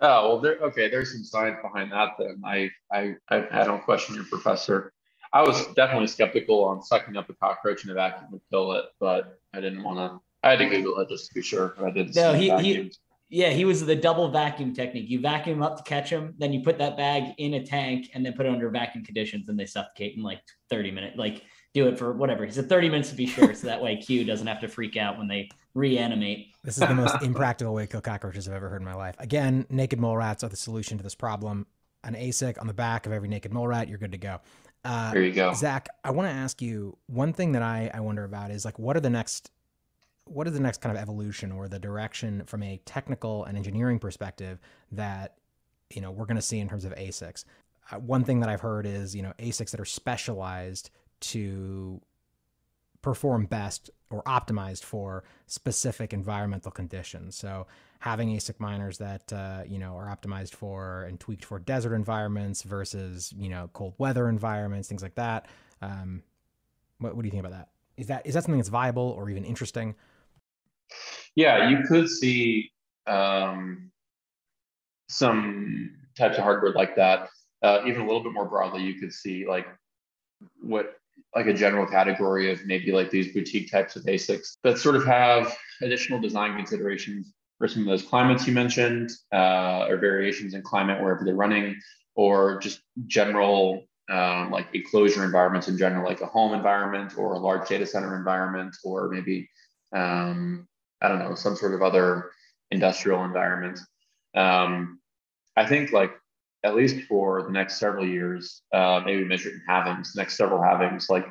well, 0.00 0.40
there 0.40 0.58
okay, 0.60 0.88
there's 0.88 1.12
some 1.12 1.24
science 1.24 1.58
behind 1.60 1.90
that 1.90 2.10
then. 2.18 2.40
I 2.46 2.70
I 2.90 3.16
I, 3.28 3.48
I 3.50 3.64
don't 3.64 3.82
question 3.82 4.14
your 4.14 4.24
professor. 4.24 4.92
I 5.32 5.42
was 5.42 5.66
definitely 5.74 6.06
skeptical 6.06 6.64
on 6.64 6.80
sucking 6.82 7.16
up 7.16 7.28
a 7.28 7.34
cockroach 7.34 7.84
in 7.84 7.90
a 7.90 7.94
vacuum 7.94 8.30
would 8.30 8.40
kill 8.50 8.72
it, 8.72 8.86
but 8.98 9.40
I 9.52 9.60
didn't 9.60 9.82
want 9.82 9.98
to. 9.98 10.20
I 10.46 10.50
had 10.50 10.60
to 10.60 10.66
Google 10.66 11.00
it 11.00 11.08
just 11.08 11.28
to 11.28 11.34
be 11.34 11.42
sure. 11.42 11.74
I 11.84 11.90
didn't. 11.90 12.14
No, 12.14 12.32
he, 12.32 12.48
he 12.58 12.92
yeah, 13.28 13.50
he 13.50 13.64
was 13.64 13.84
the 13.84 13.94
double 13.94 14.28
vacuum 14.28 14.72
technique. 14.72 15.10
You 15.10 15.20
vacuum 15.20 15.62
up 15.62 15.76
to 15.76 15.82
catch 15.82 16.10
them, 16.10 16.34
then 16.38 16.52
you 16.52 16.62
put 16.62 16.78
that 16.78 16.96
bag 16.96 17.34
in 17.36 17.54
a 17.54 17.64
tank 17.64 18.10
and 18.14 18.24
then 18.24 18.32
put 18.32 18.46
it 18.46 18.52
under 18.52 18.70
vacuum 18.70 19.04
conditions 19.04 19.48
and 19.48 19.58
they 19.58 19.66
suffocate 19.66 20.16
in 20.16 20.22
like 20.22 20.40
30 20.70 20.90
minutes. 20.92 21.18
Like 21.18 21.42
do 21.74 21.88
it 21.88 21.98
for 21.98 22.12
whatever. 22.12 22.46
He 22.46 22.50
said 22.50 22.68
30 22.68 22.88
minutes 22.88 23.10
to 23.10 23.14
be 23.14 23.26
sure. 23.26 23.54
so 23.54 23.66
that 23.66 23.82
way 23.82 23.96
Q 23.96 24.24
doesn't 24.24 24.46
have 24.46 24.60
to 24.60 24.68
freak 24.68 24.96
out 24.96 25.18
when 25.18 25.28
they 25.28 25.50
reanimate. 25.74 26.54
This 26.64 26.78
is 26.78 26.88
the 26.88 26.94
most 26.94 27.16
impractical 27.22 27.74
way 27.74 27.82
to 27.82 27.88
kill 27.88 28.00
cockroaches 28.00 28.48
I've 28.48 28.54
ever 28.54 28.70
heard 28.70 28.80
in 28.80 28.86
my 28.86 28.94
life. 28.94 29.14
Again, 29.18 29.66
naked 29.68 30.00
mole 30.00 30.16
rats 30.16 30.42
are 30.42 30.48
the 30.48 30.56
solution 30.56 30.96
to 30.96 31.04
this 31.04 31.14
problem. 31.14 31.66
An 32.04 32.14
ASIC 32.14 32.58
on 32.60 32.66
the 32.66 32.74
back 32.74 33.06
of 33.06 33.12
every 33.12 33.28
naked 33.28 33.52
mole 33.52 33.68
rat, 33.68 33.88
you're 33.88 33.98
good 33.98 34.12
to 34.12 34.18
go. 34.18 34.40
Uh, 34.84 35.12
there 35.12 35.22
you 35.22 35.32
go. 35.32 35.52
Zach, 35.52 35.88
I 36.04 36.12
want 36.12 36.28
to 36.28 36.32
ask 36.32 36.62
you 36.62 36.96
one 37.08 37.32
thing 37.32 37.52
that 37.52 37.62
I, 37.62 37.90
I 37.92 38.00
wonder 38.00 38.24
about 38.24 38.50
is 38.50 38.64
like, 38.64 38.78
what 38.78 38.96
are 38.96 39.00
the 39.00 39.10
next 39.10 39.50
what 40.30 40.46
is 40.46 40.52
the 40.52 40.60
next 40.60 40.80
kind 40.80 40.96
of 40.96 41.00
evolution 41.00 41.52
or 41.52 41.68
the 41.68 41.78
direction 41.78 42.44
from 42.46 42.62
a 42.62 42.80
technical 42.84 43.44
and 43.44 43.56
engineering 43.56 43.98
perspective 43.98 44.58
that 44.92 45.36
you 45.90 46.00
know 46.00 46.10
we're 46.10 46.26
going 46.26 46.36
to 46.36 46.42
see 46.42 46.58
in 46.58 46.68
terms 46.68 46.84
of 46.84 46.94
ASICs? 46.94 47.44
Uh, 47.90 47.98
one 47.98 48.24
thing 48.24 48.40
that 48.40 48.48
I've 48.48 48.60
heard 48.60 48.86
is 48.86 49.14
you 49.14 49.22
know 49.22 49.32
ASICs 49.38 49.70
that 49.70 49.80
are 49.80 49.84
specialized 49.84 50.90
to 51.20 52.00
perform 53.02 53.46
best 53.46 53.90
or 54.10 54.22
optimized 54.24 54.82
for 54.84 55.24
specific 55.46 56.12
environmental 56.12 56.70
conditions. 56.70 57.36
So 57.36 57.66
having 58.00 58.28
ASIC 58.30 58.58
miners 58.58 58.98
that 58.98 59.32
uh, 59.32 59.62
you 59.66 59.78
know 59.78 59.96
are 59.96 60.06
optimized 60.06 60.54
for 60.54 61.04
and 61.04 61.18
tweaked 61.18 61.44
for 61.44 61.58
desert 61.58 61.94
environments 61.94 62.62
versus 62.62 63.32
you 63.36 63.48
know 63.48 63.70
cold 63.72 63.94
weather 63.98 64.28
environments, 64.28 64.88
things 64.88 65.02
like 65.02 65.14
that. 65.16 65.46
Um, 65.82 66.22
what, 66.98 67.14
what 67.14 67.22
do 67.22 67.26
you 67.26 67.30
think 67.30 67.44
about 67.44 67.56
that? 67.56 67.68
Is 67.96 68.06
that 68.08 68.26
is 68.26 68.34
that 68.34 68.44
something 68.44 68.58
that's 68.58 68.68
viable 68.68 69.10
or 69.10 69.30
even 69.30 69.44
interesting? 69.44 69.94
Yeah, 71.34 71.68
you 71.68 71.84
could 71.86 72.08
see 72.08 72.70
um, 73.06 73.90
some 75.08 75.96
types 76.16 76.38
of 76.38 76.44
hardware 76.44 76.72
like 76.72 76.96
that. 76.96 77.28
Uh, 77.62 77.80
even 77.86 78.02
a 78.02 78.06
little 78.06 78.22
bit 78.22 78.32
more 78.32 78.48
broadly, 78.48 78.82
you 78.82 79.00
could 79.00 79.12
see 79.12 79.46
like 79.46 79.66
what 80.62 80.94
like 81.34 81.46
a 81.46 81.54
general 81.54 81.86
category 81.86 82.50
of 82.50 82.64
maybe 82.64 82.92
like 82.92 83.10
these 83.10 83.32
boutique 83.32 83.70
types 83.70 83.96
of 83.96 84.04
ASICs 84.04 84.56
that 84.62 84.78
sort 84.78 84.96
of 84.96 85.04
have 85.04 85.56
additional 85.82 86.20
design 86.20 86.56
considerations 86.56 87.32
for 87.58 87.66
some 87.66 87.82
of 87.82 87.88
those 87.88 88.02
climates 88.02 88.46
you 88.46 88.52
mentioned, 88.52 89.10
uh, 89.32 89.86
or 89.88 89.96
variations 89.96 90.54
in 90.54 90.62
climate 90.62 91.02
wherever 91.02 91.24
they're 91.24 91.34
running, 91.34 91.76
or 92.14 92.58
just 92.60 92.80
general 93.06 93.84
um, 94.10 94.50
like 94.50 94.66
enclosure 94.72 95.24
environments 95.24 95.68
in 95.68 95.76
general, 95.76 96.04
like 96.04 96.20
a 96.20 96.26
home 96.26 96.54
environment 96.54 97.18
or 97.18 97.34
a 97.34 97.38
large 97.38 97.68
data 97.68 97.84
center 97.84 98.16
environment, 98.16 98.74
or 98.84 99.08
maybe 99.08 99.48
um, 99.94 100.66
I 101.00 101.08
don't 101.08 101.18
know, 101.18 101.34
some 101.34 101.56
sort 101.56 101.74
of 101.74 101.82
other 101.82 102.30
industrial 102.70 103.24
environment. 103.24 103.78
Um, 104.34 105.00
I 105.56 105.66
think 105.66 105.92
like 105.92 106.12
at 106.64 106.74
least 106.74 107.06
for 107.06 107.42
the 107.42 107.50
next 107.50 107.78
several 107.78 108.06
years, 108.06 108.62
uh, 108.72 109.00
maybe 109.04 109.24
measured 109.24 109.54
in 109.54 109.62
halvings, 109.68 110.16
next 110.16 110.36
several 110.36 110.60
halvings, 110.60 111.08
like 111.08 111.26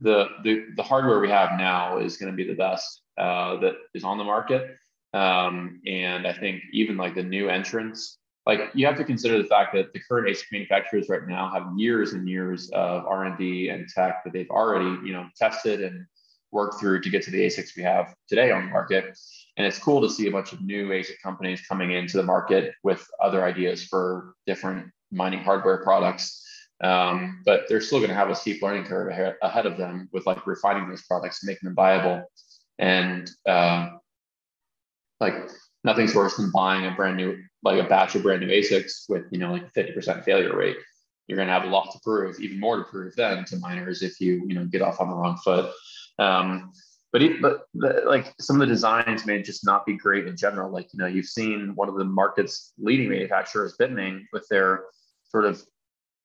the 0.00 0.26
the, 0.42 0.66
the 0.76 0.82
hardware 0.82 1.20
we 1.20 1.30
have 1.30 1.58
now 1.58 1.98
is 1.98 2.16
going 2.16 2.32
to 2.32 2.36
be 2.36 2.46
the 2.46 2.56
best 2.56 3.02
uh, 3.18 3.56
that 3.60 3.74
is 3.94 4.04
on 4.04 4.18
the 4.18 4.24
market. 4.24 4.76
Um, 5.14 5.80
and 5.86 6.26
I 6.26 6.32
think 6.32 6.62
even 6.72 6.96
like 6.96 7.14
the 7.14 7.22
new 7.22 7.48
entrants, 7.48 8.18
like 8.46 8.70
you 8.74 8.86
have 8.86 8.96
to 8.96 9.04
consider 9.04 9.38
the 9.38 9.48
fact 9.48 9.74
that 9.74 9.92
the 9.92 10.00
current 10.00 10.26
ASIC 10.26 10.50
manufacturers 10.50 11.08
right 11.08 11.26
now 11.28 11.50
have 11.52 11.68
years 11.76 12.14
and 12.14 12.28
years 12.28 12.70
of 12.70 13.04
R 13.06 13.24
and 13.24 13.38
D 13.38 13.68
and 13.68 13.88
tech 13.88 14.24
that 14.24 14.32
they've 14.32 14.50
already 14.50 15.06
you 15.06 15.12
know 15.12 15.26
tested 15.36 15.82
and 15.82 16.06
work 16.52 16.78
through 16.78 17.00
to 17.00 17.10
get 17.10 17.22
to 17.24 17.30
the 17.30 17.40
ASICs 17.40 17.76
we 17.76 17.82
have 17.82 18.14
today 18.28 18.50
on 18.50 18.66
the 18.66 18.70
market. 18.70 19.18
And 19.56 19.66
it's 19.66 19.78
cool 19.78 20.00
to 20.02 20.10
see 20.10 20.28
a 20.28 20.30
bunch 20.30 20.52
of 20.52 20.60
new 20.60 20.88
ASIC 20.88 21.20
companies 21.22 21.66
coming 21.66 21.92
into 21.92 22.16
the 22.16 22.22
market 22.22 22.74
with 22.82 23.06
other 23.20 23.44
ideas 23.44 23.84
for 23.84 24.34
different 24.46 24.90
mining 25.10 25.42
hardware 25.42 25.82
products. 25.82 26.38
Um, 26.82 27.42
but 27.44 27.64
they're 27.68 27.80
still 27.80 27.98
going 27.98 28.10
to 28.10 28.16
have 28.16 28.30
a 28.30 28.34
steep 28.34 28.62
learning 28.62 28.84
curve 28.84 29.36
ahead 29.42 29.66
of 29.66 29.76
them 29.76 30.08
with 30.12 30.26
like 30.26 30.46
refining 30.46 30.88
those 30.88 31.02
products 31.02 31.44
making 31.44 31.68
them 31.68 31.74
viable. 31.74 32.24
And 32.78 33.30
uh, 33.46 33.90
like 35.20 35.34
nothing's 35.84 36.14
worse 36.14 36.36
than 36.36 36.50
buying 36.50 36.86
a 36.86 36.94
brand 36.94 37.16
new, 37.16 37.38
like 37.62 37.80
a 37.80 37.88
batch 37.88 38.14
of 38.14 38.22
brand 38.22 38.40
new 38.40 38.48
ASICs 38.48 39.08
with, 39.08 39.24
you 39.30 39.38
know, 39.38 39.52
like 39.52 39.72
50% 39.72 40.24
failure 40.24 40.56
rate. 40.56 40.76
You're 41.28 41.36
going 41.36 41.48
to 41.48 41.54
have 41.54 41.64
a 41.64 41.68
lot 41.68 41.92
to 41.92 42.00
prove, 42.02 42.40
even 42.40 42.58
more 42.58 42.78
to 42.78 42.84
prove 42.84 43.14
then 43.16 43.44
to 43.46 43.56
miners 43.58 44.02
if 44.02 44.20
you, 44.20 44.44
you 44.46 44.54
know, 44.54 44.64
get 44.64 44.82
off 44.82 45.00
on 45.00 45.08
the 45.08 45.14
wrong 45.14 45.38
foot. 45.38 45.72
Um, 46.18 46.72
but 47.12 47.22
it, 47.22 47.42
but 47.42 47.66
the, 47.74 48.02
like 48.06 48.32
some 48.40 48.56
of 48.56 48.60
the 48.60 48.72
designs 48.72 49.26
may 49.26 49.42
just 49.42 49.66
not 49.66 49.84
be 49.84 49.96
great 49.96 50.26
in 50.26 50.36
general. 50.36 50.70
Like 50.70 50.88
you 50.92 50.98
know, 50.98 51.06
you've 51.06 51.26
seen 51.26 51.72
one 51.74 51.88
of 51.88 51.96
the 51.96 52.04
market's 52.04 52.72
leading 52.78 53.10
manufacturers, 53.10 53.76
Bitmain, 53.78 54.22
with 54.32 54.46
their 54.48 54.84
sort 55.24 55.44
of 55.44 55.62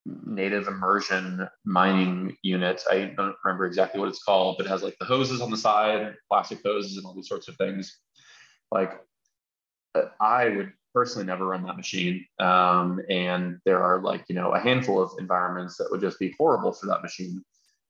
native 0.05 0.68
immersion 0.68 1.47
mining 1.65 2.38
unit. 2.41 2.81
I 2.89 3.14
don't 3.18 3.35
remember 3.43 3.65
exactly 3.65 3.99
what 3.99 4.09
it's 4.09 4.23
called, 4.23 4.55
but 4.57 4.65
it 4.65 4.69
has 4.69 4.84
like 4.84 4.95
the 4.99 5.05
hoses 5.05 5.41
on 5.41 5.51
the 5.51 5.57
side, 5.57 6.15
plastic 6.30 6.59
hoses, 6.64 6.95
and 6.97 7.05
all 7.05 7.14
these 7.14 7.27
sorts 7.27 7.49
of 7.49 7.57
things. 7.57 7.99
Like 8.72 9.01
I 10.22 10.49
would 10.49 10.72
personally 10.93 11.27
never 11.27 11.45
run 11.45 11.64
that 11.64 11.77
machine. 11.77 12.26
Um, 12.39 13.01
and 13.09 13.59
there 13.65 13.84
are 13.84 14.01
like, 14.01 14.26
you 14.30 14.35
know, 14.35 14.51
a 14.51 14.59
handful 14.59 15.01
of 15.01 15.11
environments 15.19 15.77
that 15.77 15.89
would 15.91 16.01
just 16.01 16.19
be 16.19 16.34
horrible 16.38 16.73
for 16.73 16.88
that 16.88 17.01
machine 17.01 17.43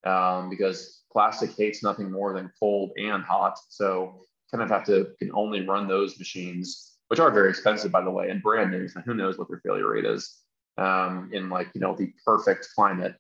um, 0.05 0.49
because 0.49 1.03
plastic 1.11 1.51
hates 1.57 1.83
nothing 1.83 2.11
more 2.11 2.33
than 2.33 2.51
cold 2.59 2.91
and 2.97 3.23
hot. 3.23 3.57
So 3.69 4.21
kind 4.51 4.63
of 4.63 4.69
have 4.69 4.85
to 4.85 5.09
can 5.19 5.31
only 5.33 5.67
run 5.67 5.87
those 5.87 6.17
machines, 6.19 6.97
which 7.07 7.19
are 7.19 7.31
very 7.31 7.49
expensive, 7.49 7.91
by 7.91 8.01
the 8.01 8.11
way, 8.11 8.29
and 8.29 8.41
brand 8.41 8.71
new. 8.71 8.87
So 8.87 9.01
who 9.01 9.13
knows 9.13 9.37
what 9.37 9.49
their 9.49 9.61
failure 9.65 9.89
rate 9.89 10.05
is 10.05 10.41
um, 10.77 11.29
in 11.33 11.49
like 11.49 11.69
you 11.73 11.81
know 11.81 11.95
the 11.95 12.11
perfect 12.25 12.69
climate. 12.75 13.15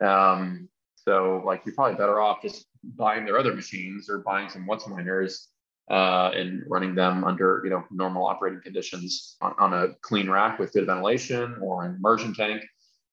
Um, 0.00 0.68
so 0.94 1.42
like 1.44 1.62
you're 1.64 1.74
probably 1.74 1.96
better 1.96 2.20
off 2.20 2.42
just 2.42 2.66
buying 2.82 3.24
their 3.24 3.38
other 3.38 3.54
machines 3.54 4.08
or 4.08 4.18
buying 4.18 4.48
some 4.48 4.66
WhatsMiners 4.66 5.46
uh, 5.90 6.30
and 6.34 6.62
running 6.68 6.94
them 6.94 7.24
under 7.24 7.62
you 7.64 7.70
know 7.70 7.84
normal 7.90 8.26
operating 8.26 8.60
conditions 8.60 9.36
on, 9.40 9.54
on 9.58 9.72
a 9.72 9.88
clean 10.02 10.28
rack 10.28 10.58
with 10.58 10.72
good 10.72 10.86
ventilation 10.86 11.56
or 11.62 11.84
an 11.84 11.96
immersion 11.96 12.34
tank 12.34 12.62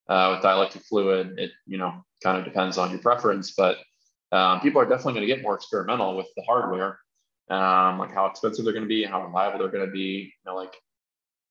uh, 0.08 0.34
with 0.34 0.44
dielectric 0.44 0.84
fluid. 0.84 1.38
It 1.38 1.52
you 1.66 1.78
know 1.78 2.04
kind 2.22 2.38
of 2.38 2.44
depends 2.44 2.78
on 2.78 2.90
your 2.90 3.00
preference, 3.00 3.52
but 3.52 3.78
um, 4.32 4.60
people 4.60 4.80
are 4.80 4.86
definitely 4.86 5.14
going 5.14 5.28
to 5.28 5.34
get 5.34 5.42
more 5.42 5.54
experimental 5.54 6.16
with 6.16 6.26
the 6.36 6.42
hardware, 6.42 6.98
um, 7.50 7.98
like 7.98 8.12
how 8.12 8.26
expensive 8.26 8.64
they're 8.64 8.74
going 8.74 8.84
to 8.84 8.88
be, 8.88 9.04
how 9.04 9.24
reliable 9.24 9.58
they're 9.58 9.68
going 9.68 9.86
to 9.86 9.92
be, 9.92 10.32
you 10.34 10.50
know, 10.50 10.56
like 10.56 10.74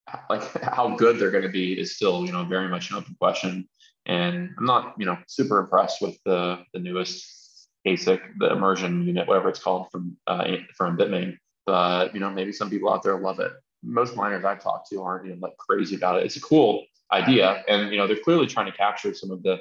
like 0.29 0.61
how 0.61 0.95
good 0.95 1.17
they're 1.17 1.31
going 1.31 1.43
to 1.43 1.49
be 1.49 1.79
is 1.79 1.95
still 1.95 2.25
you 2.25 2.31
know 2.31 2.43
very 2.43 2.67
much 2.67 2.91
an 2.91 2.97
open 2.97 3.15
question. 3.19 3.67
And 4.05 4.51
I'm 4.57 4.65
not 4.65 4.95
you 4.97 5.05
know 5.05 5.17
super 5.27 5.59
impressed 5.59 6.01
with 6.01 6.17
the 6.25 6.63
the 6.73 6.79
newest 6.79 7.69
ASIC, 7.87 8.19
the 8.39 8.51
immersion 8.51 9.03
unit, 9.05 9.27
whatever 9.27 9.49
it's 9.49 9.59
called 9.59 9.89
from 9.91 10.17
uh, 10.27 10.45
from 10.75 10.97
Bitmain. 10.97 11.37
But 11.65 12.13
you 12.13 12.19
know 12.19 12.29
maybe 12.29 12.51
some 12.51 12.69
people 12.69 12.91
out 12.91 13.03
there 13.03 13.19
love 13.19 13.39
it. 13.39 13.51
Most 13.83 14.15
miners 14.15 14.45
I've 14.45 14.61
talked 14.61 14.89
to 14.89 15.01
aren't 15.01 15.27
even 15.27 15.39
like 15.39 15.57
crazy 15.57 15.95
about 15.95 16.19
it. 16.19 16.25
It's 16.25 16.35
a 16.35 16.41
cool 16.41 16.85
idea, 17.11 17.63
and 17.67 17.91
you 17.91 17.97
know 17.97 18.07
they're 18.07 18.23
clearly 18.23 18.47
trying 18.47 18.71
to 18.71 18.77
capture 18.77 19.13
some 19.13 19.31
of 19.31 19.43
the 19.43 19.59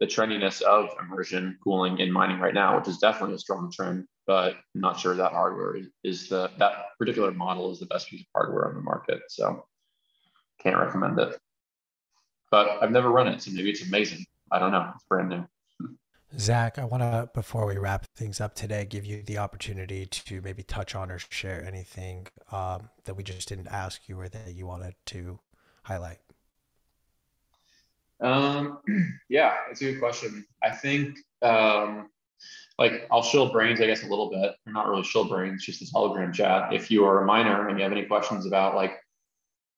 the 0.00 0.06
trendiness 0.06 0.60
of 0.62 0.90
immersion 1.00 1.56
cooling 1.62 1.98
in 1.98 2.10
mining 2.10 2.40
right 2.40 2.54
now, 2.54 2.76
which 2.76 2.88
is 2.88 2.98
definitely 2.98 3.36
a 3.36 3.38
strong 3.38 3.70
trend, 3.70 4.04
but 4.26 4.54
I'm 4.74 4.80
not 4.80 4.98
sure 4.98 5.14
that 5.14 5.32
hardware 5.32 5.76
is 6.02 6.28
the 6.28 6.50
that 6.58 6.86
particular 6.98 7.30
model 7.30 7.70
is 7.70 7.80
the 7.80 7.86
best 7.86 8.08
piece 8.08 8.20
of 8.20 8.26
hardware 8.34 8.68
on 8.68 8.74
the 8.74 8.82
market. 8.82 9.20
So 9.28 9.64
can't 10.60 10.76
recommend 10.76 11.18
it. 11.20 11.38
But 12.50 12.82
I've 12.82 12.90
never 12.90 13.10
run 13.10 13.28
it, 13.28 13.42
so 13.42 13.50
maybe 13.52 13.70
it's 13.70 13.86
amazing. 13.86 14.24
I 14.50 14.58
don't 14.58 14.72
know. 14.72 14.90
It's 14.94 15.04
brand 15.04 15.28
new. 15.28 15.46
Zach, 16.38 16.78
I 16.78 16.84
want 16.84 17.02
to, 17.02 17.30
before 17.32 17.64
we 17.64 17.78
wrap 17.78 18.06
things 18.16 18.40
up 18.40 18.54
today, 18.54 18.84
give 18.84 19.04
you 19.04 19.22
the 19.22 19.38
opportunity 19.38 20.04
to 20.06 20.40
maybe 20.40 20.64
touch 20.64 20.94
on 20.96 21.10
or 21.10 21.18
share 21.18 21.64
anything 21.64 22.26
um, 22.50 22.90
that 23.04 23.14
we 23.14 23.22
just 23.22 23.48
didn't 23.48 23.68
ask 23.68 24.08
you 24.08 24.18
or 24.18 24.28
that 24.28 24.52
you 24.52 24.66
wanted 24.66 24.94
to 25.06 25.38
highlight. 25.84 26.18
Um, 28.20 28.78
yeah, 29.28 29.54
it's 29.70 29.80
a 29.82 29.84
good 29.84 30.00
question. 30.00 30.44
I 30.62 30.70
think 30.70 31.16
um, 31.42 32.08
like 32.78 33.06
I'll 33.10 33.22
shill 33.22 33.52
Braiins, 33.52 33.80
I 33.80 33.86
guess, 33.86 34.02
a 34.02 34.08
little 34.08 34.30
bit. 34.30 34.54
They're 34.64 34.74
not 34.74 34.88
really 34.88 35.04
shill 35.04 35.28
Braiins, 35.28 35.60
just 35.60 35.82
a 35.82 35.90
Telegram 35.90 36.32
chat. 36.32 36.72
If 36.72 36.90
you 36.90 37.04
are 37.04 37.22
a 37.22 37.26
miner 37.26 37.68
and 37.68 37.78
you 37.78 37.82
have 37.82 37.92
any 37.92 38.04
questions 38.04 38.46
about 38.46 38.74
like 38.74 38.92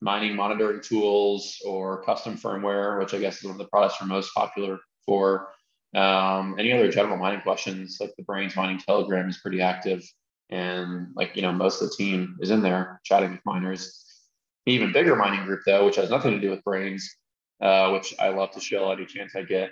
mining 0.01 0.35
monitoring 0.35 0.81
tools 0.81 1.57
or 1.65 2.03
custom 2.03 2.37
firmware, 2.37 2.99
which 2.99 3.13
I 3.13 3.19
guess 3.19 3.37
is 3.37 3.43
one 3.43 3.53
of 3.53 3.57
the 3.57 3.67
products 3.67 3.95
we're 3.99 4.07
most 4.07 4.33
popular 4.33 4.79
for. 5.05 5.49
Um, 5.95 6.55
any 6.59 6.73
other 6.73 6.91
general 6.91 7.17
mining 7.17 7.41
questions, 7.41 7.97
like 7.99 8.13
the 8.17 8.23
Braiins 8.23 8.55
mining 8.55 8.79
Telegram 8.79 9.29
is 9.29 9.37
pretty 9.37 9.61
active, 9.61 10.03
and 10.49 11.07
like 11.15 11.35
you 11.35 11.41
know 11.41 11.51
most 11.51 11.81
of 11.81 11.89
the 11.89 11.95
team 11.95 12.37
is 12.41 12.51
in 12.51 12.61
there 12.61 12.99
chatting 13.03 13.31
with 13.31 13.45
miners. 13.45 14.03
even 14.65 14.91
bigger 14.91 15.15
mining 15.15 15.45
group 15.45 15.61
though, 15.65 15.85
which 15.85 15.95
has 15.95 16.09
nothing 16.09 16.31
to 16.31 16.39
do 16.39 16.49
with 16.49 16.63
Braiins, 16.63 17.03
uh, 17.61 17.91
which 17.91 18.13
I 18.19 18.29
love 18.29 18.51
to 18.51 18.59
shill 18.59 18.91
any 18.91 19.05
chance 19.05 19.35
I 19.35 19.43
get, 19.43 19.71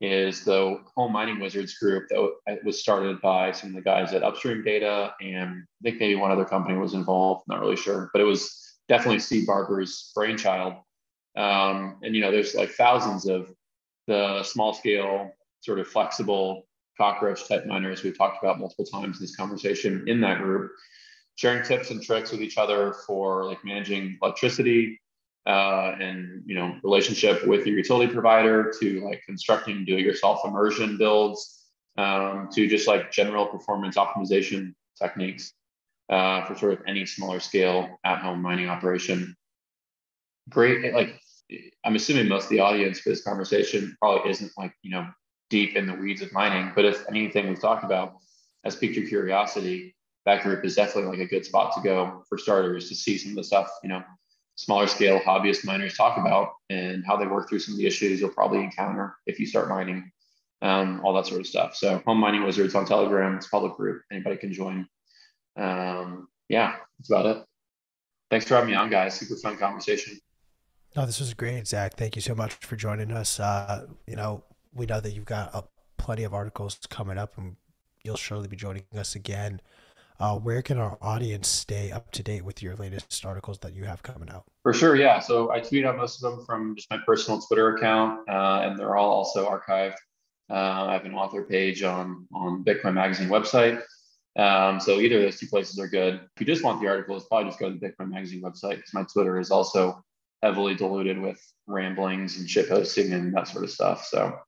is 0.00 0.44
the 0.44 0.80
home 0.96 1.12
mining 1.12 1.40
wizards 1.40 1.74
group 1.74 2.08
that 2.10 2.64
was 2.64 2.80
started 2.80 3.20
by 3.20 3.52
some 3.52 3.70
of 3.70 3.76
the 3.76 3.82
guys 3.82 4.12
at 4.12 4.24
upstream 4.24 4.62
data 4.62 5.14
and 5.20 5.62
i 5.62 5.82
think 5.82 6.00
maybe 6.00 6.16
one 6.16 6.32
other 6.32 6.44
company 6.44 6.76
was 6.76 6.94
involved 6.94 7.44
not 7.46 7.60
really 7.60 7.76
sure 7.76 8.10
but 8.12 8.20
it 8.20 8.24
was 8.24 8.64
definitely 8.88 9.18
Steve 9.18 9.46
Barbour's 9.46 10.12
brainchild. 10.14 10.74
Um, 11.36 11.98
and 12.02 12.14
you 12.14 12.20
know 12.20 12.30
there's 12.30 12.54
like 12.54 12.70
thousands 12.70 13.26
of 13.26 13.52
the 14.06 14.42
small 14.42 14.72
scale 14.72 15.32
sort 15.62 15.78
of 15.78 15.88
flexible 15.88 16.66
cockroach 16.96 17.48
type 17.48 17.66
miners. 17.66 18.02
We've 18.02 18.16
talked 18.16 18.42
about 18.42 18.60
multiple 18.60 18.84
times 18.84 19.18
in 19.18 19.24
this 19.24 19.34
conversation 19.34 20.04
in 20.06 20.20
that 20.20 20.38
group 20.38 20.70
sharing 21.36 21.64
tips 21.64 21.90
and 21.90 22.00
tricks 22.00 22.30
with 22.30 22.40
each 22.40 22.58
other 22.58 22.94
for 23.06 23.44
like 23.44 23.64
managing 23.64 24.16
electricity 24.22 25.00
uh, 25.46 25.94
and 26.00 26.42
you 26.46 26.54
know 26.54 26.76
relationship 26.82 27.46
with 27.46 27.66
your 27.66 27.76
utility 27.76 28.12
provider 28.12 28.72
to 28.80 29.04
like 29.04 29.22
constructing 29.26 29.84
do-it-yourself 29.84 30.40
immersion 30.44 30.96
builds 30.96 31.68
um, 31.98 32.48
to 32.52 32.66
just 32.66 32.88
like 32.88 33.12
general 33.12 33.46
performance 33.46 33.96
optimization 33.96 34.74
techniques 35.00 35.52
uh, 36.10 36.44
for 36.44 36.54
sort 36.56 36.72
of 36.72 36.80
any 36.86 37.04
smaller 37.04 37.40
scale 37.40 37.98
at-home 38.04 38.40
mining 38.40 38.68
operation. 38.68 39.36
Great, 40.48 40.94
like 40.94 41.20
I'm 41.84 41.96
assuming 41.96 42.28
most 42.28 42.44
of 42.44 42.50
the 42.50 42.60
audience 42.60 43.00
for 43.00 43.10
this 43.10 43.22
conversation 43.22 43.96
probably 44.00 44.30
isn't 44.30 44.52
like 44.56 44.72
you 44.82 44.90
know 44.90 45.06
deep 45.50 45.76
in 45.76 45.86
the 45.86 45.94
weeds 45.94 46.22
of 46.22 46.32
mining, 46.32 46.72
but 46.74 46.84
if 46.84 47.04
anything 47.08 47.48
we've 47.48 47.60
talked 47.60 47.84
about 47.84 48.14
has 48.64 48.76
piqued 48.76 48.96
your 48.96 49.06
curiosity, 49.06 49.94
that 50.24 50.42
group 50.42 50.64
is 50.64 50.74
definitely 50.74 51.10
like 51.10 51.26
a 51.26 51.28
good 51.28 51.44
spot 51.44 51.74
to 51.74 51.82
go 51.82 52.24
for 52.28 52.38
starters 52.38 52.88
to 52.88 52.94
see 52.94 53.18
some 53.18 53.32
of 53.32 53.36
the 53.36 53.44
stuff 53.44 53.70
you 53.82 53.90
know 53.90 54.02
smaller 54.56 54.86
scale 54.86 55.20
hobbyist 55.20 55.64
miners 55.64 55.96
talk 55.96 56.16
about 56.16 56.52
and 56.70 57.04
how 57.04 57.16
they 57.16 57.26
work 57.26 57.48
through 57.48 57.58
some 57.58 57.74
of 57.74 57.78
the 57.78 57.86
issues 57.86 58.20
you'll 58.20 58.30
probably 58.30 58.62
encounter 58.62 59.16
if 59.26 59.38
you 59.40 59.46
start 59.46 59.68
mining, 59.68 60.10
um, 60.62 61.00
all 61.04 61.12
that 61.14 61.26
sort 61.26 61.40
of 61.40 61.46
stuff. 61.46 61.74
So 61.74 62.02
Home 62.06 62.18
Mining 62.18 62.44
Wizards 62.44 62.74
on 62.74 62.86
Telegram, 62.86 63.36
it's 63.36 63.48
public 63.48 63.74
group. 63.74 64.02
Anybody 64.10 64.36
can 64.36 64.52
join. 64.52 64.86
Um, 65.56 66.28
yeah, 66.48 66.76
that's 66.98 67.10
about 67.10 67.26
it. 67.26 67.44
Thanks 68.30 68.46
for 68.46 68.54
having 68.54 68.70
me 68.70 68.76
on, 68.76 68.90
guys. 68.90 69.14
Super 69.14 69.36
fun 69.36 69.56
conversation. 69.56 70.18
No, 70.96 71.06
this 71.06 71.18
was 71.18 71.34
great, 71.34 71.66
Zach. 71.66 71.94
Thank 71.94 72.14
you 72.14 72.22
so 72.22 72.34
much 72.34 72.54
for 72.54 72.76
joining 72.76 73.10
us. 73.10 73.40
Uh, 73.40 73.86
you 74.06 74.16
know, 74.16 74.44
we 74.72 74.86
know 74.86 75.00
that 75.00 75.12
you've 75.12 75.24
got 75.24 75.54
uh, 75.54 75.62
plenty 75.98 76.22
of 76.22 76.32
articles 76.32 76.78
coming 76.88 77.18
up, 77.18 77.36
and 77.36 77.56
you'll 78.04 78.16
surely 78.16 78.46
be 78.46 78.56
joining 78.56 78.84
us 78.96 79.16
again 79.16 79.60
uh, 80.20 80.36
where 80.36 80.62
can 80.62 80.78
our 80.78 80.96
audience 81.02 81.48
stay 81.48 81.90
up 81.90 82.10
to 82.12 82.22
date 82.22 82.44
with 82.44 82.62
your 82.62 82.76
latest 82.76 83.24
articles 83.26 83.58
that 83.58 83.74
you 83.74 83.84
have 83.84 84.02
coming 84.02 84.30
out? 84.30 84.44
For 84.62 84.72
sure, 84.72 84.96
yeah. 84.96 85.18
So 85.18 85.50
I 85.50 85.60
tweet 85.60 85.84
out 85.84 85.96
most 85.96 86.22
of 86.22 86.30
them 86.30 86.44
from 86.46 86.76
just 86.76 86.90
my 86.90 86.98
personal 87.04 87.40
Twitter 87.40 87.76
account, 87.76 88.20
uh, 88.28 88.62
and 88.64 88.78
they're 88.78 88.96
all 88.96 89.10
also 89.10 89.48
archived. 89.48 89.96
Uh, 90.50 90.86
I 90.86 90.92
have 90.92 91.04
an 91.04 91.14
author 91.14 91.42
page 91.42 91.82
on 91.82 92.26
on 92.32 92.64
Bitcoin 92.64 92.94
Magazine 92.94 93.28
website. 93.28 93.82
Um, 94.36 94.80
so 94.80 95.00
either 95.00 95.16
of 95.16 95.22
those 95.22 95.38
two 95.38 95.46
places 95.46 95.78
are 95.78 95.88
good. 95.88 96.14
If 96.14 96.40
you 96.40 96.46
just 96.46 96.64
want 96.64 96.80
the 96.80 96.88
articles, 96.88 97.26
probably 97.26 97.50
just 97.50 97.60
go 97.60 97.70
to 97.70 97.78
the 97.78 97.88
Bitcoin 97.88 98.10
Magazine 98.10 98.42
website 98.42 98.76
because 98.76 98.92
my 98.92 99.04
Twitter 99.04 99.38
is 99.38 99.50
also 99.50 100.02
heavily 100.42 100.74
diluted 100.74 101.18
with 101.18 101.40
ramblings 101.66 102.38
and 102.38 102.48
shit 102.48 102.68
posting 102.68 103.12
and 103.12 103.34
that 103.34 103.48
sort 103.48 103.64
of 103.64 103.70
stuff. 103.70 104.04
So 104.04 104.38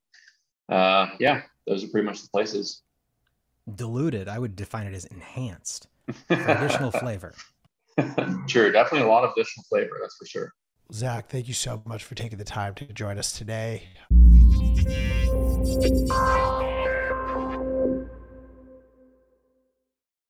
uh, 0.68 1.08
yeah, 1.18 1.42
those 1.66 1.84
are 1.84 1.88
pretty 1.88 2.06
much 2.06 2.22
the 2.22 2.28
places 2.28 2.82
diluted, 3.74 4.28
I 4.28 4.38
would 4.38 4.56
define 4.56 4.86
it 4.86 4.94
as 4.94 5.04
enhanced 5.06 5.88
for 6.28 6.34
additional 6.34 6.90
flavor. 6.90 7.34
Sure, 8.46 8.70
definitely 8.70 9.06
a 9.06 9.10
lot 9.10 9.24
of 9.24 9.32
additional 9.36 9.64
flavor, 9.68 9.98
that's 10.00 10.16
for 10.16 10.26
sure. 10.26 10.52
Zach, 10.92 11.28
thank 11.28 11.48
you 11.48 11.54
so 11.54 11.82
much 11.86 12.04
for 12.04 12.14
taking 12.14 12.38
the 12.38 12.44
time 12.44 12.74
to 12.76 12.84
join 12.92 13.18
us 13.18 13.32
today. 13.32 13.88